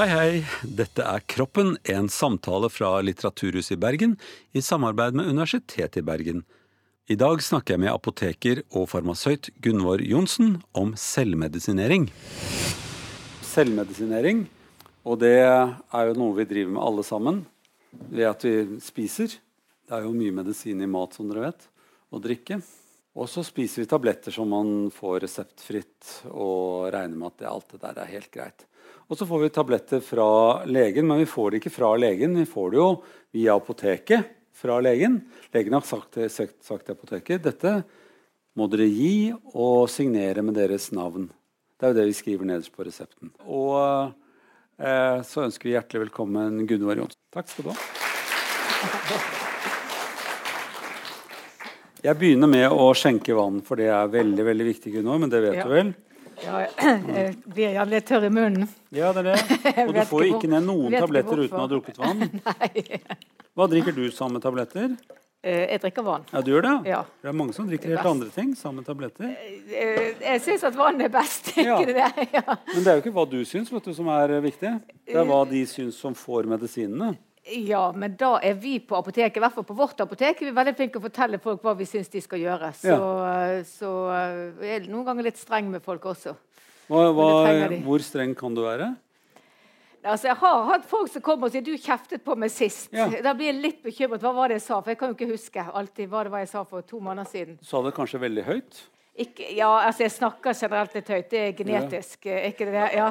Hei, 0.00 0.06
hei. 0.08 0.44
Dette 0.64 1.04
er 1.04 1.20
Kroppen, 1.28 1.74
en 1.84 2.06
samtale 2.08 2.70
fra 2.72 3.02
Litteraturhuset 3.04 3.74
i 3.74 3.76
Bergen 3.82 4.14
i 4.56 4.62
samarbeid 4.64 5.12
med 5.12 5.28
Universitetet 5.28 5.98
i 6.00 6.02
Bergen. 6.08 6.38
I 7.12 7.18
dag 7.20 7.42
snakker 7.44 7.74
jeg 7.74 7.82
med 7.82 7.92
apoteker 7.92 8.62
og 8.70 8.86
farmasøyt 8.94 9.50
Gunvor 9.60 10.00
Johnsen 10.00 10.54
om 10.72 10.94
selvmedisinering. 10.96 12.06
Selvmedisinering, 13.44 14.46
og 15.04 15.20
det 15.20 15.34
er 15.44 16.08
jo 16.08 16.16
noe 16.16 16.38
vi 16.38 16.48
driver 16.48 16.72
med 16.78 16.84
alle 16.86 17.04
sammen 17.04 17.44
ved 18.08 18.30
at 18.30 18.48
vi 18.48 18.80
spiser. 18.80 19.36
Det 19.84 19.98
er 19.98 20.08
jo 20.08 20.16
mye 20.16 20.38
medisin 20.40 20.80
i 20.80 20.88
mat, 20.88 21.12
som 21.12 21.28
dere 21.28 21.50
vet, 21.50 21.68
og 22.08 22.24
drikke. 22.24 22.62
Og 23.20 23.28
så 23.28 23.44
spiser 23.44 23.84
vi 23.84 23.92
tabletter 23.92 24.32
som 24.32 24.48
man 24.48 24.88
får 24.96 25.26
reseptfritt, 25.26 26.24
og 26.32 26.88
regner 26.88 27.20
med 27.20 27.34
at 27.34 27.44
det, 27.44 27.52
alt 27.52 27.76
det 27.76 27.84
der 27.84 28.00
er 28.00 28.14
helt 28.16 28.32
greit. 28.32 28.69
Og 29.10 29.18
så 29.18 29.26
får 29.26 29.40
vi 29.42 29.48
tabletter 29.50 30.02
fra 30.06 30.26
legen, 30.70 31.08
men 31.10 31.18
vi 31.18 31.26
får 31.26 31.50
det 31.50 31.58
ikke 31.60 31.72
fra 31.74 31.88
legen. 31.98 32.36
Vi 32.38 32.46
får 32.46 32.70
det 32.70 32.78
jo 32.78 32.90
via 33.34 33.56
apoteket 33.58 34.28
fra 34.54 34.76
legen. 34.84 35.16
Legen 35.54 35.74
har 35.74 35.82
sagt, 35.86 36.14
sagt, 36.30 36.60
til 36.86 36.94
apoteket 36.94 37.42
dette 37.42 37.72
må 38.58 38.68
dere 38.70 38.86
gi 38.86 39.32
og 39.54 39.88
signere 39.90 40.44
med 40.46 40.54
deres 40.58 40.90
navn. 40.94 41.26
Det 41.80 41.88
er 41.88 41.92
jo 41.94 41.98
det 41.98 42.06
vi 42.10 42.14
skriver 42.20 42.46
nederst 42.52 42.74
på 42.76 42.86
resepten. 42.86 43.32
Og 43.50 44.12
eh, 44.78 45.18
så 45.26 45.42
ønsker 45.46 45.66
vi 45.70 45.74
hjertelig 45.74 46.04
velkommen 46.06 46.62
Gunvor 46.70 47.02
Johnsen. 47.02 47.18
Takk 47.34 47.50
skal 47.50 47.66
du 47.66 47.72
ha. 47.72 47.78
Jeg 52.00 52.16
begynner 52.16 52.48
med 52.48 52.70
å 52.72 52.86
skjenke 52.96 53.34
vann, 53.36 53.58
for 53.66 53.76
det 53.80 53.90
er 53.92 54.12
veldig 54.12 54.46
veldig 54.46 54.66
viktig, 54.70 54.94
Gunvor. 55.00 55.18
Men 55.24 55.32
det 55.34 55.42
vet 55.48 55.58
Ja. 55.58 55.66
du 55.66 55.74
vel? 55.74 55.90
Ja, 56.44 56.60
jeg 56.64 57.36
blir 57.44 57.72
gjerne 57.74 57.90
litt 57.92 58.06
tørr 58.08 58.26
i 58.26 58.30
munnen. 58.32 58.68
Ja, 58.94 59.12
det 59.16 59.22
er 59.24 59.30
det. 59.34 59.62
Og 59.88 59.94
du 59.94 60.02
får 60.08 60.24
jo 60.26 60.34
ikke 60.38 60.50
ned 60.52 60.66
noen 60.68 60.94
tabletter 60.96 61.42
uten 61.44 61.56
å 61.58 61.64
ha 61.64 61.70
drukket 61.70 61.98
vann. 62.00 62.26
Nei. 62.48 63.00
Hva 63.58 63.66
drikker 63.70 63.96
du 63.96 64.04
sammen 64.14 64.38
med 64.38 64.44
tabletter? 64.46 64.94
Eh, 65.42 65.62
Jeg 65.72 65.80
drikker 65.80 66.04
vann. 66.04 66.24
Ja, 66.32 66.40
du 66.44 66.50
gjør 66.52 66.64
det? 66.66 66.74
Ja. 66.90 66.98
Det 67.22 67.30
er 67.32 67.36
mange 67.36 67.54
som 67.56 67.68
drikker 67.68 67.94
helt 67.94 68.08
andre 68.10 68.28
ting 68.34 68.50
sammen 68.58 68.82
med 68.82 68.88
tabletter. 68.90 69.30
Eh, 69.32 70.10
Jeg 70.20 70.42
syns 70.44 70.64
at 70.68 70.76
vann 70.76 71.00
er 71.04 71.12
best. 71.12 71.52
Ja. 71.56 71.78
Ikke 71.80 71.96
det? 71.96 72.10
Ja. 72.40 72.44
Men 72.74 72.84
det 72.84 72.86
er 72.92 72.98
jo 73.00 73.04
ikke 73.06 73.14
hva 73.16 73.24
du 73.30 73.38
syns 73.48 73.72
vet 73.72 73.88
du, 73.88 73.94
som 73.96 74.08
er 74.12 74.36
eh, 74.36 74.42
viktig. 74.44 74.74
Det 75.08 75.16
er 75.16 75.28
hva 75.28 75.42
de 75.48 75.64
syns 75.68 75.96
som 76.00 76.16
får 76.16 76.48
medisinene. 76.50 77.14
Ja, 77.44 77.92
men 77.96 78.16
da 78.20 78.34
er 78.44 78.54
vi 78.60 78.76
på 78.84 78.98
apoteket, 78.98 79.38
i 79.38 79.42
hvert 79.42 79.54
fall 79.54 79.64
på 79.64 79.76
vårt 79.76 80.00
apotek, 80.04 80.42
vi 80.44 80.50
er 80.50 80.56
veldig 80.56 80.74
flinke 80.76 81.00
å 81.00 81.04
fortelle 81.06 81.40
folk 81.40 81.62
hva 81.64 81.72
vi 81.78 81.86
syns 81.88 82.12
de 82.12 82.20
skal 82.20 82.42
gjøre. 82.42 82.72
Så, 82.76 82.92
ja. 82.92 83.60
så 83.66 83.92
eh, 84.12 84.40
jeg 84.66 84.74
er 84.76 84.88
noen 84.92 85.06
ganger 85.08 85.30
litt 85.30 85.40
streng 85.40 85.70
med 85.72 85.84
folk 85.84 86.04
også. 86.12 86.36
Hva, 86.90 87.06
hva, 87.14 87.30
hvor 87.86 88.02
streng 88.04 88.34
kan 88.36 88.56
du 88.56 88.64
være? 88.66 88.90
Altså, 90.00 90.30
jeg 90.30 90.36
har 90.40 90.62
hatt 90.70 90.86
folk 90.88 91.10
som 91.12 91.22
kommer 91.22 91.48
og 91.48 91.52
sier 91.52 91.64
'du 91.64 91.74
kjeftet 91.76 92.24
på 92.24 92.34
meg 92.36 92.48
sist'. 92.50 92.88
Ja. 92.96 93.06
Da 93.22 93.34
blir 93.36 93.52
jeg 93.52 93.60
litt 93.60 93.82
bekymret. 93.84 94.22
Hva 94.24 94.32
var 94.32 94.48
det 94.48 94.56
jeg 94.60 94.64
sa? 94.64 94.80
For 94.80 94.90
jeg 94.90 94.98
kan 94.98 95.12
jo 95.12 95.16
ikke 95.18 95.32
huske 95.34 95.60
alltid 95.60 96.08
hva 96.08 96.24
det 96.24 96.32
var 96.32 96.40
jeg 96.40 96.48
sa 96.48 96.62
for 96.64 96.80
to 96.80 97.00
måneder 97.00 97.28
siden. 97.28 97.58
Sa 97.62 97.82
det 97.84 97.92
kanskje 97.94 98.20
veldig 98.20 98.44
høyt? 98.48 98.80
Ikke, 99.18 99.48
ja, 99.56 99.68
altså 99.86 100.04
jeg 100.06 100.12
snakker 100.14 100.54
generelt 100.54 100.94
litt 100.94 101.08
høyt. 101.10 101.30
Det 101.30 101.40
er 101.48 101.52
genetisk. 101.58 102.26
eh, 102.26 102.48
Ikke 102.52 102.64
det? 102.70 102.84
Ja. 102.96 103.10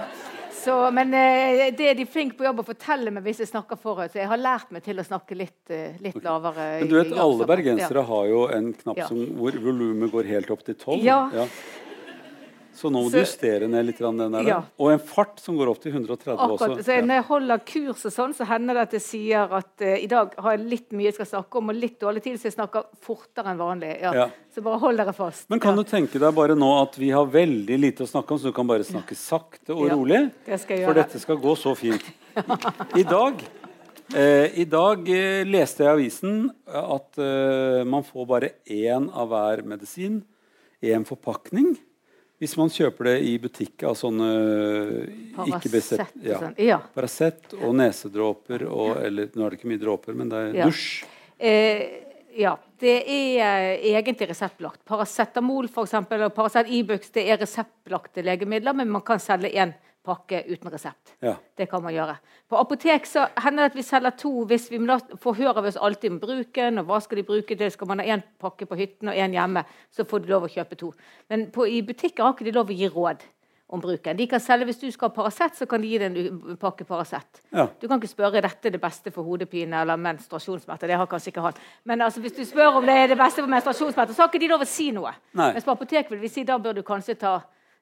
Så, 0.59 0.73
men 0.91 1.14
eh, 1.14 1.69
det 1.72 1.86
er 1.91 1.94
de 1.95 2.06
flinke 2.09 2.36
på 2.39 2.44
jobb 2.44 2.59
å 2.59 2.66
fortelle 2.67 3.11
meg 3.16 3.23
hvis 3.23 3.39
jeg 3.44 3.47
snakker 3.52 3.78
for 3.80 3.95
høyt. 4.02 4.11
Så 4.11 4.19
jeg 4.19 4.28
har 4.28 4.38
lært 4.41 4.72
meg 4.75 4.83
til 4.83 5.00
å 5.00 5.06
snakke 5.06 5.38
litt, 5.38 5.69
eh, 5.69 5.94
litt 6.03 6.17
lavere. 6.23 6.80
Men 6.81 6.89
du 6.89 6.95
vet, 6.97 7.11
alle 7.14 7.45
bergensere 7.47 7.52
bergensere 7.53 8.03
har 8.09 8.25
jo 8.31 8.47
en 8.58 8.73
knapp 8.73 8.97
Ja. 8.97 9.08
som, 9.08 9.22
hvor 9.38 9.52
volumet 9.52 10.11
går 10.11 10.23
helt 10.33 10.50
opp 10.52 10.64
til 10.66 10.75
12. 10.75 11.03
Ja. 11.03 11.45
Så 12.80 12.88
nå 12.88 13.02
må 13.03 13.09
Så- 13.09 13.17
du 13.17 13.19
justere 13.19 13.67
ned 13.67 13.85
litt 13.89 13.97
den 13.99 14.31
der. 14.31 14.47
Ja. 14.47 14.59
Og 14.80 14.91
en 14.94 14.99
fart 15.03 15.39
som 15.44 15.58
går 15.58 15.67
opp 15.67 15.81
til 15.83 15.91
130 15.91 16.38
Akkurat, 16.38 16.77
også. 16.77 16.83
så 16.85 16.95
Ja. 16.95 17.02
Når 17.02 17.16
jeg 17.19 17.23
holder 17.27 17.58
kurs, 17.66 18.05
og 18.05 18.11
sånn, 18.16 18.33
så 18.33 18.45
hender 18.47 18.73
det 18.73 18.81
at 18.88 18.91
jeg 18.94 19.02
sier 19.02 19.53
at 19.53 19.81
uh, 19.81 19.95
i 19.99 20.08
dag 20.08 20.33
har 20.39 20.55
jeg 20.58 20.66
litt 20.69 20.91
mye 20.95 21.09
jeg 21.11 21.16
skal 21.16 21.25
snakke 21.25 21.57
om, 21.57 21.69
og 21.69 21.75
litt 21.75 22.00
dårlig 22.00 22.23
tid, 22.23 22.39
så 22.39 22.44
jeg 22.47 22.53
snakker 22.55 22.85
fortere 23.02 23.51
enn 23.51 23.57
vanlig. 23.59 24.00
Ja. 24.01 24.13
Ja. 24.13 24.29
Så 24.56 24.63
bare 24.63 24.79
hold 24.79 24.97
dere 24.97 25.13
fast. 25.13 25.50
Men 25.50 25.59
kan 25.59 25.75
du 25.75 25.84
tenke 25.84 26.19
deg 26.19 26.34
bare 26.35 26.56
nå 26.56 26.69
at 26.81 26.95
vi 26.95 27.09
har 27.09 27.25
veldig 27.25 27.79
lite 27.79 28.03
å 28.03 28.07
snakke 28.07 28.31
om, 28.31 28.40
så 28.40 28.44
du 28.44 28.53
kan 28.53 28.67
bare 28.67 28.88
snakke 28.88 29.16
sakte 29.16 29.75
og 29.75 29.88
Ja, 29.88 29.96
rolig? 29.96 30.31
det 30.46 30.59
For 30.85 30.94
dette 30.94 31.19
skal 31.19 31.38
gå 31.38 31.56
så 31.57 31.75
fint. 31.75 32.03
I 32.96 33.03
dag, 33.03 33.44
eh, 34.16 34.47
i 34.59 34.63
dag 34.66 35.09
eh, 35.09 35.44
leste 35.44 35.84
jeg 35.84 35.90
i 35.90 35.94
avisen 35.97 36.50
at 36.66 37.17
eh, 37.19 37.84
man 37.84 38.03
får 38.03 38.25
bare 38.28 38.51
én 38.66 39.09
av 39.13 39.28
hver 39.29 39.63
medisin. 39.66 40.23
Én 40.81 41.03
forpakning. 41.06 41.78
Hvis 42.39 42.55
man 42.55 42.69
kjøper 42.72 43.09
det 43.09 43.16
i 43.27 43.33
butikk 43.41 43.83
av 43.83 43.97
sånne 44.00 44.27
Paracet 45.35 46.00
og 46.00 46.23
ja. 46.23 46.38
sånn. 46.39 46.53
Ja. 46.63 46.77
Paracet 46.95 47.55
og 47.59 47.73
nesedråper 47.75 48.63
og 48.69 49.01
Eller 49.03 49.27
nå 49.35 49.44
er 49.45 49.51
det 49.51 49.59
ikke 49.59 49.72
mye 49.73 49.81
dråper, 49.81 50.16
men 50.16 50.31
det 50.31 50.38
er 50.38 50.53
Ja. 50.61 50.69
dusj. 50.69 51.03
Eh, 51.38 51.83
ja, 52.39 52.53
det 52.79 52.95
er 53.03 53.44
eh, 53.44 53.91
egentlig 53.91 54.29
reseptbelagt. 54.29 54.85
Paracetamol 54.88 55.67
for 55.67 55.83
eksempel, 55.83 56.23
og 56.23 56.33
Paracet 56.35 56.72
Ibux 56.72 57.11
det 57.11 57.28
er 57.28 57.38
reseptbelagte 57.44 58.23
legemidler, 58.23 58.73
men 58.73 58.89
man 58.89 59.01
kan 59.01 59.19
selge 59.19 59.51
én 59.51 59.73
pakke 60.05 60.43
uten 60.47 60.71
resept. 60.71 61.15
Ja. 61.21 61.35
Det 61.57 61.69
kan 61.69 61.83
man 61.83 61.93
gjøre. 61.93 62.15
På 62.49 62.59
apotek 62.59 63.07
så 63.07 63.27
hender 63.43 63.65
det 63.67 63.73
at 63.73 63.79
vi 63.79 63.85
selger 63.85 64.15
to 64.17 64.31
hvis 64.49 64.69
vi 64.71 64.79
forhører 65.21 65.61
vi 65.61 65.73
oss 65.73 65.81
alltid 65.81 66.15
om 66.15 66.19
bruken. 66.19 66.79
og 66.79 66.85
hva 66.85 67.01
Skal 67.01 67.17
de 67.17 67.23
bruke 67.23 67.55
til? 67.55 67.71
Skal 67.71 67.87
man 67.87 67.99
ha 67.99 68.05
én 68.05 68.23
pakke 68.39 68.65
på 68.65 68.75
hytten 68.79 69.09
og 69.09 69.15
én 69.15 69.35
hjemme, 69.35 69.65
så 69.91 70.05
får 70.05 70.23
de 70.23 70.31
lov 70.31 70.47
å 70.47 70.53
kjøpe 70.53 70.75
to. 70.79 70.93
Men 71.29 71.51
på, 71.51 71.67
i 71.67 71.81
butikker 71.81 72.23
har 72.23 72.33
ikke 72.33 72.47
de 72.47 72.55
lov 72.55 72.69
å 72.69 72.79
gi 72.79 72.87
råd 72.87 73.27
om 73.69 73.81
bruken. 73.81 74.17
De 74.17 74.25
kan 74.27 74.39
selge, 74.39 74.65
Hvis 74.65 74.79
du 74.79 74.91
skal 74.91 75.09
ha 75.09 75.13
Paracet, 75.13 75.55
så 75.55 75.65
kan 75.69 75.81
de 75.81 75.87
gi 75.87 75.99
deg 76.01 76.17
en 76.17 76.57
pakke 76.57 76.85
Paracet. 76.85 77.41
Ja. 77.53 77.67
Du 77.79 77.87
kan 77.87 77.99
ikke 77.99 78.09
spørre 78.09 78.41
dette 78.41 78.67
er 78.67 78.71
det 78.71 78.81
beste 78.81 79.11
for 79.11 79.23
hodepine 79.23 79.81
eller 79.81 79.97
menstruasjonssmerter. 79.97 80.87
Det 80.87 80.97
har 80.97 81.05
kanskje 81.05 81.29
ikke 81.29 81.41
han. 81.41 81.53
Men 81.83 82.01
altså, 82.01 82.19
hvis 82.19 82.33
du 82.33 82.45
spør 82.45 82.79
om 82.79 82.85
det 82.85 82.95
er 82.95 83.07
det 83.13 83.17
beste 83.17 83.43
for 83.43 83.51
menstruasjonssmerter, 83.51 84.13
så 84.13 84.23
har 84.23 84.31
ikke 84.31 84.41
de 84.41 84.49
lov 84.49 84.66
å 84.66 84.69
si 84.69 84.89
noe. 84.91 85.13
Nei. 85.37 85.53
Mens 85.53 85.67
på 85.67 85.75
apotek 85.75 86.09
vil 86.09 86.19
vi 86.19 86.31
si 86.33 86.43
da 86.43 86.57
bør 86.57 86.79
du 86.79 86.83
kanskje 86.87 87.19
ta 87.19 87.35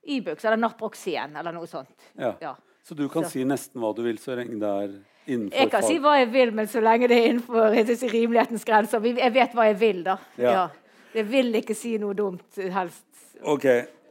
Ibux 0.07 0.45
eller 0.45 0.57
Naproxen 0.62 1.35
eller 1.38 1.51
noe 1.56 1.68
sånt. 1.68 1.91
Ja. 2.18 2.34
Ja. 2.41 2.56
Så 2.88 2.95
du 2.95 3.07
kan 3.12 3.23
Så- 3.25 3.31
si 3.35 3.44
nesten 3.44 3.81
hva 3.84 3.94
du 3.95 4.01
vil, 4.06 4.18
så 4.18 4.35
lenge 4.40 4.59
det 4.59 4.69
er 4.69 4.94
innenfor 5.28 5.57
Jeg 5.59 5.72
kan 5.72 5.81
fag. 5.81 5.88
si 5.90 5.97
hva 6.00 6.13
jeg 6.19 6.31
vil, 6.31 6.51
men 6.56 6.68
så 6.72 6.81
lenge 6.81 7.07
det 7.12 7.18
er 7.18 7.29
innenfor 7.34 8.12
rimelighetens 8.12 8.63
grenser. 8.66 9.03
Jeg 9.17 9.34
vet 9.34 9.51
hva 9.53 9.66
jeg 9.67 9.78
vil, 9.81 10.03
da. 10.03 10.17
Ja. 10.38 10.51
Ja. 10.51 10.69
Jeg 11.13 11.25
vil 11.28 11.53
ikke 11.59 11.75
si 11.75 11.97
noe 11.97 12.13
dumt, 12.13 12.44
helst. 12.56 13.03
Ok. 13.44 13.66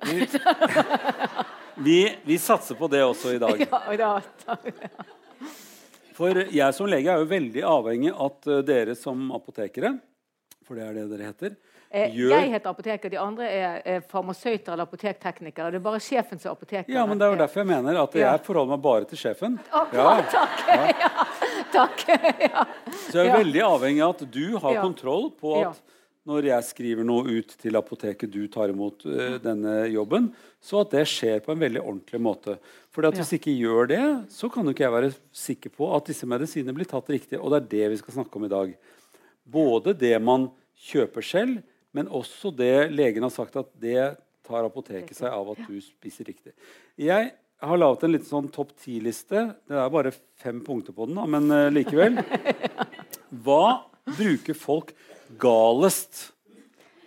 Vi, 0.04 0.26
vi, 1.86 1.98
vi 2.24 2.38
satser 2.38 2.74
på 2.76 2.88
det 2.90 3.00
også 3.04 3.34
i 3.34 3.38
dag. 3.38 3.60
Ja, 3.70 3.96
da, 3.96 4.20
da. 4.46 4.56
For 6.16 6.32
jeg 6.48 6.72
som 6.74 6.88
lege 6.88 7.12
er 7.12 7.20
jo 7.20 7.28
veldig 7.28 7.62
avhengig 7.68 8.12
av 8.14 8.30
at 8.30 8.46
eh, 8.48 8.62
dere 8.64 8.94
som 8.96 9.26
apotekere, 9.36 9.98
for 10.64 10.78
det 10.78 10.86
er 10.86 10.94
det 10.96 11.08
dere 11.10 11.26
heter, 11.28 11.56
gjør 12.16 12.32
Jeg 12.34 12.50
heter 12.52 12.70
apoteker, 12.70 13.10
de 13.14 13.18
andre 13.22 13.48
er, 13.48 13.80
er 13.96 14.00
farmasøyter 14.10 14.72
eller 14.74 14.86
apotekteknikere. 14.88 15.70
Det 15.74 15.80
er 15.80 15.84
bare 15.86 16.00
sjefen 16.04 16.38
som 16.42 16.50
er 16.50 16.56
apoteker. 16.58 16.92
Ja, 16.92 17.06
men 17.08 17.18
det 17.20 17.26
er 17.26 17.34
jo 17.34 17.40
derfor 17.42 17.62
jeg 17.62 17.70
mener 17.72 18.00
at 18.02 18.14
Ja. 18.18 18.32
jeg 18.32 18.44
forholder 18.46 18.74
meg 18.76 18.82
bare 18.82 19.04
til 19.10 19.18
sjefen. 19.18 19.58
Akkurat, 19.72 20.30
takk. 20.30 20.64
Ja. 20.68 21.26
takk. 21.78 22.06
Ja. 22.46 22.64
Så 23.08 23.18
jeg 23.20 23.26
er 23.26 23.32
Ja. 23.32 23.36
veldig 23.42 23.62
avhengig 23.66 24.02
av 24.04 24.16
at 24.16 24.30
du 24.30 24.58
har 24.58 24.72
Ja. 24.74 24.82
kontroll 24.82 25.30
på 25.40 25.60
Ja. 25.60 25.70
at 25.70 25.82
når 26.26 26.42
jeg 26.44 26.64
skriver 26.64 27.04
noe 27.06 27.22
ut 27.38 27.52
til 27.62 27.76
apoteket 27.78 28.30
du 28.34 28.48
tar 28.48 28.68
imot 28.72 29.04
eh, 29.06 29.38
denne 29.38 29.86
jobben, 29.92 30.32
så 30.60 30.80
at 30.82 30.90
det 30.90 31.04
skjer 31.06 31.38
på 31.40 31.52
en 31.54 31.60
veldig 31.62 31.80
ordentlig 31.84 32.20
måte. 32.20 32.58
For 32.90 33.02
hvis 33.02 33.30
ikke 33.38 33.54
gjør 33.54 33.86
det, 33.88 34.02
så 34.34 34.50
kan 34.50 34.64
jo 34.66 34.72
ikke 34.74 34.88
jeg 34.88 34.90
være 34.96 35.14
sikker 35.32 35.70
på 35.70 35.94
at 35.94 36.04
disse 36.10 36.26
medisinene 36.26 36.74
blir 36.74 36.84
tatt 36.90 37.06
riktig. 37.08 37.38
Og 37.38 37.50
det 37.52 37.62
er 37.62 37.68
det 37.76 37.90
vi 37.90 37.96
skal 38.02 38.14
snakke 38.14 38.36
om 38.40 38.44
i 38.44 38.48
dag. 38.48 38.74
Både 39.46 39.94
det 39.96 40.20
man 40.20 40.50
kjøper 40.88 41.22
selv, 41.22 41.62
men 41.96 42.10
også 42.12 42.52
det 42.54 42.90
legen 42.92 43.24
har 43.24 43.32
sagt 43.32 43.56
at 43.60 43.72
det 43.80 44.14
tar 44.46 44.66
apoteket 44.68 45.16
seg 45.16 45.32
av 45.32 45.48
at 45.54 45.64
du 45.66 45.80
spiser 45.82 46.28
riktig. 46.28 46.52
Jeg 47.00 47.32
har 47.64 47.80
laget 47.80 48.04
en 48.04 48.12
liten 48.12 48.28
sånn 48.28 48.50
topp 48.52 48.74
ti-liste. 48.84 49.47
Det 49.66 49.78
er 49.80 49.92
bare 49.92 50.12
fem 50.42 50.60
punkter 50.65 50.94
på 50.97 51.09
den, 51.09 51.16
da, 51.18 51.24
men 51.30 51.48
uh, 51.50 51.66
likevel. 51.72 52.21
Hva 53.44 53.86
bruker 54.16 54.54
folk 54.56 54.92
galest? 55.41 56.28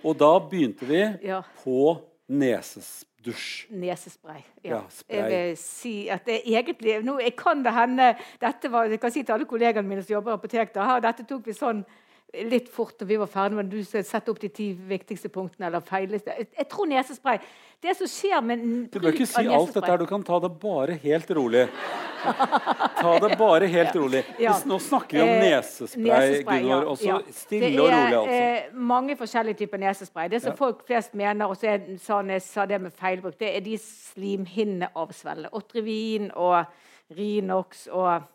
Og 0.04 0.18
da 0.20 0.32
begynte 0.50 0.88
vi 0.90 1.04
Ja. 1.28 1.44
på 1.64 2.00
nesesdusj. 2.32 3.70
Nesespray. 3.76 4.44
Ja, 4.64 4.70
Ja. 4.80 4.84
Jeg 5.10 5.30
vil 5.32 5.58
si 5.58 5.96
at 6.10 6.26
det 6.26 6.42
egentlig 6.46 7.00
nå, 7.04 7.20
Jeg 7.20 7.36
kan 7.36 7.64
det 7.64 7.74
hende 7.74 8.16
dette 8.42 8.72
var, 8.72 8.86
Jeg 8.90 9.00
kan 9.00 9.12
si 9.12 9.24
til 9.24 9.34
alle 9.34 9.46
kollegene 9.46 9.88
mine 9.88 10.04
som 10.04 10.14
jobber 10.14 10.32
i 10.32 10.40
apotek 10.40 10.74
da, 10.74 11.00
dette 11.00 11.28
tok 11.28 11.46
vi 11.46 11.54
sånn 11.54 11.86
litt 12.50 12.70
fort 12.70 13.02
og 13.02 13.08
vi 13.10 13.18
var 13.18 13.30
ferdige, 13.32 13.58
men 13.58 13.70
du 13.72 13.80
sette 13.84 14.30
opp 14.30 14.40
de 14.42 14.50
ti 14.54 14.68
viktigste 14.74 15.32
punktene. 15.34 15.66
eller 15.68 15.82
feileste. 15.82 16.36
Jeg, 16.38 16.48
jeg 16.58 16.68
tror 16.70 16.86
nesespray 16.86 17.40
Det 17.82 17.96
som 17.98 18.08
skjer 18.12 18.42
med 18.44 18.64
Du 18.92 19.00
bør 19.00 19.14
ikke 19.16 19.26
si 19.26 19.46
alt 19.48 19.74
dette 19.74 19.88
her. 19.90 19.98
Du 19.98 20.06
kan 20.06 20.24
ta 20.24 20.40
det 20.44 20.52
bare 20.62 20.98
helt 21.00 21.32
rolig. 21.32 21.68
Ta 23.00 23.14
det 23.24 23.38
bare 23.40 23.68
helt 23.72 23.96
rolig. 23.96 24.24
Ja. 24.40 24.54
Nå 24.68 24.78
snakker 24.84 25.18
vi 25.18 25.24
om 25.24 25.30
Eh, 25.30 25.42
nesespray, 25.46 26.04
nesespray, 26.06 26.60
Gunvor. 26.62 26.84
ja, 26.84 26.90
Også 26.94 27.08
ja. 27.08 27.20
stille 27.32 27.70
og 27.82 27.88
rolig, 27.88 28.16
altså. 28.18 28.26
Det 28.28 28.40
er 28.42 28.58
eh, 28.58 28.74
mange 28.94 29.16
forskjellige 29.18 29.60
typer 29.64 29.78
nesespray. 29.86 30.28
Det 30.30 30.42
som 30.44 30.58
folk 30.58 30.84
flest 30.88 31.16
mener, 31.16 31.46
og 31.48 31.58
så 31.58 31.72
er, 31.74 31.86
sa 32.04 32.20
jeg 32.22 32.42
sa 32.42 32.66
det 32.66 32.82
med 32.82 32.92
feilbruk, 32.92 33.40
det 33.40 33.56
er 33.56 33.64
de 33.66 33.78
slimhinneavsvellene. 33.80 35.50
Otrivin 35.56 36.30
og 36.36 36.66
Rinox 37.18 37.88
og 37.88 38.28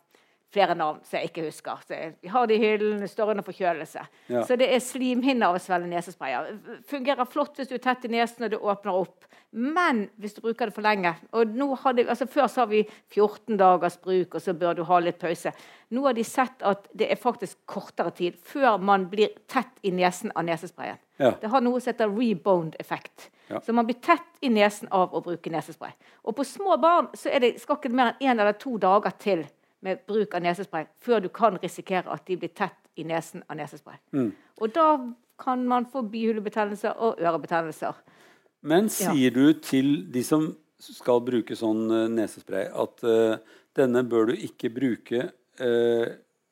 flere 0.55 0.75
navn 0.77 1.01
som 1.03 1.19
jeg 1.19 1.29
ikke 1.29 1.45
husker. 1.49 1.83
Så 1.85 1.97
jeg 1.99 2.31
har 2.31 2.47
det 2.47 2.57
i 2.57 2.63
hyllen, 2.63 3.03
står 3.11 3.33
under 3.33 3.45
forkjølelse. 3.45 4.05
Ja. 4.31 4.43
Så 4.47 4.57
det 4.59 4.69
er 4.71 4.83
slimhinner 4.83 5.51
av 5.51 5.59
å 5.59 5.63
svelge 5.63 5.91
nesesprayer. 5.91 6.53
Fungerer 6.89 7.27
flott 7.29 7.59
hvis 7.59 7.71
du 7.71 7.75
er 7.77 7.83
tett 7.83 8.07
i 8.07 8.13
nesen 8.15 8.47
og 8.47 8.53
du 8.53 8.59
åpner 8.61 9.01
opp. 9.03 9.27
Men 9.55 10.05
hvis 10.19 10.35
du 10.35 10.41
bruker 10.43 10.67
det 10.67 10.75
for 10.75 10.83
lenge 10.83 11.13
og 11.31 11.53
hadde, 11.85 12.03
altså 12.11 12.27
Før 12.27 12.49
sa 12.51 12.65
vi 12.67 12.81
14 13.13 13.55
dagers 13.59 13.95
bruk, 14.03 14.35
og 14.35 14.43
så 14.43 14.55
bør 14.57 14.75
du 14.75 14.83
ha 14.87 14.99
litt 14.99 15.21
pause. 15.21 15.53
Nå 15.95 16.03
har 16.07 16.17
de 16.17 16.25
sett 16.27 16.65
at 16.65 16.89
det 16.97 17.07
er 17.11 17.21
faktisk 17.21 17.61
kortere 17.69 18.11
tid 18.15 18.39
før 18.43 18.81
man 18.81 19.07
blir 19.11 19.31
tett 19.51 19.71
i 19.85 19.93
nesen 19.95 20.33
av 20.35 20.47
nesesprayen. 20.49 20.99
Ja. 21.21 21.31
Det 21.39 21.47
har 21.47 21.63
noe 21.63 21.79
som 21.79 21.93
heter 21.93 22.11
rebound-effekt. 22.11 23.29
Ja. 23.47 23.61
Så 23.63 23.73
man 23.73 23.87
blir 23.87 24.01
tett 24.03 24.43
i 24.43 24.49
nesen 24.51 24.89
av 24.91 25.13
å 25.15 25.21
bruke 25.23 25.51
nesespray. 25.53 25.93
Og 26.25 26.35
på 26.35 26.43
små 26.47 26.75
barn 26.81 27.07
så 27.15 27.31
det, 27.39 27.55
skal 27.61 27.79
ikke 27.79 27.93
mer 27.93 28.15
enn 28.15 28.33
én 28.33 28.41
eller 28.41 28.57
to 28.59 28.75
dager 28.81 29.15
til 29.21 29.45
med 29.85 30.01
bruk 30.09 30.33
av 30.35 30.43
nesespray 30.45 30.89
før 31.05 31.23
du 31.25 31.29
kan 31.33 31.59
risikere 31.61 32.09
at 32.13 32.25
de 32.27 32.39
blir 32.41 32.53
tett 32.57 32.81
i 32.95 33.05
nesen 33.07 33.43
av 33.49 33.59
nesespray. 33.59 33.99
Mm. 34.15 34.31
Og 34.61 34.75
da 34.75 34.89
kan 35.41 35.65
man 35.67 35.87
få 35.91 36.05
bihulebetennelser 36.09 36.95
og 37.03 37.19
ørebetennelser. 37.19 37.97
Men 38.65 38.89
sier 38.89 39.33
du 39.35 39.53
til 39.61 39.97
de 40.11 40.23
som 40.25 40.47
skal 40.81 41.21
bruke 41.23 41.55
sånn 41.57 41.87
eh, 41.91 42.05
nesespray, 42.11 42.67
at 42.67 43.03
uh, 43.07 43.57
denne 43.77 44.03
bør 44.07 44.31
du 44.31 44.45
ikke 44.47 44.71
bruke 44.73 45.27
uh, 45.61 46.05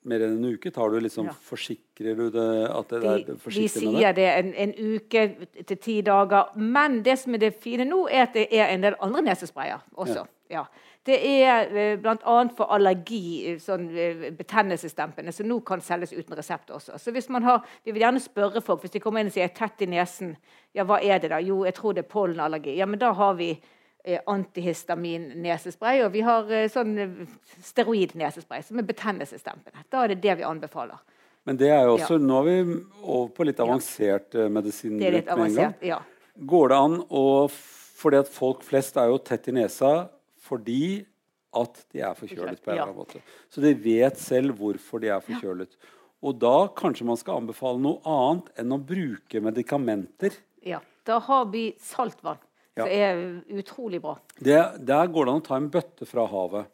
mer 0.07 0.25
enn 0.25 0.37
en 0.37 0.53
uke? 0.55 0.71
Tar 0.73 0.93
du 0.93 0.99
liksom, 1.03 1.29
Ja. 1.31 1.35
Forsikrer 1.47 2.19
du 2.19 2.27
det 2.33 2.47
at 2.69 2.93
det 2.93 3.01
De, 3.01 3.07
er 3.07 3.25
de 3.27 3.37
forsiktig 3.39 3.83
med 3.87 3.97
det? 3.97 3.99
sier 3.99 4.17
det 4.19 4.29
en, 4.31 4.53
en 4.65 4.73
uke 4.93 5.25
til 5.63 5.77
ti 5.77 5.97
dager. 6.05 6.55
Men 6.59 7.01
det 7.05 7.17
som 7.23 7.35
er 7.35 7.45
det 7.47 7.53
fine 7.63 7.87
nå, 7.89 8.05
er 8.11 8.27
at 8.27 8.37
det 8.37 8.47
er 8.51 8.73
en 8.73 8.85
del 8.85 8.99
andre 9.01 9.25
nesesprayer 9.29 9.83
også. 9.93 10.25
Ja. 10.51 10.67
Det 11.05 11.43
er 11.43 11.67
eh, 11.75 11.97
bl.a. 11.99 12.35
for 12.55 12.71
allergi, 12.71 13.51
eh, 13.51 13.57
sånn 13.59 13.89
eh, 13.91 14.29
betennelsesdempende, 14.37 15.33
som 15.35 15.49
nå 15.49 15.57
kan 15.67 15.81
selges 15.83 16.13
uten 16.15 16.37
resept 16.39 16.71
også. 16.71 16.95
Så 16.99 17.11
hvis 17.11 17.27
man 17.33 17.43
har, 17.43 17.65
Vi 17.83 17.91
vil 17.91 18.01
gjerne 18.05 18.21
spørre 18.23 18.61
folk 18.63 18.81
hvis 18.85 18.95
de 18.95 19.01
kommer 19.03 19.19
inn 19.19 19.27
og 19.27 19.35
sier 19.35 19.51
'tett 19.51 19.83
i 19.83 19.89
nesen'. 19.91 20.35
Ja, 20.73 20.85
hva 20.87 21.01
er 21.03 21.19
det 21.19 21.29
da? 21.29 21.41
Jo, 21.43 21.65
jeg 21.65 21.75
tror 21.75 21.93
det 21.93 22.05
er 22.05 22.13
pollenallergi. 22.13 22.77
Ja, 22.77 22.85
men 22.85 22.99
da 22.99 23.13
har 23.13 23.33
vi 23.35 23.59
antihistamin-nesespray, 24.03 26.03
og 26.03 26.11
vi 26.11 26.21
har 26.21 26.43
sånn 26.67 27.27
steroid-nesespray 27.63 28.61
som 28.61 28.79
er 28.79 28.83
betennelsesdempende. 28.83 29.83
Da 29.89 30.03
er 30.03 30.07
det 30.07 30.21
det 30.21 30.37
vi 30.37 30.43
anbefaler. 30.43 30.97
Men 31.45 31.55
det 31.55 31.69
er 31.69 31.83
jo 31.85 31.95
også, 31.95 32.17
nå 32.19 32.39
er 32.41 32.43
vi 32.43 32.83
over 33.03 33.29
på 33.31 33.43
litt 33.45 33.59
avansert 33.59 34.33
medisin. 34.33 34.43
Det 34.43 34.43
er 34.43 34.49
medisinbruk 34.49 35.13
litt 35.13 35.25
med 35.25 35.31
en 35.31 35.37
gang. 35.37 35.39
avansert. 35.39 35.87
Ja. 35.87 35.99
Går 36.35 36.69
det 36.69 36.77
an 36.77 37.03
å 37.09 37.49
Fordi 37.95 38.17
at 38.19 38.27
folk 38.27 38.63
flest 38.63 38.97
er 38.97 39.05
jo 39.07 39.17
tett 39.17 39.47
i 39.47 39.51
nesa 39.51 40.09
fordi 40.43 41.05
at 41.53 41.83
de 41.93 42.01
er 42.01 42.15
forkjølet 42.17 42.61
på 42.63 42.71
en 42.71 42.73
eller 42.77 42.87
annen 42.89 42.97
måte. 43.03 43.19
Så 43.53 43.61
de 43.61 43.73
vet 43.77 44.17
selv 44.21 44.55
hvorfor 44.57 45.03
de 45.03 45.11
er 45.13 45.21
forkjølet. 45.23 45.75
Og 46.23 46.37
da 46.41 46.53
kanskje 46.73 47.05
man 47.05 47.19
skal 47.19 47.41
anbefale 47.43 47.81
noe 47.83 47.99
annet 48.09 48.49
enn 48.63 48.73
å 48.73 48.79
bruke 48.81 49.41
medikamenter. 49.43 50.33
Ja, 50.65 50.79
da 51.05 51.19
har 51.19 51.45
vi 51.53 51.67
saltvann, 51.83 52.39
Ja. 52.75 52.85
som 52.87 52.91
er 52.95 53.19
utrolig 53.53 53.99
bra. 54.01 54.15
Det, 54.39 54.57
der 54.81 55.07
går 55.13 55.25
det 55.27 55.33
an 55.35 55.41
å 55.43 55.45
ta 55.45 55.57
en 55.59 55.69
bøtte 55.69 56.07
fra 56.09 56.25
havet. 56.31 56.65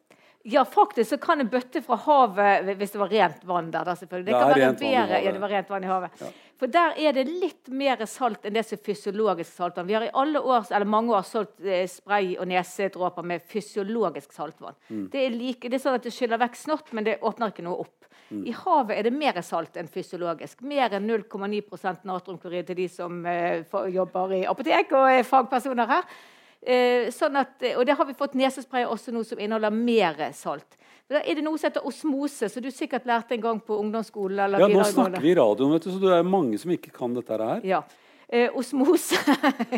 Ja, 0.44 0.64
faktisk 0.66 1.10
så 1.10 1.18
kan 1.20 1.42
en 1.44 1.50
bøtte 1.52 1.82
fra 1.84 1.98
havet 2.00 2.70
Hvis 2.80 2.94
det 2.94 3.00
var 3.02 3.10
rent 3.12 3.42
vann 3.48 3.72
der, 3.74 3.84
da 3.84 3.96
selvfølgelig. 4.00 4.32
Det, 4.32 4.40
Det 4.56 4.62
rent 4.64 4.80
bedre. 4.80 5.20
Ja, 5.20 5.32
det 5.36 5.42
var 5.42 5.52
rent 5.52 5.70
vann 5.70 5.84
i 5.84 5.90
havet. 5.90 6.22
Ja. 6.22 6.30
For 6.60 6.68
der 6.68 6.96
er 7.00 7.14
det 7.16 7.26
litt 7.28 7.70
mer 7.72 8.02
salt 8.08 8.48
enn 8.48 8.56
det 8.56 8.66
som 8.68 8.76
er 8.76 8.84
fysiologisk 8.84 9.52
saltvann. 9.56 9.88
Vi 9.88 9.96
har 9.96 10.08
i 10.08 10.12
alle 10.14 10.40
år, 10.40 10.68
eller 10.72 10.88
mange 10.88 11.14
år 11.16 11.28
solgt 11.28 11.60
eh, 11.64 11.86
spray 11.88 12.34
og 12.40 12.50
nesedråper 12.52 13.24
med 13.24 13.46
fysiologisk 13.48 14.36
saltvann. 14.36 14.76
Mm. 14.90 15.06
Det, 15.12 15.22
er 15.24 15.36
like, 15.36 15.70
det 15.70 15.80
er 15.80 15.84
sånn 15.86 16.00
at 16.00 16.08
det 16.08 16.16
skyller 16.16 16.42
vekk 16.42 16.60
snott, 16.60 16.92
men 16.92 17.08
det 17.08 17.20
åpner 17.24 17.54
ikke 17.54 17.68
noe 17.68 17.86
opp. 17.86 18.10
Mm. 18.30 18.44
I 18.46 18.56
havet 18.60 18.98
er 18.98 19.08
det 19.08 19.14
mer 19.16 19.40
salt 19.46 19.80
enn 19.80 19.88
fysiologisk. 19.92 20.60
Mer 20.68 20.98
enn 20.98 21.08
0,9% 21.10 22.04
natriumklorid 22.08 22.68
til 22.68 22.80
de 22.84 22.90
som 22.92 23.24
eh, 23.28 23.64
jobber 23.96 24.36
i 24.42 24.44
apotek 24.50 24.92
og 25.00 25.08
er 25.14 25.24
fagpersoner 25.28 25.96
her. 25.96 26.12
Eh, 26.60 27.08
sånn 27.16 27.40
at, 27.40 27.56
og 27.78 27.86
det 27.88 27.96
har 27.96 28.08
vi 28.10 28.18
fått 28.20 28.36
nesespray 28.36 28.84
også 28.84 29.14
nå 29.16 29.24
som 29.28 29.40
inneholder 29.40 29.72
mer 29.72 30.20
salt. 30.36 30.76
Da 31.10 31.24
er 31.24 31.40
det 31.40 31.44
noe 31.46 31.58
som 31.58 31.72
heter 31.72 31.86
osmose, 31.88 32.50
som 32.52 32.62
du 32.62 32.70
sikkert 32.74 33.08
lærte 33.10 33.34
en 33.34 33.42
gang 33.42 33.62
på 33.66 33.80
ungdomsskolen. 33.82 34.44
eller 34.46 34.62
Ja, 34.62 34.68
nå 34.70 34.84
snakker 34.86 35.24
vi 35.24 35.32
i 35.32 35.38
radioen, 35.40 35.72
vet 35.74 35.88
du, 35.88 35.94
så 35.96 36.02
det 36.04 36.12
er 36.20 36.28
mange 36.28 36.60
som 36.62 36.74
ikke 36.76 36.92
kan 36.94 37.16
dette 37.16 37.40
her. 37.40 37.64
Ja. 37.66 37.82
Eh, 38.30 38.52
osmose 38.54 39.18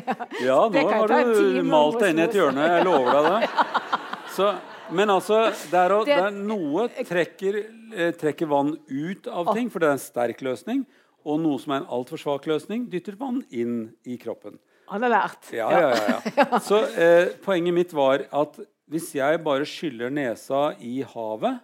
Ja, 0.04 0.16
ja 0.44 0.58
nå 0.68 0.82
har 0.92 1.08
du 1.08 1.62
malt 1.64 2.02
deg 2.02 2.10
inn 2.12 2.20
i 2.20 2.26
et 2.26 2.36
hjørne. 2.36 2.66
Jeg 2.68 2.84
lover 2.84 3.16
deg 3.16 3.30
det. 3.30 3.68
Så, 4.36 4.50
men 4.92 5.12
altså, 5.12 5.40
det 5.72 5.80
er, 5.80 5.94
å, 5.96 6.02
det 6.08 6.18
er 6.18 6.36
noe 6.36 6.90
trekker, 7.08 7.62
eh, 7.96 8.12
trekker 8.20 8.50
vann 8.52 8.74
ut 8.90 9.32
av 9.32 9.54
ting, 9.56 9.72
for 9.72 9.84
det 9.84 9.88
er 9.88 9.96
en 9.96 10.04
sterk 10.04 10.44
løsning. 10.44 10.84
Og 11.24 11.40
noe 11.40 11.60
som 11.64 11.76
er 11.76 11.84
en 11.84 11.90
altfor 11.96 12.20
svak 12.20 12.48
løsning, 12.50 12.90
dytter 12.92 13.16
vann 13.20 13.40
inn 13.56 13.94
i 14.04 14.18
kroppen. 14.20 14.60
Han 14.92 15.06
har 15.08 15.12
lært. 15.14 15.50
Ja, 15.56 15.70
ja, 15.72 15.90
ja, 15.96 16.20
ja. 16.42 16.60
Så 16.64 16.82
eh, 17.00 17.32
poenget 17.46 17.74
mitt 17.76 17.94
var 17.96 18.26
at 18.28 18.60
hvis 18.92 19.10
jeg 19.16 19.40
bare 19.46 19.64
skyller 19.68 20.12
nesa 20.12 20.74
i 20.84 21.00
havet 21.14 21.62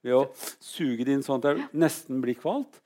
ved 0.00 0.14
å 0.16 0.22
suge 0.64 1.04
det 1.04 1.12
inn 1.18 1.24
sånn 1.26 1.42
at 1.42 1.50
jeg 1.50 1.66
nesten 1.76 2.22
blir 2.24 2.38
kvalt, 2.40 2.78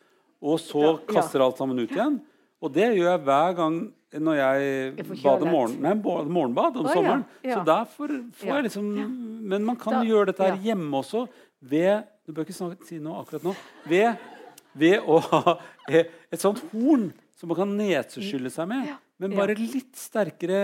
og 0.43 0.59
så 0.61 0.97
kaster 1.09 1.45
alt 1.45 1.61
sammen 1.61 1.79
ut 1.79 1.93
igjen 1.95 2.19
Og 2.61 2.73
det 2.75 2.89
gjør 2.97 3.07
jeg 3.15 3.21
hver 3.25 3.55
gang 3.57 3.77
når 4.15 4.37
jeg 4.39 4.67
Er 5.01 5.07
bader 5.23 5.49
morgen, 5.51 5.79
nei, 5.83 5.95
morgenbad 5.97 6.77
om 6.83 6.89
sommeren. 6.91 7.23
Så 7.43 7.63
derfor 7.67 8.13
får 8.39 8.51
jeg 8.51 8.67
liksom 8.69 8.91
Men 9.51 9.65
man 9.67 9.79
kan 9.81 9.97
Da- 9.97 10.03
gjøre 10.07 10.29
dette 10.33 10.45
her 10.51 10.59
hjemme 10.63 11.01
også 11.01 11.25
ved 11.65 12.05
Du 12.27 12.33
bør 12.35 12.45
ikke 12.45 12.57
snakke, 12.59 12.85
si 12.87 12.99
noe 13.03 13.23
akkurat 13.23 13.47
nå. 13.47 13.55
Ved, 13.89 14.21
ved 14.75 15.01
å 15.09 15.19
ha 15.31 15.57
et 16.33 16.41
sånt 16.43 16.61
horn 16.75 17.09
som 17.37 17.51
man 17.51 17.59
kan 17.59 17.73
neseskylle 17.79 18.53
seg 18.53 18.69
med. 18.71 18.93
Ja. 19.15 19.29
Men 19.29 19.31
Ja. 19.33 19.37
bare 19.47 19.55
litt 19.55 19.95
sterkere 19.95 20.57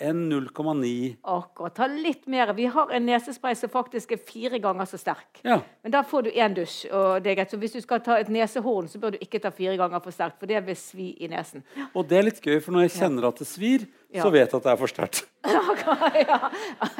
eh, 0.00 0.08
enn 0.08 0.28
0,9. 0.28 1.16
Akkurat. 1.22 1.74
Ta 1.76 1.86
litt 1.86 2.26
mer. 2.26 2.52
Vi 2.52 2.66
har 2.66 2.90
en 2.90 3.06
nesespray 3.06 3.54
som 3.54 3.70
faktisk 3.70 4.12
er 4.12 4.16
fire 4.18 4.58
ganger 4.58 4.84
så 4.84 4.98
sterk. 4.98 5.40
Ja. 5.44 5.60
Men 5.84 5.92
da 5.92 6.02
får 6.02 6.24
du 6.24 6.30
én 6.32 6.54
dusj. 6.56 6.90
og 6.92 7.22
det 7.22 7.30
er 7.30 7.34
greit. 7.36 7.50
Så 7.50 7.58
hvis 7.58 7.72
du 7.72 7.80
skal 7.80 8.00
ta 8.00 8.16
et 8.18 8.28
nesehorn, 8.28 8.88
så 8.88 8.98
bør 8.98 9.12
du 9.12 9.18
ikke 9.18 9.40
ta 9.40 9.50
fire 9.50 9.76
ganger 9.76 10.00
for 10.02 10.10
sterkt, 10.10 10.38
for 10.40 10.46
det 10.46 10.64
vil 10.66 10.74
svi 10.74 11.16
i 11.22 11.28
nesen. 11.28 11.62
Og 11.94 12.08
det 12.08 12.18
er 12.18 12.22
litt 12.24 12.40
gøy, 12.42 12.60
for 12.60 12.72
når 12.72 12.88
jeg 12.88 12.96
kjenner 13.00 13.28
at 13.28 13.36
det 13.38 13.46
svir, 13.46 13.86
Ja. 14.16 14.24
så 14.26 14.30
vet 14.34 14.54
at 14.56 14.64
det 14.66 14.70
er 14.72 14.78
for 14.80 14.90
sterkt. 14.90 15.22
ja, 15.46 16.38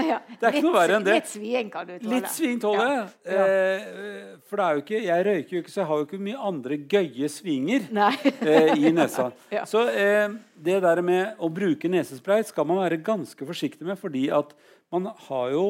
ja. 0.04 0.18
Det 0.36 0.46
er 0.46 0.52
ikke 0.52 0.62
noe 0.66 0.74
verre 0.76 0.98
enn 0.98 1.06
det. 1.06 1.14
Litt 1.18 1.30
sviing 1.32 1.70
kan 1.72 1.88
du 1.88 1.94
tåle. 1.96 2.10
Litt 2.12 2.28
sving 2.34 2.60
tåler 2.62 2.92
jeg. 2.92 3.08
Ja. 3.32 3.46
Eh, 3.46 4.36
for 4.46 4.60
det 4.60 4.66
er 4.68 4.76
jo 4.78 4.84
ikke, 4.84 5.00
jeg 5.06 5.26
røyker 5.30 5.56
jo 5.56 5.62
ikke, 5.64 5.72
så 5.74 5.80
jeg 5.82 5.88
har 5.90 6.02
jo 6.02 6.06
ikke 6.06 6.22
mye 6.28 6.44
andre 6.52 6.78
gøye 6.94 7.30
svinger 7.32 7.88
eh, 7.96 8.72
i 8.78 8.92
nesa. 8.94 9.30
Ja. 9.56 9.64
Så 9.68 9.82
eh, 9.90 10.28
det 10.68 10.78
der 10.84 11.02
med 11.06 11.42
å 11.42 11.50
bruke 11.52 11.88
nesespray 11.90 12.44
skal 12.46 12.66
man 12.68 12.82
være 12.84 13.00
ganske 13.04 13.46
forsiktig 13.48 13.86
med, 13.88 13.98
fordi 14.00 14.28
at 14.34 14.52
man 14.92 15.08
har 15.28 15.52
jo 15.54 15.66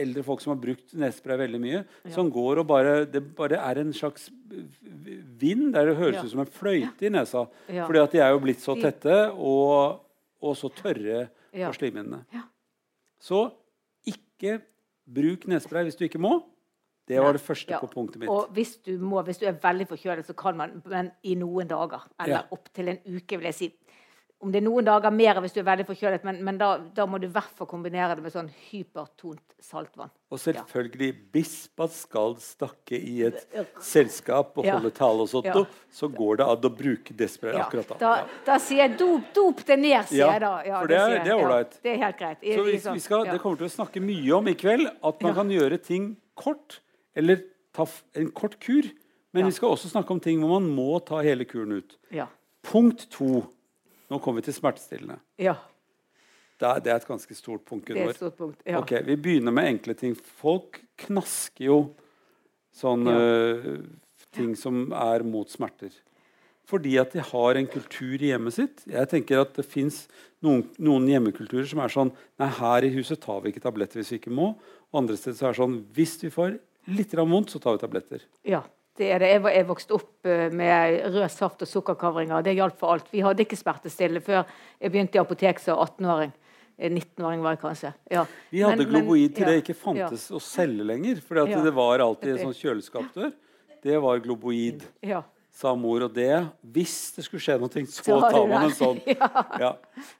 eldre 0.00 0.22
folk 0.24 0.40
som 0.40 0.54
har 0.54 0.60
brukt 0.62 0.94
nesespray 0.96 1.36
veldig 1.42 1.58
mye, 1.60 1.80
som 2.14 2.28
går 2.32 2.60
og 2.62 2.68
bare 2.70 2.92
Det 3.10 3.20
bare 3.36 3.58
er 3.60 3.80
en 3.82 3.90
slags 3.92 4.30
vind 5.40 5.74
der 5.74 5.90
det 5.90 5.96
høres 5.98 6.20
Ja. 6.20 6.22
ut 6.24 6.30
som 6.32 6.40
en 6.44 6.52
fløyte 6.52 7.04
i 7.08 7.10
nesa. 7.12 7.42
Ja. 7.68 7.84
Fordi 7.88 8.00
at 8.00 8.14
de 8.14 8.22
er 8.24 8.30
jo 8.32 8.40
blitt 8.40 8.62
så 8.62 8.76
tette 8.80 9.18
og, 9.34 10.00
og 10.42 10.56
så 10.56 10.68
tørre 10.74 11.28
Ja. 11.54 11.68
på 11.70 11.74
slimhinnene. 11.78 12.24
Ja. 12.32 12.42
Så 13.20 13.50
ikke 14.06 14.60
bruk 15.12 15.46
nesespray 15.50 15.82
hvis 15.84 15.96
du 15.96 16.04
ikke 16.04 16.18
må. 16.22 16.42
Det 17.08 17.18
var 17.20 17.32
det 17.32 17.40
første 17.42 17.70
Ja. 17.72 17.80
på 17.80 17.88
punktet 17.90 18.20
mitt. 18.20 18.28
Og 18.30 18.48
hvis 18.54 18.76
du 18.86 18.92
må, 18.98 19.22
hvis 19.22 19.38
du 19.38 19.46
er 19.46 19.52
veldig 19.58 19.88
forkjølet, 19.88 20.26
så 20.26 20.32
kan 20.36 20.56
man 20.56 20.82
men 20.86 21.10
i 21.24 21.34
noen 21.34 21.66
dager. 21.68 22.06
Eller 22.20 22.36
Ja. 22.36 22.42
opptil 22.52 22.88
en 22.88 22.98
uke, 23.16 23.36
vil 23.36 23.42
jeg 23.50 23.54
si. 23.54 23.74
Om 24.42 24.50
det 24.52 24.62
er 24.62 24.64
noen 24.64 24.84
dager 24.86 25.10
mer 25.12 25.34
hvis 25.44 25.52
du 25.52 25.58
er 25.60 25.64
veldig 25.68 25.84
forkjølet, 25.84 26.22
men, 26.24 26.38
men 26.42 26.56
da, 26.56 26.78
da 26.96 27.04
må 27.04 27.18
du 27.20 27.26
i 27.26 27.30
hvert 27.30 27.50
fall 27.58 27.66
kombinere 27.68 28.14
det 28.16 28.22
med 28.24 28.32
sånn 28.32 28.46
hypertont 28.70 29.42
saltvann. 29.60 30.08
Og 30.32 30.38
selvfølgelig, 30.40 31.10
bispa 31.34 31.86
skal 31.92 32.36
snakke 32.40 32.96
i 32.96 33.18
et 33.28 33.42
selskap 33.84 34.56
og 34.56 34.64
Ja. 34.64 34.78
holde 34.78 34.90
tale 34.96 35.20
og 35.26 35.28
sånt, 35.28 35.44
Ja. 35.44 35.64
så 35.92 36.08
går 36.08 36.38
det 36.40 36.46
an 36.46 36.56
å 36.70 36.70
bruke 36.76 37.12
desperat 37.16 37.58
Ja. 37.58 37.64
akkurat 37.66 37.88
da. 37.88 37.98
Da, 37.98 38.26
da 38.46 38.56
sier 38.58 38.88
jeg 38.88 38.96
dop, 38.98 39.22
dop 39.34 39.60
det 39.66 39.78
ned, 39.78 40.06
sier 40.08 40.18
Ja, 40.24 40.32
jeg 40.32 40.40
da. 40.40 40.80
for 40.80 40.86
det 40.86 40.96
er- 40.98 41.24
det 41.24 41.32
er 41.32 41.44
ålreit. 41.44 41.82
det 41.82 41.92
er 41.92 42.04
helt 42.04 42.18
greit. 42.18 42.38
Så 42.40 42.64
vi, 42.64 42.92
vi 42.94 42.98
skal, 43.00 43.24
ja. 43.26 43.32
Det 43.32 43.40
kommer 43.42 43.56
til 43.58 43.66
å 43.66 43.76
snakke 43.76 44.00
mye 44.00 44.32
om 44.38 44.48
i 44.48 44.54
kveld 44.54 44.86
at 44.88 45.20
man 45.22 45.32
Ja. 45.34 45.34
kan 45.34 45.48
gjøre 45.50 45.82
ting 45.82 46.16
kort, 46.34 46.80
eller 47.14 47.42
ta 47.74 47.86
en 48.14 48.30
kort 48.30 48.58
kur 48.58 48.82
Men 49.32 49.42
Ja. 49.42 49.46
vi 49.46 49.52
skal 49.52 49.68
også 49.70 49.86
snakke 49.92 50.10
om 50.10 50.18
ting 50.18 50.40
hvor 50.40 50.58
man 50.60 50.74
må 50.74 50.98
ta 51.06 51.18
hele 51.22 51.44
kuren 51.44 51.70
ut. 51.72 51.96
Ja. 52.10 52.26
Punkt 52.64 53.08
to. 53.10 53.46
Nå 54.10 54.18
kommer 54.22 54.40
vi 54.42 54.50
til 54.50 54.58
smertestillende. 54.60 55.20
ja. 55.38 55.56
Det 56.60 56.68
er, 56.68 56.80
det 56.84 56.90
er 56.92 56.98
et 57.00 57.06
ganske 57.08 57.34
stort 57.34 57.62
punkt. 57.64 57.86
Det 57.88 57.96
er 57.96 58.10
et 58.10 58.18
stort 58.18 58.36
punkt. 58.36 58.58
Ja. 58.68 58.82
Ok, 58.82 58.90
Vi 59.06 59.14
begynner 59.16 59.54
med 59.56 59.64
enkle 59.64 59.94
ting. 59.96 60.12
Folk 60.14 60.82
knasker 61.06 61.64
jo 61.64 61.76
sånn 62.76 63.06
Ja. 63.08 63.14
uh, 63.16 63.78
ting 64.36 64.52
som 64.54 64.92
er 64.92 65.24
mot 65.24 65.48
smerter. 65.48 65.88
Fordi 66.68 66.98
at 67.00 67.14
de 67.16 67.22
har 67.24 67.56
en 67.56 67.66
kultur 67.66 68.20
i 68.20 68.28
hjemmet 68.30 68.52
sitt. 68.54 68.84
Jeg 68.86 69.08
tenker 69.08 69.40
at 69.40 69.54
Det 69.56 69.64
fins 69.64 70.06
noen, 70.44 70.68
noen 70.78 71.08
hjemmekulturer 71.08 71.66
som 71.66 71.80
er 71.80 71.88
sånn 71.88 72.12
Nei, 72.38 72.50
her 72.60 72.84
i 72.84 72.92
huset 72.94 73.20
tar 73.24 73.40
vi 73.40 73.54
ikke 73.54 73.64
tabletter 73.64 74.02
hvis 74.02 74.12
vi 74.12 74.20
ikke 74.20 74.34
må. 74.34 74.52
Og 74.92 75.00
andre 75.00 75.16
steder 75.16 75.38
så 75.38 75.48
er 75.48 75.54
det 75.56 75.62
sånn 75.62 75.78
Hvis 75.96 76.18
vi 76.22 76.30
får 76.30 76.58
litt 76.92 77.16
vondt, 77.16 77.50
så 77.50 77.58
tar 77.58 77.78
vi 77.78 77.82
tabletter. 77.86 78.22
Ja, 78.44 78.62
det 79.00 79.08
er 79.14 79.22
det. 79.22 79.30
Jeg, 79.32 79.42
jeg 79.56 79.66
vokste 79.68 79.96
opp 79.96 80.28
eh, 80.28 80.46
med 80.52 81.00
rød 81.14 81.30
saft 81.32 81.64
og 81.64 81.68
sukkerkavringer. 81.70 82.44
Det 82.46 82.54
hjalp 82.58 82.76
for 82.80 82.94
alt. 82.94 83.08
Vi 83.12 83.22
hadde 83.24 83.44
ikke 83.46 83.58
smertestillende 83.58 84.22
før 84.24 84.42
jeg 84.44 84.92
begynte 84.92 85.18
i 85.18 85.22
apotek 85.22 85.60
som 85.62 85.80
18-åring. 85.80 86.32
Eh, 86.78 86.90
19-åring 86.92 87.42
var 87.44 87.56
jeg 87.56 87.62
kanskje. 87.64 87.92
Ja. 88.12 88.26
Vi 88.52 88.62
hadde 88.64 88.84
Men- 88.84 88.92
globoid 88.92 89.34
til 89.36 89.46
ja, 89.46 89.50
det 89.54 89.62
ikke 89.64 89.76
fantes 89.80 90.28
å 90.30 90.40
selge 90.44 90.84
lenger. 90.86 91.20
For 91.24 91.40
Ja. 91.42 91.62
det 91.64 91.74
var 91.76 92.04
alltid 92.04 92.36
en 92.36 92.44
sånn 92.48 92.58
kjøleskapdør. 92.60 93.32
Det 93.82 94.00
var 94.04 94.18
globoid. 94.20 94.82
Ja. 95.02 95.22
Sa 95.60 95.74
mor. 95.76 96.06
Og 96.06 96.14
det, 96.14 96.30
hvis 96.74 96.94
det 97.16 97.24
skulle 97.26 97.42
skje 97.44 97.58
noe, 97.60 97.84
så, 97.90 98.16
tar 98.24 98.46
man 98.48 98.66
en 98.68 98.76
sånn. 98.76 99.00
Ja. 99.60 99.74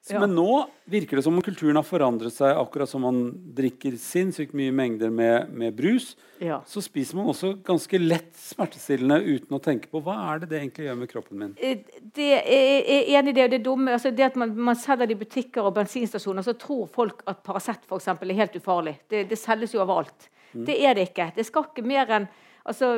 Så, 0.04 0.18
Men 0.20 0.34
nå 0.36 0.66
virker 0.90 1.16
det 1.16 1.24
som 1.24 1.36
om 1.36 1.44
kulturen 1.44 1.78
har 1.78 1.86
forandret 1.86 2.34
seg. 2.34 2.52
Akkurat 2.60 2.90
som 2.90 3.04
man 3.06 3.20
drikker 3.56 3.96
sinnssykt 4.00 4.52
mye 4.56 4.74
mengder 4.74 5.12
med, 5.14 5.52
med 5.56 5.76
brus, 5.78 6.12
Ja. 6.40 6.60
så 6.68 6.80
spiser 6.84 7.18
man 7.18 7.30
også 7.32 7.54
ganske 7.64 8.00
lett 8.00 8.32
smertestillende 8.40 9.20
uten 9.20 9.56
å 9.56 9.60
tenke 9.60 9.90
på 9.92 10.00
hva 10.04 10.16
er 10.30 10.42
det 10.42 10.50
det 10.52 10.60
egentlig 10.62 10.86
gjør 10.88 10.98
med 11.02 11.12
kroppen 11.12 11.42
min. 11.42 11.54
Eh, 11.60 11.82
Det 12.16 12.30
er, 12.40 12.90
enig 13.16 13.34
i 13.34 13.38
det. 13.38 13.44
og 13.44 13.54
Det 13.56 13.62
dumme, 13.64 13.92
altså 13.96 14.12
det 14.14 14.30
at 14.30 14.36
man, 14.40 14.54
man 14.56 14.78
selger 14.78 15.08
det 15.08 15.16
i 15.16 15.22
butikker 15.24 15.64
og 15.64 15.74
bensinstasjoner, 15.76 16.44
så 16.44 16.56
tror 16.58 16.88
folk 16.90 17.24
at 17.30 17.42
Paracet 17.46 17.84
eksempel, 17.90 18.30
er 18.32 18.44
helt 18.44 18.56
ufarlig. 18.60 18.98
Det, 19.08 19.24
det 19.30 19.38
selges 19.38 19.74
jo 19.74 19.82
overalt. 19.84 20.28
Mm. 20.52 20.64
Det 20.66 20.76
er 20.84 20.96
det 20.96 21.10
ikke. 21.10 21.30
Det 21.36 21.46
skal 21.46 21.68
ikke 21.68 21.86
mer 21.86 22.16
enn 22.16 22.28
altså, 22.70 22.90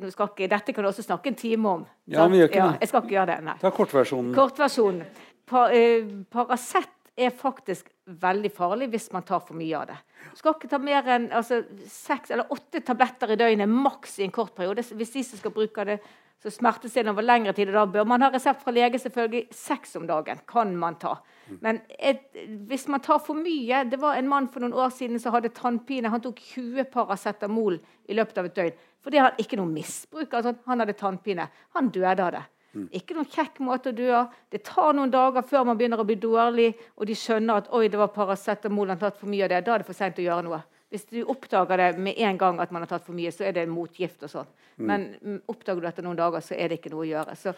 nå 0.00 0.10
skal 0.12 0.32
ikke, 0.32 0.50
Dette 0.52 0.74
kan 0.74 0.84
du 0.86 0.90
også 0.90 1.04
snakke 1.06 1.32
en 1.32 1.38
time 1.38 1.72
om. 1.78 1.86
Ja, 2.12 2.26
vi 2.30 2.42
gjør 2.42 2.50
ikke 2.50 2.60
ja, 2.60 2.68
det. 2.74 2.82
Jeg 2.84 2.92
skal 2.92 3.04
ikke 3.04 3.16
gjøre 3.16 3.30
det, 3.32 3.38
nei. 3.48 3.56
Ta 3.62 3.72
kortversjonen. 3.74 4.34
Kortversjonen. 4.36 5.24
Pa, 5.46 5.68
eh, 5.74 6.06
Paracet 6.32 6.92
er 7.16 7.32
faktisk 7.32 7.88
veldig 8.06 8.50
farlig 8.52 8.90
hvis 8.92 9.08
man 9.14 9.24
tar 9.26 9.40
for 9.44 9.56
mye 9.56 9.78
av 9.78 9.88
det. 9.88 9.96
Du 10.34 10.40
skal 10.40 10.56
ikke 10.56 10.70
ta 10.70 10.80
mer 10.82 11.08
enn 11.16 11.30
altså, 11.34 11.62
seks 11.88 12.34
eller 12.34 12.52
åtte 12.52 12.82
tabletter 12.84 13.32
i 13.32 13.38
døgnet 13.40 13.72
maks 13.72 14.18
i 14.20 14.26
en 14.26 14.34
kort 14.34 14.54
periode. 14.56 14.84
Hvis 14.84 15.14
de 15.14 15.24
som 15.24 15.40
skal 15.40 15.54
bruke 15.54 15.86
det 15.88 16.00
så 16.42 16.50
smertestillende 16.52 17.14
over 17.14 17.24
lengre 17.24 17.52
tid, 17.56 17.70
og 17.72 17.78
da 17.78 17.84
bør 17.90 18.08
man 18.08 18.22
ha 18.22 18.28
resept 18.32 18.62
fra 18.62 18.74
lege 18.74 18.98
selvfølgelig 19.00 19.46
seks 19.56 19.96
om 19.96 20.06
dagen. 20.06 20.40
kan 20.46 20.76
man 20.76 20.98
ta. 21.00 21.16
Men 21.60 21.80
et, 21.98 22.26
hvis 22.68 22.88
man 22.88 23.00
tar 23.00 23.18
for 23.18 23.34
mye 23.34 23.84
Det 23.84 24.00
var 24.00 24.16
en 24.16 24.28
mann 24.28 24.48
for 24.48 24.60
noen 24.60 24.74
år 24.74 24.90
siden 24.90 25.18
som 25.22 25.32
hadde 25.32 25.54
tannpine. 25.54 26.10
Han 26.10 26.20
tok 26.20 26.40
20 26.40 26.84
paracetamol 26.92 27.78
i 28.08 28.14
løpet 28.14 28.38
av 28.38 28.44
et 28.44 28.56
døgn. 28.56 28.76
Fordi 29.02 29.18
han 29.22 29.38
ikke 29.38 29.56
noe 29.56 29.70
misbruk. 29.70 30.34
Altså, 30.34 30.54
han 30.66 30.80
hadde 30.80 30.98
tannpine. 30.98 31.48
Han 31.74 31.88
døde 31.88 32.22
av 32.22 32.32
det. 32.34 32.44
Ikke 32.92 33.14
noen 33.16 33.28
kjekk 33.30 33.60
måte 33.64 33.90
å 33.92 33.96
dø 33.96 34.08
av. 34.12 34.32
Det 34.52 34.62
tar 34.66 34.92
noen 34.96 35.10
dager 35.10 35.44
før 35.46 35.64
man 35.64 35.78
begynner 35.78 36.02
å 36.02 36.04
bli 36.08 36.18
dårlig, 36.20 36.74
og 36.96 37.08
de 37.08 37.14
skjønner 37.16 37.62
at 37.62 37.70
oi, 37.72 37.86
det 37.88 38.00
var 38.00 38.12
paracetamol, 38.12 38.90
han 38.92 39.00
tatt 39.00 39.16
for 39.20 39.30
mye 39.32 39.46
av 39.46 39.54
det. 39.54 39.62
Da 39.64 39.74
er 39.74 39.82
det 39.82 39.88
for 39.88 39.96
seint 39.96 40.18
å 40.20 40.26
gjøre 40.26 40.44
noe. 40.44 40.60
Hvis 40.92 41.08
du 41.10 41.18
oppdager 41.26 41.80
det 41.80 41.88
med 41.98 42.18
en 42.22 42.38
gang 42.38 42.60
at 42.62 42.70
man 42.70 42.84
har 42.84 42.90
tatt 42.90 43.06
for 43.06 43.16
mye, 43.16 43.32
så 43.34 43.46
er 43.48 43.56
det 43.56 43.64
en 43.66 43.74
motgift 43.74 44.22
og 44.22 44.30
sånn. 44.30 44.50
Men 44.76 45.06
mm, 45.18 45.38
oppdager 45.50 45.82
du 45.82 45.88
etter 45.88 46.04
noen 46.04 46.18
dager, 46.18 46.44
så 46.44 46.54
er 46.54 46.68
det 46.68 46.78
ikke 46.78 46.92
noe 46.92 47.06
å 47.06 47.08
gjøre. 47.08 47.36
Så 47.40 47.54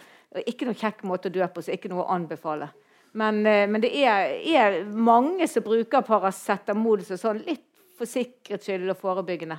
ikke 0.47 0.69
noen 0.69 0.79
kjekk 0.79 1.03
måte 1.09 1.29
å 1.29 1.35
dø 1.35 1.49
på, 1.53 1.65
så 1.65 1.75
ikke 1.75 1.91
noe 1.93 2.07
å 2.07 2.13
anbefale. 2.15 2.71
Men, 3.19 3.41
eh, 3.47 3.67
men 3.69 3.83
det 3.83 3.91
er, 4.01 4.37
er 4.39 4.79
mange 4.87 5.49
som 5.51 5.65
bruker 5.67 6.07
paracetamol 6.07 7.03
så 7.05 7.19
sånn 7.21 7.43
litt 7.47 7.67
for 7.99 8.09
sikkerhets 8.09 8.69
skyld 8.69 8.93
og 8.93 9.01
forebyggende. 9.01 9.59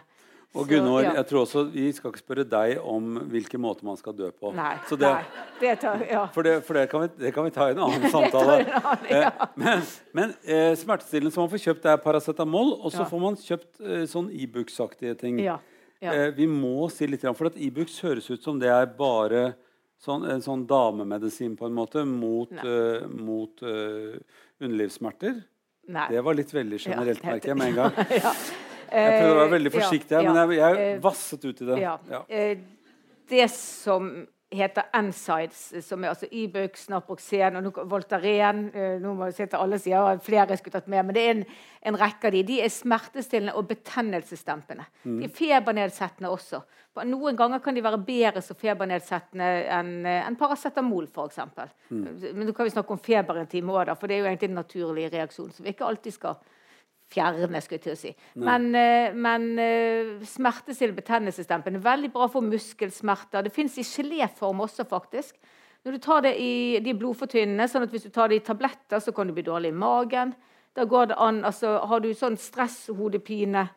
Og 0.57 0.65
Gunnar, 0.65 0.81
Gunvor, 0.81 1.03
ja. 1.05 1.11
jeg 1.19 1.25
tror 1.29 1.43
også 1.43 1.61
vi 1.69 1.83
skal 1.93 2.09
ikke 2.09 2.21
spørre 2.23 2.43
deg 2.49 2.79
om 2.81 3.19
hvilken 3.29 3.61
måte 3.61 3.85
man 3.85 3.99
skal 3.99 4.15
dø 4.17 4.31
på. 4.33 4.49
Nei. 4.57 4.71
Så 4.89 4.97
det, 4.97 5.11
nei, 5.13 5.43
det 5.61 5.73
tar, 5.83 6.01
ja. 6.09 6.23
For, 6.33 6.47
det, 6.47 6.55
for 6.65 6.79
det, 6.79 6.87
kan 6.89 7.03
vi, 7.03 7.09
det 7.21 7.31
kan 7.35 7.45
vi 7.45 7.53
ta 7.53 7.67
i 7.69 7.75
en 7.75 7.81
annen 7.85 8.09
samtale. 8.15 8.55
en 8.63 8.71
annen, 8.79 9.09
ja. 9.13 9.19
Eh, 9.29 9.51
Men, 9.61 9.83
men 10.17 10.33
eh, 10.41 10.71
smertestillende 10.79 11.35
som 11.35 11.45
man 11.45 11.51
får 11.53 11.61
kjøpt, 11.67 11.85
er 11.85 12.01
paracetamol. 12.01 12.73
Og 12.79 12.95
så 12.95 13.05
får 13.09 13.21
man 13.21 13.37
kjøpt 13.37 13.83
eh, 13.85 14.07
sånn 14.09 14.31
Ibux-aktige 14.33 15.13
ting. 15.21 15.37
Ja, 15.43 15.59
ja. 16.01 16.15
Eh, 16.15 16.29
vi 16.33 16.47
må 16.49 16.87
si 16.93 17.05
litt, 17.11 17.27
for 17.37 17.51
at 17.51 17.59
Ibux 17.59 17.99
høres 18.05 18.29
ut 18.31 18.41
som 18.41 18.57
det 18.61 18.71
er 18.73 18.87
bare 18.97 19.51
sånn, 20.01 20.25
en 20.31 20.41
sånn 20.41 20.63
damemedisin 20.67 21.57
på 21.59 21.67
en 21.69 21.75
måte 21.75 22.05
mot, 22.07 22.51
eh, 22.63 23.05
mot 23.05 23.61
uh, 23.67 24.15
underlivssmerter. 24.63 25.43
Nei. 25.89 26.07
Det 26.13 26.25
var 26.25 26.37
litt 26.37 26.53
veldig 26.53 26.79
generelt, 26.79 27.21
merker 27.25 27.53
jeg 27.53 27.59
med 27.59 27.73
en 27.73 27.79
gang. 27.83 28.01
ja. 28.23 28.33
Jeg 28.91 29.21
prøvde 29.21 29.35
å 29.35 29.39
være 29.43 29.53
veldig 29.57 29.71
Eh, 29.71 29.77
forsiktig 29.77 30.17
her, 30.17 30.27
men 30.27 30.41
jeg, 30.41 30.59
jeg 30.59 30.89
eh, 30.95 30.99
vasset 31.03 31.45
ut 31.45 31.61
i 31.61 31.69
det. 31.71 31.79
Ja. 31.83 31.95
Eh, 32.27 32.57
Det 33.29 33.45
som 33.53 34.09
heter 34.49 34.87
NSIDES, 34.97 35.85
som 35.85 36.03
er 36.03 36.09
altså 36.09 36.25
Ibux, 36.33 36.87
Naproxen 36.89 37.59
og 37.59 37.75
Voltaren 37.85 38.63
Nå 39.03 39.11
må 39.13 39.27
jeg 39.27 39.35
si 39.37 39.45
til 39.45 39.61
alle 39.61 39.77
sider 39.77 40.17
flere 40.25 40.55
jeg 40.55 40.63
skulle 40.63 40.79
tatt 40.79 40.89
med, 40.89 41.05
men 41.05 41.13
det 41.13 41.21
er 41.21 41.35
en, 41.35 41.43
en 41.91 41.99
rekke 42.01 42.31
av 42.31 42.33
de. 42.33 42.41
De 42.47 42.57
er 42.65 42.73
smertestillende 42.73 43.53
og 43.53 43.67
betennelsesdempende. 43.69 44.87
Mm. 45.03 45.19
De 45.19 45.27
er 45.29 45.35
febernedsettende 45.37 46.33
også. 46.33 46.63
Noen 47.05 47.37
ganger 47.37 47.61
kan 47.61 47.77
de 47.77 47.85
være 47.85 48.01
bedre 48.01 48.41
som 48.41 48.57
febernedsettende 48.57 49.51
enn 49.77 49.93
en 50.09 50.39
paracetamol, 50.39 51.05
f.eks. 51.13 51.37
Mm. 51.93 52.07
Men 52.33 52.49
nå 52.49 52.57
kan 52.57 52.65
vi 52.65 52.73
snakke 52.73 52.97
om 52.97 53.05
feber 53.05 53.37
en 53.37 53.53
time 53.53 53.77
òg, 53.77 53.93
for 54.01 54.09
det 54.09 54.17
er 54.17 54.23
jo 54.23 54.31
egentlig 54.31 54.49
en 54.49 54.63
naturlig 54.63 55.11
reaksjon 55.13 55.53
som 55.53 55.67
vi 55.67 55.77
ikke 55.77 55.85
alltid 55.85 56.17
skal 56.17 56.41
fjerne, 57.09 57.61
skulle 57.61 57.79
jeg 57.79 57.85
til 57.87 57.95
å 57.95 57.99
si. 57.99 58.11
Men, 58.35 58.67
eh, 58.75 59.13
men 59.13 59.47
eh, 59.59 60.11
smertestillende 60.25 61.01
betennelsesdempende. 61.01 61.81
Veldig 61.83 62.11
bra 62.13 62.27
for 62.31 62.45
muskelsmerter. 62.45 63.43
Det 63.47 63.53
fins 63.55 63.77
i 63.77 63.85
geléform 63.87 64.61
også, 64.65 64.85
faktisk. 64.89 65.35
Når 65.85 65.95
du 65.95 65.99
tar 66.03 66.21
det 66.27 66.35
i 66.41 66.79
de 66.83 66.93
blodfortynnende, 66.93 67.67
sånn 67.71 67.85
at 67.87 67.91
hvis 67.93 68.05
du 68.09 68.13
tar 68.13 68.29
det 68.29 68.41
i 68.41 68.45
tabletter, 68.45 68.99
så 68.99 69.13
kan 69.15 69.27
du 69.27 69.33
bli 69.33 69.45
dårlig 69.47 69.71
i 69.71 69.79
magen. 69.79 70.33
Da 70.75 70.83
går 70.85 71.11
det 71.11 71.15
an, 71.17 71.43
altså 71.47 71.79
Har 71.87 71.99
du 72.03 72.11
sånn 72.13 72.37
stresshodepine 72.37 73.69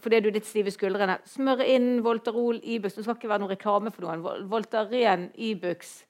fordi 0.00 0.18
du 0.24 0.28
er 0.30 0.34
litt 0.34 0.46
stiv 0.48 0.66
i 0.66 0.72
skuldrene, 0.72 1.18
smør 1.28 1.60
inn 1.62 2.00
Voltarol, 2.02 2.56
Ibux. 2.64 2.94
Det 2.96 3.04
skal 3.04 3.14
ikke 3.18 3.28
være 3.28 3.42
noen 3.44 3.52
reklame 3.52 3.92
for 3.92 4.06
noen. 4.06 4.22
Vol- 4.24 4.44
Voltaren, 4.50 5.30
Ibux 5.36 6.02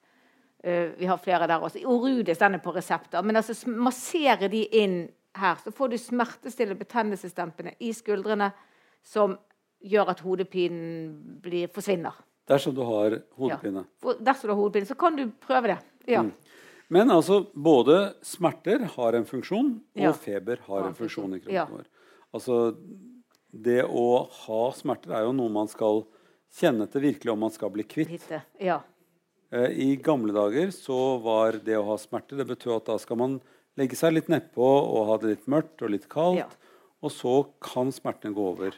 Uh, 0.65 0.89
vi 0.97 1.05
har 1.05 1.19
flere 1.21 1.45
der 1.47 1.61
også. 1.61 1.83
Orudis 1.85 2.39
den 2.41 2.55
er 2.57 2.61
på 2.63 2.73
resepter. 2.73 3.21
Men 3.23 3.37
altså, 3.37 3.53
massere 3.69 4.49
de 4.49 4.63
inn 4.75 4.95
her, 5.37 5.59
så 5.63 5.71
får 5.73 5.91
du 5.93 5.97
smertestillende 6.01 6.79
betennelsesdempende 6.79 7.75
i 7.79 7.91
skuldrene 7.95 8.51
som 9.05 9.37
gjør 9.83 10.11
at 10.13 10.23
hodepinen 10.25 11.39
blir, 11.43 11.69
forsvinner. 11.73 12.15
Dersom 12.47 12.75
du 12.75 12.81
har 12.87 13.19
hodepine. 13.37 13.83
Ja. 14.03 14.13
dersom 14.23 14.47
du 14.47 14.53
har 14.53 14.61
hodepine, 14.61 14.87
så 14.89 14.95
kan 14.97 15.15
du 15.15 15.27
prøve 15.43 15.73
det. 15.73 15.79
Ja. 16.07 16.23
Mm. 16.23 16.31
Men 16.89 17.11
altså, 17.11 17.41
både 17.53 18.13
smerter 18.23 18.85
har 18.95 19.13
en 19.17 19.25
funksjon, 19.27 19.73
og 19.95 20.01
Ja. 20.01 20.13
feber 20.13 20.61
har 20.67 20.87
en 20.87 20.95
funksjon 20.95 21.35
i 21.35 21.39
kroppen 21.39 21.75
vår. 21.77 21.85
Altså, 22.33 22.77
det 23.51 23.83
å 23.83 24.27
ha 24.29 24.71
smerter 24.71 25.11
er 25.11 25.25
jo 25.25 25.33
noe 25.33 25.49
man 25.49 25.67
skal 25.67 26.05
kjenne 26.53 26.87
til 26.89 27.01
virkelig 27.01 27.31
om 27.33 27.39
man 27.39 27.51
skal 27.51 27.69
bli 27.69 27.83
kvitt. 27.83 28.31
Eh, 29.51 29.69
I 29.71 29.95
gamle 29.95 30.33
dager 30.33 30.71
så 30.75 31.21
var 31.23 31.59
det 31.63 31.75
å 31.77 31.85
ha 31.85 31.97
smerter 31.97 32.37
Det 32.37 32.47
betød 32.47 32.75
at 32.77 32.85
da 32.85 32.97
skal 32.97 33.17
man 33.17 33.41
legge 33.77 33.95
seg 33.99 34.13
litt 34.15 34.27
nedpå 34.31 34.65
og 34.65 35.07
ha 35.11 35.17
det 35.21 35.35
litt 35.35 35.47
mørkt 35.47 35.83
og 35.85 35.93
litt 35.93 36.09
kaldt. 36.09 36.43
Ja. 36.43 36.47
Og 37.05 37.13
så 37.13 37.37
kan 37.61 37.91
smertene 37.93 38.33
gå 38.33 38.49
over. 38.55 38.75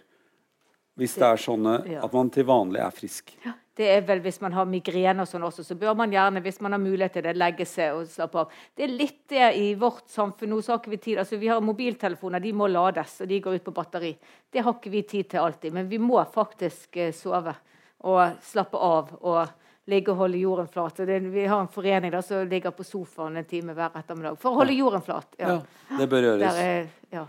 Hvis 0.99 1.15
det 1.15 1.23
er 1.23 1.39
sånn 1.39 1.63
Ja. 1.87 2.03
at 2.03 2.13
man 2.13 2.29
til 2.29 2.43
vanlig 2.43 2.81
er 2.83 2.91
frisk. 2.91 3.31
Det 3.79 3.87
er 3.87 4.01
vel 4.01 4.19
Hvis 4.19 4.41
man 4.41 4.51
har 4.51 4.65
migrene, 4.65 5.21
og 5.21 5.27
sånn 5.27 5.41
også, 5.47 5.63
så 5.63 5.75
bør 5.79 5.95
man 5.95 6.11
gjerne 6.11 6.41
hvis 6.43 6.59
man 6.59 6.73
har 6.73 6.79
mulighet 6.79 7.13
til 7.13 7.23
det, 7.23 7.37
legge 7.37 7.65
seg 7.65 7.95
og 7.95 8.07
slappe 8.07 8.35
av. 8.35 8.49
Det 8.75 8.83
er 8.83 8.91
litt 8.91 9.21
det 9.29 9.55
i 9.55 9.73
vårt 9.75 10.09
samfunn. 10.11 10.49
Nå 10.49 10.61
så 10.61 10.73
har 10.73 10.79
ikke 10.81 10.91
vi 10.91 10.97
tid, 10.97 11.17
altså 11.17 11.39
Vi 11.39 11.47
har 11.47 11.61
mobiltelefoner, 11.61 12.41
de 12.41 12.51
må 12.51 12.67
lades, 12.67 13.21
og 13.21 13.27
de 13.29 13.39
går 13.39 13.55
ut 13.55 13.63
på 13.63 13.71
batteri. 13.73 14.17
Det 14.51 14.61
har 14.61 14.73
ikke 14.73 14.91
vi 14.91 15.01
tid 15.03 15.29
til 15.29 15.39
alltid. 15.39 15.71
Men 15.71 15.87
vi 15.87 15.97
må 15.97 16.19
faktisk 16.27 16.97
eh, 16.97 17.13
sove 17.13 17.55
og 18.03 18.35
slappe 18.41 18.75
av 18.75 19.15
og 19.21 19.47
ligge 19.89 20.13
og 20.13 20.21
holde 20.23 20.39
jorden 20.41 20.69
flat. 20.71 21.01
Det, 21.07 21.19
vi 21.33 21.47
har 21.49 21.63
en 21.63 21.71
forening 21.71 22.13
da, 22.13 22.21
som 22.25 22.47
ligger 22.49 22.75
på 22.75 22.85
sofaen 22.87 23.39
en 23.39 23.47
time 23.49 23.75
hver 23.77 23.97
ettermiddag 23.99 24.39
for 24.39 24.53
å 24.53 24.61
holde 24.61 24.77
jorden 24.77 25.03
flat. 25.05 25.35
Ja, 25.39 25.59
det 25.97 26.09
bør 26.11 26.31
gjøres. 26.31 26.63
Er, 26.63 26.89
ja. 27.13 27.25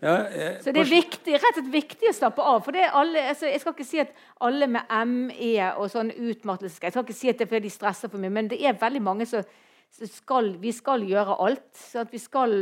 Ja, 0.00 0.14
jeg, 0.32 0.52
Så 0.64 0.72
det 0.72 0.80
er 0.80 0.88
viktig, 0.88 1.32
rett 1.34 1.44
og 1.44 1.58
slett 1.58 1.72
viktig 1.74 2.08
å 2.08 2.16
slappe 2.16 2.44
av. 2.44 2.62
For 2.64 2.72
det 2.72 2.86
alle, 2.96 3.26
altså, 3.34 3.50
jeg 3.50 3.60
skal 3.60 3.74
ikke 3.74 3.88
si 3.88 4.00
at 4.00 4.14
alle 4.46 4.68
med 4.72 4.94
ME 5.10 5.66
og 5.74 5.90
sånn 5.92 6.12
utmattelse 6.14 6.80
Jeg 6.80 6.94
skal 6.94 7.04
ikke 7.04 7.16
si 7.18 7.28
at 7.28 7.40
det 7.40 7.44
er 7.44 7.50
fordi 7.50 7.68
de 7.68 7.74
stresser 7.74 8.12
for 8.12 8.22
mye, 8.22 8.32
men 8.32 8.48
det 8.48 8.62
er 8.64 8.78
veldig 8.80 9.02
mange 9.04 9.28
som 9.28 9.44
skal, 9.90 10.54
Vi 10.62 10.72
skal 10.72 11.04
gjøre 11.04 11.36
alt. 11.44 11.68
Så 11.76 12.00
at 12.06 12.14
vi 12.14 12.20
skal 12.22 12.54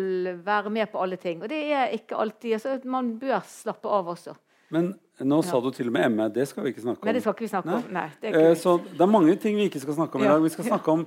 være 0.45 0.73
med 0.75 0.90
på 0.90 1.02
alle 1.02 1.19
ting. 1.21 1.43
Og 1.43 1.52
det 1.52 1.61
er 1.71 1.95
ikke 1.95 2.19
alltid 2.19 2.59
altså, 2.59 2.78
Man 2.85 3.14
bør 3.21 3.38
slappe 3.47 3.93
av 4.00 4.11
også. 4.17 4.35
Men 4.75 4.97
Nå 5.21 5.43
sa 5.43 5.59
du 5.61 5.71
til 5.75 5.89
og 5.89 5.93
med 5.93 6.13
ME. 6.15 6.29
Det 6.31 6.47
skal 6.49 6.63
vi 6.65 6.71
ikke 6.73 6.83
snakke 6.85 7.03
om. 7.03 7.07
Nei, 7.09 7.13
det 7.17 7.23
skal 7.25 7.33
ikke 7.35 7.47
vi 7.47 7.51
snakke 7.51 7.67
Nei. 7.73 7.75
om. 7.81 7.93
Nei, 7.93 8.09
det 8.21 8.29
er 8.31 8.37
Eh, 8.39 8.51
ikke 8.53 8.61
Så 8.61 8.77
det 8.93 9.01
er 9.01 9.07
mange 9.11 9.37
ting 9.41 9.57
vi 9.57 9.69
ikke 9.69 9.81
skal 9.83 9.95
snakke 9.95 10.15
om 10.15 10.23
i 10.23 10.29
dag. 10.29 10.43
Vi 10.43 10.49
skal 10.55 10.65
snakke 10.65 10.89
om 10.93 11.07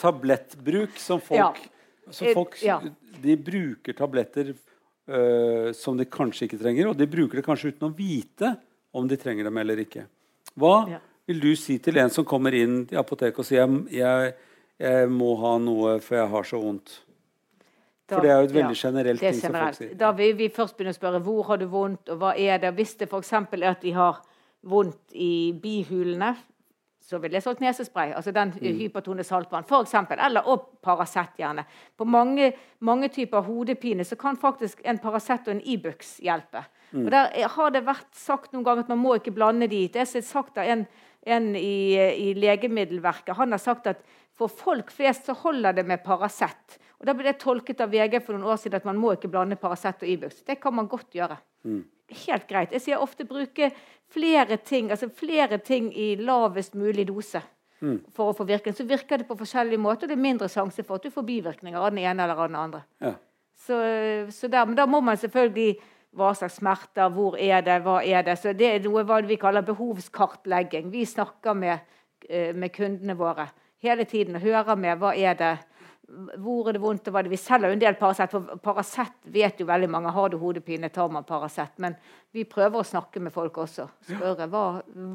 tablettbruk 0.00 0.96
som 0.98 1.20
folk, 1.20 1.38
Ja. 1.38 1.52
som 2.10 2.26
Eh, 2.28 2.34
folk 2.34 2.56
ja. 2.62 2.80
De 3.22 3.36
bruker 3.36 3.92
tabletter 3.94 4.54
uh, 5.08 5.72
som 5.72 5.96
de 5.96 6.04
kanskje 6.04 6.48
ikke 6.48 6.58
trenger, 6.60 6.88
og 6.88 6.96
de 6.96 7.06
bruker 7.06 7.36
det 7.36 7.44
kanskje 7.44 7.72
uten 7.72 7.90
å 7.90 7.94
vite 7.96 8.56
om 8.94 9.06
de 9.08 9.16
trenger 9.16 9.44
dem 9.44 9.56
eller 9.58 9.76
ikke. 9.76 10.06
Hva 10.58 10.88
Ja. 10.90 10.98
vil 11.26 11.40
du 11.40 11.54
si 11.56 11.78
til 11.78 11.98
en 11.98 12.10
som 12.10 12.24
kommer 12.24 12.52
inn 12.54 12.88
i 12.90 12.96
apoteket 12.96 13.38
og 13.38 13.44
sier 13.44 13.66
jeg, 13.66 13.88
jeg, 13.92 14.34
jeg 14.80 15.08
må 15.08 15.36
ha 15.40 15.58
noe 15.58 16.00
for 16.00 16.16
jeg 16.16 16.28
har 16.28 16.42
så 16.42 16.60
vondt? 16.60 17.00
Da- 18.08 18.16
For 18.16 18.22
det 18.22 18.30
er 18.30 18.36
jo 18.36 18.44
et 18.44 18.52
veldig 18.54 18.76
generelt 18.76 19.22
ja, 19.22 19.30
ting 19.30 19.40
som 19.40 19.52
folk 19.52 19.74
sier. 19.74 19.94
Da 19.96 20.10
vil 20.12 20.34
vi 20.36 20.48
først 20.48 20.76
begynne 20.76 20.92
å 20.92 20.98
spørre 20.98 21.20
hvor 21.24 21.42
har 21.48 21.56
du 21.56 21.66
vondt, 21.66 22.08
og 22.10 22.18
hva 22.18 22.34
er 22.38 22.58
det. 22.58 22.74
Hvis 22.76 22.96
det 22.98 23.08
f.eks. 23.08 23.32
er 23.32 23.70
at 23.70 23.80
de 23.80 23.92
har 23.92 24.20
vondt 24.62 25.12
i 25.14 25.52
bihulene, 25.52 26.36
så 27.04 27.18
ville 27.20 27.34
jeg 27.36 27.42
solgt 27.44 27.60
nesespray. 27.60 28.12
Altså 28.16 28.32
den 28.32 28.48
Mm. 28.50 28.78
hypertone 28.78 29.24
saltvann, 29.24 29.64
f.eks. 29.64 29.94
Eller 30.10 30.40
og 30.46 30.68
Paracet, 30.82 31.28
gjerne. 31.38 31.64
På 31.98 32.04
mange, 32.04 32.52
mange 32.80 33.08
typer 33.08 33.40
hodepine 33.42 34.04
så 34.04 34.16
kan 34.16 34.36
faktisk 34.36 34.80
en 34.84 34.98
Paracet 34.98 35.48
og 35.48 35.54
en 35.54 35.60
Ibux 35.64 36.18
hjelpe. 36.22 36.64
Mm. 36.92 37.04
Og 37.06 37.10
der 37.10 37.28
er- 37.34 37.48
har 37.48 37.70
det 37.70 37.84
vært 37.84 38.12
sagt 38.14 38.52
noen 38.52 38.64
ganger 38.64 38.80
at 38.80 38.88
man 38.88 38.98
må 38.98 39.14
ikke 39.18 39.34
blande 39.34 39.68
de. 39.68 39.88
Det 39.88 39.96
er 40.16 40.20
sagt 40.20 40.56
av 40.58 40.64
en, 40.64 40.86
en 41.26 41.54
i, 41.56 41.96
i 41.96 42.34
Legemiddelverket. 42.36 43.36
Han 43.36 43.54
har 43.54 43.62
sagt 43.62 43.86
at 43.90 44.04
for 44.34 44.50
folk 44.50 44.90
flest 44.92 45.28
så 45.28 45.36
holder 45.44 45.76
det 45.78 45.86
med 45.86 46.02
Paracet. 46.04 46.78
Og 46.98 47.06
Da 47.06 47.14
ble 47.14 47.28
det 47.28 47.38
tolket 47.42 47.82
av 47.84 47.92
VG 47.92 48.20
for 48.24 48.34
noen 48.34 48.50
år 48.50 48.60
siden 48.60 48.80
at 48.80 48.86
man 48.88 48.98
må 49.00 49.14
ikke 49.14 49.30
blande 49.32 49.58
Paracet 49.60 50.02
og 50.02 50.10
Ibux. 50.10 50.42
Det 50.46 50.58
kan 50.62 50.74
man 50.74 50.90
godt 50.90 51.14
gjøre. 51.14 51.38
Helt 52.26 52.48
greit. 52.48 52.74
Jeg 52.74 52.84
sier 52.84 53.02
ofte 53.02 53.26
bruke 53.28 53.70
flere 54.12 54.58
ting, 54.60 54.90
altså 54.92 55.08
flere 55.08 55.58
ting 55.58 55.90
i 55.96 56.14
lavest 56.20 56.74
mulig 56.78 57.06
dose. 57.08 57.42
For 58.16 58.30
å 58.30 58.34
få 58.36 58.46
virkning. 58.48 58.72
Så 58.76 58.86
virker 58.88 59.20
det 59.20 59.28
på 59.28 59.36
forskjellige 59.36 59.80
måter, 59.80 60.06
og 60.06 60.12
det 60.12 60.16
er 60.16 60.26
mindre 60.26 60.48
sjanse 60.48 60.84
for 60.86 60.96
at 60.96 61.04
du 61.04 61.12
får 61.12 61.26
bivirkninger 61.28 61.76
av 61.76 61.90
den 61.92 62.00
ene 62.04 62.24
eller 62.24 62.38
av 62.40 62.48
den 62.48 62.56
andre. 62.56 62.80
Ja. 63.04 63.12
Så, 63.54 63.76
så 64.32 64.48
der, 64.50 64.64
men 64.66 64.78
da 64.78 64.86
må 64.88 65.00
man 65.04 65.18
selvfølgelig 65.20 65.76
hva 66.14 66.30
slags 66.34 66.58
smerter, 66.60 67.10
hvor 67.10 67.36
er 67.40 67.64
det, 67.66 67.80
hva 67.84 67.98
er 68.04 68.24
det. 68.26 68.38
Så 68.38 68.54
det 68.56 68.70
er 68.70 68.86
noe 68.86 69.22
vi 69.26 69.38
kaller 69.40 69.66
behovskartlegging. 69.66 70.92
Vi 70.92 71.04
snakker 71.04 71.54
med, 71.54 71.78
eh, 72.28 72.54
med 72.54 72.72
kundene 72.72 73.16
våre 73.16 73.48
hele 73.82 74.04
tiden 74.04 74.36
og 74.36 74.42
hører 74.42 74.76
med 74.76 74.98
hva 74.98 75.14
er 75.16 75.34
det 75.34 75.58
hvor 76.38 76.68
er 76.68 76.72
det 76.76 76.80
vondt, 76.82 77.08
og 77.08 77.14
hva 77.14 77.20
er 77.20 77.26
det 77.28 77.32
Vi 77.34 77.38
selger 77.40 77.68
jo 77.72 77.76
en 77.76 77.82
del 77.82 77.94
Paracet. 78.00 78.30
For 78.30 78.58
Paracet 78.62 79.12
vet 79.34 79.58
jo 79.60 79.66
veldig 79.66 79.88
mange. 79.90 80.12
Har 80.14 80.28
du 80.32 80.38
hodepine, 80.38 80.88
tar 80.92 81.08
man 81.12 81.24
Paracet. 81.28 81.72
Men 81.78 81.96
vi 82.34 82.44
prøver 82.44 82.80
å 82.80 82.86
snakke 82.86 83.20
med 83.20 83.32
folk 83.34 83.56
også. 83.62 83.88
Spørre 84.08 84.48
hva, 84.50 84.64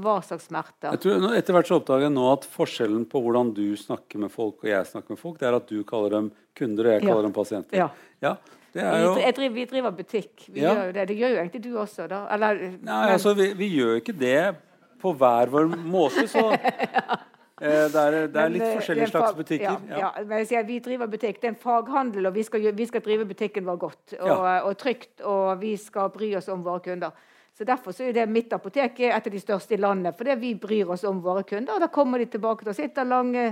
hva 0.03 0.17
slags 0.23 0.47
smerter. 0.49 0.91
Jeg 0.95 0.99
tror, 1.05 1.33
etter 1.37 1.53
hvert 1.57 1.67
så 1.71 1.79
oppdager 1.81 2.07
jeg 2.07 2.15
nå 2.15 2.27
at 2.33 2.45
forskjellen 2.49 3.05
på 3.11 3.21
hvordan 3.25 3.53
du 3.57 3.65
snakker 3.79 4.19
med 4.23 4.31
folk 4.31 4.63
og 4.63 4.69
jeg 4.69 4.85
snakker 4.91 5.15
med 5.15 5.19
folk, 5.19 5.39
det 5.39 5.47
er 5.49 5.57
at 5.59 5.67
du 5.67 5.83
kaller 5.83 6.09
dem 6.17 6.31
kunder 6.55 6.85
og 6.87 6.93
jeg 6.95 7.03
Ja. 7.03 7.07
kaller 7.09 7.23
dem 7.29 7.33
pasienter. 7.33 7.77
Ja. 7.77 7.89
Ja, 8.21 8.35
det 8.73 8.83
Vi, 8.83 9.03
jo... 9.03 9.13
jeg 9.17 9.35
driver, 9.35 9.53
vi 9.55 9.65
driver 9.65 9.91
butikk. 9.91 10.47
Vi 10.53 10.61
Ja. 10.61 10.73
gjør 10.75 10.85
jo 10.85 10.91
det. 10.99 11.07
Det 11.07 11.17
gjør 11.17 11.29
jo 11.35 11.37
egentlig 11.43 11.61
du 11.63 11.71
også, 11.77 12.07
da. 12.07 12.25
Eller, 12.35 12.55
Nei, 12.55 12.77
men- 12.79 13.13
altså, 13.15 13.33
vi, 13.35 13.53
vi 13.53 13.69
gjør 13.79 13.95
ikke 14.01 14.17
det 14.19 14.55
på 15.01 15.13
hver 15.15 15.47
vår 15.49 15.69
måte, 15.87 16.27
så 16.27 16.43
det, 17.59 18.01
er, 18.01 18.15
det 18.31 18.41
er 18.41 18.51
litt 18.53 18.63
men, 18.63 18.75
forskjellige 18.77 19.05
er 19.07 19.11
slags 19.11 19.35
butikker. 19.37 19.81
Ja, 19.89 19.97
ja. 19.99 20.11
men 20.27 20.45
jeg 20.47 20.67
vi 20.67 20.77
driver 20.83 21.09
butikk. 21.11 21.41
Det 21.41 21.49
er 21.49 21.53
en 21.53 21.59
faghandel, 21.59 22.29
og 22.29 22.35
vi 22.35 22.45
skal, 22.47 22.69
vi 22.75 22.87
skal 22.87 23.03
drive 23.05 23.25
butikken 23.29 23.67
vår 23.67 23.81
godt 23.81 24.15
og, 24.19 24.27
Ja. 24.29 24.53
og 24.63 24.77
trygt. 24.79 25.21
Og 25.27 25.59
vi 25.61 25.75
skal 25.77 26.11
bry 26.13 26.33
oss 26.39 26.49
om 26.49 26.63
våre 26.63 26.79
kunder. 26.85 27.11
Så 27.57 27.65
Derfor 27.67 27.91
så 27.91 28.05
er 28.07 28.13
det 28.15 28.29
mitt 28.31 28.53
apotek 28.55 28.99
et 29.03 29.25
av 29.27 29.31
de 29.33 29.39
største 29.39 29.75
i 29.75 29.77
landet, 29.77 30.15
fordi 30.15 30.35
vi 30.39 30.53
bryr 30.55 30.93
oss 30.93 31.03
om 31.03 31.19
våre 31.21 31.43
kunder. 31.43 31.73
Og 31.75 31.81
da 31.83 31.89
kommer 31.91 32.21
de 32.21 32.29
tilbake 32.31 32.63
til 32.63 32.71
å 32.71 32.77
sitte 32.77 33.03
lange, 33.03 33.49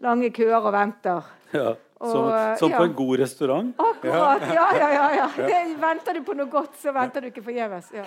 lange 0.00 0.30
køer 0.30 0.60
og 0.60 0.72
venter. 0.72 1.32
Ja. 1.52 1.72
Som, 2.00 2.30
som 2.56 2.72
på 2.72 2.84
en 2.86 2.94
god 2.96 3.18
restaurant. 3.20 3.74
Akkurat! 3.76 4.46
Ja, 4.54 4.68
ja, 4.78 4.92
ja. 4.94 5.08
ja. 5.18 5.26
Venter 5.88 6.16
du 6.16 6.22
på 6.24 6.36
noe 6.38 6.48
godt, 6.48 6.78
så 6.80 6.94
venter 6.96 7.20
du 7.20 7.28
ikke 7.28 7.42
forgjeves. 7.44 7.90
Ja. 7.92 8.06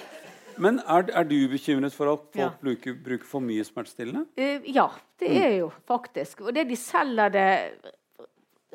Men 0.57 0.79
er, 0.79 1.05
er 1.13 1.23
du 1.23 1.35
bekymret 1.51 1.93
for 1.93 2.11
at 2.13 2.19
folk 2.33 2.35
Ja. 2.39 2.49
bruker, 2.61 2.93
bruker 3.03 3.25
for 3.25 3.39
mye 3.41 3.63
smertestillende? 3.63 4.25
Uh, 4.37 4.61
ja, 4.75 4.87
det 5.19 5.29
Mm. 5.29 5.41
er 5.41 5.57
jo 5.57 5.71
faktisk. 5.87 6.41
Og 6.41 6.53
det 6.55 6.67
de 6.69 6.75
selger 6.75 7.29
det 7.29 7.49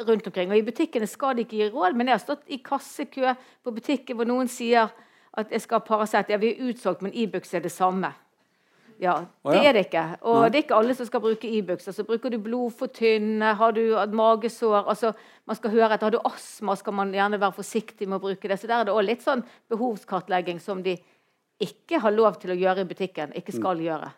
rundt 0.09 0.27
omkring. 0.27 0.51
Og 0.51 0.59
i 0.59 0.63
butikkene 0.63 1.07
skal 1.11 1.35
de 1.37 1.45
ikke 1.45 1.57
gi 1.59 1.69
råd, 1.75 1.97
men 1.97 2.07
jeg 2.07 2.15
har 2.19 2.23
stått 2.23 2.45
i 2.49 2.57
kassekø 2.63 3.35
på 3.65 3.75
butikken 3.75 4.17
hvor 4.17 4.27
noen 4.27 4.49
sier 4.49 4.91
at 5.39 5.51
jeg 5.51 5.61
skal 5.61 5.81
ha 5.81 5.85
Paracet. 5.87 6.31
Ja, 6.31 6.37
vi 6.37 6.53
er 6.55 6.71
utsolgt, 6.71 7.03
men 7.03 7.13
Ibux 7.15 7.53
er 7.55 7.61
det 7.61 7.73
samme. 7.73 8.13
Ja, 9.01 9.21
det 9.47 9.55
ja. 9.55 9.63
er 9.69 9.73
det 9.77 9.85
ikke. 9.87 10.05
Og 10.27 10.41
Nei. 10.43 10.49
det 10.51 10.59
er 10.59 10.63
ikke 10.65 10.75
alle 10.79 10.95
som 10.99 11.07
skal 11.07 11.21
bruke 11.23 11.47
Ibux. 11.47 11.87
Altså, 11.87 12.03
bruker 12.05 12.31
du 12.35 12.39
blodfortynne, 12.43 13.53
har 13.55 13.71
du 13.73 13.95
magesår 14.11 14.89
altså, 14.89 15.13
Man 15.47 15.57
skal 15.57 15.71
høre 15.71 15.95
etter. 15.95 16.07
Har 16.07 16.11
du 16.11 16.19
astma, 16.25 16.75
skal 16.77 16.93
man 16.93 17.13
gjerne 17.15 17.39
være 17.41 17.53
forsiktig 17.57 18.09
med 18.09 18.19
å 18.19 18.21
bruke 18.21 18.49
det. 18.49 18.59
Så 18.59 18.67
der 18.67 18.81
er 18.81 18.85
det 18.85 18.93
også 18.93 19.07
litt 19.07 19.23
sånn 19.23 19.45
behovskartlegging 19.71 20.59
som 20.61 20.83
de 20.83 20.97
ikke 21.61 22.01
har 22.01 22.13
lov 22.15 22.39
til 22.41 22.51
å 22.51 22.59
gjøre 22.59 22.81
i 22.85 22.89
butikken, 22.89 23.33
ikke 23.35 23.53
Mm. 23.55 23.61
skal 23.61 23.79
gjøre. 23.79 24.13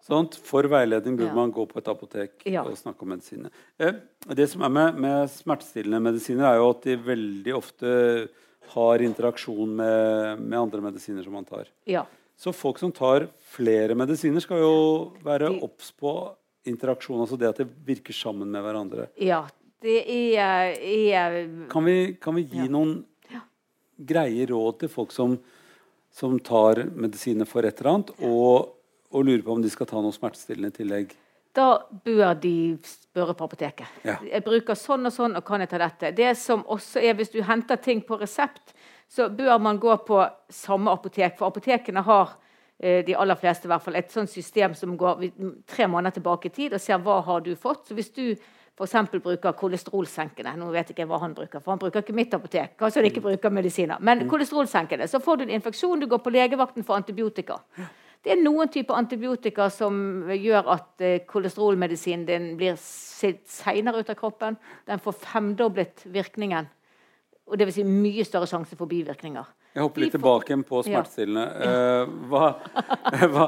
Sånt. 0.00 0.36
for 0.36 0.62
veiledning 0.62 1.16
burde 1.18 1.26
Ja. 1.28 1.34
man 1.34 1.52
gå 1.52 1.66
på 1.68 1.76
et 1.78 1.84
apotek 1.88 2.30
Ja. 2.46 2.62
og 2.62 2.76
snakke 2.76 3.02
om 3.02 3.08
medisiner. 3.08 3.50
Eh, 3.80 3.92
det 4.32 4.48
som 4.48 4.62
er 4.62 4.68
med, 4.68 4.94
med 4.96 5.28
smertestillende 5.28 6.00
medisiner, 6.00 6.44
er 6.52 6.56
jo 6.58 6.70
at 6.70 6.82
de 6.82 6.96
veldig 6.96 7.52
ofte 7.54 8.28
har 8.68 8.98
interaksjon 8.98 9.68
med, 9.74 10.40
med 10.40 10.58
andre 10.58 10.80
medisiner 10.80 11.24
som 11.24 11.32
man 11.32 11.44
tar. 11.44 11.66
Ja. 11.84 12.04
Så 12.38 12.54
folk 12.54 12.78
som 12.78 12.92
tar 12.92 13.28
flere 13.40 13.94
medisiner, 13.96 14.40
skal 14.40 14.58
jo 14.58 15.12
være 15.24 15.50
De- 15.50 15.60
obs 15.64 15.90
på 16.00 16.34
interaksjon. 16.64 17.20
Altså 17.20 17.36
det 17.36 17.48
at 17.48 17.56
det 17.56 17.68
virker 17.84 18.12
sammen 18.14 18.46
med 18.48 18.62
hverandre. 18.62 19.08
Ja, 19.18 19.46
det 19.82 20.06
er, 20.36 20.76
er 20.78 21.68
Kan 21.68 21.84
vi, 21.84 22.14
kan 22.14 22.34
vi 22.36 22.42
gi 22.44 22.58
Ja. 22.58 22.66
noen 22.68 23.04
greie 24.04 24.46
råd 24.46 24.78
til 24.78 24.88
folk 24.88 25.10
som, 25.10 25.38
som 26.18 26.38
tar 26.42 26.82
medisiner 26.98 27.46
for 27.46 27.66
et 27.66 27.78
eller 27.80 27.92
annet, 27.92 28.12
og, 28.26 28.74
og 29.14 29.24
lurer 29.24 29.44
på 29.46 29.54
om 29.54 29.62
de 29.62 29.70
skal 29.70 29.88
ta 29.88 30.02
noe 30.02 30.14
smertestillende 30.14 30.72
i 30.72 30.78
tillegg? 30.80 31.14
Da 31.56 31.68
bør 32.04 32.34
de 32.38 32.78
spørre 32.86 33.34
på 33.34 33.46
apoteket. 33.48 34.02
Ja. 34.06 34.18
Jeg 34.22 34.44
bruker 34.46 34.78
sånn 34.78 35.08
og 35.08 35.14
sånn, 35.14 35.36
og 35.38 35.46
kan 35.46 35.62
jeg 35.62 35.70
ta 35.72 35.80
dette? 35.80 36.12
Det 36.14 36.34
som 36.38 36.64
også 36.66 37.00
er, 37.02 37.16
Hvis 37.18 37.32
du 37.32 37.40
henter 37.42 37.80
ting 37.82 38.02
på 38.06 38.18
resept, 38.20 38.74
så 39.08 39.28
bør 39.28 39.58
man 39.58 39.78
gå 39.78 39.96
på 40.06 40.20
samme 40.52 40.92
apotek. 40.92 41.38
For 41.38 41.48
apotekene 41.48 42.02
har 42.04 42.36
eh, 42.78 43.04
de 43.06 43.16
aller 43.16 43.38
fleste 43.40 43.66
i 43.66 43.72
hvert 43.72 43.82
fall, 43.82 43.96
et 43.96 44.12
sånt 44.12 44.30
system 44.30 44.74
som 44.74 44.96
går 44.96 45.24
tre 45.66 45.88
måneder 45.88 46.18
tilbake 46.18 46.50
i 46.50 46.54
tid 46.54 46.76
og 46.76 46.84
ser 46.84 47.00
hva 47.02 47.22
har 47.24 47.40
du 47.40 47.54
fått. 47.56 47.88
Så 47.88 47.96
hvis 47.96 48.12
du 48.12 48.36
f.eks. 48.78 48.94
bruker 49.22 49.52
kolesterolsenkende 49.58 50.52
Nå 50.58 50.70
vet 50.70 50.88
jeg 50.90 50.96
ikke 50.96 51.08
hva 51.10 51.18
han 51.24 51.34
bruker, 51.34 51.60
for 51.60 51.74
han 51.74 51.80
bruker 51.82 52.04
ikke 52.04 52.14
mitt 52.16 52.34
apotek. 52.34 52.76
Kanskje 52.78 53.02
han 53.02 53.08
ikke 53.10 53.24
bruker 53.24 53.50
medisiner. 53.54 53.98
Men 54.00 54.22
kolesterolsenkende, 54.30 55.08
så 55.10 55.20
får 55.20 55.36
du 55.40 55.46
en 55.48 55.56
infeksjon, 55.58 56.00
du 56.00 56.06
går 56.06 56.22
på 56.22 56.30
legevakten 56.34 56.86
for 56.86 56.94
antibiotika. 56.98 57.58
Det 58.24 58.32
er 58.34 58.40
noen 58.42 58.68
typer 58.74 58.98
antibiotika 58.98 59.68
som 59.70 60.24
gjør 60.34 60.72
at 60.74 61.04
eh, 61.06 61.20
kolesterolmedisinen 61.26 62.24
din 62.26 62.48
blir 62.58 62.74
seinere 62.78 64.02
ut 64.02 64.10
av 64.10 64.18
kroppen. 64.18 64.56
Den 64.86 64.98
får 65.02 65.14
femdoblet 65.22 66.02
virkningen. 66.12 66.66
Og 67.48 67.56
det 67.58 67.68
vil 67.68 67.76
si 67.78 67.84
mye 67.86 68.24
større 68.26 68.48
sjanse 68.50 68.76
for 68.76 68.90
bivirkninger. 68.90 69.46
Jeg 69.74 69.84
hopper 69.84 70.02
litt 70.02 70.14
tilbake 70.16 70.50
igjen 70.50 70.64
på 70.66 70.82
Ja. 70.82 70.88
smertestillende. 70.90 71.46
Eh, 71.68 72.04
hva, 72.28 72.48
hva, 73.32 73.46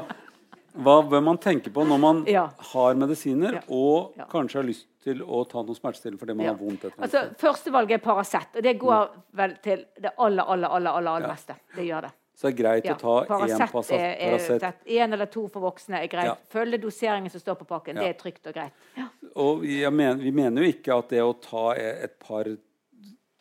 hva 0.77 1.01
bør 1.09 1.23
man 1.23 1.37
tenke 1.37 1.69
på 1.73 1.83
når 1.87 1.99
man 1.99 2.23
Ja. 2.25 2.47
har 2.73 2.93
medisiner 2.95 3.53
Ja. 3.53 3.61
og 3.69 4.13
Ja. 4.17 4.25
kanskje 4.25 4.53
har 4.61 4.63
lyst 4.63 4.85
til 5.03 5.19
å 5.21 5.47
ta 5.49 5.61
noe 5.63 5.75
smertestillende 5.75 6.19
fordi 6.19 6.35
man 6.35 6.45
har 6.45 6.55
vondt? 6.55 6.85
et 6.85 6.93
eller 6.93 7.03
annet 7.03 7.13
Altså. 7.13 7.35
Førstevalget 7.37 7.91
er 7.91 7.97
Paracet, 7.97 8.55
og 8.55 8.63
det 8.63 8.79
går 8.79 9.09
vel 9.33 9.55
til 9.63 9.85
det 9.99 10.11
aller, 10.17 10.43
aller, 10.43 10.67
aller, 10.69 10.91
aller, 10.91 11.27
beste. 11.27 11.55
Det 11.75 11.85
gjør 11.87 12.01
det. 12.01 12.11
Så 12.35 12.47
det 12.49 12.59
er 12.59 12.63
greit 12.63 12.85
å 12.85 12.97
ta 12.97 13.21
én 13.21 13.27
Paracet 13.27 13.71
Paracet. 13.71 14.63
er, 14.63 14.67
er 14.67 14.73
én 14.87 15.13
eller 15.13 15.25
to 15.27 15.47
for 15.47 15.59
voksne 15.61 16.01
er 16.03 16.07
greit. 16.07 16.37
Følge 16.49 16.79
doseringen 16.81 17.29
som 17.29 17.39
står 17.41 17.55
på 17.59 17.65
pakken. 17.67 17.95
Det 17.95 18.03
er 18.05 18.13
trygt 18.13 18.47
og 18.47 18.53
greit. 18.53 18.71
Ja. 18.97 19.07
Og 19.35 19.63
jeg 19.65 19.91
men, 19.93 20.19
vi 20.19 20.31
mener 20.31 20.63
jo 20.63 20.71
ikke 20.71 20.97
at 20.97 21.09
det 21.09 21.19
å 21.21 21.33
ta 21.39 21.71
e- 21.73 22.03
et 22.03 22.19
par 22.19 22.45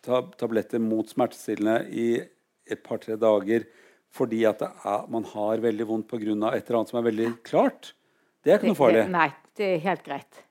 ta, 0.02 0.22
tabletter 0.36 0.80
mot 0.80 1.06
smertestillende 1.06 1.88
i 1.92 2.20
et 2.70 2.82
par-tre 2.82 3.16
dager 3.16 3.64
fordi 4.12 4.44
at 4.48 4.62
er, 4.62 5.04
man 5.08 5.24
har 5.24 5.58
veldig 5.62 5.86
vondt 5.86 6.08
pga. 6.10 6.20
et 6.54 6.66
eller 6.68 6.78
annet 6.80 6.88
som 6.88 6.98
er 6.98 7.10
veldig 7.10 7.28
klart, 7.46 7.92
det 8.44 8.52
er 8.52 8.58
ikke 8.58 8.68
Det, 8.68 8.72
noe 8.72 8.80
farlig. 8.80 9.04
det, 9.04 9.10
nei, 9.10 9.28
det 9.56 9.66
er 9.74 9.78
helt 9.84 10.02
greit. 10.04 10.42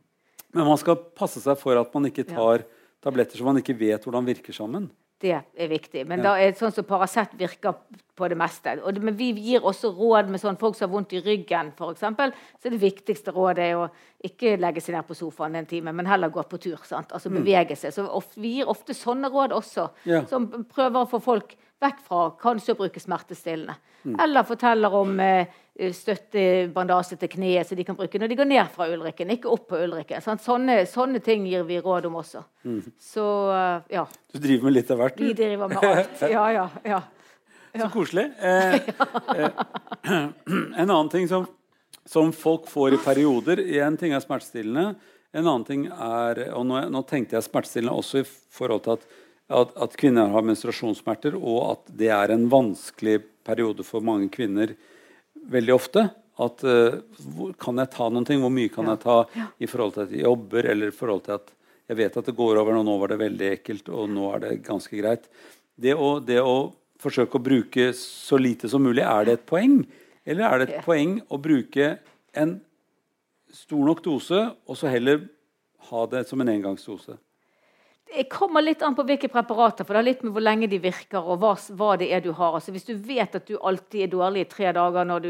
Men 0.53 0.65
man 0.65 0.77
skal 0.77 0.95
passe 0.95 1.41
seg 1.41 1.57
for 1.57 1.77
at 1.77 1.93
man 1.93 2.05
ikke 2.09 2.25
tar 2.27 2.63
tabletter 3.03 3.37
som 3.37 3.45
man 3.45 3.57
ikke 3.61 3.77
vet 3.77 4.03
hvordan 4.03 4.25
virker 4.25 4.53
sammen. 4.53 4.89
Det 5.19 5.33
er 5.35 5.67
viktig. 5.67 6.05
Men 6.07 6.19
Ja. 6.19 6.23
da 6.23 6.33
er 6.39 6.51
det 6.51 6.57
sånn 6.59 6.71
som 6.71 6.85
Paracet 6.85 7.33
virker 7.37 7.75
på 8.15 8.29
det 8.29 8.37
meste. 8.37 8.81
Og 8.85 8.93
det, 8.93 9.03
men 9.03 9.17
vi 9.17 9.33
gir 9.33 9.59
også 9.59 9.91
råd 9.93 10.29
med 10.29 10.39
sånn 10.39 10.57
folk 10.57 10.75
som 10.75 10.89
har 10.89 10.95
vondt 10.95 11.11
i 11.11 11.19
ryggen, 11.19 11.73
f.eks. 11.75 11.99
Så 12.63 12.69
det 12.71 12.79
viktigste 12.79 13.33
rådet 13.35 13.59
er 13.59 13.75
å 13.75 13.89
ikke 14.23 14.57
legge 14.57 14.79
seg 14.81 14.95
ned 14.95 15.05
på 15.05 15.13
sofaen 15.19 15.55
en 15.59 15.65
time, 15.65 15.91
men 15.91 16.05
heller 16.05 16.29
gå 16.29 16.41
på 16.47 16.57
tur. 16.57 16.77
Sant? 16.85 17.11
Altså 17.11 17.29
bevege 17.29 17.75
seg. 17.75 17.91
Så 17.91 18.07
vi 18.37 18.55
gir 18.61 18.65
ofte 18.71 18.93
sånne 18.95 19.29
råd 19.29 19.51
også, 19.51 19.89
Mm. 20.05 20.11
Ja. 20.13 20.25
som 20.25 20.47
prøver 20.63 21.03
å 21.05 21.09
få 21.09 21.21
folk 21.21 21.55
vekk 21.79 21.99
fra 22.05 22.23
kanskje 22.41 22.75
å 22.75 22.79
bruke 22.79 23.01
smertestillende. 23.01 23.75
Eller 24.19 24.47
forteller 24.47 24.93
om 24.95 25.19
eh, 25.23 25.47
støttebandasje 25.95 27.17
til 27.19 27.31
kneet 27.33 27.67
som 27.67 27.77
de 27.79 27.85
kan 27.87 27.97
bruke 27.97 28.19
når 28.19 28.31
de 28.31 28.37
går 28.39 28.49
ned 28.49 28.71
fra 28.73 28.87
Ulrikken, 28.91 29.31
ikke 29.35 29.51
opp 29.51 29.67
på 29.71 29.79
Ulrikken. 29.83 30.23
sant? 30.23 30.43
Sånne, 30.43 30.81
sånne 30.89 31.21
ting 31.23 31.45
gir 31.47 31.63
vi 31.67 31.79
råd 31.83 32.09
om 32.09 32.19
også. 32.19 32.43
Så 33.03 33.27
eh, 33.55 33.95
ja. 33.99 34.05
Du 34.33 34.39
driver 34.39 34.69
med 34.69 34.77
litt 34.79 34.91
av 34.91 35.03
hvert, 35.03 35.19
Vi 35.19 35.33
driver 35.37 35.71
med 35.71 35.83
alt. 35.83 36.23
Ja, 36.35 36.49
ja, 36.55 36.67
ja. 36.87 37.01
Så 37.75 37.89
koselig. 37.93 38.31
Eh, 38.39 38.75
eh, 39.35 39.49
en 40.81 40.89
annen 40.89 41.09
ting 41.11 41.27
som, 41.29 41.47
som 42.05 42.33
folk 42.33 42.67
får 42.69 42.97
i 42.97 43.01
perioder 43.03 43.61
Én 43.61 43.97
ting 43.99 44.15
er 44.15 44.23
smertestillende. 44.23 44.95
En 45.31 45.45
annen 45.45 45.65
ting 45.67 45.87
er 45.87 46.47
og 46.57 46.65
nå, 46.65 46.81
nå 46.89 47.03
tenkte 47.07 47.37
jeg 47.37 47.45
smertestillende 47.45 47.93
også 47.93 48.23
i 48.23 48.27
forhold 48.27 48.87
til 48.87 48.95
at, 48.97 49.09
at, 49.49 49.71
at 49.81 49.95
kvinner 49.97 50.29
har 50.33 50.45
menstruasjonssmerter, 50.45 51.35
og 51.35 51.59
at 51.71 51.91
det 51.97 52.09
er 52.13 52.33
en 52.35 52.47
vanskelig 52.51 53.19
periode 53.47 53.83
for 53.87 54.03
mange 54.05 54.29
kvinner 54.33 54.75
veldig 55.49 55.73
ofte. 55.73 56.03
At 56.39 56.61
uh, 56.63 56.99
hvor, 57.35 57.53
Kan 57.59 57.81
jeg 57.81 57.89
ta 57.91 58.09
noen 58.09 58.27
ting? 58.27 58.39
Hvor 58.43 58.53
mye 58.53 58.69
kan 58.71 58.85
Ja. 58.87 58.93
jeg 58.95 59.01
ta 59.03 59.47
i 59.59 59.67
forhold 59.67 59.95
til 59.95 60.03
at 60.05 60.11
jeg 60.13 60.23
jobber, 60.27 60.69
eller 60.71 60.87
i 60.93 60.95
forhold 60.95 61.23
til 61.25 61.33
at 61.39 61.49
jeg 61.89 61.97
vet 61.97 62.17
at 62.21 62.25
det 62.29 62.35
går 62.37 62.59
over, 62.61 62.77
og 62.77 62.85
nå 62.85 62.97
var 63.01 63.09
det 63.09 63.17
veldig 63.19 63.47
ekkelt, 63.57 63.89
og 63.89 64.09
nå 64.13 64.27
er 64.35 64.39
det 64.43 64.51
ganske 64.67 64.93
greit. 64.99 65.25
Det 65.79 65.95
å, 65.97 66.19
det 66.21 66.37
å 66.39 66.71
forsøke 67.01 67.39
å 67.39 67.41
bruke 67.43 67.89
så 67.97 68.37
lite 68.37 68.69
som 68.69 68.83
mulig, 68.85 69.01
er 69.01 69.25
det 69.25 69.33
et 69.39 69.45
poeng? 69.49 69.81
Eller 70.27 70.45
er 70.45 70.59
det 70.61 70.69
et 70.69 70.75
Ja. 70.77 70.81
poeng 70.85 71.17
å 71.33 71.39
bruke 71.41 71.97
en 72.37 72.59
stor 73.51 73.81
nok 73.87 74.03
dose, 74.05 74.43
og 74.67 74.77
så 74.77 74.87
heller 74.93 75.25
ha 75.89 76.05
det 76.05 76.27
som 76.29 76.39
en 76.41 76.51
engangsdose? 76.53 77.17
Det 78.15 78.23
kommer 78.29 78.63
litt 78.65 78.81
an 78.81 78.95
på 78.97 79.03
hvilke 79.05 79.29
preparater, 79.29 79.85
for 79.85 79.93
det 79.93 79.99
har 79.99 80.05
litt 80.07 80.23
med 80.25 80.33
hvor 80.33 80.41
lenge 80.41 80.67
de 80.67 80.79
virker 80.81 81.21
og 81.21 81.43
hva, 81.43 81.51
hva 81.77 81.89
det 82.01 82.07
er 82.09 82.23
du 82.25 82.31
har. 82.33 82.55
Altså, 82.57 82.71
hvis 82.73 82.87
du 82.87 82.95
vet 82.97 83.35
at 83.37 83.45
du 83.45 83.53
alltid 83.61 84.01
er 84.07 84.09
dårlig 84.09 84.41
i 84.41 84.47
tre 84.49 84.71
dager 84.73 85.05
når 85.05 85.21
du 85.25 85.29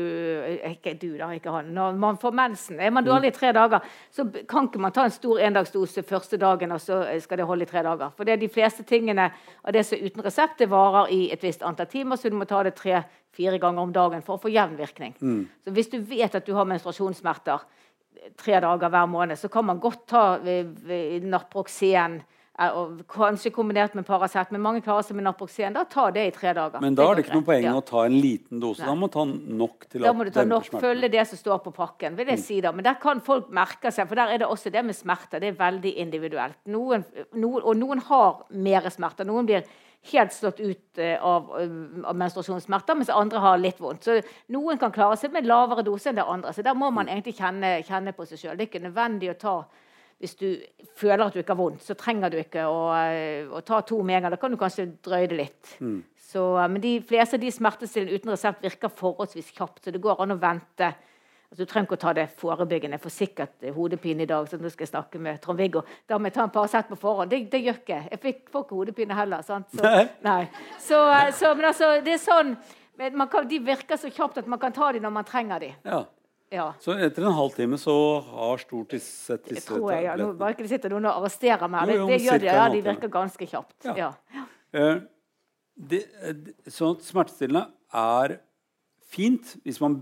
Ikke 0.70 0.94
du, 0.96 1.10
da, 1.20 1.28
ikke 1.36 1.52
han. 1.52 1.74
Når 1.76 1.98
man 2.00 2.20
får 2.22 2.38
mensen, 2.40 2.80
er 2.80 2.94
man 2.96 3.04
dårlig 3.04 3.34
i 3.34 3.36
tre 3.36 3.52
dager, 3.56 3.84
så 4.16 4.24
kan 4.48 4.70
ikke 4.70 4.80
man 4.80 4.96
ta 4.96 5.04
en 5.10 5.16
stor 5.16 5.42
endagsdose 5.50 6.06
første 6.08 6.40
dagen, 6.40 6.72
og 6.72 6.80
så 6.80 7.02
skal 7.20 7.42
det 7.42 7.50
holde 7.50 7.68
i 7.68 7.72
tre 7.74 7.84
dager. 7.84 8.16
For 8.16 8.24
det 8.24 8.38
er 8.38 8.42
de 8.46 8.52
fleste 8.54 8.88
tingene 8.88 9.28
av 9.28 9.76
det 9.76 9.84
som 9.86 10.00
er 10.00 10.08
uten 10.08 10.24
resept, 10.30 10.58
det 10.64 10.72
varer 10.72 11.12
i 11.12 11.20
et 11.36 11.44
visst 11.44 11.68
antall 11.68 11.92
timer, 11.92 12.16
så 12.16 12.32
du 12.32 12.40
må 12.40 12.48
ta 12.48 12.64
det 12.64 12.78
tre-fire 12.80 13.60
ganger 13.60 13.84
om 13.84 13.94
dagen 13.94 14.24
for 14.24 14.40
å 14.40 14.44
få 14.48 14.56
jevn 14.56 14.80
virkning. 14.80 15.20
Så 15.66 15.76
hvis 15.76 15.92
du 15.92 16.00
vet 16.00 16.36
at 16.36 16.48
du 16.48 16.56
har 16.56 16.70
menstruasjonssmerter 16.70 17.68
tre 18.40 18.60
dager 18.64 18.90
hver 18.90 19.08
måned, 19.12 19.36
så 19.40 19.52
kan 19.52 19.66
man 19.68 19.80
godt 19.80 20.08
ta 20.08 20.40
Naproxen, 20.40 22.22
eh, 22.22 22.36
og 22.60 23.00
kanskje 23.08 23.52
kombinert 23.56 23.94
med 23.96 24.06
Paracet. 24.08 24.52
Men 24.52 24.62
mange 24.62 24.82
klarer 24.84 25.06
seg 25.08 25.16
med 25.16 25.24
Naproxen. 25.24 25.74
Da 25.74 25.86
ta 25.88 26.10
det 26.12 26.26
i 26.28 26.32
tre 26.36 26.54
dager. 26.58 26.82
Men 26.84 26.96
da 26.98 27.06
er 27.10 27.16
det 27.16 27.26
ikke 27.26 27.38
noe 27.40 27.48
poeng 27.48 27.64
Ja. 27.64 27.74
å 27.80 27.86
ta 27.86 28.04
en 28.06 28.20
liten 28.20 28.60
dose. 28.60 28.80
Nei. 28.84 28.88
Da 28.90 28.96
må 28.96 29.08
du 29.08 29.14
ta 29.16 29.26
nok 29.26 29.88
til 29.90 30.02
du 30.02 30.32
ta 30.32 30.44
nok, 30.44 30.66
smerten. 30.66 30.82
følge 30.82 31.12
det 31.12 31.28
som 31.28 31.38
står 31.38 31.64
på 31.64 31.74
pakken. 31.74 32.16
vil 32.18 32.28
jeg 32.28 32.40
si 32.40 32.62
da. 32.62 32.72
Men 32.72 32.84
der 32.84 32.96
kan 32.96 33.22
folk 33.22 33.50
merke 33.50 33.92
seg, 33.92 34.08
for 34.08 34.16
der 34.16 34.34
er 34.34 34.38
det 34.40 34.48
også 34.48 34.72
det 34.72 34.84
med 34.86 34.96
smerter. 34.96 35.40
Det 35.40 35.54
er 35.54 35.72
veldig 35.72 35.96
individuelt. 35.96 36.56
Noen, 36.68 37.06
noen, 37.34 37.64
og 37.64 37.76
noen 37.78 38.00
har 38.00 38.44
mer 38.52 38.82
smerter. 38.90 39.26
Noen 39.26 39.46
blir 39.46 39.64
helt 40.12 40.32
slått 40.32 40.60
ut 40.60 40.98
eh, 40.98 41.18
av, 41.22 41.50
eh, 41.60 42.06
av 42.08 42.16
menstruasjonssmerter, 42.16 42.96
mens 42.96 43.10
andre 43.10 43.40
har 43.40 43.58
litt 43.58 43.80
vondt. 43.80 44.04
Så 44.04 44.22
Noen 44.50 44.78
kan 44.80 44.92
klare 44.92 45.18
seg 45.18 45.32
med 45.32 45.46
lavere 45.46 45.84
dose 45.84 46.10
enn 46.10 46.16
det 46.16 46.26
andre. 46.26 46.54
Så 46.54 46.64
der 46.64 46.74
må 46.74 46.92
man 46.92 47.08
egentlig 47.08 47.36
kjenne, 47.36 47.84
kjenne 47.84 48.14
på 48.16 48.26
seg 48.28 48.38
sjøl. 48.40 48.58
Det 48.58 48.68
er 48.68 48.80
ikke 48.80 48.88
nødvendig 48.92 49.30
å 49.34 49.38
ta 49.40 49.66
hvis 50.20 50.36
du 50.36 50.48
føler 51.00 51.24
at 51.26 51.34
du 51.36 51.40
ikke 51.40 51.56
har 51.56 51.62
vondt, 51.62 51.84
så 51.84 51.96
trenger 51.96 52.32
du 52.32 52.38
ikke 52.42 52.66
å, 52.68 52.80
eh, 53.00 53.48
å 53.48 53.62
ta 53.64 53.80
to 53.88 54.02
med 54.04 54.18
en 54.18 54.26
gang. 54.26 54.34
Da 54.36 54.40
kan 54.42 54.52
du 54.52 54.58
kanskje 54.60 54.90
drøye 55.06 55.30
det 55.32 55.38
litt. 55.38 55.76
Så, 56.30 56.58
eh, 56.60 56.68
men 56.68 56.82
de 56.82 57.00
fleste 57.02 57.36
av 57.36 57.40
de 57.40 57.52
smertestillende 57.52 58.18
uten 58.20 58.34
resept 58.34 58.62
virker 58.62 58.92
forholdsvis 58.92 59.54
kjapt, 59.56 59.86
så 59.86 59.92
det 59.96 60.02
går 60.04 60.20
an 60.20 60.36
å 60.36 60.40
vente. 60.40 60.92
Altså, 61.50 61.64
du 61.64 61.66
trenger 61.66 61.88
ikke 61.88 61.98
å 61.98 62.04
ta 62.04 62.14
det 62.14 62.28
forebyggende. 62.38 63.00
Jeg 63.00 63.02
får 63.02 63.16
sikkert 63.16 63.64
eh, 63.64 63.74
hodepine 63.74 64.22
i 64.22 64.30
dag, 64.30 64.46
så 64.46 64.60
nå 64.60 64.70
skal 64.70 64.86
jeg 64.86 64.92
snakke 64.92 65.20
med 65.24 65.40
Trond-Viggo. 65.42 65.86
Da 66.06 66.20
må 66.20 66.28
jeg 66.28 66.34
ta 66.34 66.44
en 66.44 66.54
Paracet 66.54 66.92
på 66.92 67.00
forhånd. 67.00 67.32
Det, 67.32 67.50
det 67.50 67.64
gjør 67.64 67.80
ikke 67.80 68.04
jeg. 68.04 68.20
fikk, 68.20 68.44
får 68.52 68.68
ikke 68.68 68.76
hodepine 68.76 69.16
heller. 69.18 69.42
Sant? 69.42 69.72
Så, 69.72 69.96
Nei. 70.28 70.44
Så, 70.78 71.00
så, 71.40 71.56
men 71.56 71.72
altså, 71.72 71.96
det 72.04 72.20
er 72.20 72.22
sånn 72.22 72.58
man 73.16 73.30
kan, 73.32 73.48
De 73.48 73.60
virker 73.64 73.96
så 73.96 74.10
kjapt 74.12 74.42
at 74.42 74.48
man 74.52 74.60
kan 74.60 74.74
ta 74.76 74.92
dem 74.92 75.06
når 75.08 75.14
man 75.16 75.26
trenger 75.26 75.60
dem. 75.64 75.76
Ja. 75.88 76.04
Ja. 76.52 76.72
Så 76.82 76.96
etter 76.98 77.28
en 77.30 77.36
halvtime 77.38 77.78
så 77.78 77.94
har 78.26 78.58
stort 78.62 78.96
sett 78.98 79.46
Det 79.46 79.56
disse 79.60 79.70
tror 79.70 79.92
jeg. 79.94 80.08
Ja. 80.08 80.16
Nå 80.18 80.32
bare 80.40 80.56
ikke 80.56 80.66
det 80.66 80.72
sitter 80.74 80.94
noen 80.96 81.06
og 81.10 81.20
arresterer 81.22 81.70
meg. 81.70 81.92
Jo, 81.94 81.94
Det, 81.94 82.00
jo, 82.00 82.08
det 82.10 82.20
gjør 82.26 82.40
de. 82.44 82.50
Ja, 82.50 82.68
de 82.74 82.82
virker 82.90 83.12
ganske 83.14 83.50
kjapt. 83.52 83.76
Ja. 83.86 84.12
Ja. 84.74 84.88
Det, 85.80 86.02
sånn 86.68 86.98
at 86.98 87.06
smertestillende 87.08 87.68
er 87.96 88.40
fint 89.10 89.56
hvis 89.64 89.80
man 89.82 90.02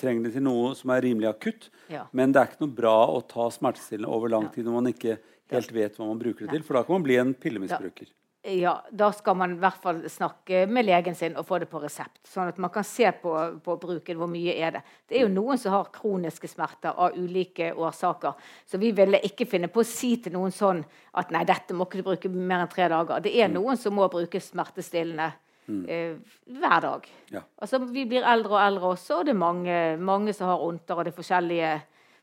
trenger 0.00 0.28
det 0.28 0.34
til 0.36 0.44
noe 0.46 0.74
som 0.78 0.92
er 0.94 1.02
rimelig 1.04 1.28
akutt. 1.32 1.68
Ja. 1.92 2.06
Men 2.16 2.32
det 2.32 2.40
er 2.42 2.52
ikke 2.52 2.64
noe 2.64 2.76
bra 2.76 2.94
å 3.10 3.20
ta 3.28 3.48
smertestillende 3.52 4.08
over 4.12 4.32
lang 4.32 4.48
tid 4.54 4.68
når 4.68 4.78
man 4.78 4.92
ikke 4.92 5.18
helt 5.50 5.72
vet 5.74 5.98
hva 5.98 6.06
man 6.08 6.20
bruker 6.20 6.46
det 6.46 6.54
til. 6.54 6.64
For 6.66 6.78
da 6.78 6.84
kan 6.86 6.96
man 6.98 7.04
bli 7.08 7.18
en 7.20 7.34
pillemisbruker. 7.34 8.12
Ja, 8.42 8.84
da 8.90 9.10
skal 9.12 9.36
man 9.36 9.52
i 9.52 9.58
hvert 9.60 9.82
fall 9.82 9.98
snakke 10.08 10.62
med 10.64 10.86
legen 10.88 11.14
sin 11.14 11.34
og 11.36 11.44
få 11.44 11.58
det 11.60 11.66
på 11.68 11.80
resept. 11.82 12.22
Sånn 12.24 12.48
at 12.48 12.56
man 12.62 12.72
kan 12.72 12.86
se 12.88 13.10
på, 13.20 13.34
på 13.60 13.74
bruken 13.82 14.16
hvor 14.16 14.30
mye 14.32 14.54
er 14.56 14.78
det. 14.78 14.80
Det 15.04 15.18
er 15.18 15.26
jo 15.26 15.32
noen 15.34 15.60
som 15.60 15.74
har 15.74 15.90
kroniske 15.92 16.48
smerter 16.48 16.96
av 16.96 17.18
ulike 17.20 17.68
årsaker. 17.76 18.38
Så 18.64 18.80
vi 18.80 18.94
ville 18.96 19.20
ikke 19.28 19.44
finne 19.44 19.68
på 19.68 19.82
å 19.82 19.88
si 19.88 20.14
til 20.24 20.32
noen 20.38 20.54
sånn 20.56 20.80
at 21.20 21.34
nei, 21.36 21.42
dette 21.44 21.76
må 21.76 21.84
ikke 21.84 22.00
du 22.00 22.06
bruke 22.06 22.30
mer 22.32 22.64
enn 22.64 22.72
tre 22.72 22.86
dager. 22.88 23.20
Det 23.20 23.34
er 23.36 23.52
noen 23.52 23.76
som 23.76 23.98
må 23.98 24.08
bruke 24.08 24.40
smertestillende 24.40 25.28
eh, 25.84 26.16
hver 26.48 26.86
dag. 26.86 27.10
Ja. 27.36 27.44
Altså, 27.60 27.82
vi 27.92 28.06
blir 28.08 28.24
eldre 28.24 28.56
og 28.56 28.62
eldre 28.62 28.94
også, 28.94 29.18
og 29.18 29.28
det 29.28 29.34
er 29.34 29.42
mange, 29.42 29.76
mange 30.00 30.32
som 30.32 30.48
har 30.48 30.64
vondter, 30.64 30.96
og 30.96 31.04
det 31.04 31.12
er 31.12 31.18
forskjellige, 31.20 31.74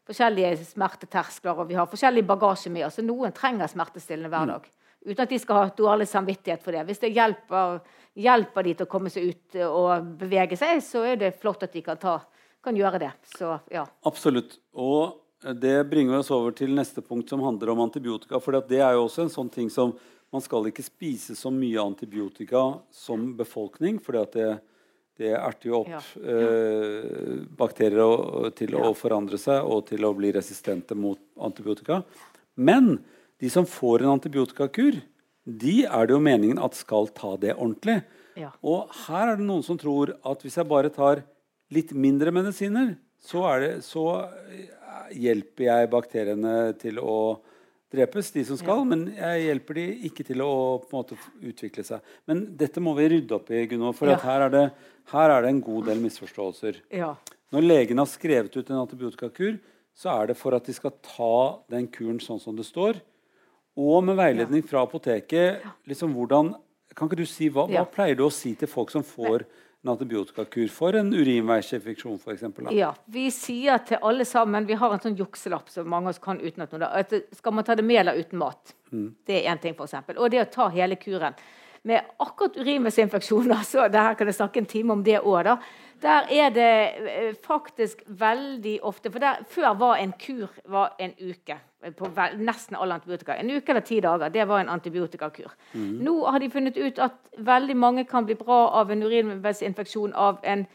forskjellige 0.09 0.65
smerteterskler, 0.73 1.61
og 1.61 1.69
vi 1.69 1.77
har 1.77 1.93
forskjellig 1.93 2.25
bagasje 2.25 2.73
med 2.73 2.89
oss. 2.89 2.97
Noen 3.05 3.37
trenger 3.37 3.69
smertestillende 3.69 4.33
hver 4.33 4.55
dag. 4.55 4.67
Uten 5.07 5.23
at 5.23 5.29
de 5.31 5.39
skal 5.39 5.55
ha 5.61 5.69
dårlig 5.77 6.07
samvittighet 6.11 6.63
for 6.65 6.75
det. 6.75 6.81
Hvis 6.89 6.99
det 6.99 7.13
hjelper, 7.15 7.77
hjelper 8.19 8.63
de 8.67 8.73
til 8.75 8.87
å 8.87 8.91
komme 8.91 9.09
seg 9.13 9.29
ut 9.31 9.55
og 9.69 10.09
bevege 10.19 10.57
seg, 10.59 10.81
så 10.83 11.05
er 11.07 11.15
det 11.21 11.29
flott 11.39 11.63
at 11.63 11.71
de 11.77 11.81
kan, 11.85 11.97
ta, 12.01 12.17
kan 12.63 12.75
gjøre 12.75 12.99
det. 13.05 13.13
Så 13.37 13.53
ja. 13.71 13.85
Absolutt. 14.09 14.57
Og 14.75 15.15
det 15.61 15.77
bringer 15.89 16.19
oss 16.19 16.31
over 16.33 16.51
til 16.57 16.73
neste 16.75 16.99
punkt, 17.05 17.29
som 17.31 17.43
handler 17.45 17.71
om 17.71 17.79
antibiotika. 17.85 18.39
For 18.43 18.59
det 18.67 18.81
er 18.83 18.97
jo 18.97 19.05
også 19.07 19.23
en 19.27 19.33
sånn 19.33 19.51
ting 19.53 19.69
som 19.71 19.95
man 20.33 20.43
skal 20.43 20.65
ikke 20.67 20.83
spise 20.83 21.37
så 21.39 21.47
mye 21.55 21.79
antibiotika 21.79 22.65
som 22.91 23.29
befolkning, 23.37 24.01
at 24.19 24.33
det, 24.35 24.49
det 25.21 25.29
erter 25.39 25.69
jo 25.71 25.77
opp 25.85 25.93
Ja. 25.93 26.01
eh, 26.19 27.45
bakterier 27.55 28.03
og, 28.03 28.49
til 28.59 28.75
Ja. 28.75 28.89
å 28.89 28.95
forandre 28.97 29.39
seg 29.39 29.63
og 29.63 29.85
til 29.87 30.03
å 30.03 30.11
bli 30.17 30.33
resistente 30.35 30.95
mot 30.99 31.19
antibiotika. 31.39 32.03
Men 32.57 32.97
de 33.41 33.49
som 33.53 33.65
får 33.69 34.03
en 34.03 34.15
antibiotikakur, 34.15 34.99
de 35.47 35.75
er 35.85 36.07
det 36.07 36.15
jo 36.15 36.21
meningen 36.23 36.59
at 36.59 36.75
skal 36.75 37.07
ta 37.15 37.35
det 37.39 37.53
ordentlig. 37.55 38.01
Ja. 38.37 38.51
Og 38.65 38.89
her 39.07 39.31
er 39.33 39.39
det 39.39 39.47
noen 39.47 39.63
som 39.65 39.77
tror 39.79 40.15
at 40.27 40.43
hvis 40.45 40.57
jeg 40.59 40.69
bare 40.69 40.91
tar 40.93 41.23
litt 41.73 41.93
mindre 41.95 42.33
medisiner, 42.35 42.95
så, 43.23 43.43
det, 43.61 43.71
så 43.85 44.03
eh, 44.51 45.13
hjelper 45.17 45.69
jeg 45.69 45.89
bakteriene 45.93 46.55
til 46.79 46.99
å 47.01 47.15
drepes, 47.93 48.33
de 48.35 48.43
som 48.43 48.59
skal, 48.59 48.83
men 48.87 49.05
jeg 49.15 49.45
hjelper 49.45 49.77
de 49.79 49.85
ikke 50.09 50.25
til 50.27 50.41
å 50.43 50.51
på 50.83 50.91
en 50.91 50.97
måte 50.99 51.17
utvikle 51.47 51.85
seg. 51.87 52.03
Men 52.27 52.43
dette 52.59 52.83
må 52.83 52.91
vi 52.97 53.07
rydde 53.13 53.37
opp 53.37 53.49
i, 53.55 53.63
Gunvor, 53.71 53.95
for 53.95 54.11
Ja. 54.11 54.17
at 54.19 54.25
her, 54.27 54.41
er 54.47 54.49
det, 54.53 54.63
her 55.13 55.29
er 55.37 55.41
det 55.45 55.49
en 55.53 55.61
god 55.63 55.85
del 55.91 56.03
misforståelser. 56.03 56.81
ja. 56.91 57.15
Når 57.47 57.63
legen 57.63 57.97
har 58.01 58.09
skrevet 58.11 58.51
ut 58.59 58.69
en 58.69 58.81
antibiotikakur, 58.81 59.53
så 59.95 60.09
er 60.19 60.27
det 60.27 60.33
for 60.35 60.51
at 60.53 60.65
de 60.67 60.73
skal 60.75 60.91
ta 60.99 61.59
den 61.71 61.85
kuren 61.87 62.19
sånn 62.19 62.41
som 62.43 62.57
det 62.57 62.65
står. 62.67 62.99
Og 63.77 64.01
med 64.03 64.17
veiledning 64.17 64.63
fra 64.65 64.81
apoteket. 64.87 65.61
Liksom 65.85 66.13
hvordan, 66.17 66.55
kan 66.97 67.07
ikke 67.09 67.19
du 67.19 67.27
si, 67.29 67.49
hva, 67.53 67.67
hva 67.69 67.83
pleier 67.93 68.17
du 68.17 68.23
å 68.25 68.33
si 68.33 68.55
til 68.57 68.67
folk 68.71 68.89
som 68.89 69.03
får 69.05 69.43
en 69.85 69.91
antibiotikakur 69.93 70.71
for 70.73 70.97
en 70.97 71.11
urinveisinfeksjon 71.13 72.17
f.eks.? 72.17 72.47
Ja, 72.73 72.89
vi 73.05 73.27
sier 73.31 73.77
til 73.85 74.01
alle 74.01 74.25
sammen 74.25 74.65
Vi 74.67 74.73
har 74.81 74.95
en 74.95 75.03
sånn 75.03 75.17
jukselapp 75.19 75.69
som 75.69 75.87
mange 75.89 76.09
av 76.09 76.15
oss 76.15 76.23
kan 76.23 76.41
utenat. 76.41 76.73
At 76.81 77.13
det- 77.13 77.35
skal 77.37 77.53
man 77.53 77.63
ta 77.63 77.75
det 77.75 77.85
med 77.85 78.01
eller 78.01 78.17
uten 78.17 78.39
mat? 78.41 78.73
Det 78.89 79.45
er 79.45 79.51
én 79.53 79.61
ting, 79.61 79.75
f.eks. 79.77 79.93
Og 80.17 80.31
det 80.31 80.41
å 80.41 80.51
ta 80.51 80.69
hele 80.69 80.95
kuren. 80.95 81.35
Med 81.83 82.01
akkurat 82.19 82.57
urinveisinfeksjoner, 82.57 83.61
så 83.63 83.85
det 83.91 84.01
her 84.01 84.15
kan 84.15 84.27
jeg 84.27 84.35
snakke 84.35 84.57
en 84.57 84.65
time 84.65 84.91
om 84.91 85.03
det 85.03 85.21
òg, 85.21 85.43
da. 85.43 85.57
Der 86.01 86.27
er 86.33 86.49
det 86.49 86.73
eh, 87.09 87.33
faktisk 87.41 88.03
veldig 88.07 88.79
ofte 88.85 89.09
For 89.11 89.19
der, 89.19 89.39
før 89.49 89.77
var 89.77 89.95
en 89.97 90.11
kur 90.13 90.49
var 90.69 90.93
en 90.99 91.13
uke 91.21 91.57
på 91.97 92.09
nesten 92.37 92.75
alle 92.75 92.97
antibiotika. 92.97 93.35
En 93.35 93.51
uke 93.51 93.71
eller 93.71 93.85
ti 93.85 93.99
dager, 94.01 94.29
det 94.33 94.45
var 94.49 94.59
en 94.59 94.69
antibiotikakur. 94.73 95.51
Nå 96.03 96.15
har 96.25 96.39
de 96.39 96.49
funnet 96.49 96.77
ut 96.77 96.99
at 96.99 97.17
veldig 97.37 97.75
mange 97.77 98.05
kan 98.09 98.25
bli 98.25 98.35
bra 98.35 98.67
av 98.81 98.91
en 98.91 99.03
urinveisinfeksjon 99.03 100.13
av 100.13 100.39
en 100.43 100.65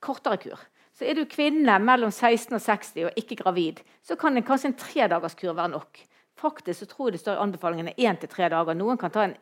kortere 0.00 0.40
kur. 0.42 0.58
Så 0.94 1.06
er 1.06 1.14
du 1.18 1.24
kvinne 1.26 1.78
mellom 1.82 2.10
16 2.10 2.54
og 2.54 2.62
60 2.62 3.08
og 3.08 3.16
ikke 3.18 3.40
gravid, 3.42 3.80
så 4.02 4.16
kan 4.16 4.36
en, 4.36 4.46
kanskje 4.46 4.70
en 4.70 4.78
tredagerskur 4.78 5.54
være 5.54 5.72
nok. 5.72 6.02
Faktisk 6.38 6.80
så 6.80 6.86
tror 6.90 7.08
jeg 7.08 7.16
det 7.16 7.22
står 7.22 7.38
i 7.38 7.44
anbefalingene 7.46 7.94
én 7.98 8.18
til 8.20 8.30
tre 8.30 8.50
dager. 8.50 8.74
Noen 8.78 8.98
kan 8.98 9.10
ta 9.10 9.24
en 9.26 9.36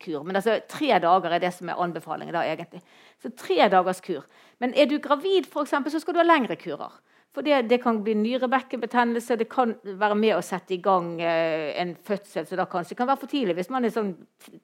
kur. 0.00 0.24
Men 0.24 0.36
altså, 0.36 0.60
tre 0.68 0.98
dager 1.00 1.32
er 1.32 1.40
det 1.40 1.52
som 1.54 1.68
er 1.68 1.80
anbefalingen. 1.80 2.34
da 2.34 2.44
egentlig. 2.44 2.82
Så 3.22 3.32
tre 3.36 3.68
dagers 3.68 4.00
kur. 4.00 4.24
Men 4.58 4.74
er 4.74 4.86
du 4.86 4.98
gravid, 4.98 5.48
eksempel, 5.48 5.92
så 5.92 6.00
skal 6.00 6.14
du 6.14 6.20
ha 6.20 6.24
lengre 6.24 6.56
kurer. 6.56 6.92
For 7.36 7.44
det, 7.44 7.66
det 7.68 7.82
kan 7.82 7.98
bli 8.00 8.14
nyrebekkenbetennelse, 8.16 9.36
det 9.36 9.50
kan 9.52 9.74
være 9.84 10.16
med 10.16 10.38
å 10.38 10.44
sette 10.44 10.72
i 10.72 10.80
gang 10.80 11.18
eh, 11.20 11.74
en 11.82 11.92
fødsel. 11.92 12.46
som 12.48 12.56
da 12.56 12.64
kanskje 12.64 12.96
kan 12.96 13.10
være 13.10 13.20
for 13.20 13.28
tidlig 13.28 13.58
hvis 13.58 13.68
man 13.74 13.84
er 13.84 13.92
sånn 13.92 14.14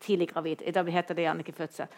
tidlig 0.00 0.30
gravid. 0.30 0.64
Da 0.72 0.84
heter 0.88 1.18
det 1.18 1.26
gjerne 1.26 1.44
ikke 1.44 1.58
fødsel. 1.58 1.92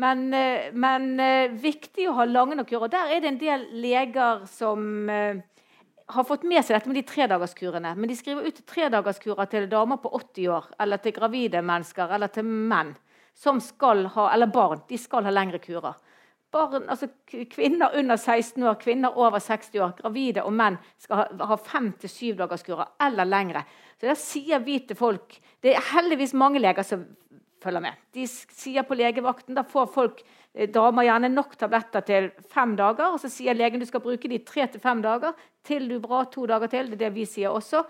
Men, 0.00 0.22
eh, 0.34 0.70
men 0.72 1.20
eh, 1.20 1.52
viktig 1.52 2.08
å 2.08 2.14
ha 2.16 2.24
lange 2.24 2.56
nok 2.56 2.72
kurer. 2.72 2.88
Der 2.88 3.12
er 3.12 3.20
det 3.20 3.34
en 3.34 3.42
del 3.42 3.66
leger 3.84 4.46
som 4.48 5.10
eh, 5.12 5.44
har 6.16 6.24
fått 6.24 6.48
med 6.48 6.64
seg 6.64 6.78
dette 6.78 6.88
med 6.88 6.98
de 7.02 7.04
tredagerskurene. 7.12 7.92
Men 7.92 8.08
de 8.08 8.16
skriver 8.16 8.48
ut 8.48 8.64
tredagerskurer 8.64 9.52
til 9.52 9.68
damer 9.68 10.00
på 10.00 10.08
80 10.22 10.48
år, 10.56 10.72
eller 10.80 11.04
til 11.04 11.14
gravide 11.20 11.60
mennesker, 11.60 12.16
eller 12.16 12.32
til 12.32 12.48
menn 12.48 12.96
som 13.36 13.60
skal 13.60 14.06
ha, 14.16 14.30
eller 14.32 14.48
barn. 14.48 14.82
De 14.88 14.98
skal 14.98 15.28
ha 15.28 15.36
lengre 15.36 15.60
kurer. 15.60 16.00
Barn, 16.54 16.86
altså 16.88 17.10
Kvinner 17.50 17.96
under 17.98 18.16
16 18.16 18.62
år, 18.62 18.78
kvinner 18.80 19.18
over 19.18 19.42
60 19.42 19.74
år, 19.82 19.96
gravide 19.98 20.44
og 20.46 20.54
menn 20.54 20.78
skal 21.02 21.26
ha, 21.40 21.58
fem 21.58 21.90
til 21.98 22.12
syv 22.12 22.38
dagerskurer 22.38 22.94
eller 23.02 23.28
lengre. 23.28 23.64
Så 23.98 24.08
der 24.08 24.20
sier 24.20 24.62
vi 24.62 24.78
til 24.86 24.98
folk 24.98 25.36
Det 25.62 25.74
er 25.74 25.92
heldigvis 25.92 26.34
mange 26.38 26.62
leger 26.62 26.86
som 26.86 27.04
følger 27.64 27.80
med. 27.80 28.00
De 28.12 28.26
sier 28.28 28.84
på 28.86 28.96
legevakten 28.98 29.56
da 29.56 29.64
får 29.66 29.92
folk 29.92 30.24
Eh, 30.54 30.70
damer 30.70 31.08
gjerne 31.08 31.30
nok 31.32 31.56
tabletter 31.58 32.04
til 32.06 32.30
fem 32.50 32.76
dager. 32.78 33.12
og 33.12 33.20
Så 33.20 33.30
sier 33.32 33.54
legen 33.54 33.82
du 33.82 33.86
skal 33.86 34.02
bruke 34.04 34.30
de 34.30 34.38
tre 34.38 34.66
til 34.70 34.80
fem 34.80 35.02
dager 35.02 35.34
til 35.64 35.88
du 35.88 35.96
er 35.96 36.06
bra 36.06 36.24
to 36.24 36.46
dager 36.46 36.70
til. 36.70 36.90
Det 36.90 37.00
er 37.00 37.08
det 37.08 37.14
vi 37.14 37.26
sier 37.26 37.50
også. 37.50 37.84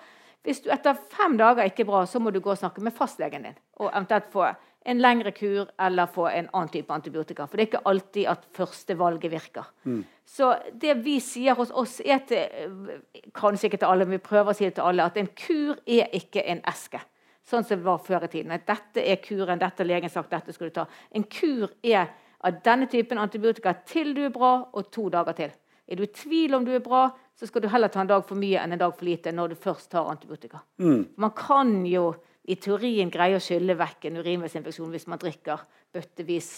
Hvis 0.45 0.61
du 0.61 0.71
etter 0.73 0.95
fem 0.95 1.37
dager 1.37 1.65
ikke 1.65 1.85
er 1.85 1.89
bra, 1.89 2.05
så 2.07 2.21
må 2.21 2.31
du 2.31 2.41
gå 2.41 2.51
og 2.51 2.59
snakke 2.59 2.81
med 2.81 2.93
fastlegen 2.93 3.43
din. 3.43 3.59
Og 3.81 3.91
eventuelt 3.91 4.33
få 4.33 4.49
en 4.85 5.01
lengre 5.01 5.33
kur 5.33 5.71
eller 5.81 6.11
få 6.13 6.27
en 6.29 6.49
annen 6.53 6.69
type 6.73 6.93
antibiotika. 6.93 7.47
For 7.49 7.57
det 7.57 7.65
er 7.65 7.71
ikke 7.71 7.87
alltid 7.89 8.29
at 8.29 8.45
førstevalget 8.57 9.33
virker. 9.33 9.71
Mm. 9.89 10.03
Så 10.29 10.51
det 10.81 10.99
vi 11.05 11.17
sier 11.25 11.57
hos 11.57 11.73
oss, 11.73 12.01
er 12.05 12.21
til 12.29 12.93
kanskje 13.37 13.71
ikke 13.71 13.81
til 13.81 13.91
alle, 13.91 14.05
men 14.05 14.19
vi 14.19 14.27
prøver 14.27 14.53
å 14.53 14.57
si 14.57 14.67
det 14.69 14.77
til 14.77 14.89
alle, 14.89 15.07
at 15.09 15.17
en 15.21 15.31
kur 15.33 15.81
er 15.87 16.13
ikke 16.17 16.45
en 16.45 16.61
eske. 16.69 17.01
Sånn 17.45 17.65
som 17.65 17.81
det 17.81 17.85
var 17.85 18.01
før 18.05 18.25
i 18.25 18.33
tiden. 18.33 18.53
Dette 18.67 19.05
er 19.05 19.21
kuren, 19.25 19.61
dette 19.61 19.85
legen 19.85 20.13
sagt, 20.13 20.33
dette 20.33 20.53
skal 20.53 20.71
du 20.71 20.77
ta. 20.79 20.87
En 21.13 21.27
kur 21.29 21.69
er 21.85 22.13
av 22.45 22.61
denne 22.65 22.89
typen 22.93 23.21
antibiotika 23.21 23.75
til 23.89 24.15
du 24.17 24.25
er 24.27 24.33
bra, 24.33 24.57
og 24.73 24.91
to 24.93 25.09
dager 25.13 25.37
til. 25.37 25.53
Er 25.85 26.01
du 26.01 26.07
i 26.07 26.13
tvil 26.13 26.57
om 26.57 26.65
du 26.65 26.73
er 26.73 26.85
bra, 26.85 27.09
så 27.37 27.49
skal 27.49 27.65
du 27.65 27.69
heller 27.69 27.93
ta 27.93 28.01
en 28.01 28.09
dag 28.09 28.25
for 28.25 28.41
mye 28.41 28.61
enn 28.61 28.77
en 28.77 28.81
dag 28.81 28.95
for 28.97 29.05
lite 29.05 29.33
når 29.33 29.53
du 29.53 29.61
først 29.61 29.91
tar 29.93 30.09
antibiotika. 30.09 30.63
Mm. 30.81 31.03
Man 31.21 31.35
kan 31.37 31.75
jo 31.89 32.15
i 32.45 32.57
teorien 32.61 33.11
greie 33.13 33.39
å 33.39 33.43
skylle 33.43 33.77
vekk 33.79 34.09
en 34.09 34.21
urinveisinfeksjon 34.21 34.93
hvis 34.93 35.09
man 35.09 35.21
drikker 35.23 35.65
bøttevis 35.95 36.51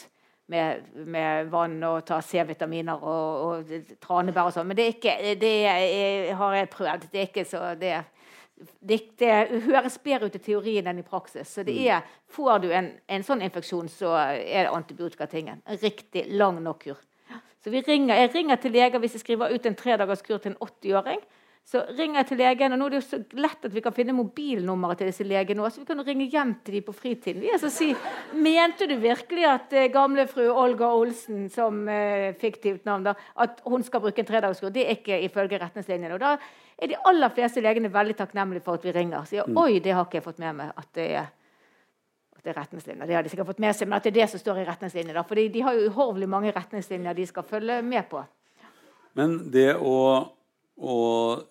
med, 0.50 0.82
med 1.06 1.50
vann 1.50 1.78
og 1.86 2.04
tar 2.06 2.24
C-vitaminer 2.26 3.02
og, 3.02 3.46
og 3.46 3.96
tranebær 4.02 4.50
og 4.50 4.54
sånn. 4.54 4.68
Men 4.70 4.78
det, 4.78 4.90
ikke, 4.96 5.16
det 5.40 5.54
er, 5.70 6.34
har 6.38 6.58
jeg 6.58 6.70
prøvd. 6.74 7.08
Det 7.12 7.22
er 7.22 7.30
ikke 7.30 7.48
så 7.48 7.62
det 7.78 7.96
det, 8.56 9.00
det, 9.20 9.32
høres 9.66 9.98
bedre 10.00 10.30
ut 10.30 10.36
i 10.38 10.40
teorien 10.40 10.86
enn 10.88 11.02
i 11.02 11.06
praksis. 11.06 11.50
Så 11.50 11.64
det 11.66 11.74
mm. 11.76 11.88
er, 11.92 12.14
Får 12.32 12.62
du 12.64 12.70
en, 12.72 12.88
en 13.12 13.24
sånn 13.26 13.44
infeksjon, 13.44 13.90
så 13.92 14.14
er 14.16 14.64
det 14.64 14.72
antibiotikatingen. 14.72 15.60
En 15.68 15.80
riktig 15.82 16.24
lang 16.32 16.62
nok 16.64 16.86
kur. 16.86 17.02
Så 17.60 17.72
ringer, 17.74 18.14
Jeg 18.14 18.30
ringer 18.32 18.56
til 18.62 18.72
leger 18.72 19.02
hvis 19.02 19.18
jeg 19.18 19.24
skriver 19.24 19.52
ut 19.52 19.66
en 19.66 19.76
tredagers 19.76 20.22
kur 20.22 20.38
til 20.38 20.54
en 20.54 20.60
80-åring. 20.62 21.20
Så 21.66 21.80
ringer 21.98 22.20
jeg 22.20 22.26
til 22.28 22.38
legen, 22.38 22.74
og 22.76 22.78
nå 22.78 22.86
er 22.86 22.92
det 22.94 22.98
jo 23.00 23.04
så 23.08 23.18
lett 23.42 23.64
at 23.66 23.72
vi 23.74 23.82
kan 23.82 23.94
finne 23.94 24.14
mobilnummeret 24.14 25.00
til 25.00 25.08
disse 25.10 25.24
legene. 25.26 25.66
Så 25.74 25.80
vi 25.82 25.88
kan 25.88 26.02
ringe 26.06 26.28
hjem 26.30 26.52
til 26.62 26.76
dem 26.76 26.84
på 26.86 26.94
fritiden. 26.94 27.40
Vi 27.42 27.50
altså 27.50 27.70
si, 27.74 27.88
Mente 28.38 28.86
du 28.86 28.94
virkelig 29.02 29.48
at 29.50 29.74
eh, 29.74 29.88
gamle 29.90 30.28
fru 30.30 30.44
Olga 30.46 30.92
Olsen, 30.94 31.48
som 31.50 31.80
eh, 31.90 32.36
fiktivt 32.38 32.86
navn, 32.86 33.08
da, 33.08 33.16
at 33.42 33.64
hun 33.66 33.82
skal 33.82 34.04
bruke 34.04 34.22
en 34.22 34.28
tredagerskur? 34.28 34.70
Det 34.70 34.84
er 34.84 34.94
ikke 35.00 35.18
ifølge 35.26 35.58
retningslinjene. 35.58 36.14
Og 36.14 36.22
da 36.22 36.36
er 36.78 36.92
de 36.92 37.00
aller 37.10 37.34
fleste 37.34 37.64
legene 37.64 37.90
veldig 37.90 38.14
takknemlige 38.22 38.62
for 38.62 38.78
at 38.78 38.86
vi 38.86 38.94
ringer. 38.94 39.26
Sier 39.26 39.50
mm. 39.50 39.58
oi, 39.64 39.82
det 39.82 39.96
har 39.96 40.06
ikke 40.06 40.20
jeg 40.20 40.26
fått 40.28 40.40
med 40.44 40.60
meg 40.62 40.70
at 40.70 40.92
det 40.94 41.10
er 41.24 41.34
det 42.46 42.52
er 42.52 42.60
retningslinjer. 42.60 43.08
Det 43.10 43.14
har 43.18 43.24
de 43.26 43.30
sikkert 43.32 43.48
fått 43.48 43.60
med 43.64 43.74
seg, 43.74 43.88
men 43.90 43.96
at 43.98 44.04
det 44.06 44.12
er 44.12 44.20
det 44.20 44.30
som 44.30 44.38
står 44.38 44.62
i 44.62 44.66
retningslinjene. 44.68 45.26
For 45.26 45.34
de 45.50 45.66
har 45.66 45.74
jo 45.74 45.88
uhorvelig 45.90 46.28
mange 46.30 46.54
retningslinjer 46.54 47.16
de 47.18 47.26
skal 47.26 47.42
følge 47.42 47.82
med 47.82 48.06
på. 48.06 48.22
Men 49.18 49.40
det 49.50 49.72
å 49.74 49.96
og 50.76 51.46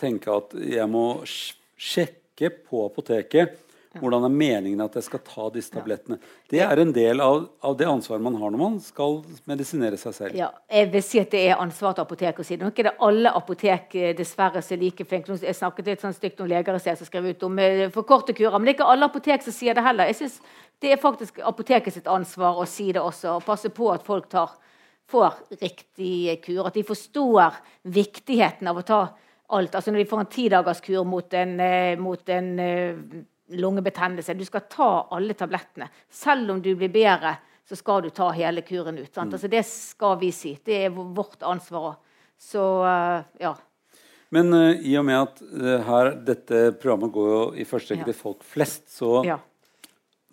tenke 0.00 0.32
at 0.32 0.54
jeg 0.58 0.86
må 0.90 1.06
sjekke 1.24 2.50
på 2.64 2.86
apoteket 2.88 3.60
hvordan 4.00 4.26
er 4.26 4.32
meningen 4.32 4.82
at 4.84 4.96
jeg 4.98 5.06
skal 5.06 5.20
ta 5.26 5.44
disse 5.54 5.72
tablettene. 5.72 6.18
Det 6.50 6.60
er 6.64 6.80
en 6.82 6.92
del 6.94 7.20
av, 7.22 7.44
av, 7.64 7.76
det 7.78 7.86
ansvaret 7.88 8.24
man 8.24 8.36
har 8.40 8.50
når 8.50 8.60
man 8.60 8.78
skal 8.82 9.20
medisinere 9.50 9.98
seg 10.00 10.16
selv. 10.16 10.38
Ja, 10.38 10.50
jeg 10.70 10.90
vil 10.92 11.04
si 11.06 11.20
at 11.22 11.30
Det 11.34 11.44
er 11.48 11.62
ansvar 11.62 11.94
til 11.94 12.04
apoteket 12.04 12.42
å 12.42 12.46
si 12.46 12.56
det. 12.56 12.62
Nå 12.62 12.70
er 12.70 12.74
ikke 12.74 12.86
det 12.88 12.94
alle 13.06 13.32
apotek 13.38 13.94
eh, 13.98 14.16
dessverre 14.18 14.62
som 14.62 14.76
er 14.76 14.82
like 14.82 15.06
flinke. 15.08 15.38
Jeg 15.42 15.58
snakket 15.58 15.92
litt 15.92 16.04
sånn 16.04 16.16
stygt 16.16 16.42
om 16.42 16.50
leger 16.50 16.78
i 16.78 16.82
som 16.84 17.08
skrev 17.08 17.30
ut 17.30 17.46
om 17.46 17.58
eh, 17.62 17.86
for 17.94 18.06
korte 18.08 18.34
kurer. 18.36 18.58
Men 18.58 18.68
det 18.68 18.74
er 18.74 18.78
ikke 18.80 18.92
alle 18.96 19.10
apotek 19.10 19.46
som 19.46 19.56
sier 19.56 19.78
det 19.78 19.86
heller. 19.86 20.10
Jeg 20.10 20.22
synes 20.22 20.40
Det 20.82 20.90
er 20.92 20.98
faktisk 21.00 21.38
apoteket 21.38 21.94
sitt 21.94 22.08
ansvar 22.10 22.58
å 22.58 22.66
si 22.66 22.90
det 22.92 23.00
også, 23.00 23.38
og 23.38 23.44
passe 23.46 23.70
på 23.70 23.92
at 23.92 24.02
folk 24.04 24.26
tar 24.28 24.50
får 25.10 25.32
riktig 25.60 26.44
kur. 26.44 26.66
At 26.66 26.74
de 26.74 26.84
forstår 26.86 27.60
viktigheten 27.82 28.68
av 28.68 28.80
å 28.80 28.86
ta 28.86 29.02
alt. 29.46 29.74
Altså 29.74 29.92
Når 29.92 30.02
de 30.02 30.10
får 30.10 30.20
en 30.20 30.32
tidagerskur 30.36 31.04
mot 31.04 31.34
en, 31.34 31.60
eh, 31.60 31.98
mot 31.98 32.28
en 32.28 32.58
uh, 32.58 32.96
lungebetennelse 33.48 34.34
Du 34.34 34.44
skal 34.44 34.66
ta 34.70 35.08
alle 35.10 35.34
tablettene. 35.34 35.88
Selv 36.10 36.50
om 36.50 36.62
du 36.62 36.74
blir 36.74 36.88
bedre, 36.88 37.36
så 37.68 37.76
skal 37.76 38.02
du 38.02 38.10
ta 38.10 38.30
hele 38.30 38.62
kuren 38.62 38.98
ut. 38.98 39.16
Mm. 39.16 39.32
Altså 39.32 39.48
Det 39.48 39.64
skal 39.66 40.18
vi 40.20 40.32
si. 40.32 40.58
Det 40.64 40.84
er 40.86 40.90
vårt 40.90 41.42
ansvar 41.42 41.90
òg. 41.92 41.94
Så 42.40 42.62
uh, 42.84 43.22
ja. 43.40 43.54
Men 44.34 44.52
uh, 44.52 44.72
i 44.74 44.96
og 44.98 45.04
med 45.04 45.20
at 45.20 45.42
her, 45.86 46.14
dette 46.26 46.70
programmet 46.80 47.12
går 47.12 47.28
jo 47.30 47.42
i 47.54 47.68
første 47.68 47.94
rekke 47.94 48.10
til 48.10 48.16
folk 48.18 48.42
flest, 48.42 48.88
så 48.96 49.20
ja. 49.26 49.38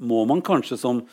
må 0.01 0.23
man 0.25 0.41
kanskje 0.41 0.79
som, 0.79 1.03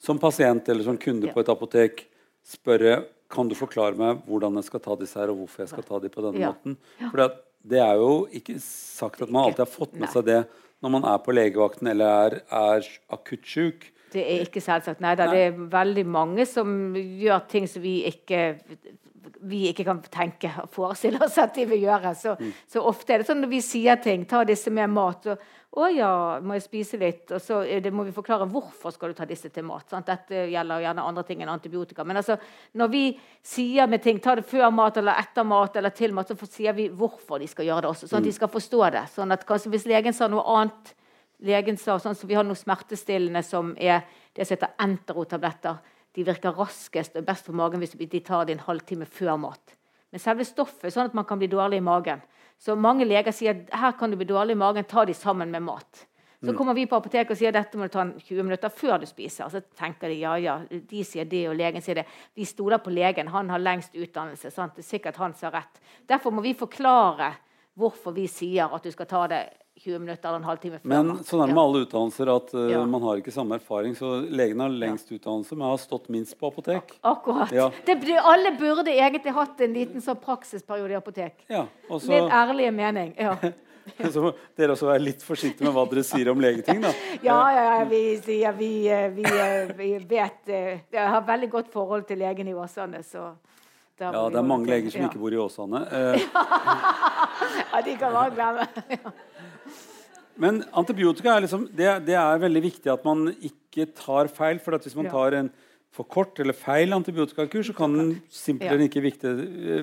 som 0.00 0.18
pasient 0.18 0.68
eller 0.68 0.86
som 0.86 0.96
kunde 0.96 1.28
ja. 1.28 1.34
på 1.34 1.44
et 1.44 1.52
apotek 1.52 2.07
spørre 2.48 3.02
kan 3.28 3.48
du 3.48 3.54
forklare 3.58 3.98
meg 3.98 4.22
hvordan 4.28 4.56
jeg 4.58 4.68
skal 4.70 4.82
ta 4.84 4.96
disse 5.00 5.18
her, 5.20 5.32
og 5.32 5.42
hvorfor 5.42 5.64
jeg 5.64 5.72
skal 5.74 5.84
ta 5.84 6.00
dem 6.00 6.12
på 6.14 6.24
denne 6.24 6.40
ja. 6.40 6.54
måten. 6.54 6.78
For 7.10 7.24
det 7.68 7.82
er 7.84 8.00
jo 8.00 8.12
ikke 8.32 8.56
sagt 8.64 9.22
at 9.24 9.30
man 9.30 9.48
alltid 9.48 9.66
har 9.66 9.70
fått 9.72 9.98
med 9.98 10.10
seg 10.12 10.26
det 10.28 10.40
når 10.78 10.92
man 10.94 11.06
er 11.10 11.22
på 11.24 11.34
legevakten 11.34 11.90
eller 11.90 12.06
er, 12.06 12.36
er 12.54 12.90
akutt 13.12 13.46
syk. 13.50 13.88
Det 14.12 14.22
er 14.22 14.44
ikke 14.46 14.62
selvsagt. 14.64 15.02
Nei 15.04 15.12
da, 15.18 15.26
det 15.28 15.40
er 15.50 15.58
veldig 15.72 16.04
mange 16.08 16.46
som 16.48 16.94
gjør 16.96 17.42
ting 17.50 17.66
som 17.68 17.84
vi 17.84 17.98
ikke 18.08 18.54
vi 19.50 19.68
ikke 19.70 19.84
kan 19.86 20.00
tenke 20.12 20.50
og 20.62 20.70
forestille 20.74 21.20
oss 21.24 21.38
at 21.42 21.54
de 21.56 21.66
vil 21.68 21.86
gjøre. 21.86 22.14
Så, 22.18 22.34
mm. 22.38 22.50
så 22.74 22.82
ofte 22.88 23.14
er 23.14 23.22
det 23.22 23.28
sånn 23.28 23.40
når 23.44 23.52
vi 23.52 23.62
sier 23.64 24.00
ting, 24.02 24.26
ta 24.28 24.44
disse 24.48 24.72
med 24.74 24.90
mat. 24.90 25.26
og 25.26 25.38
'Å 25.68 25.88
ja, 25.92 26.12
må 26.40 26.56
jeg 26.56 26.64
spise 26.64 26.98
litt?' 26.98 27.30
Og 27.36 27.40
så 27.44 27.60
det, 27.82 27.92
må 27.92 28.02
vi 28.06 28.14
forklare 28.14 28.48
hvorfor 28.48 28.90
skal 28.90 29.12
du 29.12 29.18
ta 29.18 29.26
disse 29.28 29.50
til 29.52 29.66
mat. 29.68 29.84
Sant? 29.90 30.06
Dette 30.06 30.46
gjelder 30.48 30.80
gjerne 30.80 31.04
andre 31.04 31.24
ting 31.28 31.42
enn 31.42 31.52
antibiotika. 31.52 32.04
Men 32.08 32.16
altså, 32.16 32.38
når 32.74 32.88
vi 32.88 33.02
sier 33.44 33.86
med 33.86 34.02
ting, 34.02 34.18
ta 34.18 34.34
det 34.34 34.46
før 34.48 34.70
mat 34.72 34.96
eller 34.96 35.20
etter 35.20 35.44
mat 35.44 35.76
eller 35.76 35.90
til 35.90 36.14
mat, 36.16 36.28
så 36.28 36.48
sier 36.48 36.72
vi 36.72 36.88
hvorfor 36.88 37.38
de 37.38 37.46
skal 37.46 37.68
gjøre 37.68 37.84
det 37.84 37.90
også. 37.92 38.08
Sånn 38.08 38.22
at 38.22 38.30
de 38.30 38.32
mm. 38.32 38.38
skal 38.40 38.54
forstå 38.54 38.80
det. 38.96 39.04
Sånn 39.12 39.36
at 39.36 39.44
kanskje 39.46 39.74
hvis 39.74 39.86
legen 39.86 40.16
sa 40.16 40.30
noe 40.30 40.46
annet 40.56 40.94
Legen 41.38 41.76
sa 41.78 41.94
sånn 42.02 42.16
som 42.18 42.26
vi 42.26 42.34
har 42.34 42.42
noe 42.42 42.58
smertestillende 42.58 43.44
som 43.46 43.68
er 43.78 44.00
det 44.34 44.42
som 44.42 44.56
heter 44.56 44.72
enterotabletter. 44.82 45.76
De 46.18 46.24
virker 46.26 46.56
raskest 46.58 47.14
og 47.14 47.26
best 47.28 47.46
for 47.46 47.54
magen 47.54 47.78
hvis 47.78 47.94
de 47.94 48.20
tar 48.26 48.48
det 48.48 48.56
en 48.56 48.66
halvtime 48.66 49.06
før 49.06 49.36
mat. 49.38 49.78
Men 50.10 50.22
selve 50.22 50.42
stoffet 50.48 50.90
sånn 50.90 51.06
at 51.06 51.14
man 51.14 51.26
kan 51.28 51.38
bli 51.38 51.46
dårlig 51.52 51.78
i 51.78 51.84
magen. 51.84 52.24
Så 52.58 52.74
mange 52.74 53.06
leger 53.06 53.30
sier 53.34 53.54
at 53.54 53.74
her 53.78 53.92
kan 54.00 54.10
du 54.10 54.18
bli 54.18 54.26
dårlig 54.26 54.56
i 54.56 54.58
magen, 54.58 54.86
ta 54.88 55.04
de 55.06 55.14
sammen 55.14 55.52
med 55.54 55.62
mat. 55.62 56.08
Så 56.40 56.50
mm. 56.50 56.56
kommer 56.58 56.74
vi 56.74 56.86
på 56.86 56.98
apoteket 56.98 57.34
og 57.34 57.38
sier 57.38 57.54
dette 57.54 57.78
må 57.78 57.86
du 57.86 57.92
ta 57.94 58.04
20 58.06 58.46
minutter 58.46 58.70
før 58.70 59.00
du 59.02 59.06
spiser. 59.10 59.50
Så 59.50 59.62
tenker 59.78 60.10
de 60.10 60.20
ja, 60.20 60.36
ja, 60.42 60.56
de 60.70 61.04
sier 61.06 61.26
det, 61.26 61.44
og 61.50 61.56
legen 61.58 61.82
sier 61.82 62.00
det. 62.00 62.06
Vi 62.34 62.46
stoler 62.46 62.82
på 62.82 62.94
legen, 62.94 63.30
han 63.34 63.50
har 63.50 63.62
lengst 63.62 63.94
utdannelse. 63.94 64.50
Sant? 64.54 64.74
Det 64.74 64.84
er 64.84 64.90
sikkert 64.90 65.18
han 65.22 65.34
som 65.38 65.50
har 65.52 65.60
rett. 65.60 65.80
Derfor 66.10 66.34
må 66.34 66.42
vi 66.42 66.54
forklare 66.58 67.32
hvorfor 67.78 68.14
vi 68.14 68.26
sier 68.30 68.74
at 68.74 68.86
du 68.86 68.90
skal 68.94 69.10
ta 69.10 69.24
det 69.30 69.42
20 69.78 69.98
minutter 70.02 70.28
eller 70.28 70.42
en 70.42 70.48
halvtime 70.48 70.80
før. 70.80 70.88
Men 70.90 71.12
sånn 71.26 71.42
er 71.44 71.50
det 71.50 71.56
med 71.56 71.62
alle 71.62 71.84
utdannelser 71.84 72.32
at 72.32 72.50
uh, 72.56 72.64
ja. 72.72 72.80
man 72.90 73.06
har 73.06 73.20
ikke 73.20 73.34
samme 73.34 73.58
erfaring. 73.60 73.94
Så 73.98 74.14
legen 74.26 74.64
har 74.64 74.74
lengst 74.74 75.12
utdannelse, 75.14 75.58
men 75.58 75.68
har 75.70 75.78
stått 75.82 76.10
minst 76.12 76.38
på 76.40 76.50
apotek. 76.50 76.98
Akkurat. 77.06 77.54
Ja. 77.54 77.70
Det, 77.86 77.98
alle 78.18 78.52
burde 78.58 78.92
egentlig 78.94 79.34
hatt 79.36 79.62
en 79.64 79.78
liten 79.78 80.04
sånn 80.04 80.20
praksisperiode 80.22 80.96
i 80.96 80.98
apotek. 80.98 81.40
Ja, 81.52 81.64
også... 81.88 82.10
Min 82.12 82.30
ærlige 82.42 82.74
mening. 82.74 83.16
ja. 83.18 83.38
Så 84.12 84.22
må 84.22 84.32
dere 84.58 84.74
også 84.74 84.88
være 84.90 85.00
litt 85.00 85.22
forsiktige 85.24 85.66
med 85.66 85.74
hva 85.76 85.84
dere 85.88 86.04
sier 86.06 86.28
om 86.32 86.40
legeting, 86.42 86.82
da. 86.84 86.92
Ja, 87.28 87.38
ja, 87.56 87.76
vi 87.88 88.02
sier 88.24 88.56
vi, 88.58 88.72
eh, 88.92 89.08
vi, 89.14 89.24
eh, 89.24 89.70
vi, 89.78 89.90
vet 90.10 90.52
Jeg 90.52 91.06
har 91.14 91.24
veldig 91.26 91.50
godt 91.52 91.70
forhold 91.72 92.04
til 92.08 92.20
legen 92.22 92.50
i 92.50 92.56
Åsane, 92.56 93.02
så 93.06 93.30
ja, 93.98 94.12
det 94.30 94.38
er 94.38 94.44
mange 94.46 94.68
leger 94.70 94.92
som 94.94 95.08
ikke 95.08 95.18
bor 95.18 95.34
i 95.34 95.38
Åsane. 95.42 95.80
ja, 97.72 97.80
de 97.82 97.94
kan 97.98 98.12
bare 98.14 98.30
glemme. 98.30 98.66
Men 100.38 100.62
antibiotika 100.76 101.34
er 101.34 101.44
liksom, 101.44 101.66
det, 101.74 101.88
det, 102.06 102.14
er 102.18 102.42
veldig 102.44 102.62
viktig 102.62 102.92
at 102.92 103.06
man 103.06 103.28
ikke 103.34 103.88
tar 103.98 104.30
feil. 104.30 104.60
For 104.62 104.78
hvis 104.78 104.96
man 104.98 105.10
tar 105.10 105.36
en 105.38 105.50
for 105.94 106.06
kort 106.06 106.38
eller 106.38 106.54
feil 106.54 106.92
antibiotikakur, 106.94 107.62
så 107.66 107.74
kan 107.74 107.94
den 107.96 108.10
simpelthen 108.30 108.86
ikke 108.86 109.02
virke, 109.02 109.32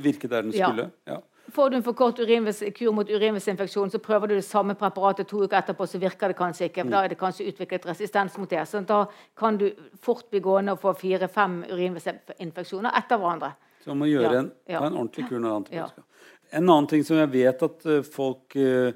virke 0.03 0.29
der 0.31 0.45
den 0.45 0.53
skulle. 0.53 0.89
Ja. 1.09 1.19
Får 1.55 1.69
du 1.69 1.75
en 1.77 1.83
for 1.85 1.93
kort 1.93 2.17
kur 2.17 2.93
mot 2.95 3.09
urinveisinfeksjon, 3.09 3.91
så 3.91 3.99
prøver 4.01 4.27
du 4.27 4.35
det 4.35 4.45
samme 4.45 4.73
preparatet 4.75 5.27
to 5.27 5.43
uker 5.43 5.57
etterpå, 5.59 5.85
så 5.85 5.99
virker 6.01 6.31
det 6.31 6.37
kanskje 6.37 6.69
ikke. 6.69 6.83
for 6.83 6.91
Da 6.91 7.03
er 7.03 7.07
det 7.13 7.17
kanskje 7.19 7.47
utviklet 7.51 7.85
resistens 7.85 8.37
mot 8.37 8.49
det. 8.49 8.63
Så 8.67 8.81
da 8.81 9.05
kan 9.37 9.57
du 9.57 9.69
fort 10.01 10.25
bli 10.31 10.39
gående 10.39 10.73
og 10.73 10.81
få 10.81 10.93
fire-fem 10.93 11.63
urinveisinfeksjoner 11.71 12.97
etter 12.97 13.21
hverandre. 13.21 13.51
Så 13.83 13.93
man 13.93 14.01
må 14.01 14.09
gjøre 14.09 14.39
en, 14.39 14.51
ja. 14.67 14.81
en 14.81 14.97
ordentlig 14.97 15.27
kur 15.29 15.39
når 15.39 15.59
antibiotika. 15.59 16.01
Ja. 16.01 16.31
En 16.57 16.69
annen 16.69 16.87
ting 16.87 17.03
som 17.05 17.17
jeg 17.17 17.31
vet 17.33 17.61
at 17.67 17.85
uh, 17.85 18.01
folk 18.01 18.57
uh, 18.57 18.89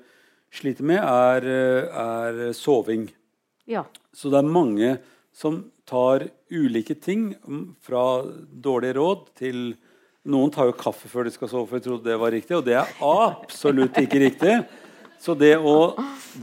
sliter 0.54 0.88
med, 0.88 1.02
er, 1.04 1.46
uh, 1.46 2.48
er 2.50 2.58
soving. 2.58 3.08
Ja. 3.70 3.86
Så 4.16 4.32
det 4.34 4.42
er 4.42 4.50
mange 4.50 4.98
som 5.36 5.62
tar 5.90 6.28
ulike 6.52 6.96
ting, 6.98 7.32
fra 7.82 8.22
dårlige 8.50 8.98
råd 8.98 9.30
til 9.40 9.62
Noen 10.30 10.52
tar 10.52 10.68
jo 10.68 10.76
kaffe 10.78 11.08
før 11.10 11.26
de 11.26 11.32
skal 11.34 11.50
sove, 11.50 11.66
for 11.70 11.80
de 11.80 11.86
trodde 11.88 12.06
det 12.06 12.18
var 12.20 12.34
riktig, 12.36 12.58
og 12.58 12.66
det 12.68 12.76
er 12.78 12.90
absolutt 13.02 13.96
ikke 13.98 14.20
riktig. 14.22 14.58
Så 15.20 15.34
det 15.36 15.54
å, 15.58 15.94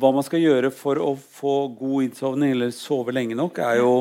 hva 0.01 0.11
man 0.17 0.25
skal 0.27 0.43
gjøre 0.43 0.71
for 0.75 0.99
å 1.01 1.13
få 1.15 1.55
god 1.77 2.09
innsovning 2.09 2.55
eller 2.57 2.73
sove 2.75 3.15
lenge 3.15 3.37
nok, 3.39 3.61
er 3.63 3.83
jo 3.83 3.93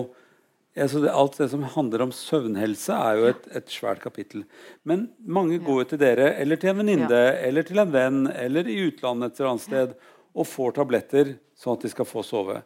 altså 0.84 1.02
det, 1.04 1.12
Alt 1.16 1.38
det 1.40 1.48
som 1.54 1.64
handler 1.76 2.04
om 2.04 2.12
søvnhelse, 2.12 2.94
er 2.94 3.20
jo 3.20 3.30
et, 3.32 3.48
et 3.56 3.72
svært 3.72 4.02
kapittel. 4.04 4.44
Men 4.84 5.08
mange 5.24 5.60
går 5.64 5.82
jo 5.82 5.88
til 5.94 6.02
dere, 6.02 6.34
eller 6.42 6.60
til 6.60 6.74
en 6.74 6.82
venninne, 6.82 7.22
eller 7.48 7.68
til 7.68 7.80
en 7.80 7.94
venn, 7.94 8.26
eller 8.34 8.68
i 8.68 8.80
utlandet 8.90 9.32
et 9.32 9.40
eller 9.40 9.54
annet 9.54 9.68
sted, 9.68 9.94
og 10.36 10.50
får 10.52 10.76
tabletter 10.76 11.36
sånn 11.56 11.78
at 11.78 11.86
de 11.86 11.94
skal 11.94 12.10
få 12.10 12.26
sove. 12.28 12.60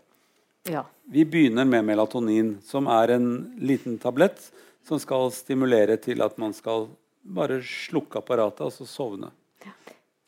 Ja. 0.69 0.83
Vi 1.09 1.25
begynner 1.25 1.67
med 1.69 1.85
melatonin, 1.85 2.55
som 2.65 2.89
er 2.91 3.13
en 3.15 3.29
liten 3.61 3.99
tablett 4.01 4.41
som 4.87 4.99
skal 5.01 5.29
stimulere 5.33 5.97
til 6.01 6.23
at 6.25 6.37
man 6.41 6.53
skal 6.57 6.87
bare 7.21 7.59
slukke 7.65 8.21
apparatet, 8.21 8.65
altså 8.65 8.87
sovne. 8.89 9.29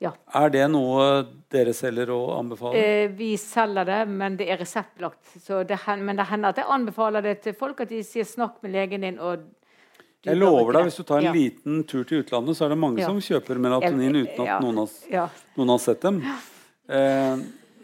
Ja. 0.01 0.15
Er 0.33 0.49
det 0.49 0.63
noe 0.73 1.07
dere 1.53 1.75
selger 1.77 2.09
og 2.15 2.31
anbefaler? 2.39 2.77
Eh, 2.81 3.11
vi 3.13 3.35
selger 3.37 3.85
det, 3.85 3.99
men 4.09 4.37
det 4.39 4.47
er 4.49 4.57
reseptlagt. 4.63 5.35
Det, 5.45 5.77
men 6.01 6.17
det 6.17 6.25
hender 6.31 6.55
at 6.55 6.61
jeg 6.61 6.69
anbefaler 6.73 7.25
det 7.27 7.35
til 7.45 7.53
folk, 7.57 7.83
at 7.85 7.91
de 7.91 8.01
sier 8.05 8.25
'snakk 8.25 8.63
med 8.63 8.73
legen 8.73 9.05
din'. 9.05 9.19
og 9.19 9.45
jeg 10.25 10.37
lover 10.37 10.73
deg, 10.73 10.83
Hvis 10.83 10.97
du 10.97 11.03
tar 11.03 11.17
en 11.17 11.29
ja. 11.29 11.33
liten 11.33 11.83
tur 11.83 12.03
til 12.03 12.21
utlandet, 12.21 12.57
så 12.57 12.65
er 12.65 12.69
det 12.69 12.77
mange 12.77 13.01
ja. 13.01 13.07
som 13.07 13.17
kjøper 13.17 13.57
melatonin 13.57 14.15
uten 14.21 14.41
at 14.45 14.61
noen 14.61 14.77
har, 14.83 15.29
noen, 15.57 15.69
har, 15.69 15.79
sett 15.81 16.01
dem. 16.01 16.21
Eh, 16.89 17.37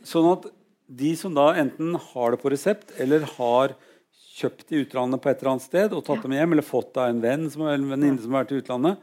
sånn 0.06 0.32
at 0.32 0.46
de 0.88 1.16
som 1.18 1.34
da 1.34 1.54
enten 1.58 1.96
har 1.98 2.32
det 2.32 2.42
på 2.42 2.52
resept, 2.54 2.94
eller 3.02 3.26
har 3.38 3.74
kjøpt 4.38 4.70
i 4.72 4.84
utlandet 4.86 5.22
på 5.22 5.30
et 5.30 5.42
eller 5.42 5.56
annet 5.56 5.66
sted 5.66 5.94
og 5.94 6.06
tatt 6.06 6.22
dem 6.22 6.36
hjem, 6.38 6.54
eller 6.54 6.66
fått 6.66 6.98
av 6.98 7.10
en 7.10 7.22
venn 7.22 7.50
som, 7.50 7.66
en 7.66 7.90
venninne 7.90 8.22
som 8.22 8.34
har 8.34 8.46
vært 8.46 8.54
i 8.54 8.62
utlandet 8.62 8.98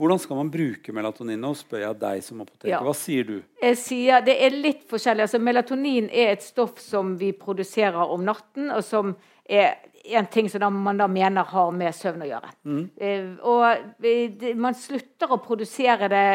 Hvordan 0.00 0.18
skal 0.18 0.38
man 0.38 0.50
bruke 0.50 0.92
melatonin? 0.94 1.40
Nå 1.42 1.52
spør 1.58 1.84
jeg 1.84 1.98
deg 2.00 2.22
som 2.24 2.40
apoteker. 2.42 2.80
Hva 2.82 2.94
sier 2.96 3.28
du? 3.28 3.36
Jeg 3.62 3.78
sier 3.78 4.24
Det 4.24 4.38
er 4.46 4.56
litt 4.56 4.86
forskjellig. 4.90 5.26
Altså, 5.28 5.38
melatonin 5.42 6.08
er 6.08 6.32
et 6.32 6.42
stoff 6.44 6.80
som 6.82 7.14
vi 7.20 7.32
produserer 7.36 8.00
om 8.00 8.24
natten, 8.26 8.70
og 8.72 8.82
som 8.86 9.12
er 9.44 9.76
en 10.16 10.26
ting 10.26 10.48
som 10.50 10.82
man 10.82 10.98
da 10.98 11.06
mener 11.06 11.44
har 11.44 11.70
med 11.76 11.94
søvn 11.94 12.24
å 12.24 12.30
gjøre. 12.30 12.50
Mm. 12.64 12.82
Eh, 12.96 13.28
og 13.46 14.56
man 14.58 14.74
slutter 14.74 15.30
å 15.30 15.42
produsere 15.44 16.08
det 16.10 16.26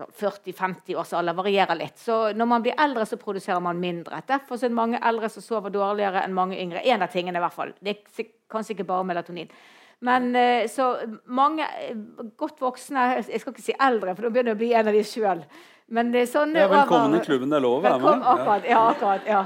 40-50 0.00 0.96
års 0.96 1.12
alder 1.12 1.36
varierer 1.36 1.76
litt. 1.76 1.98
Så 1.98 2.32
når 2.32 2.48
man 2.48 2.64
blir 2.64 2.78
eldre, 2.78 3.06
så 3.06 3.20
produserer 3.20 3.60
man 3.60 3.80
mindre. 3.80 4.22
Derfor 4.26 4.56
er 4.56 4.70
det 4.70 4.78
mange 4.78 5.00
eldre 5.10 5.28
som 5.32 5.44
sover 5.44 5.74
dårligere 5.74 6.24
enn 6.24 6.34
mange 6.34 6.58
yngre. 6.60 6.82
En 6.88 7.04
av 7.04 7.12
tingene 7.12 7.38
i 7.38 7.44
hvert 7.44 7.56
fall. 7.56 7.74
Det 7.80 7.96
er 7.96 8.30
kanskje 8.50 8.78
ikke 8.78 8.88
bare 8.88 9.06
melatonin. 9.12 9.52
Men 10.00 10.30
eh, 10.36 10.68
så 10.72 10.94
mange 11.28 11.66
eh, 11.82 11.96
godt 12.40 12.62
voksne 12.62 13.02
Jeg 13.28 13.42
skal 13.42 13.52
ikke 13.52 13.64
si 13.64 13.74
eldre, 13.76 14.14
for 14.16 14.26
da 14.26 14.32
begynner 14.32 14.54
jeg 14.54 14.58
å 14.58 14.62
bli 14.62 14.72
en 14.78 14.88
av 14.88 14.96
de 14.96 15.04
sjøl. 15.04 15.44
Men 15.90 16.14
det 16.14 16.24
er 16.24 16.30
sånne 16.30 16.64
ja, 16.64 16.70
Velkommen 16.72 17.18
i 17.18 17.24
klubben. 17.24 17.52
Det 17.52 17.58
er 17.58 17.66
lov 17.66 17.80
å 17.80 17.84
være 17.84 18.00
med. 18.00 18.24
Akkurat, 18.32 18.68
ja, 18.70 18.80
akkurat, 18.94 19.28
ja. 19.28 19.44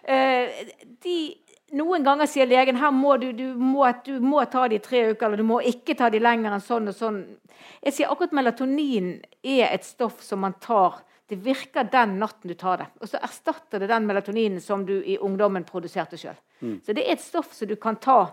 Uh, 0.00 0.86
de 1.04 1.16
noen 1.76 2.02
ganger 2.02 2.26
sier 2.26 2.48
legen 2.50 2.78
her 2.80 2.90
må 2.94 3.14
du, 3.20 3.28
du, 3.36 3.44
må, 3.54 3.84
du 4.06 4.16
må 4.22 4.42
ta 4.50 4.64
de 4.70 4.80
tre 4.82 5.04
uker, 5.12 5.26
eller 5.28 5.42
du 5.42 5.46
må 5.46 5.60
ikke 5.66 5.94
ta 5.98 6.08
de 6.10 6.22
lenger 6.22 6.56
enn 6.56 6.64
sånn 6.64 6.90
og 6.90 6.96
sånn. 6.96 7.20
Jeg 7.84 7.94
sier 7.94 8.10
akkurat 8.10 8.34
melatonin 8.34 9.12
er 9.42 9.68
et 9.68 9.86
stoff 9.86 10.24
som 10.24 10.42
man 10.46 10.56
tar 10.62 11.02
Det 11.30 11.36
virker 11.44 11.86
den 11.86 12.16
natten 12.18 12.50
du 12.50 12.56
tar 12.58 12.80
det. 12.80 12.88
Og 12.98 13.06
så 13.06 13.20
erstatter 13.22 13.78
det 13.78 13.86
den 13.86 14.06
melatoninen 14.08 14.58
som 14.60 14.82
du 14.82 14.96
i 14.98 15.14
ungdommen 15.14 15.62
produserte 15.62 16.18
sjøl. 16.18 16.34
Mm. 16.58 16.80
Så 16.82 16.96
det 16.96 17.04
er 17.04 17.14
et 17.14 17.22
stoff 17.22 17.52
som 17.54 17.70
du 17.70 17.76
kan 17.78 18.00
ta 18.02 18.24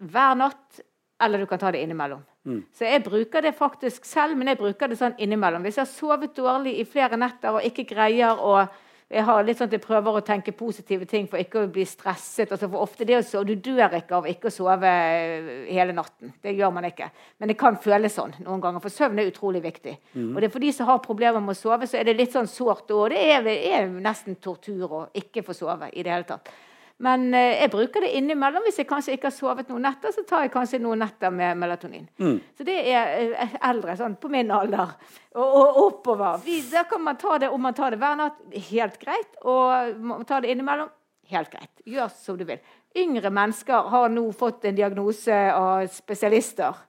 hver 0.00 0.36
natt, 0.40 0.80
eller 1.20 1.38
du 1.42 1.46
kan 1.46 1.60
ta 1.60 1.70
det 1.72 1.82
innimellom. 1.84 2.22
Mm. 2.48 2.60
Så 2.72 2.88
jeg 2.88 3.04
bruker 3.04 3.44
det 3.44 3.52
faktisk 3.58 4.06
selv, 4.08 4.36
men 4.38 4.48
jeg 4.48 4.60
bruker 4.60 4.88
det 4.88 4.96
sånn 5.00 5.18
innimellom. 5.20 5.64
Hvis 5.66 5.76
jeg 5.76 5.84
har 5.84 5.92
sovet 5.92 6.36
dårlig 6.36 6.78
i 6.80 6.86
flere 6.88 7.18
netter 7.20 7.58
og 7.58 7.66
ikke 7.66 7.88
greier 7.90 8.40
å 8.40 8.62
jeg 9.10 9.24
har 9.26 9.40
litt 9.42 9.58
sånn 9.58 9.66
at 9.66 9.72
jeg 9.74 9.82
prøver 9.82 10.16
å 10.16 10.22
tenke 10.22 10.52
positive 10.54 11.06
ting 11.10 11.24
for 11.26 11.42
ikke 11.42 11.64
å 11.64 11.70
bli 11.74 11.82
stresset. 11.88 12.52
Altså 12.54 12.68
for 12.70 12.84
ofte 12.84 13.06
det 13.08 13.16
å 13.18 13.24
sove, 13.26 13.48
Du 13.48 13.72
dør 13.72 13.96
ikke 13.98 14.20
av 14.20 14.28
ikke 14.30 14.46
å 14.46 14.54
sove 14.54 14.86
eh, 14.86 15.48
hele 15.66 15.96
natten. 15.96 16.30
Det 16.38 16.52
gjør 16.54 16.70
man 16.76 16.86
ikke. 16.86 17.08
Men 17.42 17.50
det 17.50 17.56
kan 17.58 17.78
føles 17.82 18.14
sånn 18.14 18.36
noen 18.44 18.62
ganger, 18.62 18.78
for 18.84 18.94
søvn 18.94 19.18
er 19.18 19.32
utrolig 19.32 19.64
viktig. 19.64 19.96
Mm. 20.14 20.30
Og 20.30 20.38
det 20.38 20.46
er 20.46 20.54
For 20.54 20.62
de 20.62 20.70
som 20.76 20.86
har 20.86 21.02
problemer 21.02 21.42
med 21.42 21.56
å 21.56 21.58
sove, 21.58 21.90
så 21.90 21.98
er 21.98 22.06
det 22.06 22.14
litt 22.20 22.36
sånn 22.38 22.46
sårt. 22.46 22.86
Og 22.94 23.10
det 23.10 23.18
er, 23.34 23.50
er 23.50 23.90
nesten 23.90 24.38
tortur 24.38 24.86
å 24.86 25.02
ikke 25.10 25.42
få 25.42 25.58
sove 25.58 25.90
i 25.90 26.06
det 26.06 26.14
hele 26.14 26.30
tatt. 26.30 26.54
Men 27.00 27.30
eh, 27.34 27.56
jeg 27.62 27.70
bruker 27.72 28.04
det 28.04 28.12
innimellom. 28.18 28.64
Hvis 28.66 28.82
jeg 28.82 28.88
kanskje 28.88 29.16
ikke 29.16 29.30
har 29.30 29.36
sovet 29.36 29.70
noen 29.72 29.86
netter, 29.88 30.12
så 30.12 30.24
tar 30.28 30.44
jeg 30.44 30.52
kanskje 30.54 30.82
noen 30.84 31.00
netter 31.00 31.32
med 31.32 31.56
melatonin. 31.60 32.04
Mm. 32.20 32.36
Så 32.56 32.66
det 32.68 32.76
er 32.92 33.14
eh, 33.32 33.56
eldre, 33.70 33.96
sånn 33.96 34.18
på 34.20 34.28
min 34.32 34.52
alder 34.52 34.92
og, 35.32 35.46
og 35.46 35.80
oppover. 35.86 36.42
Vi, 36.44 36.60
da 36.72 36.84
kan 36.90 37.04
man 37.06 37.20
ta 37.20 37.38
det 37.40 37.48
om 37.48 37.64
man 37.64 37.76
tar 37.76 37.94
det 37.94 38.02
hver 38.02 38.20
natt, 38.20 38.42
helt 38.68 39.00
greit. 39.00 39.40
Og 39.48 39.96
man 40.12 40.28
tar 40.28 40.44
det 40.44 40.52
innimellom, 40.52 40.92
helt 41.32 41.52
greit. 41.52 41.72
Gjør 41.88 42.12
som 42.20 42.36
du 42.36 42.44
vil. 42.48 42.60
Yngre 43.00 43.30
mennesker 43.32 43.90
har 43.92 44.12
nå 44.12 44.26
fått 44.34 44.66
en 44.66 44.76
diagnose 44.76 45.40
av 45.54 45.86
spesialister 45.94 46.86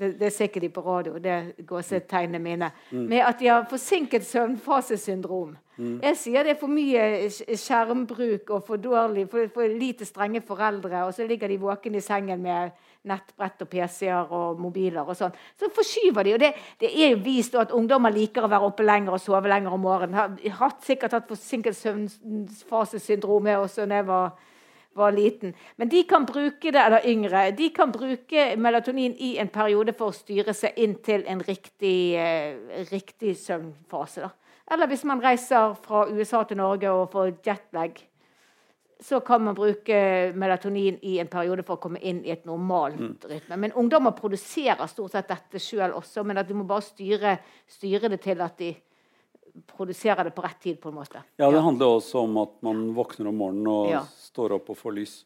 det, 0.00 0.12
det 0.18 0.30
ikke 0.40 0.60
de 0.60 0.70
på 0.72 0.80
radio, 0.80 1.18
det 1.20 1.30
er 1.30 1.48
gåsetegnene 1.68 2.40
mine, 2.42 2.70
mm. 2.90 3.02
med 3.08 3.24
at 3.26 3.40
de 3.40 3.50
har 3.50 3.66
forsinket 3.68 4.24
søvnfasesyndrom. 4.26 5.56
Mm. 5.80 5.96
Jeg 6.04 6.16
sier 6.20 6.44
det 6.44 6.52
er 6.52 6.60
for 6.60 6.68
mye 6.68 7.04
skjermbruk 7.56 8.50
og 8.52 8.66
for 8.66 8.80
dårlig, 8.82 9.24
for, 9.32 9.48
for, 9.54 9.76
lite 9.80 10.04
strenge 10.04 10.42
foreldre, 10.44 11.06
og 11.06 11.14
så 11.16 11.24
ligger 11.28 11.48
de 11.48 11.56
våkne 11.62 11.96
i 11.96 12.04
sengen 12.04 12.42
med 12.44 12.74
nettbrett 13.08 13.64
og 13.64 13.70
PC-er 13.72 14.34
og 14.36 14.60
mobiler 14.60 15.08
og 15.08 15.16
sånn. 15.16 15.32
Så 15.56 15.70
forskyver 15.72 16.26
de. 16.26 16.34
Og 16.36 16.42
det, 16.42 16.52
det 16.82 16.92
er 16.92 17.14
jo 17.14 17.22
vist 17.24 17.56
at 17.56 17.72
ungdommer 17.72 18.12
liker 18.12 18.44
å 18.44 18.52
være 18.52 18.68
oppe 18.68 18.84
lenger 18.84 19.16
og 19.16 19.24
sove 19.24 19.48
lenger 19.48 19.72
om 19.72 19.84
morgenen. 19.86 20.20
Har 20.20 20.58
hatt, 20.60 20.84
sikkert 20.84 21.16
hatt 21.16 21.30
forsinket 21.30 21.78
søvnfasesyndrom 21.80 23.48
også 23.56 23.88
da 23.88 24.02
jeg 24.02 24.08
var 24.10 24.30
var 24.94 25.12
liten. 25.14 25.54
Men 25.76 25.88
de 25.88 26.02
kan 26.02 26.26
bruke 26.26 26.72
det, 26.72 26.80
eller 26.82 27.06
yngre, 27.06 27.50
de 27.56 27.70
kan 27.74 27.92
bruke 27.92 28.56
melatonin 28.58 29.14
i 29.18 29.36
en 29.38 29.48
periode 29.48 29.94
for 29.98 30.10
å 30.10 30.16
styre 30.16 30.54
seg 30.56 30.78
inn 30.82 30.96
til 31.04 31.22
en 31.30 31.42
riktig, 31.46 32.14
eh, 32.18 32.84
riktig 32.90 33.36
søvnfase. 33.38 34.26
Da. 34.26 34.30
Eller 34.70 34.86
hvis 34.90 35.02
man 35.08 35.22
reiser 35.22 35.74
fra 35.82 36.04
USA 36.10 36.44
til 36.46 36.60
Norge 36.60 36.92
og 36.94 37.08
får 37.10 37.32
jetlag, 37.46 37.98
så 39.00 39.20
kan 39.24 39.42
man 39.42 39.56
bruke 39.56 39.96
melatonin 40.36 40.98
i 41.02 41.16
en 41.18 41.28
periode 41.32 41.64
for 41.64 41.78
å 41.78 41.80
komme 41.80 42.02
inn 42.04 42.20
i 42.24 42.34
et 42.34 42.44
normalt 42.44 43.00
mm. 43.00 43.14
rytme. 43.30 43.56
Men 43.64 43.74
ungdommer 43.80 44.12
produserer 44.16 44.84
stort 44.92 45.16
sett 45.16 45.30
dette 45.30 45.62
sjøl 45.62 45.96
også, 45.96 46.24
men 46.28 46.42
at 46.42 46.48
du 46.48 46.54
må 46.58 46.66
bare 46.68 46.84
styre, 46.84 47.38
styre 47.70 48.12
det 48.12 48.20
til 48.26 48.44
at 48.44 48.60
de 48.60 48.74
produserer 49.66 50.28
det 50.28 50.34
på 50.36 50.44
rett 50.44 50.60
tid. 50.60 50.80
på 50.80 50.92
en 50.92 51.00
måte. 51.00 51.24
Ja, 51.36 51.50
Det 51.50 51.64
handler 51.64 51.96
også 51.96 52.22
om 52.28 52.36
at 52.44 52.60
man 52.62 52.92
våkner 52.94 53.32
om 53.32 53.40
morgenen 53.40 53.72
og 53.72 53.90
ja. 53.90 54.04
står 54.04 54.58
opp 54.60 54.70
og 54.70 54.78
får 54.78 54.96
lys. 55.00 55.16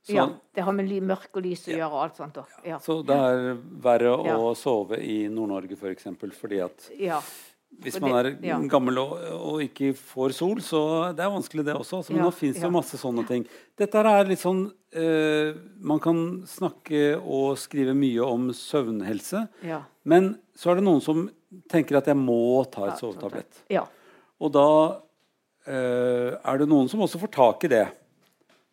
Så, 0.00 0.14
ja, 0.14 0.28
det 0.54 0.62
har 0.64 0.72
med 0.72 0.88
mørke 1.04 1.42
og 1.42 1.44
lys 1.44 1.66
å 1.68 1.74
gjøre. 1.74 1.90
og 1.90 2.02
alt 2.06 2.16
sånt. 2.16 2.38
Ja. 2.64 2.78
Så 2.80 3.02
det 3.04 3.16
er 3.20 3.58
verre 3.84 4.14
å 4.16 4.54
sove 4.56 4.96
i 5.02 5.26
Nord-Norge 5.28 5.76
f.eks. 5.76 6.08
For 6.16 6.38
fordi 6.46 6.62
at 6.64 6.88
hvis 7.80 7.96
man 8.02 8.12
er 8.18 8.30
gammel 8.68 8.98
og, 9.00 9.12
og, 9.36 9.60
ikke 9.64 9.92
får 9.96 10.34
sol, 10.36 10.58
så 10.64 10.80
det 11.16 11.24
er 11.24 11.32
vanskelig 11.32 11.64
det 11.64 11.76
også. 11.76 12.00
Altså, 12.00 12.14
men 12.14 12.24
nå 12.26 12.32
fins 12.34 12.58
det 12.58 12.66
jo 12.66 12.72
masse 12.74 12.98
sånne 13.00 13.24
ting. 13.28 13.46
Dette 13.78 14.02
er 14.04 14.28
litt 14.28 14.42
sånn 14.42 14.66
uh, 14.68 15.60
Man 15.80 16.02
kan 16.02 16.18
snakke 16.50 17.14
og 17.20 17.54
skrive 17.60 17.94
mye 17.96 18.26
om 18.26 18.50
søvnhelse, 18.56 19.46
men 20.10 20.34
så 20.56 20.72
er 20.72 20.80
det 20.80 20.88
noen 20.88 21.00
som 21.04 21.24
tenker 21.70 21.98
at 21.98 22.10
jeg 22.10 22.18
må 22.18 22.60
ta 22.70 22.90
et 22.90 23.00
sovetablett. 23.00 23.64
Ja. 23.72 23.86
Og 24.40 24.52
da 24.54 24.68
uh, 24.90 26.28
er 26.36 26.60
det 26.60 26.68
noen 26.68 26.90
som 26.90 27.06
også 27.06 27.22
får 27.22 27.32
tak 27.38 27.66
i 27.66 27.72
det. 27.72 27.86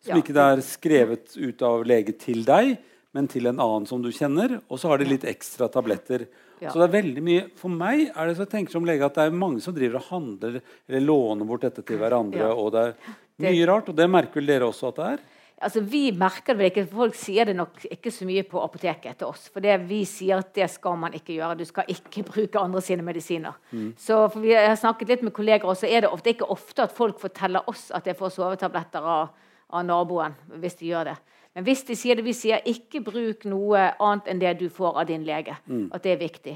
Som 0.04 0.14
ja. 0.14 0.20
ikke 0.20 0.36
det 0.36 0.44
er 0.52 0.66
skrevet 0.66 1.38
ut 1.38 1.64
av 1.66 1.86
lege 1.88 2.14
til 2.20 2.44
deg, 2.46 2.76
men 3.16 3.26
til 3.30 3.48
en 3.50 3.58
annen 3.58 3.88
som 3.88 4.02
du 4.04 4.12
kjenner. 4.14 4.60
Og 4.68 4.78
så 4.78 4.92
har 4.92 5.00
de 5.00 5.08
litt 5.08 5.26
ekstra 5.26 5.70
tabletter. 5.72 6.28
Ja. 6.60 6.72
Så 6.72 6.80
det 6.80 6.88
er 6.88 6.94
veldig 6.98 7.22
mye, 7.22 7.46
For 7.58 7.70
meg 7.70 8.08
er 8.08 8.26
det 8.28 8.36
så 8.36 8.44
jeg 8.46 8.52
tenker 8.56 8.74
som 8.74 8.86
lege 8.88 9.06
at 9.06 9.14
det 9.18 9.28
er 9.28 9.40
mange 9.46 9.62
som 9.64 9.74
driver 9.76 10.00
og 10.00 10.08
handler 10.10 10.60
eller 10.60 11.04
låner 11.06 11.46
bort 11.48 11.66
dette 11.66 11.84
til 11.86 12.00
hverandre. 12.00 12.48
Ja. 12.50 12.54
og 12.54 12.72
det 12.74 12.84
er 12.88 13.18
mye 13.44 13.66
rart, 13.70 13.90
og 13.92 13.98
det 13.98 14.08
merker 14.10 14.40
vel 14.40 14.50
dere 14.50 14.66
også 14.66 14.90
at 14.90 14.96
det 14.98 15.10
er? 15.14 15.26
Altså, 15.60 15.80
Vi 15.82 16.12
merker 16.14 16.54
det 16.54 16.58
vel 16.58 16.68
ikke, 16.70 16.84
folk 16.90 17.16
sier 17.18 17.48
det 17.50 17.56
nok 17.58 17.80
ikke 17.90 18.12
så 18.14 18.26
mye 18.28 18.44
på 18.46 18.60
apoteket 18.62 19.18
til 19.18 19.26
oss. 19.26 19.48
For 19.50 19.62
det 19.64 19.74
vi 19.88 20.04
sier 20.06 20.38
at 20.38 20.52
det 20.54 20.68
skal 20.70 20.94
man 21.00 21.14
ikke 21.18 21.34
gjøre. 21.34 21.56
Du 21.58 21.64
skal 21.66 21.88
ikke 21.90 22.22
bruke 22.30 22.60
andre 22.62 22.82
sine 22.84 23.02
medisiner. 23.06 23.56
Så 23.98 24.20
for 24.30 24.42
vi 24.44 24.54
har 24.54 24.76
snakket 24.78 25.08
litt 25.14 25.24
med 25.26 25.34
kolleger, 25.34 25.66
også, 25.66 25.88
er 25.90 26.06
det 26.06 26.12
ofte, 26.14 26.30
ikke 26.30 26.50
ofte 26.54 26.86
at 26.86 26.94
folk 26.94 27.18
forteller 27.22 27.66
oss 27.70 27.88
at 27.94 28.06
de 28.06 28.14
får 28.18 28.36
sovetabletter 28.36 29.02
av, 29.02 29.34
av 29.70 29.84
naboen. 29.86 30.38
hvis 30.62 30.78
de 30.78 30.92
gjør 30.92 31.10
det. 31.12 31.18
Men 31.58 31.66
hvis 31.66 31.80
de 31.88 31.96
sier 31.98 32.14
det, 32.14 32.22
vi 32.22 32.36
sier 32.38 32.62
ikke 32.70 33.00
bruk 33.02 33.42
noe 33.50 33.80
annet 33.98 34.28
enn 34.30 34.38
det 34.38 34.52
du 34.60 34.68
får 34.70 35.00
av 35.00 35.08
din 35.08 35.24
lege. 35.26 35.56
At 35.90 36.04
det 36.04 36.12
er 36.12 36.20
viktig. 36.20 36.52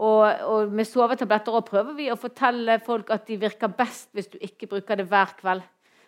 Og, 0.00 0.22
og 0.48 0.70
med 0.72 0.88
sovetabletter 0.88 1.52
også 1.52 1.68
prøver 1.68 1.98
vi 1.98 2.06
å 2.08 2.16
fortelle 2.16 2.78
folk 2.80 3.10
at 3.12 3.26
de 3.28 3.36
virker 3.42 3.68
best 3.76 4.08
hvis 4.16 4.30
du 4.32 4.38
ikke 4.40 4.70
bruker 4.70 4.96
det 4.96 5.04
hver 5.10 5.34
kveld. 5.36 5.66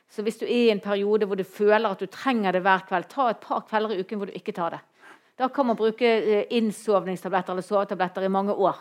Så 0.08 0.24
hvis 0.24 0.40
du 0.40 0.46
er 0.46 0.62
i 0.62 0.72
en 0.72 0.80
periode 0.80 1.28
hvor 1.28 1.36
du 1.36 1.44
føler 1.44 1.90
at 1.90 2.00
du 2.00 2.08
trenger 2.08 2.56
det 2.56 2.62
hver 2.64 2.86
kveld, 2.88 3.10
ta 3.12 3.28
et 3.34 3.44
par 3.44 3.66
kvelder 3.68 3.92
i 3.92 4.00
uken 4.00 4.22
hvor 4.22 4.32
du 4.32 4.40
ikke 4.40 4.56
tar 4.56 4.78
det. 4.78 4.80
Da 5.36 5.50
kan 5.52 5.68
man 5.68 5.76
bruke 5.76 6.08
eh, 6.08 6.48
innsovningstabletter 6.56 7.52
eller 7.52 7.68
sovetabletter 7.68 8.24
i 8.24 8.32
mange 8.32 8.56
år 8.56 8.80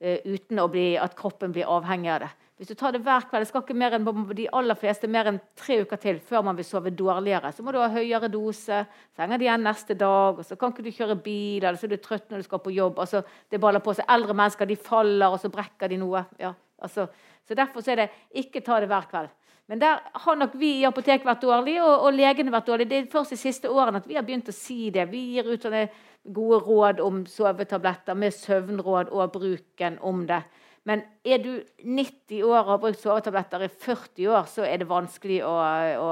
eh, 0.00 0.24
uten 0.24 0.64
å 0.64 0.68
bli, 0.72 0.94
at 0.96 1.16
kroppen 1.16 1.52
blir 1.52 1.68
avhengig 1.68 2.14
av 2.16 2.24
det. 2.24 2.32
Hvis 2.58 2.72
du 2.72 2.74
tar 2.74 2.90
det 2.90 3.04
hver 3.06 3.22
kveld, 3.30 3.44
det 3.44 3.48
skal 3.52 3.62
ikke 3.62 3.74
mer 3.78 3.94
enn 3.94 4.06
de 4.34 4.48
aller 4.58 4.74
fleste 4.78 5.06
mer 5.06 5.28
enn 5.30 5.36
tre 5.58 5.76
uker 5.86 6.00
til 6.02 6.16
før 6.26 6.42
man 6.48 6.56
vil 6.58 6.66
sove 6.66 6.90
dårligere. 6.90 7.52
Så 7.54 7.62
må 7.62 7.70
du 7.70 7.78
ha 7.78 7.86
høyere 7.92 8.30
dose, 8.32 8.80
så 9.14 9.22
henger 9.22 9.38
det 9.38 9.46
igjen 9.46 9.62
neste 9.62 9.94
dag, 9.94 10.40
og 10.40 10.46
så 10.46 10.58
kan 10.58 10.74
ikke 10.74 10.82
du 10.82 10.90
kjøre 10.96 11.16
bil, 11.22 11.62
eller 11.62 11.78
så 11.78 11.86
er 11.86 11.94
du 11.94 12.02
trøtt 12.02 12.26
når 12.32 12.42
du 12.42 12.48
skal 12.48 12.62
på 12.64 12.74
jobb. 12.74 12.98
Altså, 13.04 13.22
det 13.46 13.62
baller 13.62 13.84
på 13.84 13.94
seg. 13.94 14.08
Eldre 14.10 14.34
mennesker 14.34 14.66
de 14.66 14.78
faller, 14.88 15.30
og 15.30 15.38
så 15.38 15.52
brekker 15.54 15.94
de 15.94 16.00
noe. 16.02 16.24
Ja, 16.42 16.50
altså, 16.82 17.06
så 17.46 17.54
Derfor 17.54 17.86
så 17.86 17.94
er 17.94 18.02
det 18.02 18.10
ikke 18.42 18.64
ta 18.66 18.80
det 18.82 18.90
hver 18.90 19.06
kveld. 19.06 19.30
Men 19.70 19.78
der 19.78 20.02
har 20.24 20.36
nok 20.40 20.58
vi 20.58 20.80
i 20.80 20.86
apoteket 20.88 21.28
vært 21.28 21.46
dårlige, 21.46 21.84
og, 21.84 22.08
og 22.08 22.14
legene 22.16 22.50
vært 22.50 22.66
dårlige. 22.72 22.90
Det 22.90 22.98
er 23.04 23.10
først 23.12 23.36
de 23.36 23.38
siste 23.38 23.70
årene 23.70 24.02
at 24.02 24.10
vi 24.10 24.18
har 24.18 24.26
begynt 24.26 24.50
å 24.50 24.56
si 24.56 24.88
det. 24.90 25.06
Vi 25.12 25.28
gir 25.36 25.46
ut 25.46 25.62
sånne 25.62 25.86
gode 26.26 26.58
råd 26.66 27.02
om 27.04 27.22
sovetabletter 27.28 28.18
med 28.18 28.34
søvnråd 28.34 29.12
og 29.14 29.36
bruken 29.36 30.02
om 30.02 30.26
det. 30.26 30.42
Men 30.88 31.02
er 31.28 31.42
du 31.44 31.50
90 31.84 32.42
år 32.48 32.58
og 32.62 32.72
har 32.72 32.80
brukt 32.86 33.00
sovetabletter 33.02 33.66
i 33.66 33.68
40 33.68 34.28
år, 34.32 34.46
så 34.48 34.64
er 34.64 34.80
det 34.80 34.86
vanskelig 34.88 35.42
å, 35.44 35.54
å 36.00 36.10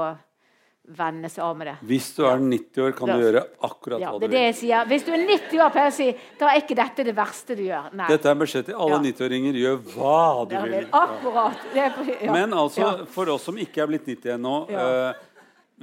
vende 0.97 1.27
seg 1.27 1.43
av 1.43 1.55
med 1.59 1.67
det. 1.67 1.73
Hvis 1.89 2.05
du 2.15 2.21
er 2.29 2.37
90 2.39 2.83
år, 2.85 2.93
kan 2.95 3.09
du 3.11 3.19
gjøre 3.25 3.41
akkurat 3.67 3.99
Ja, 3.99 4.11
hva 4.13 4.21
du 4.21 4.27
vil. 4.27 4.31
det 4.37 4.43
jeg 4.45 4.55
sier. 4.61 4.85
Hvis 4.87 5.03
du 5.03 5.09
er 5.11 5.23
90 5.25 5.63
år, 5.65 5.71
pleier 5.73 5.89
jeg 5.89 5.93
å 5.93 5.97
si, 5.97 6.35
da 6.39 6.51
er 6.53 6.61
ikke 6.61 6.77
dette 6.79 7.05
det 7.09 7.15
verste 7.17 7.57
du 7.59 7.63
gjør. 7.65 7.89
Nei. 7.99 8.07
Dette 8.13 8.29
er 8.31 8.37
beskjed 8.39 8.69
til 8.69 8.77
alle 8.79 8.95
Ja. 8.95 9.01
90-åringer. 9.09 9.57
Gjør 9.63 9.81
hva 9.95 10.21
du 10.47 10.53
Det 10.55 10.61
vil. 10.71 10.87
Akkurat. 11.01 11.65
Det 11.73 11.83
er, 11.83 11.97
ja. 12.23 12.31
Men 12.37 12.53
altså, 12.55 12.91
for 13.11 13.33
oss 13.33 13.43
som 13.49 13.57
ikke 13.59 13.83
er 13.83 13.87
blitt 13.91 14.05
90 14.07 14.35
ennå 14.37 14.53
eh, 14.71 15.13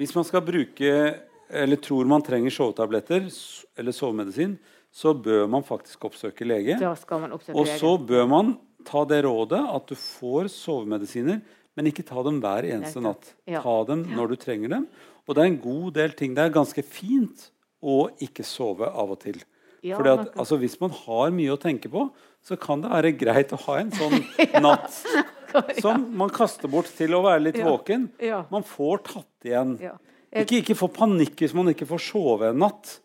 Hvis 0.01 0.15
man 0.17 0.25
skal 0.25 0.41
bruke 0.47 0.95
eller 1.55 1.77
tror 1.77 2.07
man 2.09 2.23
trenger 2.25 2.51
sovetabletter 2.51 3.27
eller 3.79 3.93
sovemedisin, 3.93 4.57
så 4.91 5.13
bør 5.15 5.45
man 5.51 5.63
faktisk 5.67 6.07
oppsøke 6.09 6.47
lege. 6.49 6.79
Da 6.81 6.95
skal 6.97 7.21
man 7.27 7.35
oppsøke 7.37 7.55
Og 7.59 7.67
lege. 7.69 7.77
så 7.79 7.93
bør 8.01 8.25
man 8.31 8.55
ta 8.87 9.05
det 9.09 9.23
rådet 9.27 9.61
at 9.61 9.91
du 9.91 9.97
får 9.99 10.51
sovemedisiner, 10.53 11.41
men 11.75 11.91
ikke 11.91 12.05
ta 12.07 12.23
dem 12.27 12.39
hver 12.43 12.67
eneste 12.69 13.03
natt. 13.03 13.33
Ta 13.49 13.77
dem 13.89 14.07
når 14.15 14.35
du 14.35 14.37
trenger 14.45 14.77
dem. 14.77 14.87
Og 15.25 15.35
det 15.35 15.43
er 15.43 15.51
en 15.51 15.61
god 15.63 15.91
del 15.97 16.15
ting. 16.19 16.37
Det 16.37 16.45
er 16.45 16.55
ganske 16.55 16.85
fint 16.87 17.49
å 17.85 18.05
ikke 18.23 18.45
sove 18.47 18.89
av 18.89 19.15
og 19.17 19.21
til. 19.25 19.41
Ja, 19.85 19.99
Fordi 19.99 20.13
at, 20.15 20.31
altså, 20.41 20.57
hvis 20.61 20.79
man 20.81 20.95
har 20.97 21.33
mye 21.35 21.53
å 21.53 21.61
tenke 21.61 21.91
på, 21.93 22.07
så 22.45 22.57
kan 22.61 22.81
det 22.85 22.93
være 22.93 23.13
greit 23.21 23.53
å 23.53 23.61
ha 23.67 23.79
en 23.83 23.93
sånn 23.99 24.17
natt 24.65 25.01
som 25.81 26.07
man 26.19 26.33
kaster 26.35 26.71
bort 26.73 26.89
til 26.97 27.15
å 27.15 27.23
være 27.25 27.45
litt 27.49 27.61
våken. 27.63 28.09
Man 28.53 28.65
får 28.67 29.03
tatt 29.11 29.49
igjen. 29.49 29.77
Ikke, 30.35 30.63
ikke 30.63 30.77
få 30.79 30.89
panikk 30.91 31.45
hvis 31.45 31.55
man 31.55 31.71
ikke 31.71 31.87
får 31.87 32.03
sove 32.09 32.49
en 32.51 32.63
natt. 32.65 32.97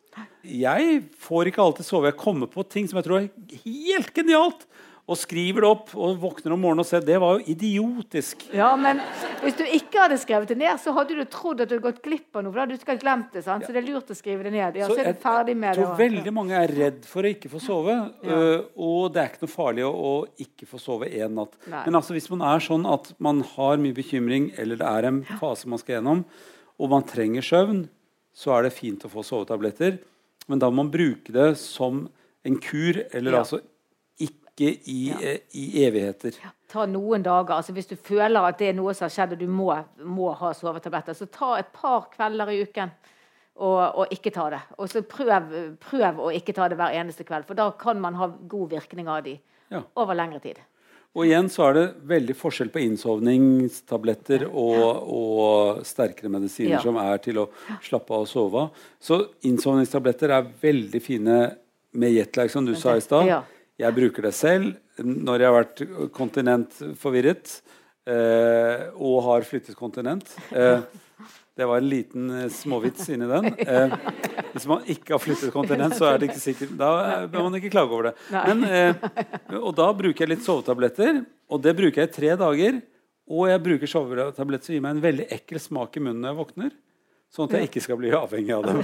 Jeg 0.48 1.02
får 1.22 1.52
ikke 1.52 1.62
alltid 1.62 1.86
sove. 1.88 2.10
Jeg 2.10 2.20
kommer 2.22 2.50
på 2.50 2.64
ting 2.72 2.88
som 2.90 3.00
jeg 3.00 3.06
tror 3.10 3.20
er 3.20 3.60
helt 3.66 4.14
genialt, 4.16 4.66
og 5.10 5.18
skriver 5.18 5.64
det 5.66 5.70
opp 5.70 5.94
og 5.98 6.20
våkner 6.22 6.54
om 6.54 6.62
morgenen 6.62 6.84
og 6.84 6.88
ser 6.88 7.02
det 7.06 7.16
var 7.22 7.40
jo 7.40 7.54
idiotisk. 7.56 8.44
Ja, 8.54 8.70
men 8.78 9.00
hvis 9.42 9.56
du 9.58 9.64
ikke 9.66 10.04
hadde 10.04 10.20
skrevet 10.22 10.52
det 10.52 10.60
ned, 10.60 10.78
så 10.82 10.94
hadde 10.94 11.18
du 11.18 11.24
trodd 11.26 11.64
at 11.64 11.72
du 11.72 11.76
hadde 11.76 11.86
gått 11.88 12.02
glipp 12.06 12.38
av 12.38 12.46
noe. 12.46 12.54
For 12.54 12.60
da 12.60 12.66
hadde 12.68 12.78
du 12.78 12.84
ikke 12.84 12.98
glemt 13.02 13.34
det, 13.34 13.42
sant? 13.48 13.66
Så 13.66 13.74
det 13.74 13.82
er 13.82 13.88
lurt 13.88 14.12
å 14.14 14.18
skrive 14.18 14.46
det 14.46 14.54
ned. 14.54 14.78
Ja, 14.78 14.90
så, 14.92 15.00
er 15.02 15.10
du 15.18 15.24
ferdig 15.24 15.56
med 15.58 15.74
det. 15.74 15.82
tror 15.82 15.96
det. 15.96 16.04
veldig 16.04 16.34
mange 16.36 16.60
er 16.60 16.74
redd 16.82 17.08
for 17.10 17.26
å 17.26 17.32
ikke 17.34 17.50
få 17.56 17.64
sove. 17.64 17.96
øh, 18.22 18.68
og 18.78 19.10
det 19.16 19.24
er 19.24 19.32
ikke 19.32 19.48
noe 19.48 19.56
farlig 19.56 19.88
å, 19.88 19.90
å 19.90 20.14
ikke 20.46 20.70
få 20.70 20.82
sove 20.84 21.10
én 21.10 21.34
natt. 21.40 21.58
Nei. 21.66 21.82
Men 21.88 22.00
altså, 22.02 22.14
hvis 22.18 22.30
man 22.36 22.46
er 22.52 22.62
sånn 22.68 22.86
at 22.90 23.10
man 23.18 23.42
har 23.56 23.82
mye 23.82 23.98
bekymring, 23.98 24.52
eller 24.62 24.78
det 24.84 24.94
er 24.94 25.10
en 25.10 25.24
fase 25.42 25.72
man 25.72 25.82
skal 25.82 25.98
gjennom, 25.98 26.22
og 26.80 26.94
man 26.94 27.08
trenger 27.10 27.50
søvn, 27.50 27.82
så 28.36 28.54
er 28.60 28.68
det 28.68 28.76
fint 28.78 29.02
å 29.04 29.12
få 29.12 29.26
sovetabletter. 29.26 29.98
Men 30.50 30.62
da 30.62 30.70
må 30.70 30.84
man 30.84 30.94
bruke 30.94 31.34
det 31.34 31.50
som 31.62 32.06
en 32.46 32.62
kur, 32.62 33.02
eller 33.12 33.34
Ja. 33.34 33.42
altså 33.44 33.60
ikke 34.60 34.92
i, 34.92 34.98
ja. 35.10 35.36
i 35.56 35.84
evigheter. 35.86 36.36
Ta 36.70 36.86
noen 36.86 37.24
dager. 37.26 37.56
altså 37.56 37.74
Hvis 37.74 37.88
du 37.90 37.96
føler 37.96 38.46
at 38.46 38.60
det 38.60 38.68
er 38.70 38.78
noe 38.78 38.94
som 38.94 39.08
har 39.08 39.14
skjedd, 39.16 39.34
og 39.38 39.40
du 39.40 39.48
må, 39.48 39.72
må 40.06 40.34
ha 40.38 40.52
sovetabletter, 40.54 41.16
så 41.18 41.26
ta 41.32 41.56
et 41.58 41.72
par 41.74 42.10
kvelder 42.14 42.52
i 42.54 42.60
uken. 42.68 42.92
Og, 43.60 43.80
og 44.00 44.12
ikke 44.16 44.32
ta 44.32 44.46
det. 44.54 44.60
Og 44.80 44.88
så 44.88 45.02
prøv, 45.04 45.50
prøv 45.84 46.20
å 46.24 46.30
ikke 46.32 46.54
ta 46.56 46.70
det 46.72 46.78
hver 46.80 46.94
eneste 46.96 47.26
kveld, 47.28 47.48
for 47.48 47.58
da 47.60 47.72
kan 47.76 48.00
man 48.00 48.16
ha 48.16 48.30
god 48.48 48.70
virkning 48.78 49.08
av 49.12 49.24
de 49.26 49.40
Ja. 49.70 49.84
over 49.96 50.16
lengre 50.16 50.40
tid. 50.42 50.58
Og 51.14 51.26
igjen 51.26 51.50
så 51.50 51.68
er 51.68 51.74
det 51.74 51.84
veldig 52.10 52.36
forskjell 52.38 52.70
på 52.74 52.80
innsovningstabletter 52.86 54.46
og, 54.48 55.04
og 55.10 55.80
sterkere 55.86 56.30
medisiner 56.32 56.78
Ja. 56.78 56.82
som 56.82 56.98
er 57.02 57.18
til 57.18 57.38
å 57.42 57.48
slappe 57.82 58.14
av 58.14 58.26
og 58.26 58.30
sove 58.30 58.64
av. 58.64 58.70
Så 59.02 59.20
innsovningstabletter 59.46 60.30
er 60.34 60.50
veldig 60.62 61.02
fine 61.02 61.38
med 61.94 62.14
jetlag, 62.14 62.52
som 62.54 62.66
du 62.66 62.76
sa 62.78 62.96
i 62.96 63.02
stad. 63.02 63.26
Ja. 63.28 63.42
Jeg 63.80 63.96
bruker 63.96 64.28
det 64.28 64.36
selv 64.36 64.74
når 65.00 65.40
jeg 65.40 65.48
har 65.48 65.56
vært 65.56 65.84
kontinentforvirret 66.16 67.54
eh, 68.10 68.90
og 69.00 69.22
har 69.30 69.46
flyttet 69.48 69.78
kontinent. 69.80 70.34
Eh, 70.52 70.82
det 71.60 71.68
var 71.68 71.80
en 71.80 71.88
liten 71.92 72.30
eh, 72.42 72.50
småvits 72.52 73.08
inni 73.14 73.30
den. 73.30 73.48
Eh, 73.64 73.96
hvis 74.54 74.68
man 74.68 74.84
ikke 74.88 75.16
har 75.16 75.24
flyttet 75.24 75.54
kontinent, 75.56 75.96
så 75.96 76.10
er 76.10 76.20
det 76.20 76.30
ikke 76.30 76.42
sikkert 76.44 76.76
Da 76.80 76.92
bør 77.32 77.48
man 77.48 77.56
ikke 77.60 77.72
klage 77.72 77.96
over 77.96 78.10
det. 78.10 78.14
Men, 78.34 78.64
eh, 78.68 79.58
og 79.60 79.72
da 79.80 79.90
bruker 79.96 80.26
jeg 80.26 80.34
litt 80.34 80.46
sovetabletter, 80.46 81.24
og 81.48 81.64
det 81.64 81.76
bruker 81.80 82.04
jeg 82.04 82.12
i 82.12 82.16
tre 82.16 82.36
dager. 82.40 82.82
Og 83.30 83.48
jeg 83.52 83.64
bruker 83.64 83.92
sovetabletter 83.92 84.72
som 84.72 84.76
gir 84.76 84.84
meg 84.84 84.98
en 84.98 85.04
veldig 85.08 85.28
ekkel 85.40 85.62
smak 85.62 85.96
i 85.96 86.04
munnen 86.04 86.24
når 86.26 86.34
jeg 86.34 86.40
våkner. 86.44 86.72
Sånn 87.30 87.46
at 87.46 87.60
jeg 87.60 87.70
ikke 87.70 87.84
skal 87.86 88.00
bli 88.02 88.10
avhengig 88.18 88.56
av 88.56 88.66
dem. 88.66 88.80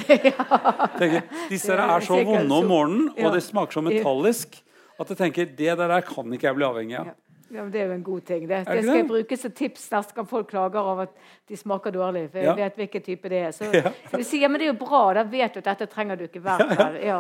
Tenker, 1.00 1.24
disse 1.50 1.74
er 1.74 2.06
så 2.06 2.20
vonde 2.28 2.60
om 2.60 2.70
morgenen, 2.70 3.08
og 3.18 3.34
det 3.34 3.42
smaker 3.42 3.80
så 3.80 3.82
metallisk 3.84 4.60
at 5.00 5.08
jeg 5.14 5.18
tenker 5.18 5.46
det 5.58 5.78
der 5.78 6.02
kan 6.08 6.34
ikke 6.34 6.48
jeg 6.52 6.56
bli 6.60 6.66
avhengig 6.68 7.00
av. 7.00 7.14
Ja, 7.54 7.62
men 7.62 7.70
Det 7.72 7.80
er 7.80 7.86
jo 7.86 7.94
en 7.94 8.04
god 8.04 8.24
ting. 8.26 8.48
Det, 8.50 8.58
det 8.66 8.82
skal 8.84 8.98
jeg 8.98 9.06
bruke 9.08 9.38
som 9.38 9.52
tips 9.54 9.84
neste 9.94 10.16
gang 10.18 10.26
folk 10.28 10.48
klager 10.50 10.82
over 10.82 11.04
at 11.06 11.12
de 11.48 11.56
smaker 11.56 11.94
dårlig. 11.94 12.24
For 12.32 12.40
jeg 12.42 12.48
Ja. 12.50 12.56
vet 12.58 12.76
hvilken 12.82 13.04
type 13.06 13.30
det 13.30 13.42
er. 13.48 13.52
Så, 13.54 13.68
Ja. 13.74 13.92
så 14.10 14.18
du 14.18 14.24
sier, 14.26 14.50
men 14.50 14.60
det 14.60 14.66
er 14.66 14.72
jo 14.74 14.80
bra. 14.82 15.14
Da 15.14 15.24
vet 15.30 15.54
du 15.54 15.60
at 15.62 15.68
dette 15.70 15.86
trenger 15.94 16.18
du 16.18 16.24
ikke 16.26 16.42
hver 16.42 16.64
kveld. 16.72 16.98
Ja. 17.06 17.20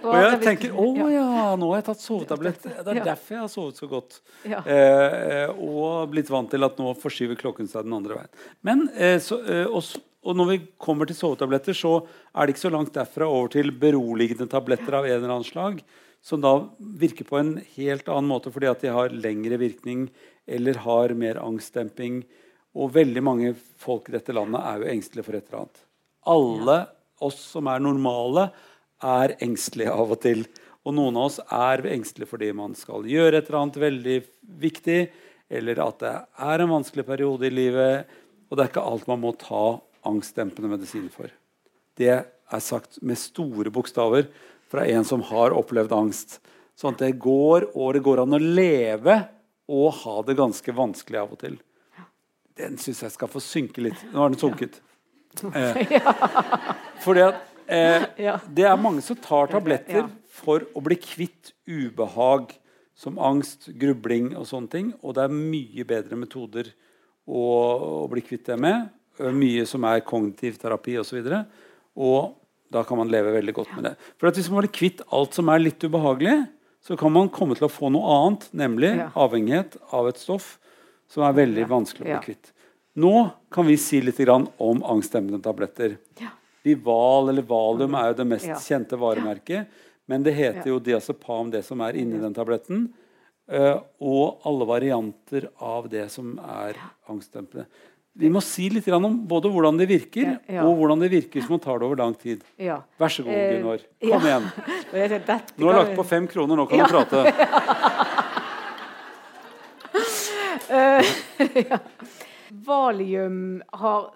Og 0.00 0.16
jeg 0.16 0.40
tenker 0.46 0.72
å 0.72 0.86
ja, 1.12 1.26
nå 1.60 1.68
har 1.74 1.82
jeg 1.82 1.86
tatt 1.90 2.00
sovetablett. 2.02 2.62
Det 2.64 2.96
er 2.96 3.02
derfor 3.04 3.36
jeg 3.36 3.42
har 3.44 3.52
sovet 3.52 3.76
så 3.82 3.90
godt. 3.92 4.16
Ja. 4.48 4.62
Eh, 4.64 5.52
og 5.52 6.08
blitt 6.10 6.32
vant 6.32 6.50
til 6.50 6.64
at 6.64 6.80
nå 6.80 6.94
forskyver 6.96 7.36
klokken 7.44 7.68
seg 7.68 7.84
den 7.84 7.92
andre 8.00 8.16
veien. 8.22 8.32
Men 8.64 8.88
eh, 8.96 9.18
så, 9.22 9.42
eh, 9.44 9.66
også, 9.68 10.00
og 10.24 10.40
når 10.40 10.50
vi 10.54 10.58
kommer 10.82 11.06
til 11.06 11.20
sovetabletter, 11.20 11.76
så 11.76 11.98
er 12.34 12.46
det 12.48 12.56
ikke 12.56 12.64
så 12.64 12.72
langt 12.72 12.96
derfra 12.96 13.28
over 13.28 13.52
til 13.52 13.70
beroligende 13.76 14.48
tabletter 14.50 14.96
av 14.98 15.04
en 15.04 15.18
eller 15.20 15.36
annen 15.36 15.46
slag. 15.52 15.84
Som 16.26 16.42
da 16.42 16.56
virker 16.78 17.26
på 17.28 17.38
en 17.38 17.52
helt 17.76 18.08
annen 18.10 18.30
måte 18.32 18.50
fordi 18.50 18.66
at 18.66 18.82
de 18.82 18.90
har 18.90 19.14
lengre 19.14 19.60
virkning 19.62 20.08
eller 20.46 20.80
har 20.82 21.14
mer 21.14 21.38
angstdemping. 21.38 22.24
Og 22.76 22.94
veldig 22.96 23.22
mange 23.22 23.52
folk 23.78 24.10
i 24.10 24.16
dette 24.16 24.34
landet 24.34 24.58
er 24.58 24.82
jo 24.82 24.88
engstelige 24.90 25.26
for 25.28 25.38
et 25.38 25.46
eller 25.46 25.62
annet. 25.62 25.82
Alle 26.26 26.78
oss 27.22 27.38
som 27.54 27.70
er 27.70 27.80
normale, 27.80 28.50
er 29.04 29.36
engstelige 29.44 29.92
av 29.92 30.12
og 30.16 30.20
til. 30.24 30.42
Og 30.86 30.94
noen 30.96 31.18
av 31.18 31.28
oss 31.28 31.38
er 31.52 31.84
engstelige 31.92 32.30
fordi 32.30 32.50
man 32.56 32.74
skal 32.78 33.06
gjøre 33.06 33.38
et 33.38 33.48
eller 33.48 33.60
annet 33.62 33.80
veldig 33.82 34.18
viktig, 34.66 35.00
eller 35.46 35.82
at 35.84 36.02
det 36.02 36.14
er 36.50 36.62
en 36.62 36.72
vanskelig 36.74 37.06
periode 37.06 37.46
i 37.46 37.54
livet. 37.54 38.10
Og 38.50 38.56
det 38.56 38.64
er 38.64 38.72
ikke 38.72 38.86
alt 38.90 39.06
man 39.10 39.22
må 39.22 39.34
ta 39.38 39.64
angstdempende 40.06 40.70
medisin 40.70 41.06
for. 41.12 41.30
Det 41.98 42.12
er 42.12 42.62
sagt 42.62 43.00
med 43.02 43.18
store 43.18 43.72
bokstaver 43.74 44.28
fra 44.70 44.86
en 44.86 45.06
som 45.06 45.22
har 45.28 45.54
opplevd 45.56 45.94
angst. 45.94 46.38
Sånn 46.76 46.96
at 46.96 47.04
det 47.04 47.16
går, 47.22 47.70
og 47.74 47.94
det 47.96 48.02
går 48.04 48.22
an 48.24 48.36
å 48.36 48.42
leve 48.42 49.20
og 49.72 49.88
ha 50.02 50.18
det 50.26 50.36
ganske 50.38 50.74
vanskelig 50.76 51.22
av 51.22 51.32
og 51.34 51.40
til. 51.40 51.56
Den 52.56 52.76
syns 52.80 53.02
jeg 53.04 53.14
skal 53.14 53.30
få 53.30 53.42
synke 53.42 53.84
litt. 53.84 54.02
Nå 54.12 54.22
har 54.22 54.32
den 54.32 54.40
sunket. 54.40 54.78
Eh, 55.52 55.98
fordi 57.04 57.24
at 57.26 57.42
eh, 57.68 58.06
det 58.56 58.68
er 58.68 58.78
mange 58.80 59.04
som 59.04 59.18
tar 59.20 59.50
tabletter 59.52 60.08
for 60.36 60.64
å 60.76 60.84
bli 60.84 60.98
kvitt 61.00 61.52
ubehag 61.68 62.54
som 62.96 63.18
angst, 63.20 63.68
grubling 63.76 64.32
og 64.38 64.46
sånne 64.48 64.72
ting. 64.72 64.92
Og 65.02 65.16
det 65.16 65.26
er 65.26 65.36
mye 65.36 65.84
bedre 65.88 66.16
metoder 66.20 66.72
å, 67.26 67.42
å 68.04 68.06
bli 68.12 68.24
kvitt 68.24 68.48
det 68.48 68.60
med. 68.60 68.88
Eh, 69.20 69.32
Mye 69.32 69.66
som 69.68 69.84
er 69.88 70.04
kognitiv 70.06 70.60
terapi 70.60 70.96
osv. 71.02 71.20
Og, 71.20 71.30
så 71.32 71.44
og 71.96 72.34
da 72.72 72.82
kan 72.84 72.98
man 72.98 73.08
leve 73.12 73.32
veldig 73.36 73.54
godt 73.54 73.74
med 73.76 73.84
det. 73.84 73.94
For 74.18 74.28
at 74.28 74.34
Hvis 74.38 74.50
man 74.50 74.62
blir 74.64 74.72
kvitt 74.74 75.00
alt 75.12 75.34
som 75.34 75.48
er 75.48 75.58
litt 75.62 75.82
ubehagelig, 75.84 76.48
så 76.82 76.96
kan 76.98 77.12
man 77.12 77.28
komme 77.28 77.56
til 77.58 77.66
å 77.66 77.72
få 77.72 77.90
noe 77.90 78.06
annet, 78.20 78.48
nemlig 78.54 78.96
Ja. 78.96 79.10
avhengighet 79.14 79.76
av 79.92 80.08
et 80.08 80.18
stoff 80.18 80.58
som 81.08 81.22
er 81.22 81.32
veldig 81.32 81.66
vanskelig 81.68 82.02
å 82.02 82.04
bli 82.04 82.12
Ja. 82.12 82.20
kvitt. 82.20 82.52
Nå 82.96 83.32
kan 83.50 83.66
vi 83.66 83.76
si 83.76 84.00
litt 84.00 84.18
om 84.58 84.82
angstdemmende 84.82 85.42
tabletter. 85.42 85.98
Ja. 86.20 86.28
Vival 86.64 87.28
eller 87.28 87.42
Valium 87.42 87.94
er 87.94 88.08
jo 88.12 88.14
det 88.14 88.26
mest 88.26 88.46
Ja. 88.46 88.54
kjente 88.54 88.96
varemerket. 88.98 89.66
Men 90.08 90.22
det 90.22 90.34
heter 90.34 90.66
jo 90.66 90.78
diazepam, 90.80 91.50
det 91.50 91.64
som 91.64 91.80
er 91.80 91.92
inni 91.92 92.20
den 92.20 92.34
tabletten. 92.34 92.92
eh, 93.48 93.78
og 94.00 94.40
alle 94.44 94.66
varianter 94.66 95.48
av 95.60 95.88
det 95.88 96.10
som 96.10 96.36
er 96.36 96.74
angstdempende. 97.08 97.66
Vi 98.16 98.30
må 98.32 98.40
si 98.40 98.70
litt 98.72 98.86
om 98.96 99.26
både 99.28 99.50
hvordan 99.52 99.76
det 99.76 99.88
virker, 99.90 100.38
Ja, 100.48 100.54
ja. 100.58 100.62
og 100.64 100.76
hvordan 100.80 100.98
det 101.04 101.10
virker 101.12 101.36
hvis 101.40 101.50
man 101.52 101.60
tar 101.60 101.76
det 101.78 101.84
over 101.88 101.96
lang 102.00 102.14
tid. 102.16 102.40
Ja. 102.56 102.78
Vær 102.98 103.08
så 103.12 103.22
god, 103.26 103.34
Eh, 103.36 103.58
Gunvor. 103.58 103.78
Kom 104.00 104.24
igjen. 104.24 104.44
Nå 105.60 105.64
har 105.68 105.74
lagt 105.82 105.96
på 105.98 106.04
fem 106.06 106.26
kroner, 106.30 106.56
nå 106.56 106.64
kan 106.70 106.78
du 106.80 106.84
prate. 106.88 107.18
Valium 112.66 113.62
har 113.72 114.10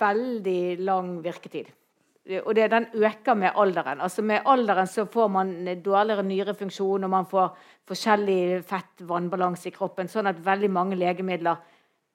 veldig 0.00 0.78
lang 0.84 1.18
virketid. 1.24 1.66
Og 2.44 2.52
det, 2.54 2.66
den 2.70 2.86
øker 2.92 3.34
med 3.34 3.52
alderen. 3.56 4.00
Altså 4.04 4.22
Med 4.22 4.42
alderen 4.44 4.86
så 4.86 5.06
får 5.08 5.28
man 5.32 5.52
dårligere 5.84 6.22
nyrefunksjon, 6.22 7.04
og 7.04 7.10
man 7.10 7.26
får 7.26 7.54
forskjellig 7.88 8.64
fett-vannbalanse 8.68 9.70
i 9.70 9.72
kroppen. 9.72 10.08
Sånn 10.12 10.28
at 10.28 10.42
veldig 10.44 10.68
mange 10.70 10.96
legemidler 11.00 11.56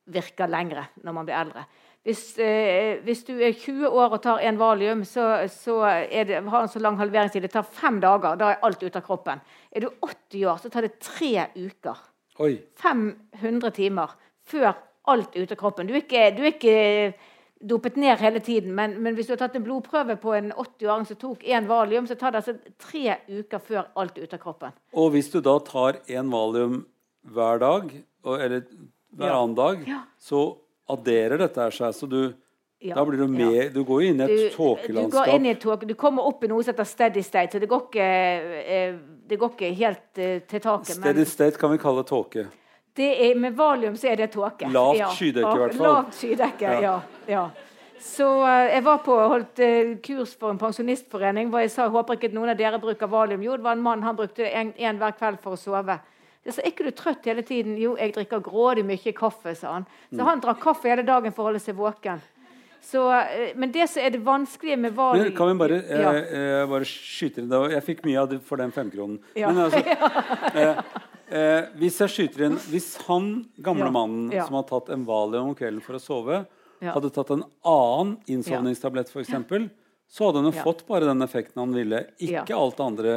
virker 0.05 0.51
lengre 0.51 0.87
når 1.03 1.15
man 1.15 1.27
blir 1.27 1.39
eldre. 1.39 1.65
Hvis, 2.03 2.37
eh, 2.43 2.99
hvis 3.05 3.21
du 3.23 3.37
er 3.37 3.53
20 3.55 3.87
år 3.87 4.17
og 4.17 4.21
tar 4.23 4.41
en 4.43 4.57
valium, 4.59 5.05
så, 5.07 5.47
så 5.47 5.77
det, 6.11 6.41
har 6.43 6.61
en 6.61 6.71
så 6.71 6.81
lang 6.83 6.97
halveringstid. 6.99 7.45
Det 7.45 7.53
tar 7.53 7.63
fem 7.63 8.01
dager. 8.03 8.35
Da 8.35 8.49
er 8.51 8.65
alt 8.67 8.83
ute 8.83 8.99
av 8.99 9.05
kroppen. 9.05 9.39
Er 9.71 9.85
du 9.85 9.87
80 10.03 10.43
år, 10.51 10.57
så 10.59 10.71
tar 10.73 10.83
det 10.83 10.97
tre 10.99 11.47
uker. 11.55 12.01
Oi. 12.43 12.57
500 12.81 13.71
timer 13.71 14.17
før 14.43 14.73
alt 15.07 15.35
er 15.35 15.45
ute 15.45 15.55
av 15.55 15.61
kroppen. 15.61 15.87
Du 15.87 15.95
er 15.95 16.03
ikke, 16.03 16.25
du 16.35 16.43
er 16.43 16.51
ikke 16.51 16.75
dopet 17.63 17.95
ned 17.95 18.19
hele 18.19 18.41
tiden, 18.43 18.73
men, 18.75 18.97
men 19.03 19.15
hvis 19.15 19.29
du 19.29 19.35
har 19.37 19.43
tatt 19.45 19.55
en 19.55 19.63
blodprøve 19.63 20.17
på 20.19 20.33
en 20.35 20.51
80-åring 20.51 21.07
som 21.07 21.19
tok 21.21 21.45
én 21.47 21.67
valium, 21.69 22.07
så 22.09 22.17
tar 22.19 22.33
det 22.33 22.41
altså 22.41 22.57
tre 22.81 23.17
uker 23.29 23.63
før 23.63 23.87
alt 23.99 24.17
er 24.17 24.27
ute 24.27 24.39
av 24.39 24.43
kroppen. 24.43 24.75
Og 24.99 25.13
hvis 25.15 25.31
du 25.31 25.39
da 25.43 25.55
tar 25.63 26.01
én 26.11 26.31
valium 26.33 26.81
hver 27.31 27.63
dag, 27.63 27.87
eller 28.27 28.65
hver 29.17 29.31
annen 29.31 29.55
dag, 29.55 29.83
Ja. 29.87 29.99
så 30.19 30.57
adderer 30.89 31.37
dette 31.37 31.71
seg. 31.71 31.93
Så 31.93 32.09
du, 32.09 32.33
Ja, 32.83 32.95
da 32.95 33.05
blir 33.05 33.17
du 33.17 33.37
ja. 33.39 33.69
Du 33.71 33.83
går 33.87 34.01
jo 34.01 34.09
inn 34.09 34.19
i 34.19 34.23
et 34.25 34.29
Du, 34.29 34.49
du 34.49 35.55
tåke. 35.55 35.85
Du 35.87 35.93
kommer 35.95 36.25
opp 36.27 36.43
i 36.43 36.47
noe 36.51 36.63
som 36.63 36.73
heter 36.73 36.83
steady 36.83 37.21
state, 37.23 37.53
så 37.55 37.59
det 37.59 37.69
går 37.69 37.85
ikke, 37.87 38.07
eh, 38.67 38.95
det 39.27 39.39
går 39.39 39.53
ikke 39.53 39.73
helt 39.77 40.17
eh, 40.19 40.39
til 40.41 40.59
taket. 40.59 40.97
Steady 40.97 41.23
state 41.25 41.57
kan 41.57 41.71
vi 41.71 41.77
kalle 41.77 42.03
tåke. 42.03 42.47
det 42.95 43.37
med 43.37 43.55
valium 43.55 43.95
så 43.95 44.11
er 44.11 44.15
det 44.17 44.31
tåke. 44.31 44.67
Lavt 44.69 45.15
skydekke 45.15 45.55
i 45.55 45.59
hvert 45.63 45.73
fall. 45.73 45.87
Lavt 45.87 46.13
skydekke, 46.19 46.81
ja. 46.81 47.01
ja. 47.27 47.49
Så 47.99 48.27
eh, 48.43 48.75
jeg 48.75 48.83
var 48.83 48.97
på 48.97 49.15
holdt 49.15 49.61
kurs 50.03 50.35
for 50.35 50.51
en 50.51 50.59
pensjonistforening 50.59 51.49
hvor 51.49 51.63
jeg 51.63 51.71
sa 51.71 51.87
håper 51.87 52.19
ikke 52.19 52.33
noen 52.35 52.49
av 52.51 52.57
dere 52.57 52.79
bruker 52.79 53.07
valium. 53.07 53.41
Jo, 53.41 53.55
det 53.55 53.63
var 53.63 53.77
en 53.79 53.81
mann 53.81 54.03
han 54.03 54.15
brukte 54.15 54.43
en, 54.43 54.73
en 54.77 54.97
hver 54.99 55.15
kveld 55.15 55.39
for 55.39 55.55
å 55.55 55.57
sove. 55.57 56.01
Sa, 56.49 56.59
er 56.61 56.71
ikke 56.73 56.83
du 56.83 56.91
trøtt 56.91 57.23
hele 57.25 57.41
tiden? 57.41 57.77
Jo, 57.79 57.95
jeg 57.95 58.11
drikker 58.13 58.41
grådig 58.43 58.83
mye 58.85 59.13
kaffe, 59.15 59.55
sa 59.55 59.73
han. 59.77 59.85
Så 60.11 60.19
Mm. 60.19 60.25
han 60.27 60.41
drakk 60.41 60.59
kaffe 60.59 60.89
hele 60.89 61.03
dagen 61.07 61.31
for 61.31 61.43
å 61.43 61.45
holde 61.51 61.59
seg 61.63 61.75
våken. 61.75 62.19
Så, 62.83 62.99
eh, 63.31 63.53
men 63.55 63.71
det 63.71 63.87
som 63.89 64.03
er 64.03 64.09
det 64.09 64.19
vanskelige 64.25 64.77
med 64.77 64.93
hva 64.93 65.13
Men 65.15 65.31
kan 65.31 65.47
vi 65.47 65.53
bare, 65.57 65.77
ja. 65.87 66.11
jeg, 66.11 66.25
jeg 66.33 66.67
bare 66.67 66.83
skyte 66.83 67.37
inn? 67.39 67.49
Jeg 67.71 67.83
fikk 67.85 68.03
mye 68.03 68.17
av 68.19 68.27
det 68.29 68.41
for 68.43 68.57
den 68.57 68.71
femkronen. 68.75 69.19
Ja. 69.39 69.51
Men 69.53 69.63
altså, 69.63 69.79
eh, 70.53 70.75
eh, 71.31 71.61
hvis 71.79 71.97
jeg 72.03 72.09
skyter 72.09 72.45
inn 72.49 72.57
Hvis 72.67 72.97
han 73.07 73.45
gamle 73.61 73.85
Ja. 73.87 73.91
mannen 73.91 74.31
Ja. 74.33 74.43
som 74.45 74.55
har 74.55 74.63
tatt 74.63 74.89
en 74.89 75.05
valium 75.05 75.47
om 75.49 75.55
kvelden 75.55 75.81
for 75.81 75.93
å 75.93 76.01
sove, 76.01 76.45
Ja. 76.81 76.91
hadde 76.91 77.09
tatt 77.13 77.31
en 77.31 77.45
annen 77.63 78.17
innsovningstablett 78.27 79.07
f.eks., 79.07 79.69
så 80.13 80.27
hadde 80.27 80.41
han 80.43 80.51
jo 80.51 80.57
Ja. 80.59 80.63
fått 80.63 80.83
bare 80.85 81.07
den 81.09 81.21
effekten 81.25 81.57
han 81.63 81.73
ville. 81.73 82.03
Ikke 82.21 82.49
Ja. 82.49 82.57
alt 82.59 82.77
det 82.77 82.85
andre 82.85 83.13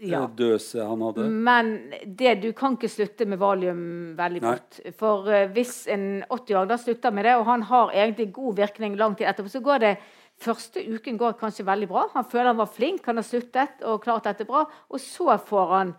eh, 0.00 0.08
Ja. 0.10 0.26
døse 0.26 0.82
han 0.82 1.00
hadde. 1.00 1.28
Men 1.30 1.92
det, 2.04 2.40
du 2.42 2.52
kan 2.52 2.74
ikke 2.76 2.90
slutte 2.90 3.26
med 3.26 3.38
valium 3.38 4.16
veldig 4.16 4.40
fort. 4.42 4.80
For 4.98 5.28
uh, 5.28 5.46
hvis 5.54 5.86
en 5.86 6.24
80-åring 6.28 6.68
da 6.72 6.76
slutter 6.76 7.12
med 7.14 7.24
det, 7.24 7.36
og 7.36 7.44
han 7.46 7.62
har 7.62 7.92
egentlig 7.92 8.32
god 8.32 8.56
virkning 8.56 8.96
lang 8.98 9.14
tid 9.16 9.28
etterpå, 9.28 9.48
så 9.48 9.62
går 9.62 9.78
det 9.80 9.98
Første 10.40 10.80
uken 10.80 11.18
går 11.20 11.34
kanskje 11.36 11.66
veldig 11.66 11.86
bra. 11.90 12.06
Han 12.14 12.24
føler 12.24 12.46
han 12.46 12.56
var 12.56 12.70
flink, 12.72 13.04
han 13.04 13.16
har 13.20 13.26
sluttet 13.28 13.82
og 13.84 14.00
klart 14.02 14.24
dette 14.24 14.46
bra. 14.48 14.62
Og 14.88 14.98
så 14.98 15.36
får 15.38 15.66
han 15.74 15.90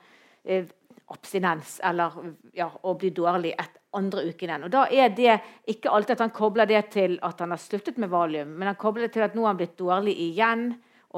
eh, 0.43 0.65
abstinens 1.13 1.79
eller 1.83 2.11
ja, 2.57 2.71
å 2.83 2.95
bli 2.97 3.11
dårlig 3.13 3.53
et 3.53 3.77
andre 3.97 4.23
uken 4.29 4.49
igjen. 4.49 4.65
Og 4.67 4.71
da 4.73 4.85
er 4.91 5.11
det 5.15 5.37
ikke 5.71 5.91
alltid 5.91 6.15
at 6.15 6.23
han 6.25 6.35
kobler 6.35 6.69
det 6.69 6.83
til 6.93 7.17
at 7.27 7.41
han 7.43 7.51
har 7.53 7.61
sluttet 7.61 7.99
med 8.01 8.11
valium, 8.11 8.53
men 8.55 8.71
han 8.71 8.79
kobler 8.79 9.07
det 9.07 9.15
til 9.17 9.25
at 9.25 9.35
nå 9.35 9.43
har 9.45 9.53
han 9.53 9.59
blitt 9.59 9.77
dårlig 9.79 10.15
igjen 10.29 10.69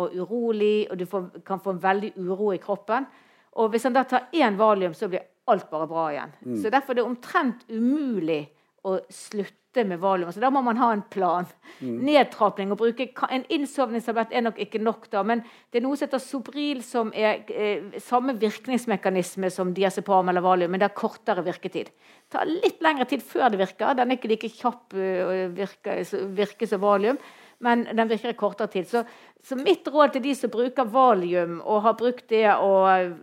og 0.01 0.15
urolig, 0.17 0.88
og 0.89 0.97
du 0.97 1.05
får, 1.05 1.28
kan 1.45 1.61
få 1.61 1.76
en 1.76 1.84
veldig 1.84 2.13
uro 2.17 2.49
i 2.53 2.61
kroppen. 2.61 3.05
Og 3.61 3.69
hvis 3.69 3.86
han 3.86 3.93
da 3.93 4.05
tar 4.09 4.32
én 4.34 4.57
valium, 4.57 4.95
så 4.97 5.09
blir 5.11 5.28
alt 5.51 5.69
bare 5.69 5.88
bra 5.88 6.07
igjen. 6.13 6.34
Så 6.61 6.71
derfor 6.74 6.93
er 6.93 7.01
det 7.01 7.05
omtrent 7.05 7.65
umulig 7.69 8.41
å 8.84 8.97
slutte 9.13 9.62
med 9.88 9.99
valium. 10.01 10.32
Så 10.32 10.41
da 10.43 10.51
må 10.53 10.61
man 10.61 10.78
ha 10.78 10.91
en 10.93 11.03
plan. 11.09 11.47
Nedtrapping 11.82 12.71
og 12.71 12.80
bruke 12.80 13.07
En 13.34 13.45
innsovningstablett 13.49 14.32
er 14.32 14.45
nok 14.45 14.59
ikke 14.61 14.82
nok, 14.84 15.09
da, 15.11 15.24
men 15.26 15.41
det 15.71 15.80
er 15.80 15.86
noe 15.86 15.97
som 15.97 16.07
heter 16.07 16.21
Sobril, 16.21 16.84
som 16.86 17.11
er 17.15 17.43
eh, 17.49 17.99
samme 18.03 18.38
virkningsmekanisme 18.39 19.49
som 19.51 19.74
diazepam 19.74 20.30
eller 20.30 20.45
valium, 20.45 20.71
men 20.71 20.82
det 20.82 20.91
har 20.91 20.97
kortere 20.97 21.45
virketid. 21.45 21.89
Det 21.89 22.38
tar 22.38 22.49
litt 22.49 22.84
lengre 22.86 23.09
tid 23.09 23.26
før 23.26 23.49
det 23.49 23.63
virker. 23.63 23.95
Den 23.97 24.13
er 24.13 24.19
ikke 24.19 24.34
like 24.36 24.51
kjapp 24.53 24.93
eh, 24.93 25.24
å 25.24 25.32
virke, 25.57 26.01
virke 26.38 26.69
som 26.69 26.84
valium 26.84 27.21
men 27.63 27.86
den 27.95 28.09
virker 28.09 28.34
i 28.34 28.38
kortere 28.38 28.71
tid. 28.74 28.89
Så, 28.89 29.03
så 29.43 29.55
mitt 29.59 29.88
råd 29.88 30.15
til 30.15 30.26
de 30.26 30.34
som 30.36 30.51
bruker 30.51 30.89
valium 30.91 31.59
og 31.61 31.84
har 31.86 31.95
brukt 31.99 32.26
det 32.32 32.45
og 32.53 32.89
øh, 32.91 33.13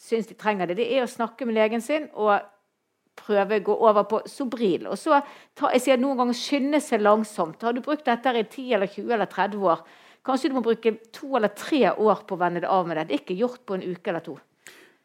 syns 0.00 0.30
de 0.30 0.36
trenger 0.40 0.70
det, 0.70 0.80
det 0.80 0.88
er 0.94 1.04
å 1.04 1.10
snakke 1.10 1.48
med 1.48 1.58
legen 1.58 1.84
sin 1.84 2.08
og 2.14 2.38
prøve 3.20 3.60
å 3.60 3.64
gå 3.70 3.78
over 3.88 4.06
på 4.10 4.20
Sobril. 4.30 4.88
Og 4.90 4.98
så 5.00 5.20
ta, 5.54 5.70
jeg 5.74 5.84
sier 5.86 6.00
noen 6.00 6.18
ganger 6.20 6.38
skynde 6.38 6.80
seg 6.84 7.04
langsomt. 7.04 7.62
Har 7.62 7.76
du 7.76 7.82
brukt 7.84 8.06
dette 8.08 8.34
i 8.36 8.44
10 8.44 8.76
eller 8.78 8.90
20 8.90 9.16
eller 9.16 9.30
30 9.30 9.66
år, 9.72 9.82
kanskje 10.26 10.50
du 10.50 10.58
må 10.58 10.64
bruke 10.64 10.96
to 11.14 11.34
eller 11.38 11.52
tre 11.56 11.90
år 11.90 12.24
på 12.26 12.36
å 12.36 12.40
venne 12.40 12.62
deg 12.62 12.70
av 12.70 12.88
med 12.88 13.00
det. 13.00 13.08
Det 13.08 13.16
er 13.16 13.24
ikke 13.24 13.40
gjort 13.40 13.66
på 13.66 13.78
en 13.78 13.86
uke 13.86 14.12
eller 14.12 14.24
to. 14.26 14.36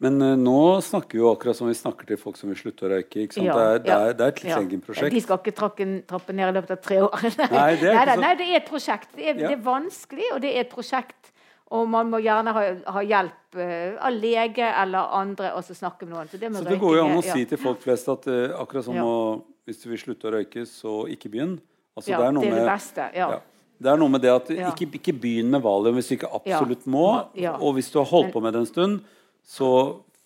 Men 0.03 0.19
uh, 0.19 0.33
nå 0.35 0.81
snakker 0.83 1.15
vi 1.15 1.21
jo 1.21 1.29
akkurat 1.31 1.55
som 1.55 1.69
vi 1.69 1.75
snakker 1.77 2.09
til 2.09 2.19
folk 2.19 2.35
som 2.35 2.49
vil 2.51 2.59
slutte 2.59 2.83
å 2.83 2.89
røyke. 2.91 3.21
Ikke 3.23 3.37
sant? 3.37 3.47
Ja, 3.47 3.55
det, 3.55 3.67
er, 3.67 3.77
det, 3.85 3.93
er, 3.93 4.17
det 4.17 4.25
er 4.25 4.33
et 4.33 4.41
ja. 4.49 5.11
De 5.13 5.21
skal 5.23 5.39
ikke 5.39 5.55
trakke, 5.55 5.87
trappe 6.09 6.35
ned 6.35 6.49
i 6.51 6.57
løpet 6.57 6.73
av 6.75 6.81
tre 6.83 6.97
år. 7.05 7.29
Nei, 7.39 7.69
det 7.79 7.93
er 7.93 8.11
så- 8.11 8.19
nei, 8.19 8.33
det 8.41 8.49
er 8.49 8.57
et 8.59 8.67
prosjekt. 8.67 9.15
Det 9.15 9.23
er, 9.23 9.31
Ja. 9.39 9.47
det 9.47 9.55
er 9.55 9.63
vanskelig, 9.63 10.27
og 10.35 10.43
det 10.43 10.51
er 10.51 10.65
et 10.65 10.73
prosjekt. 10.73 11.31
Og 11.73 11.87
man 11.89 12.09
må 12.11 12.19
gjerne 12.21 12.51
ha, 12.53 12.63
ha 12.93 13.01
hjelp 13.01 13.55
eh, 13.57 13.95
av 13.97 14.13
lege 14.13 14.67
eller 14.83 15.15
andre 15.17 15.53
og 15.57 15.63
så 15.65 15.73
snakke 15.73 16.05
med 16.05 16.13
noen. 16.13 16.27
Så 16.29 16.37
det, 16.37 16.51
Så 16.53 16.63
det 16.67 16.77
går 16.79 16.97
jo 16.99 17.05
an 17.07 17.17
å 17.17 17.23
si 17.25 17.45
til 17.49 17.57
folk 17.57 17.81
flest 17.81 18.07
at 18.13 18.27
uh, 18.29 18.53
akkurat 18.61 18.85
som 18.85 18.95
Ja. 18.95 19.03
å 19.03 19.41
Hvis 19.65 19.79
du 19.81 19.89
vil 19.89 19.97
slutte 19.97 20.27
å 20.29 20.31
røyke, 20.35 20.61
så 20.69 21.07
ikke 21.09 21.29
begynn. 21.33 21.55
Altså, 21.97 22.11
ja, 22.11 22.19
det 22.21 22.25
er 22.27 22.33
noe 22.35 22.43
det 22.43 22.51
er 22.51 22.59
det 22.59 22.65
beste. 22.69 23.05
Ja. 23.17 23.29
ja. 23.31 23.39
Det 23.81 23.89
er 23.91 23.97
noe 23.97 24.09
med 24.13 24.21
det 24.21 24.29
at 24.29 24.49
Ja. 24.53 24.69
ikke, 24.69 24.91
ikke 24.99 25.13
begynn 25.19 25.49
med 25.49 25.63
valium 25.65 25.95
hvis 25.97 26.07
du 26.11 26.15
ikke 26.19 26.29
absolutt 26.37 26.85
må. 26.85 27.07
Ja. 27.33 27.55
Og 27.57 27.73
hvis 27.79 27.89
du 27.91 27.97
har 27.97 28.05
holdt 28.05 28.31
på 28.31 28.41
med 28.45 28.53
det 28.53 28.59
en 28.61 28.69
stund, 28.69 29.01
så 29.43 29.71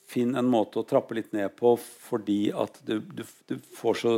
finn 0.10 0.36
en 0.36 0.50
måte 0.50 0.82
å 0.82 0.86
trappe 0.86 1.16
litt 1.16 1.32
ned 1.32 1.56
på 1.56 1.78
fordi 1.80 2.52
at 2.52 2.82
du, 2.84 3.00
du, 3.00 3.24
du 3.48 3.56
får 3.80 3.96
så 4.02 4.14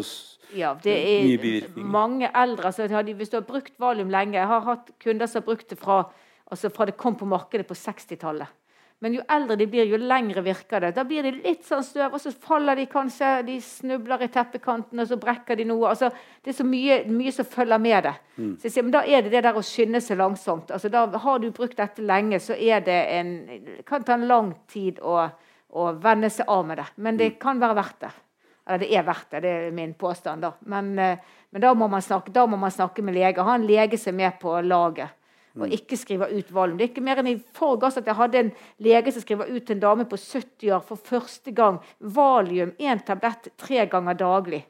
Ja, 0.56 0.74
det 0.74 0.96
Mye 0.96 1.36
er 1.36 1.38
bivirkninger. 1.38 1.86
mange 1.92 2.32
eldre 2.34 2.72
altså, 2.72 2.90
har 2.90 3.04
de- 3.04 3.14
Hvis 3.14 3.30
du 3.30 3.38
har 3.38 3.46
brukt 3.48 3.74
valium 3.80 4.10
lenge 4.10 4.34
Jeg 4.40 4.48
har 4.48 4.62
hatt 4.62 4.90
kunder 5.00 5.28
som 5.28 5.42
har 5.44 5.46
brukt 5.48 5.70
det 5.70 5.78
fra, 5.80 6.06
altså 6.52 6.72
fra 6.74 6.88
det 6.90 6.98
kom 7.00 7.16
på 7.16 7.30
markedet 7.30 7.68
på 7.68 7.78
60-tallet. 7.78 8.58
Men 9.02 9.16
jo 9.18 9.24
eldre 9.34 9.56
de 9.58 9.66
blir, 9.66 9.88
jo 9.90 9.98
lengre 9.98 10.44
virker 10.46 10.84
det. 10.84 10.92
Da 10.94 11.02
blir 11.10 11.26
de 11.26 11.32
litt 11.40 11.64
sånn 11.66 11.82
støv, 11.82 12.14
og 12.14 12.22
så 12.22 12.30
faller 12.38 12.78
de 12.78 12.84
kanskje. 12.86 13.30
De 13.48 13.56
snubler 13.66 14.22
i 14.22 14.30
teppekanten, 14.30 15.00
og 15.02 15.08
så 15.10 15.18
brekker 15.18 15.58
de 15.58 15.66
noe. 15.66 15.88
Altså, 15.90 16.12
det 16.44 16.52
er 16.54 16.58
så 16.60 16.66
mye, 16.68 17.00
mye 17.10 17.34
som 17.34 17.48
følger 17.50 17.82
med 17.82 18.06
det. 18.06 18.12
Så 18.62 18.70
jeg 18.70 18.76
sier, 18.76 18.86
men 18.86 18.94
Da 18.94 19.02
er 19.02 19.24
det 19.26 19.32
det 19.34 19.42
der 19.48 19.58
å 19.58 19.64
skynde 19.66 20.04
seg 20.06 20.20
langsomt. 20.22 20.70
Altså, 20.70 20.92
da 20.94 21.08
Har 21.18 21.40
du 21.42 21.50
brukt 21.50 21.78
dette 21.78 22.06
lenge, 22.06 22.38
så 22.40 22.54
er 22.54 22.86
det 22.86 23.00
en, 23.18 23.32
kan 23.90 24.06
ta 24.06 24.14
en 24.14 24.28
lang 24.30 24.54
tid 24.70 25.02
å, 25.02 25.18
å 25.74 25.88
venne 25.98 26.30
seg 26.30 26.46
av 26.48 26.68
med 26.68 26.78
det. 26.78 26.86
Men 26.98 27.18
det 27.18 27.40
kan 27.42 27.58
være 27.58 27.80
verdt 27.82 28.00
det. 28.06 28.12
Eller 28.68 28.84
det 28.86 28.92
er 28.94 29.08
verdt 29.08 29.32
det, 29.32 29.42
det 29.42 29.56
er 29.56 29.72
min 29.72 29.96
påstand. 29.98 30.42
da. 30.46 30.54
Men, 30.60 31.00
eh, 31.00 31.18
men 31.50 31.62
da, 31.62 31.74
må 31.74 31.88
man 31.88 32.02
snakke, 32.02 32.30
da 32.30 32.46
må 32.46 32.58
man 32.58 32.72
snakke 32.72 33.02
med 33.02 33.18
lege. 33.18 33.42
Ha 33.42 33.56
en 33.56 33.66
lege 33.66 33.98
som 33.98 34.14
er 34.14 34.30
med 34.30 34.40
på 34.40 34.62
laget. 34.62 35.10
Og 35.60 35.74
ikke 35.76 35.98
skriver 36.00 36.32
ut 36.32 36.52
valm. 36.56 36.78
Det 36.78 36.86
er 36.86 36.92
ikke 36.94 37.04
mer 37.04 37.20
enn 37.20 37.32
i 37.34 37.40
forgårs 37.58 38.00
at 38.00 38.08
jeg 38.08 38.16
hadde 38.16 38.40
en 38.40 38.52
lege 38.80 39.12
som 39.12 39.24
skriver 39.24 39.52
ut 39.52 39.66
til 39.68 39.76
en 39.76 39.84
dame 39.84 40.06
på 40.08 40.20
70 40.20 40.72
år 40.72 40.84
for 40.88 41.02
første 41.12 41.52
gang 41.56 41.82
valium, 42.00 42.72
én 42.80 43.02
tablett 43.04 43.52
tre 43.60 43.84
ganger 43.92 44.20
daglig. 44.20 44.62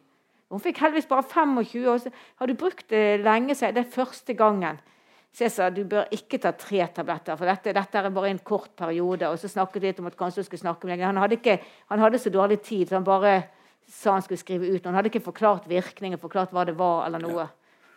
Hun 0.52 0.60
fikk 0.60 0.82
heldigvis 0.84 1.08
bare 1.08 1.24
25 1.24 1.86
år. 1.88 2.02
Så 2.04 2.12
har 2.42 2.50
du 2.50 2.58
brukt 2.60 2.90
det 2.92 3.22
lenge, 3.24 3.56
så 3.56 3.70
er 3.70 3.78
det 3.78 3.88
første 3.94 4.36
gangen. 4.36 4.82
Så 5.32 5.46
jeg 5.46 5.54
sa 5.56 5.70
du 5.72 5.86
bør 5.88 6.10
ikke 6.12 6.42
ta 6.44 6.52
tre 6.52 6.84
tabletter, 6.92 7.38
for 7.40 7.48
dette, 7.48 7.72
dette 7.72 8.00
er 8.02 8.12
bare 8.12 8.34
en 8.34 8.42
kort 8.44 8.74
periode. 8.76 9.30
Og 9.32 9.40
så 9.40 9.48
snakket 9.48 9.80
vi 9.80 9.88
litt 9.88 10.02
om 10.04 10.10
at 10.10 10.18
kanskje 10.20 10.44
du 10.44 10.50
skulle 10.50 10.66
snakke 10.66 10.88
med 10.88 10.98
legen. 10.98 11.08
Han 11.08 11.22
hadde, 11.24 11.58
han 11.88 12.04
hadde 12.04 12.20
så 12.20 12.34
dårlig 12.34 12.60
tid, 12.68 12.90
så 12.90 13.00
han 13.00 13.08
bare 13.08 13.38
sa 13.88 14.18
han 14.18 14.26
skulle 14.26 14.42
skrive 14.42 14.68
ut. 14.68 14.84
Han 14.86 14.98
hadde 14.98 15.12
ikke 15.12 15.24
forklart 15.24 15.70
virkningen, 15.72 16.20
forklart 16.20 16.52
hva 16.52 16.66
det 16.68 16.76
var, 16.80 17.06
eller 17.08 17.24
noe. 17.24 17.48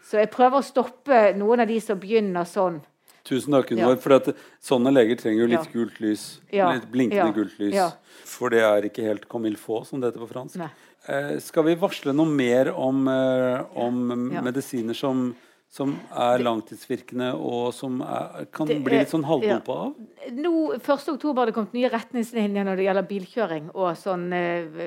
Så 0.04 0.20
jeg 0.20 0.30
prøver 0.32 0.60
å 0.60 0.66
stoppe 0.66 1.20
noen 1.38 1.64
av 1.64 1.70
de 1.70 1.78
som 1.82 2.00
begynner 2.00 2.48
sånn. 2.48 2.82
Tusen 3.24 3.56
takk, 3.56 3.70
Gunvor. 3.72 3.94
Ja. 3.96 4.00
For 4.04 4.16
at 4.18 4.26
sånne 4.64 4.92
leger 4.92 5.16
trenger 5.22 5.46
jo 5.46 5.52
litt 5.54 5.62
ja. 5.62 5.72
gult 5.72 6.00
lys. 6.04 6.24
Ja. 6.52 6.72
Litt 6.76 6.90
blinkende 6.92 7.32
gult 7.36 7.56
lys. 7.62 7.96
For 8.28 8.52
det 8.52 8.60
er 8.68 8.90
ikke 8.90 9.06
helt 9.06 9.24
comme 9.32 9.48
il 9.48 9.56
faut, 9.60 9.88
som 9.88 10.02
det 10.02 10.12
heter 10.12 10.26
på 10.26 10.28
fransk. 10.34 10.60
Eh, 11.08 11.32
skal 11.44 11.64
vi 11.70 11.78
varsle 11.80 12.12
noe 12.16 12.28
mer 12.28 12.68
om, 12.76 13.08
eh, 13.08 13.64
om 13.80 14.12
medisiner 14.44 14.96
som 14.96 15.30
som 15.74 15.94
er 16.14 16.42
langtidsvirkende, 16.44 17.32
og 17.34 17.72
som 17.74 17.98
er, 18.04 18.44
kan 18.54 18.68
det, 18.70 18.76
bli 18.86 19.00
litt 19.00 19.10
sånn 19.10 19.24
halvdumpa 19.26 19.78
av? 19.88 19.96
Nå, 20.36 20.52
1.10 20.76 21.32
har 21.34 21.50
det 21.50 21.54
kommet 21.56 21.74
nye 21.74 21.90
retningslinjer 21.90 22.68
når 22.68 22.78
det 22.78 22.86
gjelder 22.86 23.08
bilkjøring 23.08 23.72
og 23.72 23.88
sånn 23.98 24.28
uh, 24.30 24.84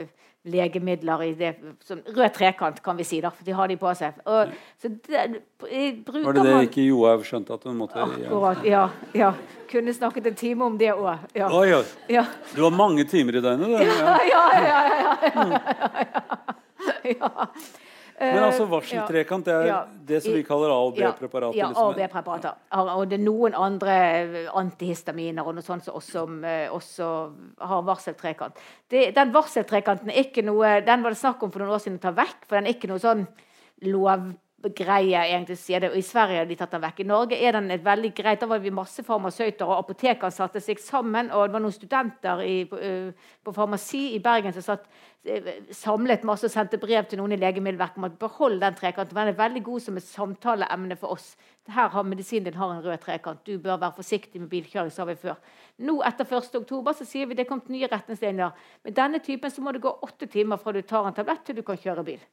legemidler 0.52 1.24
i 1.26 1.32
det 1.38 1.54
som, 1.86 2.02
Rød 2.16 2.34
trekant, 2.36 2.82
kan 2.84 2.98
vi 2.98 3.06
si, 3.08 3.20
da, 3.24 3.32
for 3.34 3.48
de 3.48 3.56
har 3.58 3.72
de 3.72 3.78
på 3.80 3.94
seg. 3.98 4.18
Og, 4.26 4.54
det, 4.84 5.24
Var 5.62 6.34
det 6.34 6.44
det 6.44 6.54
man, 6.54 6.68
ikke 6.68 6.86
Johaug 6.88 7.26
skjønte 7.28 7.58
at 7.58 7.68
hun 7.68 7.80
måtte 7.80 8.02
Akkurat, 8.04 8.64
ja, 8.68 8.88
ja. 9.18 9.34
Kunne 9.72 9.94
snakket 9.94 10.30
en 10.32 10.38
time 10.40 10.68
om 10.68 10.78
det 10.80 10.94
òg. 10.94 11.28
Ja. 11.36 11.50
Oh, 11.52 11.66
ja. 11.68 11.82
Ja. 12.12 12.26
Du 12.56 12.64
har 12.64 12.72
mange 12.72 13.04
timer 13.10 13.40
i 13.40 13.44
døgnet, 13.44 13.68
du. 13.68 13.74
Ja, 13.84 14.16
ja, 14.32 14.46
ja. 14.64 14.80
ja, 14.94 15.10
ja, 15.34 15.60
ja, 17.04 17.18
ja. 17.18 17.48
Men 18.20 18.44
altså 18.48 18.64
eh, 18.66 18.72
varseltrekant, 18.72 19.46
det 19.46 19.54
er 19.54 19.68
ja, 19.70 19.82
det 20.10 20.24
som 20.26 20.34
vi 20.34 20.42
kaller 20.46 20.72
A- 20.74 20.78
og 20.88 20.96
B-preparater? 20.98 21.58
Ja, 21.60 21.68
A- 21.70 21.84
og 21.86 22.00
B-preparater. 22.00 22.56
Og 22.74 23.04
det 23.12 23.20
er 23.20 23.24
noen 23.24 23.54
andre 23.54 23.98
antihistaminer 24.58 25.46
og 25.46 25.54
noe 25.58 25.66
sånt 25.66 25.86
som 25.86 26.00
også, 26.00 26.24
eh, 26.50 26.66
også 26.74 27.12
har 27.62 27.86
varseltrekant. 27.86 28.58
Det, 28.90 29.12
den 29.14 29.36
varseltrekanten 29.36 30.10
er 30.10 30.26
ikke 30.26 30.42
noe 30.46 30.80
Den 30.88 31.06
var 31.06 31.14
det 31.14 31.22
snakk 31.22 31.44
om 31.46 31.54
for 31.54 31.62
noen 31.62 31.76
år 31.78 31.84
siden 31.84 32.02
å 32.02 32.06
ta 32.08 32.16
vekk, 32.18 32.48
for 32.48 32.58
den 32.58 32.66
er 32.66 32.78
ikke 32.78 32.90
noe 32.90 33.04
sånn 33.04 33.28
lov 33.86 34.32
greie 34.76 35.20
egentlig 35.22 35.58
sier 35.62 35.82
det. 35.84 35.90
og 35.92 35.98
I 36.00 36.06
Sverige 36.06 36.42
har 36.42 36.48
de 36.50 36.56
tatt 36.60 36.72
den 36.74 36.82
vekk. 36.84 37.02
I 37.04 37.08
Norge 37.08 37.38
er 37.38 37.58
den 37.58 37.72
et 37.72 37.84
veldig 37.86 38.12
greit. 38.16 38.40
Da 38.42 38.50
var 38.50 38.62
vi 38.64 38.72
masse 38.74 39.04
farmasøyter, 39.04 39.66
og 39.68 39.84
apotekene 39.84 40.34
satte 40.34 40.62
seg 40.64 40.82
sammen. 40.82 41.32
Og 41.32 41.48
det 41.48 41.56
var 41.56 41.64
noen 41.64 41.76
studenter 41.76 42.42
i, 42.46 42.56
på, 42.70 42.80
uh, 42.80 43.36
på, 43.44 43.54
farmasi 43.56 44.04
i 44.16 44.22
Bergen 44.24 44.56
som 44.56 44.66
satt, 44.66 44.88
uh, 45.30 45.52
samlet 45.76 46.26
masse 46.28 46.50
og 46.50 46.54
sendte 46.54 46.80
brev 46.82 47.06
til 47.10 47.22
noen 47.22 47.36
i 47.36 47.42
Legemiddelverket 47.42 48.02
om 48.02 48.08
at 48.10 48.18
behold 48.22 48.60
den 48.64 48.80
trekanten. 48.80 49.16
Den 49.18 49.34
er 49.34 49.38
veldig 49.44 49.64
god 49.68 49.86
som 49.86 50.00
et 50.00 50.08
samtaleemne 50.08 50.98
for 51.00 51.18
oss. 51.18 51.36
Her 51.68 51.92
har 51.94 52.08
Medisinen 52.08 52.48
din 52.48 52.60
har 52.60 52.74
en 52.74 52.84
rød 52.84 52.98
trekant. 53.04 53.46
Du 53.46 53.60
bør 53.60 53.78
være 53.78 53.98
forsiktig 54.00 54.42
med 54.42 54.50
bilkjøring, 54.50 54.92
sa 54.92 55.06
vi 55.06 55.16
før. 55.20 55.36
Nå 55.84 56.00
etter 56.08 56.26
1.10 56.26 56.94
så 56.98 57.06
sier 57.06 57.28
vi 57.28 57.36
det 57.36 57.46
er 57.46 57.52
kommet 57.52 57.70
nye 57.70 57.90
retningslinjer. 57.92 58.52
Med 58.84 58.96
denne 58.96 59.20
typen 59.20 59.52
så 59.52 59.62
må 59.62 59.76
det 59.76 59.84
gå 59.84 59.92
åtte 60.02 60.26
timer 60.32 60.58
fra 60.58 60.72
du 60.72 60.82
tar 60.82 61.08
en 61.08 61.16
tablett 61.18 61.44
til 61.46 61.60
du 61.60 61.66
kan 61.68 61.78
kjøre 61.78 62.08
bil. 62.08 62.24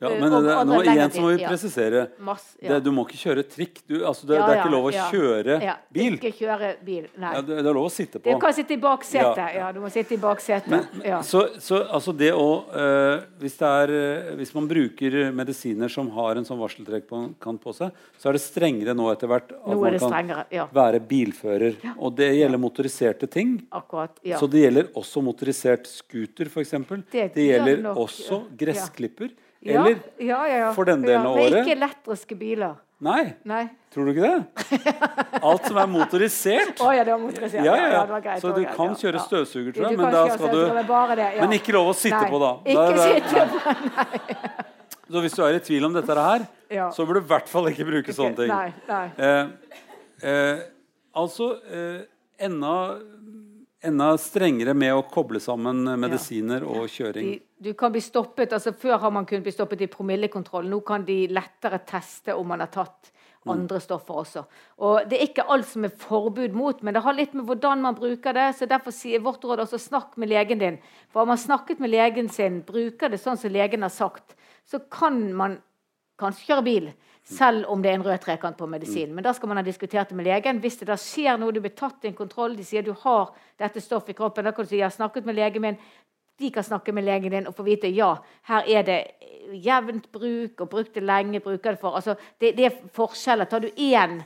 Ja, 0.00 0.10
men 0.14 0.30
det, 0.30 0.54
nå, 0.68 0.78
igjen 0.86 1.10
så 1.10 1.22
må 1.24 1.32
vi 1.32 1.42
presisere. 1.42 2.04
Mass, 2.22 2.44
ja. 2.62 2.70
det, 2.70 2.84
du 2.86 2.92
må 2.94 3.02
ikke 3.08 3.18
kjøre 3.18 3.42
trikk. 3.50 3.80
Du, 3.82 3.96
altså, 4.06 4.28
det, 4.28 4.36
det, 4.38 4.44
er 4.46 4.60
ikke 4.60 4.70
lov 4.70 4.86
å 4.86 4.92
kjøre 4.94 5.56
bil. 5.94 6.18
Ikke 6.18 6.30
kjøre 6.38 6.70
bil, 6.86 7.08
nei. 7.18 7.32
det, 7.48 7.56
er 7.58 7.66
lov 7.66 7.88
å 7.88 7.90
sitte 7.90 8.20
på. 8.22 8.30
Du 8.30 8.42
kan 8.42 8.54
sitte 8.54 8.76
i 8.76 8.80
baksetet. 8.82 9.56
Ja. 9.56 9.72
du 9.74 9.80
må 9.82 9.90
sitte 9.90 10.14
i 10.14 10.20
baksetet. 10.22 10.92
Så, 11.26 11.42
så, 11.62 11.80
altså 11.82 12.14
det 12.14 12.30
å 12.36 12.46
uh, 12.70 13.24
hvis, 13.42 13.58
er, 13.66 13.94
uh, 13.94 14.30
hvis, 14.38 14.54
man 14.54 14.68
bruker 14.70 15.18
medisiner 15.34 15.90
som 15.90 16.12
har 16.14 16.38
en 16.38 16.46
sånn 16.46 16.60
varseltrekkant 16.60 17.62
på 17.64 17.74
seg, 17.74 17.98
så 18.20 18.30
er 18.30 18.38
det 18.38 18.44
strengere 18.44 18.94
nå 18.94 19.10
etter 19.10 19.30
hvert 19.30 19.50
at 19.56 19.82
man 19.82 19.98
kan 19.98 20.72
være 20.78 21.02
bilfører. 21.10 21.74
Og 21.96 22.14
det 22.18 22.30
gjelder 22.36 22.62
motoriserte 22.62 23.26
ting. 23.30 23.58
Akkurat, 23.74 24.14
Så 24.38 24.46
det 24.50 24.62
gjelder 24.62 24.94
også 24.98 25.26
motorisert 25.26 25.90
scooter, 25.90 26.46
f.eks. 26.46 26.76
Det, 27.10 27.28
det 27.34 27.50
gjelder 27.50 27.84
nok, 27.88 28.02
også 28.06 28.42
gressklipper. 28.58 29.34
Eller 29.62 29.96
ja, 30.18 30.46
ja, 30.46 30.58
ja. 30.58 30.68
for 30.76 30.86
den 30.88 31.02
delen 31.02 31.26
av 31.26 31.34
året. 31.36 31.52
Men 31.52 31.66
ikke 31.66 31.76
elektriske 31.76 32.38
biler. 32.38 32.76
Nei. 33.02 33.34
Nei. 33.46 33.64
Tror 33.94 34.08
du 34.08 34.10
ikke 34.10 34.26
det? 34.26 34.78
Alt 35.48 35.68
som 35.70 35.78
er 35.78 35.90
motorisert. 35.90 36.80
oh, 36.82 36.90
ja, 36.94 37.04
det 37.06 37.14
var 37.14 37.20
motorisert. 37.22 37.66
Ja, 37.66 37.76
ja, 37.78 37.90
ja. 37.94 38.20
Greit, 38.22 38.40
så 38.42 38.50
du 38.50 38.62
greit, 38.62 38.74
kan 38.74 38.96
kjøre 38.98 39.22
støvsuger, 39.22 39.74
tror 39.76 39.86
jeg, 39.86 39.98
men 39.98 40.10
du 40.10 41.14
det, 41.20 41.28
Men 41.38 41.54
ikke 41.58 41.74
lov 41.78 41.92
å 41.92 41.94
sitte 41.98 42.18
nei. 42.18 42.30
på, 42.32 42.40
da. 42.42 42.50
Ikke 42.66 42.88
da, 42.98 43.06
sitte 43.06 43.46
på. 43.54 44.64
Så 45.08 45.22
hvis 45.24 45.36
du 45.38 45.42
er 45.46 45.56
i 45.56 45.60
tvil 45.64 45.88
om 45.88 45.94
dette 45.94 46.16
her, 46.20 46.44
så 46.92 47.06
burde 47.06 47.22
du 47.22 47.28
i 47.28 47.30
hvert 47.30 47.48
fall 47.48 47.70
ikke 47.70 47.86
bruke 47.88 48.14
sånne 48.14 48.36
ting. 48.42 48.50
Nei, 48.52 48.72
nei. 48.90 49.04
Eh, 49.24 49.78
eh, 50.28 50.66
altså 51.16 51.54
eh, 51.70 52.02
enda 52.44 52.74
enda 53.84 54.08
strengere 54.18 54.74
med 54.74 54.94
å 54.94 55.04
koble 55.10 55.40
sammen 55.42 55.84
medisiner 56.00 56.64
ja. 56.64 56.80
og 56.80 56.90
kjøring. 56.90 57.30
De, 57.30 57.70
du 57.70 57.74
kan 57.78 57.92
bli 57.94 58.02
stoppet, 58.02 58.52
altså 58.52 58.72
Før 58.78 58.98
har 59.04 59.14
man 59.14 59.26
kunnet 59.28 59.46
bli 59.46 59.54
stoppet 59.54 59.84
i 59.86 59.90
promillekontroll. 59.90 60.66
Nå 60.70 60.80
kan 60.86 61.06
de 61.06 61.20
lettere 61.30 61.80
teste 61.86 62.34
om 62.34 62.50
man 62.50 62.64
har 62.64 62.72
tatt 62.74 63.12
mm. 63.12 63.52
andre 63.54 63.80
stoffer 63.82 64.22
også. 64.24 64.44
Og 64.86 65.08
Det 65.10 65.18
er 65.18 65.28
ikke 65.28 65.46
alt 65.54 65.68
som 65.70 65.86
er 65.86 65.94
forbud 65.94 66.56
mot, 66.58 66.82
men 66.82 66.96
det 66.96 67.04
har 67.06 67.16
litt 67.16 67.36
med 67.38 67.46
hvordan 67.48 67.84
man 67.86 67.98
bruker 67.98 68.36
det. 68.36 68.50
så 68.58 68.66
Derfor 68.70 68.94
sier 68.94 69.22
vårt 69.24 69.44
råd 69.46 69.64
også 69.66 69.80
snakk 69.88 70.18
med 70.18 70.32
legen 70.34 70.62
din. 70.62 70.80
For 71.12 71.22
har 71.22 71.30
man 71.30 71.40
snakket 71.40 71.82
med 71.82 71.94
legen 71.94 72.28
sin, 72.32 72.62
bruker 72.66 73.12
det 73.12 73.22
sånn 73.22 73.38
som 73.38 73.54
legen 73.54 73.86
har 73.86 73.94
sagt, 73.94 74.34
så 74.68 74.82
kan 74.90 75.22
man 75.36 75.60
kanskje 76.18 76.50
kjøre 76.50 76.66
bil 76.66 76.90
selv 77.28 77.68
om 77.68 77.82
det 77.82 77.90
er 77.90 77.98
en 77.98 78.06
rød 78.06 78.22
trekant 78.24 78.56
på 78.56 78.66
medisin. 78.70 79.12
Men 79.14 79.24
da 79.26 79.34
skal 79.36 79.50
man 79.50 79.60
ha 79.60 79.64
diskutert 79.66 80.08
det 80.08 80.16
med 80.16 80.28
legen. 80.28 80.60
Hvis 80.62 80.78
det 80.80 80.88
da 80.88 80.96
skjer 80.96 81.36
noe, 81.40 81.52
du 81.52 81.60
blir 81.60 81.74
tatt 81.76 82.04
i 82.04 82.10
en 82.10 82.16
kontroll, 82.16 82.56
de 82.56 82.64
sier 82.64 82.86
du 82.86 82.94
har 83.04 83.34
dette 83.60 83.82
stoffet 83.84 84.14
i 84.14 84.18
kroppen, 84.18 84.48
da 84.48 84.54
kan 84.56 84.64
du 84.64 84.70
si 84.70 84.80
jeg 84.80 84.88
har 84.88 84.94
snakket 84.94 85.28
med 85.28 85.36
legen 85.36 85.64
min. 85.64 85.78
De 86.38 86.50
kan 86.54 86.64
snakke 86.64 86.94
med 86.94 87.04
legen 87.04 87.34
din 87.34 87.50
og 87.50 87.56
få 87.58 87.66
vite 87.66 87.90
ja, 87.90 88.12
her 88.48 88.68
er 88.70 88.86
det 88.86 88.98
jevnt 89.64 90.06
bruk 90.14 90.60
og 90.62 90.70
brukt 90.70 90.94
det 90.94 91.02
lenge. 91.02 91.40
bruker 91.44 91.74
det 91.74 91.80
for. 91.80 91.98
Altså, 91.98 92.14
det, 92.40 92.54
det 92.56 92.68
er 92.68 92.82
forskjeller. 92.94 93.50
Tar 93.50 93.66
du 93.66 93.68
én 93.76 94.20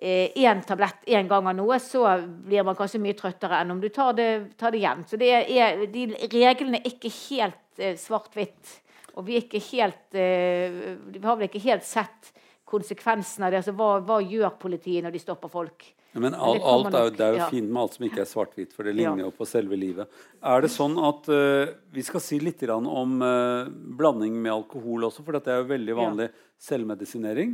én 0.00 0.56
eh, 0.56 0.62
tablett 0.62 1.06
én 1.06 1.28
gang 1.28 1.46
av 1.50 1.56
noe, 1.58 1.78
så 1.82 2.04
blir 2.22 2.62
man 2.62 2.76
kanskje 2.78 3.00
mye 3.02 3.16
trøttere 3.18 3.58
enn 3.58 3.72
om 3.74 3.80
du 3.82 3.88
tar 3.90 4.12
det, 4.14 4.56
tar 4.56 4.70
det 4.70 4.82
jevnt. 4.84 5.10
Så 5.10 5.18
det 5.18 5.30
er, 5.34 5.86
de 5.90 6.04
reglene 6.30 6.78
er 6.78 6.92
ikke 6.92 7.10
helt 7.10 7.82
eh, 7.82 7.96
svart-hvitt. 7.98 8.76
Og 9.18 9.26
vi, 9.26 9.34
er 9.34 9.46
ikke 9.48 9.64
helt, 9.72 10.04
eh, 10.14 10.94
vi 11.10 11.24
har 11.24 11.38
vel 11.40 11.48
ikke 11.48 11.64
helt 11.66 11.86
sett 11.86 12.30
konsekvensene 12.68 13.46
av 13.46 13.52
det. 13.52 13.58
Altså, 13.62 13.72
hva, 13.76 14.00
hva, 14.04 14.18
gjør 14.22 14.50
politiet 14.60 15.04
når 15.04 15.12
de 15.14 15.20
stopper 15.22 15.48
folk? 15.52 15.94
Ja, 16.12 16.20
men 16.24 16.34
alt, 16.34 16.62
alt 16.64 16.94
er 16.94 17.04
jo, 17.04 17.10
Det 17.14 17.24
er 17.24 17.32
jo 17.34 17.40
ja. 17.42 17.48
fint 17.52 17.68
med 17.68 17.82
alt 17.82 17.94
som 17.96 18.04
ikke 18.08 18.22
er 18.22 18.28
svart-hvitt, 18.28 18.72
for 18.76 18.82
det 18.88 18.94
ligner 18.96 19.22
jo 19.26 19.30
på 19.36 19.44
selve 19.48 19.76
livet. 19.78 20.06
Er 20.40 20.58
det 20.64 20.70
sånn 20.72 20.96
at 21.04 21.28
uh, 21.30 21.66
Vi 21.94 22.02
skal 22.06 22.20
si 22.24 22.36
litt 22.42 22.62
om 22.68 23.22
uh, 23.22 23.68
blanding 23.98 24.34
med 24.40 24.52
alkohol 24.54 25.04
også, 25.10 25.22
for 25.26 25.32
dette 25.36 25.48
er 25.52 25.58
jo 25.62 25.72
veldig 25.72 25.94
vanlig 25.98 26.28
selvmedisinering. 26.68 27.50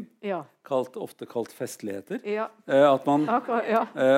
Kalt, 0.65 0.97
ofte 0.97 1.27
kalt 1.29 1.53
festligheter. 1.55 2.19
Uh, 2.25 2.95
at 2.95 3.07
man, 3.11 3.21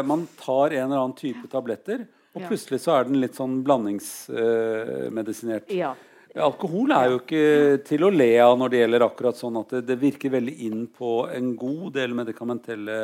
man, 0.06 0.28
tar 0.38 0.76
en 0.76 0.84
eller 0.84 1.00
annen 1.00 1.18
type 1.18 1.48
tabletter, 1.52 2.06
og 2.36 2.40
plutselig 2.44 2.80
så 2.84 2.90
er 2.98 3.02
den 3.08 3.20
litt 3.22 3.36
sånn 3.38 3.62
blandingsmedisinert. 3.66 5.72
ja. 5.72 5.94
Alkohol 6.36 6.92
er 6.92 7.10
jo 7.10 7.20
ikke 7.22 7.44
til 7.86 8.04
å 8.04 8.12
le 8.12 8.28
av 8.44 8.58
når 8.60 8.72
det 8.72 8.80
gjelder 8.82 9.04
akkurat 9.06 9.38
sånn 9.38 9.56
at 9.62 9.72
det, 9.72 9.82
det 9.88 9.96
virker 10.00 10.34
veldig 10.34 10.54
inn 10.66 10.84
på 10.92 11.24
en 11.32 11.54
god 11.56 11.96
del 11.96 12.12
medikamentelle 12.16 12.98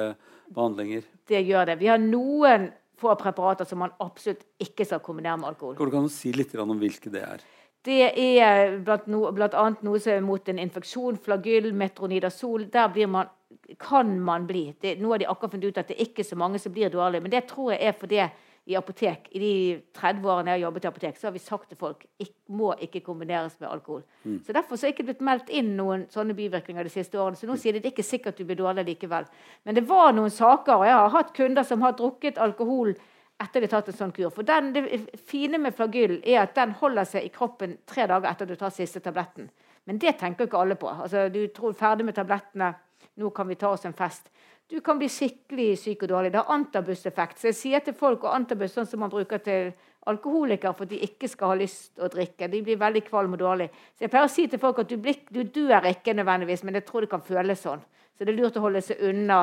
behandlinger. 0.53 1.07
Det 1.29 1.41
gjør 1.41 1.71
det. 1.71 1.79
Vi 1.81 1.89
har 1.89 2.03
noen 2.03 2.69
få 3.03 3.15
preparater 3.19 3.69
som 3.69 3.81
man 3.83 3.95
absolutt 4.05 4.45
ikke 4.63 4.87
skal 4.87 5.03
kombinere 5.05 5.41
med 5.41 5.53
alkohol. 5.53 5.77
Kan 5.79 5.91
du 5.91 5.97
kan 5.97 6.13
si 6.13 6.33
litt 6.37 6.55
om 6.61 6.77
hvilke 6.79 7.13
det 7.13 7.25
er? 7.25 7.45
Det 7.83 8.13
er 8.15 8.77
blant, 8.85 9.09
no, 9.11 9.25
blant 9.35 9.57
annet 9.59 9.81
noe 9.83 9.99
som 10.03 10.15
er 10.15 10.23
mot 10.23 10.49
en 10.49 10.61
infeksjon, 10.63 11.19
flagyll, 11.25 11.73
metronidazol. 11.75 12.69
Der 12.71 13.07
man, 13.11 13.33
kan 13.81 14.13
man 14.23 14.47
bli. 14.47 14.69
Det, 14.79 14.95
nå 15.01 15.11
har 15.11 15.23
de 15.23 15.27
akkurat 15.33 15.57
funnet 15.57 15.73
ut 15.73 15.81
at 15.83 15.91
det 15.91 15.99
er 15.99 16.07
ikke 16.07 16.27
så 16.27 16.39
mange 16.39 16.61
som 16.63 16.75
blir 16.75 16.93
dårlige. 16.93 17.25
Men 17.25 17.35
det 17.35 17.47
tror 17.51 17.73
jeg 17.75 17.83
er 17.89 17.99
fordi 17.99 18.23
i 18.65 18.77
apotek, 18.79 19.27
I 19.35 19.39
de 19.43 19.55
30 19.99 20.29
årene 20.31 20.53
jeg 20.53 20.61
har 20.61 20.67
jobbet 20.69 20.85
i 20.85 20.89
apotek, 20.93 21.17
så 21.19 21.27
har 21.27 21.33
vi 21.35 21.41
sagt 21.43 21.69
til 21.73 21.79
folk 21.79 22.05
ikke, 22.23 22.37
må 22.55 22.69
ikke 22.79 23.01
kombineres 23.03 23.57
med 23.59 23.69
alkohol. 23.69 24.05
Mm. 24.23 24.37
Så 24.47 24.55
Derfor 24.55 24.79
så 24.79 24.87
er 24.87 24.93
ikke 24.95 25.07
blitt 25.09 25.25
meldt 25.25 25.51
inn 25.51 25.73
noen 25.77 26.05
sånne 26.13 26.37
bivirkninger 26.39 26.87
de 26.87 26.93
siste 26.93 27.19
årene. 27.19 27.39
Så 27.39 27.49
nå 27.51 27.57
sier 27.59 27.75
de 27.75 27.81
det 27.83 27.91
er 27.91 27.95
ikke 27.97 28.07
sikkert 28.07 28.39
du 28.39 28.45
blir 28.47 28.61
dårlig 28.61 28.85
likevel. 28.87 29.27
Men 29.67 29.75
det 29.75 29.83
var 29.89 30.15
noen 30.15 30.31
saker, 30.31 30.77
og 30.77 30.87
jeg 30.87 30.95
har 30.95 31.11
hatt 31.17 31.35
kunder 31.35 31.67
som 31.67 31.83
har 31.83 31.97
drukket 31.99 32.39
alkohol 32.39 32.95
etter 33.43 33.61
de 33.61 33.67
har 33.67 33.75
tatt 33.75 33.91
en 33.91 33.99
sånn 33.99 34.15
kur. 34.15 34.31
For 34.31 34.47
den, 34.47 34.73
Det 34.73 35.19
fine 35.27 35.59
med 35.59 35.75
flagyll 35.75 36.21
er 36.23 36.45
at 36.45 36.55
den 36.55 36.77
holder 36.79 37.05
seg 37.05 37.27
i 37.27 37.35
kroppen 37.35 37.79
tre 37.87 38.07
dager 38.07 38.31
etter 38.31 38.47
du 38.47 38.55
tar 38.57 38.71
siste 38.71 39.03
tabletten. 39.03 39.51
Men 39.87 39.99
det 39.99 40.19
tenker 40.19 40.47
ikke 40.47 40.61
alle 40.63 40.79
på. 40.79 40.87
Altså, 40.87 41.29
du 41.29 41.49
tror 41.49 41.75
ferdig 41.75 42.07
med 42.07 42.15
tablettene 42.15 42.75
Nå 43.19 43.29
kan 43.31 43.45
vi 43.49 43.59
ta 43.61 43.69
oss 43.69 43.85
en 43.85 43.93
fest. 43.93 44.31
Du 44.73 44.81
kan 44.81 44.97
bli 44.97 45.09
skikkelig 45.13 45.75
syk 45.83 46.07
og 46.07 46.09
dårlig. 46.15 46.31
Det 46.33 46.41
har 46.41 46.55
antabuseffekt. 46.55 47.37
Så 47.39 47.51
jeg 47.51 47.57
sier 47.59 47.83
til 47.85 47.93
folk 47.93 48.23
og 48.25 48.33
antabus 48.33 48.73
sånn 48.73 48.87
som 48.89 49.03
man 49.05 49.11
bruker 49.13 49.43
til 49.45 49.75
alkoholikere 50.09 50.73
for 50.73 50.89
at 50.89 50.95
de 50.95 51.01
ikke 51.05 51.29
skal 51.29 51.53
ha 51.53 51.57
lyst 51.61 52.01
å 52.01 52.09
drikke. 52.11 52.49
De 52.49 52.63
blir 52.65 52.81
veldig 52.81 53.03
kvalm 53.05 53.37
og 53.37 53.43
dårlige. 53.43 53.69
Så 53.93 54.07
jeg 54.07 54.13
pleier 54.15 54.31
å 54.31 54.33
si 54.33 54.47
til 54.49 54.63
folk 54.63 54.81
at 54.81 54.89
du, 54.89 54.97
blir, 55.03 55.19
du 55.29 55.43
dør 55.45 55.91
ikke 55.91 56.15
nødvendigvis, 56.17 56.65
men 56.65 56.81
jeg 56.81 56.87
tror 56.89 57.05
det 57.05 57.13
kan 57.13 57.25
føles 57.27 57.67
sånn. 57.67 57.85
Så 58.17 58.25
det 58.25 58.33
er 58.33 58.39
lurt 58.41 58.57
å 58.57 58.65
holde 58.65 58.81
seg 58.87 59.03
unna, 59.11 59.43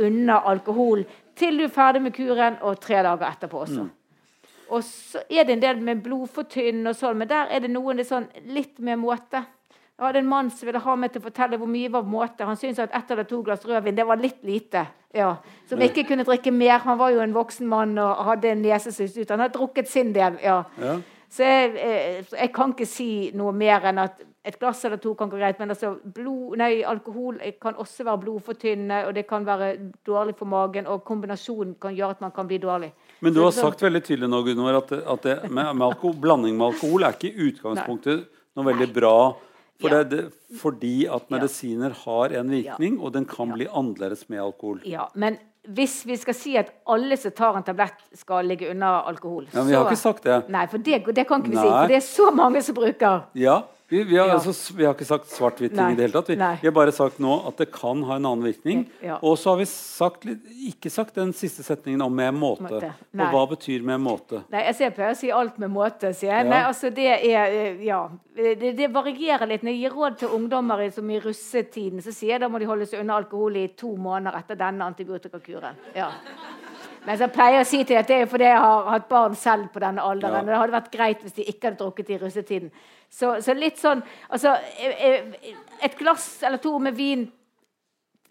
unna 0.00 0.40
alkohol 0.48 1.04
til 1.38 1.60
du 1.60 1.66
er 1.68 1.74
ferdig 1.76 2.02
med 2.06 2.16
kuren, 2.16 2.56
og 2.64 2.80
tre 2.80 3.02
dager 3.04 3.28
etterpå 3.28 3.66
også. 3.66 3.86
Og 4.72 4.84
så 4.88 5.20
er 5.28 5.44
det 5.44 5.58
en 5.58 5.64
del 5.66 5.84
med 5.84 6.00
blodfortynnende 6.04 6.94
og 6.94 6.96
sånn, 6.96 7.18
men 7.20 7.28
der 7.28 7.52
er 7.52 7.60
det 7.60 7.70
noen 7.72 8.00
det 8.00 8.06
er 8.06 8.14
sånn 8.14 8.30
litt 8.56 8.80
med 8.80 9.04
måte. 9.04 9.44
Jeg 9.98 10.06
hadde 10.06 10.22
en 10.22 10.28
mann 10.28 10.50
som 10.50 10.66
ville 10.66 10.80
ha 10.82 10.94
meg 10.98 11.12
til 11.12 11.22
å 11.22 11.26
fortelle 11.28 11.58
hvor 11.60 11.70
mye 11.70 11.90
var 11.92 12.02
på 12.02 12.10
måte. 12.10 12.46
Han 12.48 12.58
syntes 12.58 12.80
at 12.82 12.94
ett 12.96 13.10
eller 13.14 13.28
to 13.28 13.42
glass 13.46 13.64
rødvin 13.68 13.96
det 13.96 14.06
var 14.08 14.18
litt 14.18 14.40
lite. 14.46 14.86
Ja. 15.14 15.36
Som 15.68 15.82
ikke 15.84 16.06
kunne 16.08 16.24
drikke 16.26 16.50
mer. 16.54 16.80
Han 16.86 16.98
var 16.98 17.12
jo 17.14 17.20
en 17.22 17.34
voksen 17.36 17.68
mann 17.68 17.94
og 18.00 18.24
hadde 18.26 18.50
en 18.50 18.64
nese 18.64 18.90
som 18.94 19.06
ut. 19.06 19.30
Han 19.30 19.44
hadde 19.44 19.58
drukket 19.58 19.90
sin 19.90 20.14
del. 20.16 20.40
ja. 20.42 20.62
Ja. 20.80 21.00
Så 21.32 21.46
jeg, 21.48 21.70
jeg, 21.80 22.24
jeg 22.36 22.50
kan 22.52 22.74
ikke 22.74 22.84
si 22.84 23.08
noe 23.40 23.54
mer 23.56 23.86
enn 23.88 24.02
at 24.02 24.18
et 24.44 24.58
glass 24.60 24.82
eller 24.84 24.98
to 25.00 25.14
kan 25.16 25.30
gå 25.30 25.38
greit. 25.40 25.60
Men 25.62 25.70
altså, 25.72 25.94
blod, 26.04 26.58
nei, 26.60 26.82
alkohol 26.84 27.38
kan 27.62 27.78
også 27.80 28.04
være 28.04 28.20
blodfortynnende, 28.24 28.98
og 29.06 29.14
det 29.16 29.24
kan 29.30 29.46
være 29.46 29.70
dårlig 30.04 30.34
for 30.36 30.50
magen. 30.50 30.90
Og 30.92 31.00
kombinasjonen 31.08 31.76
kan 31.80 31.94
gjøre 31.96 32.18
at 32.18 32.26
man 32.26 32.34
kan 32.36 32.50
bli 32.50 32.58
dårlig. 32.60 32.90
Men 33.24 33.32
du 33.32 33.40
har 33.44 33.54
sagt 33.56 33.80
veldig 33.84 34.02
tydelig 34.04 34.28
nå, 34.28 34.42
Gunvor, 34.44 34.80
at, 34.82 34.92
at 35.14 35.28
det 35.28 35.38
med, 35.48 35.70
med 35.70 35.86
alkohol, 35.86 36.18
blanding 36.20 36.58
med 36.58 36.72
alkohol 36.72 37.06
er 37.06 37.16
ikke 37.16 37.30
i 37.30 37.48
utgangspunktet 37.48 38.26
noe 38.58 38.68
veldig 38.68 38.90
bra. 38.92 39.16
For 39.82 39.90
Ja. 39.92 40.02
det, 40.02 40.10
det, 40.16 40.58
fordi 40.60 41.06
at 41.10 41.28
medisiner 41.32 41.94
har 42.04 42.34
en 42.40 42.50
virkning, 42.54 43.00
og 43.00 43.12
den 43.16 43.24
kan 43.28 43.52
bli 43.52 43.66
annerledes 43.68 44.28
med 44.30 44.38
alkohol. 44.42 44.80
Ja, 44.88 45.08
men 45.14 45.36
hvis 45.68 46.00
vi 46.06 46.16
skal 46.18 46.34
si 46.34 46.56
at 46.58 46.72
alle 46.90 47.16
som 47.20 47.30
tar 47.38 47.56
en 47.58 47.62
tablett, 47.66 48.00
skal 48.18 48.48
ligge 48.50 48.70
unna 48.72 49.02
alkohol 49.06 49.44
Ja, 49.52 49.60
men 49.60 49.68
Vi 49.68 49.76
har 49.78 49.84
ikke 49.90 50.00
sagt 50.00 50.24
det. 50.26 50.40
Nei, 50.50 50.64
for 50.66 50.78
det, 50.82 51.02
det 51.14 51.26
kan 51.28 51.42
ikke 51.42 51.52
vi 51.52 51.60
si. 51.60 51.68
For 51.68 51.86
det 51.92 51.96
er 52.00 52.06
så 52.06 52.30
mange 52.34 52.62
som 52.66 52.74
bruker 52.74 53.20
Ja, 53.38 53.60
vi, 53.92 54.02
vi, 54.08 54.16
har, 54.16 54.30
Ja. 54.30 54.38
altså, 54.38 54.74
vi 54.76 54.86
har 54.88 54.94
ikke 54.96 55.04
sagt 55.04 55.28
svart-hvitt 55.28 55.74
ting 55.76 55.92
i 55.92 55.96
det 55.98 56.06
hele 56.06 56.14
tatt. 56.16 56.30
Vi, 56.32 56.36
vi 56.62 56.68
har 56.70 56.72
bare 56.78 56.94
sagt 56.96 57.18
nå 57.20 57.34
at 57.50 57.58
det 57.60 57.66
kan 57.74 58.00
ha 58.08 58.16
en 58.16 58.24
annen 58.30 58.46
virkning. 58.46 58.86
Ja. 59.04 59.18
Og 59.20 59.36
så 59.40 59.52
har 59.52 59.58
vi 59.60 59.66
sagt, 59.68 60.24
ikke 60.72 60.88
sagt 60.90 61.18
den 61.20 61.34
siste 61.36 61.60
setningen 61.66 62.00
om 62.06 62.14
med 62.16 62.32
måte. 62.40 62.64
Måte. 62.70 62.92
Og 63.20 63.34
hva 63.36 63.42
betyr 63.52 63.84
med 63.84 64.00
måte? 64.00 64.40
Nei, 64.54 64.64
jeg 64.70 64.78
ser 64.80 64.94
pleier 64.96 65.12
å 65.12 65.20
si 65.20 65.28
alt 65.42 65.60
med 65.60 65.74
måte, 65.74 66.14
sier 66.16 66.32
jeg. 66.32 66.46
Ja. 66.46 66.50
Nei, 66.54 66.62
altså 66.70 66.88
det 66.96 67.08
er 67.12 67.58
eh, 67.60 67.84
Ja. 67.84 68.02
Det, 68.32 68.72
det 68.78 68.86
varierer 68.94 69.44
litt. 69.50 69.60
Når 69.66 69.74
jeg 69.74 69.82
gir 69.84 69.92
råd 70.00 70.14
til 70.22 70.32
ungdommer 70.38 70.80
som 70.96 71.10
i 71.12 71.18
russetiden, 71.20 72.00
så 72.00 72.14
sier 72.16 72.38
jeg 72.38 72.40
da 72.40 72.48
må 72.48 72.62
de 72.62 72.70
holde 72.70 72.86
seg 72.88 73.02
unna 73.04 73.18
alkohol 73.20 73.60
i 73.60 73.66
to 73.76 73.92
måneder 74.00 74.38
etter 74.40 74.56
denne 74.56 74.88
antibiotikakuren. 74.88 75.76
Ja. 75.92 76.08
Men 77.06 77.18
jeg 77.18 77.34
pleier 77.34 77.64
å 77.64 77.66
si 77.66 77.82
til 77.82 77.98
at 77.98 78.08
det 78.08 78.20
er 78.22 78.30
fordi 78.30 78.46
jeg 78.46 78.62
har 78.62 78.90
hatt 78.92 79.08
barn 79.10 79.34
selv 79.38 79.72
på 79.74 79.82
denne 79.82 80.04
alderen. 80.06 80.46
Ja. 80.46 80.52
Det 80.52 80.60
hadde 80.60 80.76
vært 80.76 80.92
greit 80.92 81.22
hvis 81.24 81.34
de 81.38 81.46
ikke 81.50 81.68
hadde 81.68 81.80
drukket 81.82 82.12
i 82.14 82.18
russetiden. 82.20 82.72
Så, 83.12 83.34
så 83.44 83.52
litt 83.58 83.80
sånn 83.80 84.00
Altså, 84.32 84.54
et 85.82 85.96
glass 85.98 86.26
eller 86.46 86.62
to 86.62 86.78
med 86.80 86.96
vin 86.96 87.26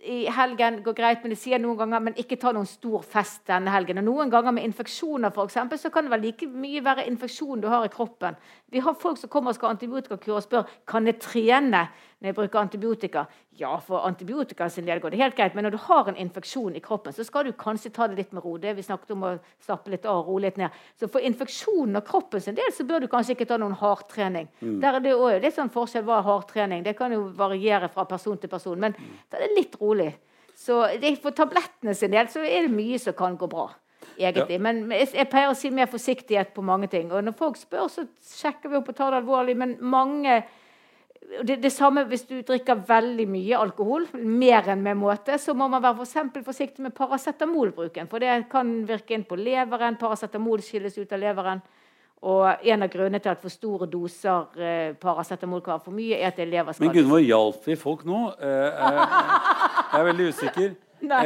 i 0.02 0.24
helgen 0.34 0.80
går 0.82 0.96
greit, 0.98 1.20
men 1.22 1.34
de 1.34 1.38
sier 1.38 1.60
noen 1.62 1.78
ganger 1.78 2.02
men 2.02 2.16
ikke 2.18 2.40
ta 2.42 2.54
noen 2.56 2.66
stor 2.66 3.04
fest 3.06 3.44
denne 3.50 3.70
helgen. 3.74 4.00
Og 4.02 4.08
Noen 4.08 4.32
ganger 4.34 4.56
med 4.56 4.66
infeksjoner 4.66 5.34
for 5.36 5.50
eksempel, 5.50 5.78
så 5.78 5.92
kan 5.94 6.08
det 6.08 6.14
vel 6.16 6.24
like 6.26 6.48
mye 6.50 6.82
være 6.86 7.06
infeksjon 7.12 7.62
du 7.62 7.68
har 7.70 7.86
i 7.86 7.92
kroppen. 7.94 8.38
Vi 8.72 8.82
har 8.82 8.98
folk 8.98 9.20
som 9.22 9.30
kommer 9.30 9.54
og 9.54 9.60
skal 9.60 9.70
ha 9.70 9.76
antibiotikakur 9.76 10.40
og 10.40 10.46
spør 10.46 10.74
kan 10.90 11.10
jeg 11.10 11.20
trene 11.22 11.86
når 12.22 12.30
jeg 12.30 12.36
bruker 12.38 12.62
antibiotika. 12.62 13.26
Ja, 13.58 13.74
for 13.82 14.06
antibiotika 14.06 14.70
sin 14.70 14.86
del 14.86 15.00
går 15.02 15.12
det 15.12 15.20
helt 15.22 15.36
greit, 15.36 15.56
men 15.58 15.66
når 15.66 15.74
du 15.74 15.80
har 15.88 16.08
en 16.10 16.20
infeksjon 16.22 16.76
i 16.78 16.82
kroppen, 16.84 17.14
så 17.18 17.26
skal 17.26 17.48
du 17.48 17.52
kanskje 17.58 17.90
ta 17.96 18.06
det 18.08 18.20
litt 18.20 18.32
med 18.38 18.46
ro. 18.46 18.56
Det 18.62 18.76
vi 18.78 18.86
snakket 18.86 19.16
om 19.16 19.26
å 19.26 19.32
slappe 19.66 19.90
litt 19.90 20.06
av 20.06 20.22
og 20.22 20.30
roe 20.30 20.46
litt 20.46 20.60
ned. 20.62 20.70
Så 21.00 21.10
for 21.10 21.26
infeksjonen 21.26 21.98
av 21.98 22.06
kroppen 22.06 22.42
sin 22.42 22.56
del 22.56 22.70
så 22.78 22.86
bør 22.86 23.02
du 23.02 23.10
kanskje 23.10 23.34
ikke 23.34 23.50
ta 23.50 23.58
noen 23.58 23.74
hardtrening. 23.82 24.52
Der 24.62 25.00
er 25.00 25.04
det 25.04 25.16
òg 25.18 25.42
litt 25.42 25.58
sånn 25.58 25.74
forskjell 25.74 26.06
hva 26.06 26.20
er 26.22 26.28
hardtrening. 26.30 26.86
Det 26.86 26.94
kan 26.98 27.12
jo 27.12 27.24
variere 27.36 27.90
fra 27.90 28.06
person 28.06 28.38
til 28.38 28.54
person, 28.54 28.80
men 28.80 28.94
da 29.30 29.40
er 29.40 29.48
det 29.48 29.58
litt 29.58 29.82
rolig. 29.82 30.14
Så 30.62 30.84
det, 31.02 31.16
for 31.24 31.34
tablettene 31.34 31.96
sin 31.98 32.14
del 32.14 32.28
så 32.30 32.44
er 32.46 32.68
det 32.68 32.76
mye 32.76 33.00
som 33.02 33.18
kan 33.18 33.38
gå 33.38 33.50
bra. 33.50 33.72
egentlig. 34.18 34.60
Men 34.62 34.88
men 34.88 35.00
jeg, 35.00 35.16
jeg 35.18 35.30
pleier 35.32 35.50
å 35.50 35.58
si 35.58 35.72
mer 35.74 35.90
forsiktighet 35.90 36.54
på 36.54 36.62
mange 36.62 36.88
ting. 36.88 37.12
Og 37.12 37.24
når 37.24 37.34
folk 37.34 37.58
spør, 37.58 37.88
så 37.90 38.06
sjekker 38.22 38.70
vi 38.70 38.78
opp 38.78 38.90
og 38.90 38.96
tar 38.96 39.12
det 39.12 39.24
alvorlig. 39.24 39.58
Men 39.58 39.78
mange 39.82 40.44
det, 41.44 41.56
det 41.64 41.72
samme 41.72 42.04
hvis 42.10 42.26
du 42.28 42.40
drikker 42.46 42.82
veldig 42.88 43.26
mye 43.30 43.60
alkohol, 43.60 44.08
mer 44.14 44.68
enn 44.74 44.82
med 44.84 44.98
måte, 45.00 45.38
så 45.40 45.54
må 45.58 45.68
man 45.72 45.84
være 45.84 46.00
for 46.02 46.08
eksempel 46.08 46.44
forsiktig 46.46 46.84
med 46.86 46.96
paracetamolbruken. 46.98 48.10
For 48.12 48.24
det 48.24 48.50
kan 48.52 48.74
virke 48.90 49.16
inn 49.16 49.28
på 49.28 49.38
leveren. 49.40 50.00
Paracetamol 50.02 50.64
skilles 50.66 50.98
ut 50.98 51.14
av 51.14 51.22
leveren. 51.22 51.64
Og 52.22 52.68
en 52.70 52.86
av 52.86 52.92
grunnene 52.94 53.22
til 53.22 53.32
at 53.32 53.42
for 53.42 53.50
store 53.50 53.88
doser 53.90 54.60
eh, 54.62 54.92
paracetamol 55.02 55.64
kan 55.66 55.78
være 55.78 55.86
for 55.88 55.98
mye, 55.98 56.20
er 56.20 56.30
at 56.30 56.38
det 56.38 56.46
er 56.46 56.52
Men 56.52 56.58
leverskadelig. 56.60 57.00
Gunvor, 57.00 57.24
hjalp 57.26 57.66
vi 57.66 57.80
folk 57.80 58.04
nå? 58.06 58.20
Eh, 58.38 58.84
eh, 58.90 59.16
jeg 59.80 60.02
er 60.02 60.08
veldig 60.12 60.30
usikker. 60.36 60.78
Nei. 61.12 61.26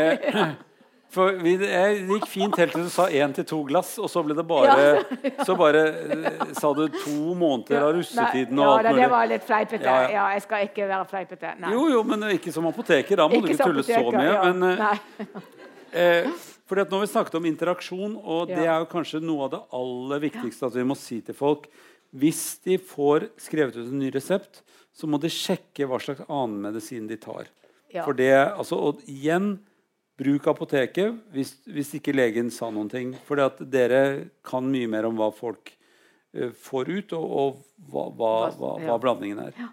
For 1.14 1.38
vi, 1.40 1.54
jeg 1.62 2.00
gikk 2.10 2.26
fint 2.28 2.58
helt 2.60 2.74
til 2.76 2.84
du 2.88 2.90
sa 2.92 3.06
én 3.08 3.32
til 3.36 3.46
to 3.48 3.62
glass, 3.68 3.94
og 4.02 4.10
så 4.12 4.24
ble 4.26 4.36
det 4.36 4.44
bare 4.50 5.06
Så 5.48 5.56
bare 5.56 5.84
eh, 5.86 6.40
sa 6.58 6.74
du 6.76 6.88
to 6.92 7.36
måneder 7.38 7.86
av 7.86 7.94
russetiden 7.96 8.60
og 8.60 8.66
ja, 8.66 8.74
mulig. 8.82 8.90
Ja, 8.90 8.98
det 9.00 9.12
var 9.14 9.30
litt 9.32 9.46
fleipete. 9.48 9.86
Ja, 9.86 10.02
Ja, 10.02 10.10
ja. 10.18 10.26
jeg 10.36 10.44
skal 10.48 10.68
ikke 10.68 10.90
være 10.90 11.06
fleipete. 11.14 11.54
Jo, 11.72 11.86
jo, 11.94 12.02
men 12.04 12.28
ikke 12.36 12.52
som 12.56 12.68
apoteker. 12.68 13.22
Da 13.22 13.30
må 13.32 13.40
du 13.46 13.52
ikke 13.54 13.70
tulle 13.70 13.86
så 13.88 14.02
mye. 14.10 14.26
ja. 14.28 14.42
Men, 14.52 14.72
eh, 14.74 15.38
Eh, 15.96 16.26
fordi 16.68 16.82
at 16.84 16.90
nå 16.92 16.98
har 16.98 17.06
vi 17.06 17.08
snakket 17.14 17.36
om 17.38 17.46
interaksjon, 17.48 18.16
og 18.20 18.50
det 18.50 18.66
er 18.66 18.82
jo 18.82 18.88
kanskje 18.92 19.22
noe 19.24 19.46
av 19.46 19.52
det 19.54 19.60
aller 19.78 20.24
viktigste 20.26 20.68
at 20.68 20.76
vi 20.76 20.84
må 20.84 20.98
si 21.00 21.22
til 21.24 21.38
folk. 21.38 21.70
Hvis 22.12 22.42
de 22.66 22.76
får 22.82 23.30
skrevet 23.40 23.78
ut 23.78 23.86
en 23.86 24.02
ny 24.02 24.10
resept, 24.12 24.60
så 24.92 25.08
må 25.08 25.20
de 25.24 25.32
sjekke 25.32 25.88
hva 25.88 26.00
slags 26.04 26.26
annen 26.28 26.58
medisin 26.66 27.08
de 27.08 27.16
tar. 27.22 27.48
Ja. 27.94 28.04
For 28.04 28.18
det, 28.18 28.34
altså, 28.58 28.76
og 28.90 29.00
igjen, 29.08 29.54
bruk 30.20 30.48
apoteket 30.48 31.18
hvis, 31.36 31.56
hvis 31.68 31.96
ikke 31.98 32.16
legen 32.16 32.52
sa 32.54 32.70
noen 32.72 32.92
ting. 32.92 33.16
For 33.28 33.40
dere 33.60 34.04
kan 34.46 34.68
mye 34.72 34.90
mer 34.92 35.10
om 35.10 35.18
hva 35.20 35.32
folk 35.36 35.74
uh, 36.38 36.52
får 36.52 36.92
ut, 36.92 37.18
og, 37.18 37.26
og 37.26 37.90
hva, 37.90 38.06
hva, 38.12 38.36
hva, 38.60 38.78
hva 38.86 39.02
blandingen 39.02 39.44
er. 39.48 39.66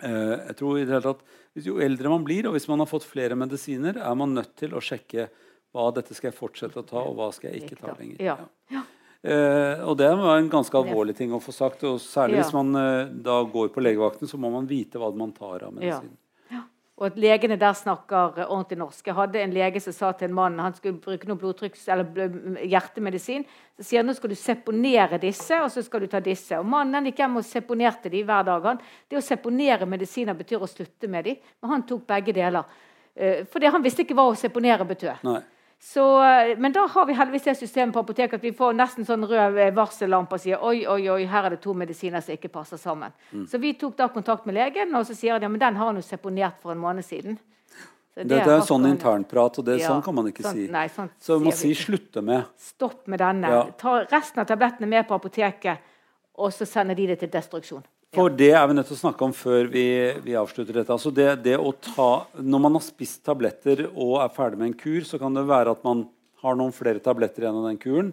Eh, 0.00 0.36
jeg 0.48 0.56
tror 0.56 0.78
i 0.78 0.86
det 0.86 0.94
hele 0.94 1.12
tatt, 1.12 1.36
Jo 1.60 1.80
eldre 1.82 2.08
man 2.12 2.22
blir, 2.24 2.46
og 2.48 2.54
hvis 2.54 2.68
man 2.70 2.80
har 2.80 2.88
fått 2.88 3.04
flere 3.08 3.36
medisiner, 3.36 3.98
er 3.98 4.14
man 4.16 4.32
nødt 4.36 4.54
til 4.56 4.72
å 4.72 4.80
sjekke 4.80 5.26
hva 5.74 5.88
dette 5.94 6.14
skal 6.14 6.30
jeg 6.30 6.38
fortsette 6.38 6.78
å 6.80 6.86
ta, 6.86 7.02
og 7.02 7.16
hva 7.18 7.28
skal 7.34 7.50
jeg 7.50 7.64
ikke 7.64 7.78
ta 7.82 7.94
lenger. 7.98 8.22
Ja. 8.22 8.36
Ja. 8.70 8.84
Uh, 9.20 9.82
og 9.90 9.98
det 10.00 10.08
var 10.16 10.38
en 10.38 10.48
ganske 10.48 10.78
alvorlig 10.78 11.12
ting 11.18 11.34
å 11.36 11.42
få 11.42 11.52
sagt. 11.52 11.82
og 11.84 11.98
Særlig 12.00 12.38
Ja. 12.38 12.44
hvis 12.46 12.54
man 12.56 12.70
uh, 12.78 13.10
da 13.10 13.42
går 13.44 13.68
på 13.74 13.82
legevakten, 13.82 14.30
så 14.30 14.38
må 14.40 14.48
man 14.54 14.70
vite 14.70 14.98
hva 14.98 15.10
man 15.12 15.34
tar 15.36 15.66
av 15.66 15.74
medisin. 15.74 16.14
Og 17.00 17.06
at 17.08 17.18
legene 17.20 17.56
der 17.56 17.76
snakker 17.76 18.36
eh, 18.38 18.46
ordentlig 18.46 18.78
norsk. 18.82 19.06
Jeg 19.06 19.16
hadde 19.16 19.40
en 19.40 19.54
lege 19.56 19.80
som 19.80 19.96
sa 19.96 20.12
til 20.12 20.28
en 20.28 20.36
mann 20.36 20.58
han 20.60 20.76
skulle 20.76 21.00
bruke 21.00 21.28
noe 21.28 21.40
blodtrykks- 21.40 21.88
eller 21.92 22.66
hjertemedisin. 22.68 23.46
Så 23.78 23.86
sier 23.88 24.02
han 24.02 24.10
nå 24.10 24.16
skal 24.18 24.34
du 24.34 24.36
seponere 24.38 25.20
disse, 25.22 25.62
og 25.64 25.72
så 25.72 25.84
skal 25.86 26.04
du 26.04 26.10
ta 26.12 26.20
disse. 26.24 26.58
Og 26.60 26.68
Mannen 26.68 27.08
gikk 27.08 27.24
hjem 27.24 27.40
og 27.40 27.48
seponerte 27.48 28.12
de 28.12 28.20
hver 28.28 28.44
dag. 28.50 28.68
Han, 28.68 28.82
det 29.08 29.20
å 29.20 29.24
seponere 29.24 29.88
medisiner 29.88 30.36
betyr 30.36 30.60
å 30.60 30.68
slutte 30.68 31.08
med 31.08 31.28
de, 31.30 31.38
men 31.60 31.74
han 31.74 31.86
tok 31.88 32.04
begge 32.10 32.36
deler. 32.36 32.68
For 33.20 33.48
fordi 33.52 33.68
han 33.74 33.82
visste 33.84 34.04
ikke 34.04 34.14
hva 34.16 34.28
å 34.30 34.36
seponere 34.38 34.84
betød. 34.86 35.24
Nei. 35.26 35.40
Så, 35.82 36.22
eh, 36.22 36.58
men 36.58 36.72
da 36.72 36.86
har 36.86 37.06
vi 37.06 37.14
heldigvis 37.16 37.46
det 37.48 37.54
systemet 37.56 37.94
på 37.94 38.02
apoteket 38.04 38.34
at 38.36 38.42
vi 38.44 38.52
får 38.52 38.74
nesten 38.76 39.06
sånn 39.08 39.24
rød 39.24 39.56
eh, 39.58 39.70
varsellampe 39.72 40.36
og 40.36 40.42
sier 40.42 40.60
oi, 40.60 40.82
oi, 40.84 41.06
oi, 41.08 41.22
her 41.24 41.46
er 41.48 41.54
det 41.54 41.62
to 41.64 41.72
medisiner 41.72 42.20
som 42.20 42.34
ikke 42.36 42.50
passer 42.52 42.76
sammen. 42.76 43.14
Mm. 43.32 43.46
Så 43.48 43.60
vi 43.62 43.72
tok 43.80 43.96
da 43.96 44.10
kontakt 44.12 44.44
med 44.44 44.58
legen, 44.58 44.92
og 44.94 45.06
så 45.08 45.16
sier 45.16 45.38
han 45.38 45.46
ja, 45.46 45.48
men 45.48 45.62
den 45.62 45.78
har 45.80 45.88
han 45.88 45.96
jo 45.96 46.04
seponert 46.04 46.60
for 46.60 46.74
en 46.76 46.82
måned 46.82 47.06
siden. 47.06 47.38
Det 48.14 48.26
Dette 48.28 48.52
er 48.58 48.64
sånn 48.66 48.84
internprat, 48.90 49.58
og 49.62 49.64
det, 49.64 49.78
Ja, 49.80 49.94
sånn 49.94 50.02
kan 50.04 50.14
man 50.14 50.26
ikke 50.28 50.44
sånn- 50.44 50.58
si. 50.58 50.66
Nei, 50.68 50.88
sånn 50.92 51.08
Så 51.18 51.38
man 51.38 51.48
må 51.48 51.52
si 51.56 51.72
'slutte 51.72 52.20
med'. 52.20 52.44
Stopp 52.58 53.06
med 53.08 53.20
denne. 53.20 53.48
Ja. 53.48 53.62
Ta 53.78 54.04
resten 54.04 54.40
av 54.40 54.46
tablettene 54.46 54.86
med 54.86 55.08
på 55.08 55.14
apoteket, 55.14 55.78
og 56.36 56.52
så 56.52 56.66
sender 56.66 56.94
de 56.94 57.06
det 57.06 57.20
til 57.20 57.28
destruksjon. 57.30 57.84
For 58.14 58.32
det 58.34 58.48
er 58.58 58.64
vi 58.66 58.74
nødt 58.74 58.88
til 58.90 58.96
å 58.96 59.02
snakke 59.04 59.22
om 59.22 59.32
før 59.36 59.68
vi, 59.70 59.84
vi 60.24 60.32
avslutter 60.38 60.80
dette. 60.80 60.90
Altså 60.90 61.12
det, 61.14 61.28
det 61.44 61.54
ta, 61.94 62.08
når 62.42 62.62
man 62.64 62.74
har 62.74 62.82
spist 62.82 63.20
tabletter 63.26 63.84
og 63.92 64.16
er 64.24 64.32
ferdig 64.34 64.58
med 64.58 64.72
en 64.72 64.78
kur, 64.80 65.04
så 65.06 65.20
kan 65.20 65.36
det 65.36 65.44
være 65.46 65.76
at 65.76 65.84
man 65.86 66.08
har 66.42 66.56
noen 66.58 66.74
flere 66.74 66.98
tabletter 67.04 67.44
igjen 67.44 67.60
av 67.60 67.68
den 67.68 67.78
kuren. 67.78 68.10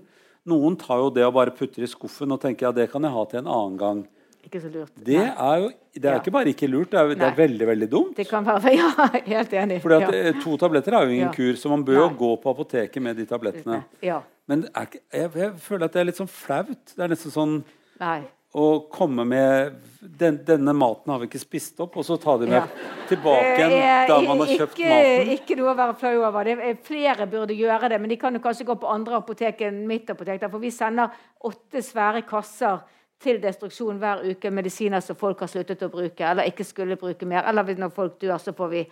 Noen 0.48 0.78
tar 0.80 1.02
jo 1.02 1.10
det 1.16 1.26
og 1.26 1.34
bare 1.40 1.56
putter 1.56 1.82
i 1.84 1.90
skuffen 1.90 2.32
og 2.32 2.40
tenker 2.44 2.68
ja, 2.70 2.76
det 2.76 2.92
kan 2.92 3.04
jeg 3.04 3.16
ha 3.16 3.26
til 3.32 3.42
en 3.42 3.50
annen 3.50 3.80
gang. 3.82 4.04
Ikke 4.48 4.62
så 4.64 4.70
lurt. 4.72 4.94
Det 5.04 5.18
er 5.26 5.58
jo 5.64 5.72
det 5.98 6.06
er 6.06 6.14
Ja. 6.14 6.20
ikke 6.22 6.32
bare 6.38 6.52
ikke 6.54 6.70
lurt, 6.70 6.92
det 6.94 7.00
er, 7.02 7.10
det 7.18 7.26
er 7.26 7.36
veldig 7.36 7.68
veldig 7.68 7.90
dumt. 7.92 8.14
Det 8.16 8.28
kan 8.30 8.46
være 8.46 8.76
Ja, 8.78 9.10
helt 9.26 9.54
enig. 9.58 9.82
Fordi 9.82 9.98
at 9.98 10.14
ja. 10.14 10.22
eh, 10.30 10.40
To 10.46 10.54
tabletter 10.62 10.94
er 10.94 11.04
jo 11.10 11.16
ingen 11.18 11.26
Ja. 11.28 11.34
kur, 11.34 11.58
så 11.58 11.74
man 11.74 11.84
bør 11.84 11.98
jo 12.04 12.08
gå 12.22 12.30
på 12.46 12.54
apoteket 12.54 13.02
med 13.02 13.18
de 13.18 13.26
tablettene. 13.26 13.82
ja. 14.06 14.22
Men 14.48 14.64
er 14.78 14.86
jeg, 14.94 15.02
jeg 15.34 15.52
føler 15.60 15.90
at 15.90 15.94
det 15.98 16.00
er 16.00 16.06
litt 16.08 16.20
sånn 16.22 16.30
flaut. 16.32 16.94
Det 16.96 17.02
er 17.04 17.10
nesten 17.12 17.34
sånn 17.34 17.58
Nei. 18.00 18.22
Å 18.58 18.68
komme 18.90 19.26
med 19.28 19.76
den, 20.02 20.40
'Denne 20.46 20.74
maten 20.74 21.12
har 21.12 21.20
vi 21.20 21.28
ikke 21.28 21.42
spist 21.42 21.80
opp', 21.84 21.98
og 21.98 22.06
så 22.06 22.18
ta 22.18 22.38
dem 22.38 22.50
med 22.50 22.62
Ja. 22.62 22.68
tilbake 23.08 23.58
igjen 23.58 24.08
da 24.08 24.22
man 24.22 24.40
har 24.40 24.48
kjøpt 24.48 24.74
ikke, 24.78 24.90
maten? 24.90 25.32
Ikke 25.36 25.58
noe 25.58 25.74
å 25.74 25.78
være 25.78 25.96
flau 26.00 26.24
over. 26.24 26.44
Det 26.44 26.58
er, 26.60 26.78
flere 26.82 27.28
burde 27.28 27.54
gjøre 27.54 27.90
det, 27.90 28.02
men 28.02 28.10
de 28.10 28.18
kan 28.18 28.34
jo 28.34 28.40
kanskje 28.40 28.66
gå 28.66 28.76
på 28.80 28.90
andre 28.90 29.16
apotek 29.20 29.62
enn 29.62 29.86
mitt 29.88 30.10
apotek. 30.10 30.50
For 30.50 30.60
vi 30.60 30.72
sender 30.72 31.10
åtte 31.44 31.84
svære 31.84 32.26
kasser 32.26 32.80
til 33.20 33.40
destruksjon 33.42 34.00
hver 34.00 34.24
uke 34.30 34.52
medisiner 34.52 35.02
som 35.02 35.16
folk 35.16 35.40
har 35.40 35.48
sluttet 35.48 35.82
å 35.84 35.90
bruke 35.90 36.22
eller 36.22 36.44
ikke 36.50 36.66
skulle 36.66 36.98
bruke 36.98 37.26
mer. 37.26 37.44
Eller 37.48 37.64
når 37.64 37.90
folk 37.94 38.20
dør, 38.20 38.38
så 38.38 38.54
får 38.54 38.70
vi 38.70 38.88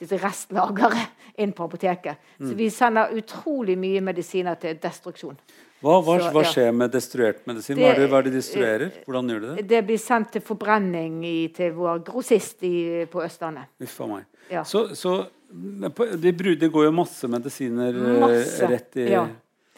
disse 0.00 0.18
restlageret 0.18 1.38
inn 1.40 1.52
på 1.56 1.64
apoteket. 1.68 2.18
Mm. 2.40 2.46
Så 2.48 2.54
vi 2.58 2.68
sender 2.72 3.12
utrolig 3.20 3.76
mye 3.78 4.00
medisiner 4.04 4.56
til 4.60 4.78
destruksjon. 4.80 5.36
Hva, 5.80 5.94
hva, 6.04 6.18
Så, 6.20 6.30
hva 6.34 6.42
ja. 6.44 6.48
skjer 6.52 6.72
med 6.76 6.92
destruert 6.92 7.46
medisin? 7.48 7.76
Det- 7.78 7.84
Hva 7.86 7.92
er 7.94 8.00
det, 8.02 8.08
hva 8.12 8.18
er 8.18 8.22
det 8.26 8.32
de 8.32 8.38
destruerer? 8.42 8.90
Hvordan 9.06 9.30
gjør 9.32 9.40
de 9.40 9.52
det? 9.56 9.66
Det 9.68 9.82
blir 9.88 9.98
sendt 10.02 10.32
til 10.32 10.42
forbrenning 10.44 11.22
i, 11.24 11.48
til 11.56 11.72
vår 11.72 12.02
grossist 12.04 12.62
i, 12.68 13.06
på 13.08 13.22
Østlandet. 13.24 13.70
Uff 13.80 14.00
meg. 14.10 14.26
Ja. 14.50 14.64
Så, 14.64 14.90
så 14.94 15.14
det, 15.50 16.36
de 16.60 16.68
går 16.68 16.84
jo 16.84 16.90
masse 16.92 17.28
medisiner 17.28 17.96
eh, 17.96 18.20
Masse, 18.20 18.68
rett 18.68 18.96
i 19.00 19.08
ja. 19.10 19.24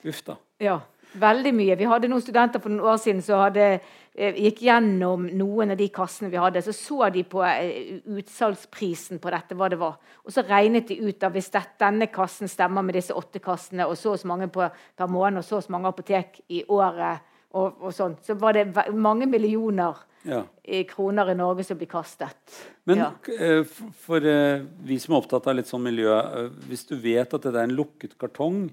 Uff, 0.05 0.25
da. 0.27 0.35
Ja, 0.59 0.81
veldig 1.15 1.53
mye. 1.55 1.77
Vi 1.79 1.87
hadde 1.87 2.09
noen 2.11 2.23
studenter 2.25 2.59
for 2.63 2.73
noen 2.73 2.89
år 2.91 2.99
siden 2.99 3.23
som 3.23 3.39
hadde, 3.45 3.79
gikk 4.15 4.61
gjennom 4.67 5.25
noen 5.39 5.73
av 5.73 5.79
de 5.81 5.89
kassene 5.89 6.29
vi 6.33 6.41
hadde. 6.41 6.61
Så 6.63 6.75
så 6.77 7.09
de 7.15 7.23
på 7.25 7.41
eh, 7.47 8.01
utsalgsprisen 8.13 9.21
på 9.23 9.33
dette, 9.33 9.57
hva 9.57 9.71
det 9.73 9.79
var. 9.81 9.99
Og 10.25 10.35
så 10.35 10.45
regnet 10.47 10.89
de 10.91 10.99
ut 11.01 11.25
at 11.25 11.33
hvis 11.33 11.51
denne 11.81 12.09
kassen 12.13 12.51
stemmer 12.51 12.85
med 12.85 12.99
disse 12.99 13.15
åtte 13.17 13.41
kassene, 13.43 13.87
og 13.89 13.97
så 13.97 14.13
og 14.13 14.21
så 14.21 14.29
mange 14.29 14.49
på, 14.53 14.69
per 14.97 15.09
måned, 15.09 15.41
og 15.41 15.45
så 15.49 15.57
og 15.61 15.65
så 15.65 15.73
mange 15.73 15.89
apotek 15.89 16.43
i 16.53 16.65
året, 16.69 17.25
og, 17.53 17.81
og 17.85 17.93
sånn, 17.93 18.17
så 18.25 18.37
var 18.41 18.57
det 18.57 18.71
mange 18.95 19.27
millioner 19.29 20.09
Ja. 20.25 20.45
i 20.65 20.85
kroner 20.87 21.33
i 21.33 21.35
Norge 21.35 21.65
som 21.67 21.77
blir 21.77 21.89
kastet. 21.91 22.53
Men 22.87 23.01
ja. 23.01 23.09
eh, 23.35 23.65
for 24.05 24.23
eh, 24.23 24.63
vi 24.87 24.99
som 25.03 25.17
er 25.17 25.19
opptatt 25.19 25.49
av 25.51 25.57
litt 25.59 25.67
sånn 25.67 25.83
miljø 25.83 26.13
eh, 26.15 26.47
Hvis 26.69 26.85
du 26.87 26.95
vet 26.95 27.35
at 27.35 27.43
det 27.43 27.51
er 27.57 27.67
en 27.67 27.75
lukket 27.75 28.15
kartong 28.19 28.69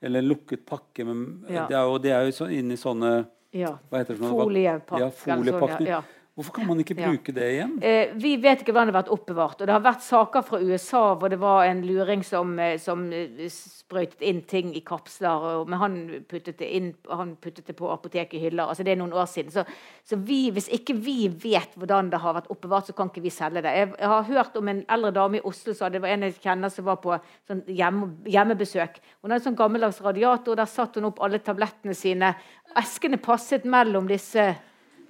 eller 0.00 0.22
en 0.22 0.28
lukket 0.30 0.62
pakke 0.64 1.04
med, 1.04 1.50
Ja. 1.50 1.66
det, 1.66 1.74
er 1.76 1.82
jo, 1.90 1.98
det 1.98 2.12
er 2.14 2.28
jo 2.28 2.36
så, 2.36 2.46
inni 2.46 2.76
sånne 2.78 3.24
ja. 3.54 3.72
Hva 3.90 4.02
heter 4.02 4.16
det? 4.16 4.20
for 4.20 4.28
noe? 4.32 4.44
Foliepakke. 4.48 5.00
Ja, 5.04 5.10
foliepakning. 5.22 5.88
ja, 5.88 6.00
ja. 6.00 6.23
Hvorfor 6.34 6.50
kan 6.56 6.66
man 6.66 6.80
ikke 6.82 6.96
Ja. 6.98 7.08
bruke 7.12 7.32
det 7.32 7.44
igjen? 7.52 7.78
Eh, 7.80 8.12
vi 8.18 8.34
vet 8.42 8.60
ikke 8.62 8.72
hvordan 8.72 8.88
det 8.88 8.94
har 8.94 9.02
vært 9.04 9.12
oppbevart. 9.14 9.60
Og 9.60 9.66
det 9.68 9.70
har 9.70 9.80
vært 9.84 10.02
saker 10.02 10.42
fra 10.42 10.58
USA 10.58 11.14
hvor 11.14 11.28
det 11.30 11.38
var 11.38 11.62
en 11.68 11.82
luring 11.86 12.24
som, 12.24 12.58
eh, 12.58 12.76
som 12.76 13.04
eh, 13.12 13.46
sprøytet 13.48 14.20
inn 14.20 14.42
ting 14.42 14.74
i 14.74 14.80
kapsler. 14.80 15.30
Og, 15.60 15.68
men 15.68 15.78
han 15.78 16.24
puttet, 16.26 16.58
det 16.58 16.66
inn, 16.74 16.94
han 17.08 17.36
puttet 17.36 17.66
det 17.66 17.76
på 17.76 17.86
apoteket 17.88 18.34
i 18.34 18.40
hyller. 18.48 18.66
Altså 18.66 18.82
det 18.82 18.96
er 18.96 18.96
noen 18.96 19.12
år 19.14 19.26
siden. 19.30 19.52
Så, 19.52 19.64
så 20.02 20.16
vi, 20.18 20.50
hvis 20.50 20.66
ikke 20.74 20.96
vi 20.98 21.28
vet 21.28 21.70
hvordan 21.78 22.10
det 22.10 22.18
har 22.18 22.34
vært 22.34 22.50
oppbevart, 22.50 22.86
så 22.90 22.96
kan 22.98 23.14
ikke 23.14 23.22
vi 23.22 23.30
selge 23.30 23.62
det. 23.62 23.70
Jeg, 23.70 23.94
jeg 24.00 24.08
har 24.08 24.22
hørt 24.24 24.56
om 24.56 24.68
en 24.74 24.84
eldre 24.88 25.14
dame 25.14 25.38
i 25.38 25.46
Oslo 25.46 25.72
sa 25.72 25.88
det 25.88 26.02
var 26.02 26.08
en 26.08 26.26
jeg 26.26 26.34
kjenner 26.42 26.68
som 26.68 26.84
var 26.90 26.96
på 26.96 27.14
sånn 27.46 27.62
hjemme, 27.70 28.10
hjemmebesøk. 28.26 28.98
Hun 29.22 29.30
hadde 29.30 29.38
en 29.40 29.48
sånn 29.52 29.62
gammeldags 29.62 30.02
radiator, 30.02 30.50
og 30.50 30.56
der 30.56 30.66
satte 30.66 30.98
hun 30.98 31.12
opp 31.12 31.22
alle 31.22 31.38
tablettene 31.38 31.94
sine. 31.94 32.34
Eskene 32.74 33.22
passet 33.22 33.64
mellom 33.64 34.08
disse 34.10 34.56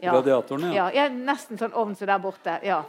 ja. 0.05 0.14
Radiatoren, 0.18 0.70
ja. 0.72 0.88
Ja, 0.92 1.05
ja, 1.05 1.09
nesten 1.09 1.59
sånn 1.61 1.74
ovn 1.74 1.96
som 1.98 2.11
der 2.11 2.22
borte. 2.22 2.59
ja. 2.62 2.82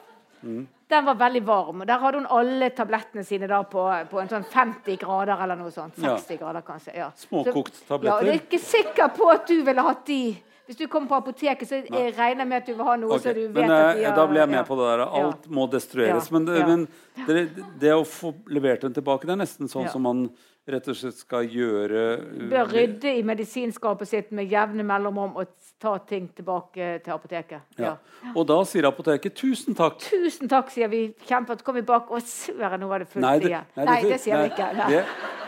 Den 0.87 1.05
var 1.05 1.15
veldig 1.17 1.41
varm. 1.43 1.79
og 1.81 1.87
Der 1.89 1.97
hadde 1.97 2.19
hun 2.19 2.27
alle 2.29 2.69
tablettene 2.69 3.23
sine 3.25 3.47
da 3.49 3.63
på, 3.65 3.81
på 4.11 4.19
en 4.21 4.27
sånn 4.29 4.43
50 4.45 4.99
grader 5.01 5.39
eller 5.41 5.57
noe 5.57 5.71
sånt. 5.73 5.97
Ja. 5.97 6.13
60 6.19 6.37
grader, 6.37 6.61
kanskje. 6.61 6.93
ja. 6.99 7.07
Småkokt 7.17 7.73
Så- 7.73 7.87
tabletter. 7.87 8.27
Ja, 8.27 8.33
jeg 8.33 8.35
er 8.35 8.43
ikke 8.43 8.59
sikker 8.61 9.09
på 9.15 9.31
at 9.33 9.47
du 9.47 9.63
ville 9.65 9.81
hatt 9.81 10.05
de. 10.05 10.35
Hvis 10.67 10.77
du 10.77 10.87
kommer 10.87 11.07
på 11.07 11.15
apoteket, 11.15 11.67
så 11.69 11.81
jeg 11.85 12.13
regner 12.17 12.45
med 12.45 12.57
at 12.57 12.65
du 12.65 12.73
vil 12.73 12.85
ha 12.85 12.95
noe 12.97 13.17
okay. 13.17 13.31
så 13.31 13.33
du 13.37 13.41
vet 13.47 13.53
men 13.53 13.71
at 13.71 13.95
eh, 13.95 13.99
de 13.99 14.05
har 14.05 14.15
Da 14.15 14.27
blir 14.27 14.39
jeg 14.41 14.49
med 14.49 14.57
ja. 14.57 14.63
på 14.65 14.77
det 14.79 14.85
der. 14.91 15.03
Alt 15.21 15.47
må 15.49 15.67
destrueres. 15.69 16.29
Ja, 16.29 16.33
Men, 16.37 16.45
det, 16.45 16.59
ja. 16.59 16.67
men 16.67 16.87
det, 17.27 17.65
det 17.79 17.91
å 17.93 18.05
få 18.05 18.33
levert 18.49 18.81
den 18.81 18.93
tilbake, 18.93 19.25
det 19.25 19.33
er 19.33 19.41
nesten 19.41 19.69
sånn 19.69 19.85
Ja. 19.85 19.93
som 19.93 20.01
man 20.01 20.29
rett 20.67 20.87
og 20.89 20.97
slett 20.97 21.17
skal 21.19 21.45
gjøre 21.51 22.03
uh, 22.17 22.49
Bør 22.49 22.71
rydde 22.73 23.11
i 23.19 23.23
medisinskapet 23.25 24.09
sitt 24.09 24.31
med 24.35 24.49
jevne 24.49 24.83
mellomrom 24.87 25.35
og 25.37 25.51
ta 25.81 25.97
ting 26.07 26.27
tilbake 26.35 26.99
til 27.05 27.13
apoteket. 27.13 27.61
ja. 27.77 27.85
Ja. 27.85 27.95
Og 28.35 28.47
da 28.47 28.57
sier 28.65 28.87
apoteket 28.87 29.35
'tusen 29.37 29.75
takk'. 29.77 29.99
Tusen 30.01 30.49
takk, 30.49 30.71
sier 30.73 30.87
vi 30.89 31.13
kjempet. 31.27 31.63
Kom 31.63 31.75
vi 31.75 31.81
bak, 31.85 32.09
og 32.09 32.21
søren, 32.25 32.79
nå 32.79 32.87
var 32.87 33.03
det 33.03 33.07
fullt 33.11 33.21
Nei, 33.21 33.39
det, 33.39 33.51
igjen. 33.51 33.67
Nei, 33.75 34.01
det 34.01 34.19
sier 34.23 34.41
vi 34.41 34.49
ikke. 34.49 34.69
Nei. 34.73 34.87
Det, 34.89 35.03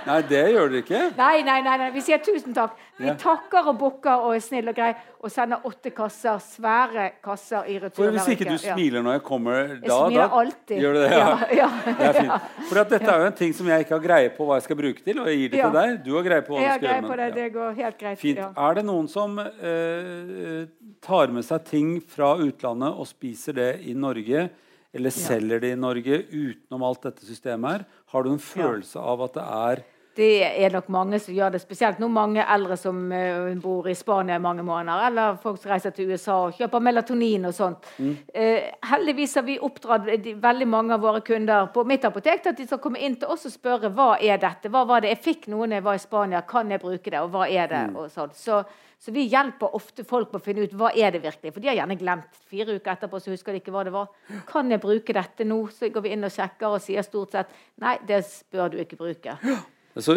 nei, 0.05 0.19
det 0.29 0.43
gjør 0.53 0.69
dere 0.69 0.83
ikke. 0.83 1.01
Nei, 1.17 1.41
nei, 1.47 1.61
nei, 1.65 1.77
nei, 1.81 1.89
vi 1.95 2.03
sier 2.05 2.21
tusen 2.21 2.53
takk. 2.53 2.77
Vi 2.97 3.11
takker 3.21 3.67
og 3.69 3.75
bukker 3.77 4.23
og 4.25 4.31
er 4.35 4.41
snille 4.41 4.71
og 4.73 4.77
grei 4.77 4.89
og 5.21 5.29
sender 5.29 5.65
åtte 5.69 5.91
kasser, 5.93 6.39
svære 6.41 7.07
kasser 7.23 7.67
i 7.69 7.75
retur. 7.81 8.09
Hvis 8.15 8.29
ikke 8.33 8.47
du 8.49 8.57
smiler 8.57 9.03
når 9.05 9.17
jeg 9.19 9.23
kommer, 9.27 9.57
Jeg 9.75 9.81
da, 9.83 9.97
smiler 10.07 10.23
da 10.23 10.39
alltid. 10.41 10.75
Gjør 10.81 10.93
du 10.97 10.99
det? 11.03 11.11
Ja. 11.13 11.27
Ja. 11.59 11.67
Det 11.87 12.07
er 12.07 12.17
fint. 12.17 12.47
For 12.69 12.81
dette 12.81 12.99
er 13.13 13.21
jo 13.21 13.27
en 13.29 13.37
ting 13.37 13.53
som 13.57 13.69
jeg 13.69 13.85
ikke 13.85 13.95
har 13.97 14.03
greie 14.07 14.31
på 14.33 14.47
hva 14.49 14.57
jeg 14.57 14.65
skal 14.67 14.79
bruke 14.81 15.03
til, 15.05 15.19
og 15.21 15.29
jeg 15.29 15.37
gir 15.43 15.53
det 15.53 15.61
til 15.61 15.75
deg. 15.77 15.97
Du 16.07 16.11
har 16.17 16.25
greie 16.29 16.45
på 16.47 16.55
hva 16.55 16.61
Jeg 16.63 16.69
du 16.73 16.85
skal 16.85 16.89
gjøre 16.95 17.07
på 17.11 17.17
det. 17.21 17.27
med 17.27 17.37
Det 17.41 17.47
går 17.57 17.75
helt 17.81 17.99
greit. 18.01 18.21
Fint. 18.21 18.41
Er 18.67 18.79
det 18.79 18.85
noen 18.89 19.11
som 19.13 19.37
eh, 19.41 20.63
tar 21.05 21.33
med 21.37 21.45
seg 21.47 21.67
ting 21.69 21.91
fra 22.01 22.33
utlandet 22.41 22.97
og 22.97 23.07
spiser 23.09 23.57
det 23.57 23.69
i 23.85 23.93
Norge, 23.97 24.47
eller 24.97 25.13
selger 25.13 25.61
det 25.61 25.75
i 25.75 25.77
Norge 25.79 26.23
utenom 26.31 26.85
alt 26.87 27.05
dette 27.05 27.27
systemet 27.27 27.75
her? 27.77 27.85
Har 28.13 28.25
du 28.25 28.31
en 28.33 28.41
følelse 28.41 28.97
av 29.01 29.21
at 29.27 29.37
det 29.37 29.45
er 29.59 29.83
Det 30.17 30.41
er 30.65 30.73
nok 30.73 30.87
mange 30.89 31.19
som 31.21 31.35
gjør 31.35 31.51
det, 31.53 31.59
spesielt 31.61 31.99
nå 32.01 32.07
mange 32.09 32.41
eldre 32.41 32.73
som 32.79 33.11
eh, 33.13 33.51
bor 33.61 33.85
i 33.85 33.93
Spania 33.97 34.39
i 34.39 34.41
mange 34.41 34.63
måneder, 34.65 35.03
eller 35.11 35.37
folk 35.41 35.59
som 35.61 35.69
reiser 35.69 35.93
til 35.93 36.09
USA 36.09 36.39
og 36.47 36.57
kjøper 36.57 36.81
melatonin 36.81 37.45
og 37.45 37.53
sånt. 37.53 37.85
Eh, 38.33 38.71
heldigvis 38.89 39.37
har 39.37 39.45
vi 39.45 39.59
oppdratt 39.61 40.09
veldig 40.41 40.67
mange 40.71 40.95
av 40.97 41.05
våre 41.05 41.21
kunder 41.27 41.69
på 41.73 41.85
mitt 41.85 42.07
apotek 42.09 42.41
til 42.41 42.55
at 42.55 42.57
de 42.57 42.65
skal 42.65 42.81
komme 42.81 43.03
inn 43.05 43.19
til 43.21 43.29
oss 43.29 43.45
og 43.45 43.53
spørre 43.53 43.93
hva 43.93 44.15
er 44.17 44.41
dette, 44.41 44.73
hva 44.73 44.87
var 44.89 45.05
det 45.05 45.13
jeg 45.13 45.23
fikk 45.27 45.47
noe 45.53 45.67
når 45.67 45.79
jeg 45.79 45.87
var 45.91 46.01
i 46.01 46.03
Spania, 46.07 46.43
kan 46.49 46.73
jeg 46.73 46.81
bruke 46.81 47.13
det, 47.13 47.21
og 47.21 47.31
hva 47.35 47.45
er 47.45 47.69
det? 47.75 47.85
Og 47.93 48.09
sånn. 48.09 48.33
så, 48.33 48.63
så 48.97 49.13
vi 49.13 49.27
hjelper 49.29 49.77
ofte 49.77 50.01
folk 50.07 50.33
med 50.33 50.41
å 50.41 50.45
finne 50.49 50.65
ut 50.65 50.75
hva 50.81 50.89
er 50.97 51.13
det 51.13 51.21
virkelig, 51.29 51.53
for 51.53 51.61
de 51.61 51.69
har 51.69 51.77
gjerne 51.83 52.01
glemt. 52.01 52.43
Fire 52.49 52.73
uker 52.73 52.95
etterpå 52.95 53.21
så 53.21 53.35
husker 53.35 53.53
de 53.53 53.61
ikke 53.61 53.75
hva 53.75 53.85
det 53.85 53.93
var. 53.93 54.09
Kan 54.49 54.73
jeg 54.73 54.81
bruke 54.81 55.13
dette 55.13 55.45
nå? 55.45 55.61
Så 55.69 55.93
går 55.93 56.09
vi 56.09 56.17
inn 56.17 56.25
og 56.25 56.33
sjekker 56.33 56.73
og 56.73 56.81
sier 56.81 57.05
stort 57.05 57.37
sett 57.37 57.57
nei, 57.85 57.99
det 58.09 58.23
bør 58.49 58.73
du 58.73 58.81
ikke 58.81 58.97
bruke. 58.97 59.37
Så 60.03 60.15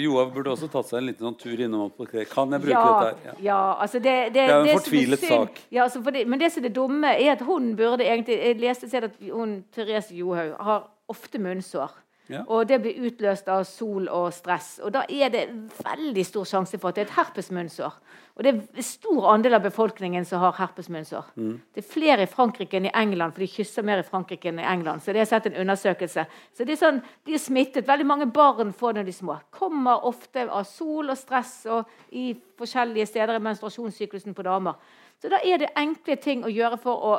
Joav 0.00 0.32
burde 0.34 0.52
også 0.52 0.68
tatt 0.72 0.88
seg 0.88 1.00
en 1.00 1.08
liten 1.08 1.26
sånn 1.26 1.36
tur 1.40 1.60
innom 1.60 1.86
apoteket. 1.88 2.30
Kan 2.32 2.52
jeg 2.52 2.64
bruke 2.64 2.76
ja, 2.76 2.94
dette 3.08 3.28
her? 3.30 3.42
Ja. 3.44 3.60
altså 3.80 4.00
det, 4.02 4.14
det, 4.34 4.34
Det 4.34 4.44
er 4.44 4.54
jo 4.54 4.64
en 4.64 4.80
fortvilet 4.80 5.22
er 5.24 5.34
sak. 5.34 5.60
Ja, 5.70 5.82
altså 5.86 6.02
for 6.04 6.16
det, 6.16 6.24
men 6.28 6.42
det 6.42 6.50
som 6.52 6.62
er 6.62 6.68
det 6.68 6.76
dumme, 6.76 7.12
er 7.14 7.34
at 7.36 7.44
hun 7.46 7.72
burde 7.78 8.04
egentlig 8.04 8.38
Jeg 8.40 8.58
leste 8.60 8.90
at 9.00 9.20
hun, 9.30 9.62
Therese 9.74 10.16
Johaug 10.16 10.56
har 10.60 10.88
ofte 11.08 11.38
munnsår. 11.38 11.92
Ja. 12.32 12.40
Og 12.48 12.64
det 12.68 12.78
blir 12.80 13.02
utløst 13.04 13.48
av 13.52 13.66
sol 13.68 14.06
og 14.08 14.30
stress. 14.32 14.78
Og 14.84 14.92
da 14.94 15.02
er 15.12 15.32
det 15.32 15.42
veldig 15.84 16.22
stor 16.24 16.46
sjanse 16.48 16.78
for 16.80 16.88
at 16.88 16.96
det 16.96 17.02
er 17.02 17.10
et 17.10 17.18
herpesmunnsår. 17.18 17.98
Og 18.34 18.46
det 18.46 18.52
er 18.54 18.86
stor 18.86 19.26
andel 19.30 19.58
av 19.58 19.66
befolkningen 19.66 20.24
som 20.26 20.40
har 20.42 20.56
herpesmunnsår. 20.56 21.28
Mm. 21.36 21.52
Det 21.74 21.82
er 21.82 21.90
flere 21.90 22.24
i 22.24 22.30
Frankrike 22.30 22.80
enn 22.80 22.88
i 22.88 22.94
England, 22.96 23.36
for 23.36 23.44
de 23.44 23.50
kysser 23.52 23.84
mer 23.86 24.00
i 24.00 24.06
Frankrike 24.08 24.48
enn 24.50 24.62
i 24.62 24.66
England. 24.66 25.04
Så 25.04 25.12
det 25.12 25.20
har 25.20 25.28
sett 25.30 25.50
en 25.50 25.60
undersøkelse. 25.66 26.24
Så 26.56 26.64
det 26.64 26.74
er 26.74 26.80
sånn, 26.80 27.02
De 27.26 27.36
er 27.36 27.44
smittet. 27.44 27.86
Veldig 27.86 28.08
mange 28.08 28.26
barn 28.32 28.72
får 28.72 28.96
det 28.96 29.02
når 29.02 29.10
de 29.10 29.14
er 29.14 29.20
små. 29.20 29.38
Kommer 29.52 30.08
ofte 30.08 30.48
av 30.48 30.64
sol 30.64 31.12
og 31.12 31.20
stress 31.20 31.54
og 31.68 31.92
i 32.10 32.32
forskjellige 32.58 33.06
steder 33.12 33.36
i 33.36 33.44
menstruasjonssyklusen 33.44 34.34
på 34.34 34.48
damer. 34.48 34.80
Så 35.20 35.28
da 35.28 35.44
er 35.44 35.60
det 35.60 35.74
enkle 35.76 36.16
ting 36.16 36.44
å 36.44 36.52
gjøre 36.52 36.80
for 36.80 37.08
å 37.12 37.14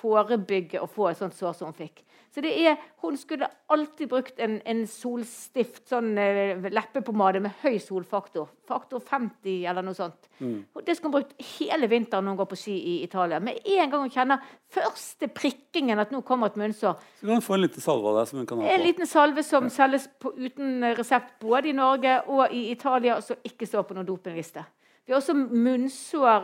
forebygge 0.00 0.82
å 0.82 0.90
få 0.90 1.10
et 1.10 1.18
sånt 1.20 1.36
sår 1.36 1.56
som 1.56 1.70
hun 1.70 1.78
fikk. 1.78 2.04
Så 2.30 2.42
det 2.44 2.52
er, 2.62 2.76
Hun 3.02 3.16
skulle 3.16 3.48
alltid 3.72 4.08
brukt 4.08 4.38
en, 4.38 4.58
en 4.68 4.82
solstift, 4.86 5.86
sånn 5.88 6.18
eh, 6.20 6.60
leppepomade 6.70 7.40
med 7.40 7.56
høy 7.62 7.78
solfaktor. 7.82 8.50
Faktor 8.68 9.00
50 9.00 9.64
eller 9.70 9.82
noe 9.82 9.96
sånt. 9.96 10.28
Mm. 10.38 10.58
Det 10.84 10.94
skulle 10.96 11.10
hun 11.10 11.16
brukt 11.16 11.46
hele 11.56 11.88
vinteren 11.90 12.24
når 12.28 12.34
hun 12.34 12.40
går 12.42 12.50
på 12.52 12.58
ski 12.60 12.76
i 12.76 12.96
Italia. 13.06 13.40
Med 13.40 13.58
en 13.64 13.90
gang 13.90 14.04
hun 14.04 14.12
kjenner 14.14 14.44
første 14.70 15.30
prikkingen 15.32 15.98
at 15.98 16.12
nå 16.14 16.20
kommer 16.22 16.52
et 16.52 16.58
munnsår, 16.60 17.00
Så 17.20 17.26
kan 17.26 17.40
hun 17.40 17.46
få 17.48 17.56
en 17.56 17.64
liten 17.64 17.80
salve 17.82 18.12
av 18.12 18.20
deg 18.20 18.28
som 18.30 18.42
hun 18.42 18.46
kan 18.46 18.60
ha 18.60 18.68
på. 18.68 18.74
en 18.74 18.86
liten 18.86 19.10
salve 19.10 19.42
som 19.42 19.70
selges 19.72 20.06
på, 20.20 20.34
uten 20.36 20.84
resept 21.00 21.38
både 21.40 21.72
i 21.72 21.72
Norge 21.72 22.20
og 22.28 22.52
i 22.52 22.68
Italia, 22.70 23.16
og 23.16 23.24
som 23.26 23.36
ikke 23.42 23.66
står 23.66 23.88
på 23.88 23.96
noen 23.96 24.06
dopingliste. 24.06 24.66
Vi 25.06 25.12
har 25.12 25.18
også 25.20 25.34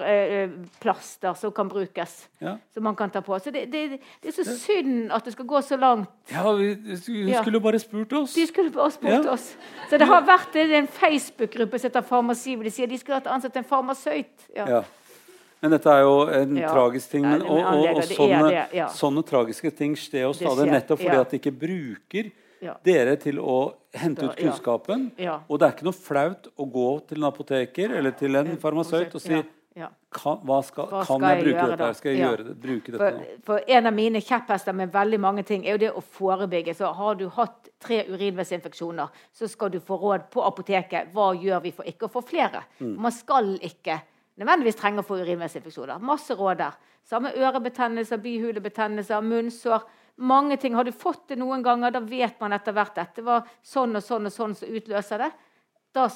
munnsårplaster 0.07 1.35
som 1.39 1.53
kan 1.55 1.69
brukes. 1.71 2.29
Ja. 2.41 2.57
Som 2.75 2.83
man 2.83 2.97
kan 2.97 3.11
ta 3.11 3.21
på. 3.23 3.39
Så 3.39 3.51
det, 3.55 3.67
det, 3.73 4.01
det 4.23 4.29
er 4.33 4.33
så 4.45 4.45
synd 4.59 5.13
at 5.15 5.25
det 5.25 5.33
skal 5.37 5.47
gå 5.47 5.61
så 5.63 5.77
langt. 5.79 6.09
Ja, 6.33 6.53
vi, 6.53 6.73
Ja. 7.31 7.43
skulle 7.43 7.57
jo 7.59 7.61
bare 7.63 7.79
spurt 7.79 8.13
oss. 8.13 8.35
De 8.35 8.47
skulle 8.47 8.71
bare 8.75 8.91
spurt 8.91 9.11
Ja. 9.25 9.31
oss. 9.33 9.57
Så 9.91 9.99
det 9.99 10.07
har 10.09 10.23
vært 10.27 10.53
det 10.53 10.71
en 10.73 10.89
Facebook-gruppe 10.89 11.79
som 11.79 11.91
heter 11.91 12.01
Farmasi, 12.03 12.55
hvor 12.57 12.65
de 12.65 12.71
sier 12.71 12.87
de 12.89 12.99
skulle 12.99 13.15
hatt 13.21 13.27
ansatt 13.27 13.57
en 13.57 13.65
farmasøyt. 13.65 14.49
Ja. 14.57 14.67
Ja. 14.69 14.83
Men 15.63 15.71
dette 15.71 15.87
er 15.91 16.01
jo 16.03 16.27
en 16.29 16.57
Ja. 16.57 16.69
tragisk 16.73 17.11
ting. 17.11 17.23
Men, 17.23 17.43
og, 17.43 17.49
og, 17.59 17.65
og 17.65 17.87
er 17.87 18.03
sånne, 18.03 18.49
det, 18.51 18.67
ja. 18.75 18.87
sånne 18.89 19.23
tragiske 19.25 19.71
ting 19.77 19.95
skjer 19.97 20.21
jo 20.23 20.33
Det 20.33 20.37
stadig 20.43 20.71
nettopp 20.71 20.99
fordi 21.01 21.15
ja. 21.15 21.21
at 21.21 21.31
de 21.31 21.37
ikke 21.39 21.53
bruker 21.59 22.31
Ja. 22.65 22.77
dere 22.85 23.17
til 23.21 23.39
å 23.43 23.75
hente 23.93 24.25
ut 24.25 24.39
kunnskapen. 24.39 25.11
Ja. 25.21 25.41
Og 25.49 25.61
det 25.61 25.67
er 25.69 25.77
ikke 25.77 25.89
noe 25.89 25.97
flaut 25.97 26.49
å 26.57 26.67
gå 26.73 26.89
til 27.09 27.21
en 27.21 27.29
apoteker 27.29 27.93
eller 27.99 28.17
til 28.17 28.37
en 28.41 28.57
farmasøyt 28.61 29.15
og 29.15 29.23
si. 29.23 29.43
Kan, 29.77 30.39
hva 30.49 30.63
skal, 30.65 30.87
Hva 30.89 31.03
kan 31.05 31.21
jeg 31.21 31.37
jeg 31.37 31.45
bruke 31.45 31.65
dette? 31.69 31.89
Skal 31.99 32.15
jeg 32.15 32.21
gjøre 32.23 32.45
det, 32.47 32.55
bruke 32.57 32.93
dette 32.95 33.01
For, 33.03 33.17
nå? 33.21 33.35
for 33.45 33.73
En 33.77 33.89
av 33.91 33.93
mine 33.93 34.23
kjepphester 34.25 34.73
med 34.73 34.93
veldig 34.95 35.19
mange 35.21 35.43
ting 35.45 35.67
er 35.67 35.77
jo 35.77 35.83
det 35.83 35.91
å 35.93 36.01
forebygge. 36.01 36.73
Så 36.79 36.89
Har 36.97 37.19
du 37.21 37.27
hatt 37.37 37.69
tre 37.85 37.99
urinveisinfeksjoner, 38.09 39.13
så 39.37 39.49
skal 39.53 39.75
du 39.75 39.77
få 39.85 39.99
råd 40.01 40.31
på 40.33 40.41
apoteket. 40.49 41.13
Hva 41.13 41.35
gjør 41.37 41.61
vi 41.67 41.75
for 41.77 41.85
ikke 41.85 42.09
å 42.09 42.15
få 42.15 42.25
flere? 42.25 42.65
Mm. 42.81 42.95
Man 43.05 43.13
skal 43.13 43.53
ikke 43.61 43.99
nødvendigvis 44.41 44.81
trenge 44.81 45.05
å 45.05 45.07
få 45.07 45.21
urinveisinfeksjoner. 45.21 46.01
Masse 46.01 46.37
råd 46.41 46.63
der. 46.63 46.81
Samme 47.05 47.35
ørebetennelser, 47.37 48.23
bihulebetennelser, 48.25 49.21
munnsår. 49.21 49.85
Mange 50.17 50.57
ting. 50.57 50.75
Har 50.75 50.85
du 50.85 50.93
fått 50.97 51.29
det 51.29 51.37
noen 51.37 51.63
ganger, 51.65 51.93
da 51.93 52.01
vet 52.01 52.41
man 52.41 52.55
etter 52.57 52.73
hvert 52.73 53.17
Det 53.17 53.25
var 53.25 53.49
sånn 53.63 53.99
og 53.99 54.05
sånn 54.05 54.29
og 54.31 54.33
sånn 54.33 54.55
som 54.57 54.69
utløser 54.69 55.27
det. 55.27 55.31
Da 55.93 56.09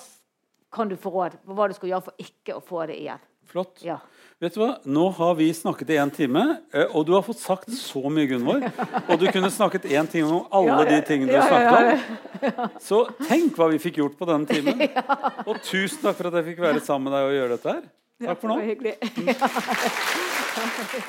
kan 0.73 0.89
du 0.89 0.97
få 0.97 1.11
råd 1.13 1.41
på 1.45 1.57
hva 1.57 1.69
du 1.69 1.75
skal 1.77 1.91
gjøre 1.93 2.07
for 2.09 2.15
ikke 2.23 2.57
å 2.57 2.63
få 2.65 2.87
det 2.89 2.97
igjen. 3.01 3.21
Flott. 3.51 3.81
Ja. 3.83 3.97
Vet 4.39 4.55
du 4.55 4.61
hva? 4.63 4.77
Nå 4.87 5.09
har 5.17 5.35
vi 5.35 5.49
snakket 5.55 5.91
i 5.91 5.97
én 5.99 6.11
time, 6.15 6.43
eh, 6.73 6.87
og 6.95 7.03
du 7.09 7.13
har 7.17 7.23
fått 7.27 7.41
sagt 7.43 7.73
så 7.75 8.03
mye, 8.07 8.29
Gunvor. 8.31 8.63
Og 9.11 9.19
du 9.19 9.27
kunne 9.35 9.51
snakket 9.51 9.89
én 9.91 10.07
time 10.09 10.31
om 10.31 10.47
alle 10.55 10.77
Ja, 10.79 10.85
de 10.87 11.01
tingene 11.09 11.33
du 11.33 11.35
ja, 11.35 11.43
ja, 11.43 11.49
snakket 11.51 12.55
om. 12.55 12.71
Så 12.81 13.03
tenk 13.27 13.59
hva 13.59 13.67
vi 13.73 13.83
fikk 13.83 13.99
gjort 13.99 14.15
på 14.21 14.29
denne 14.31 14.47
timen. 14.47 14.87
Og 15.49 15.59
tusen 15.67 15.99
takk 16.05 16.17
for 16.21 16.31
at 16.31 16.39
jeg 16.39 16.53
fikk 16.53 16.63
være 16.63 16.81
sammen 16.85 17.11
med 17.11 17.19
deg 17.19 17.27
og 17.27 17.35
gjøre 17.37 17.57
dette 17.57 17.75
her. 17.75 17.83
Takk 18.31 18.39
for 18.41 18.47
nå. 18.53 18.55
Det 18.55 18.63
var 18.63 18.71
hyggelig. 18.71 18.95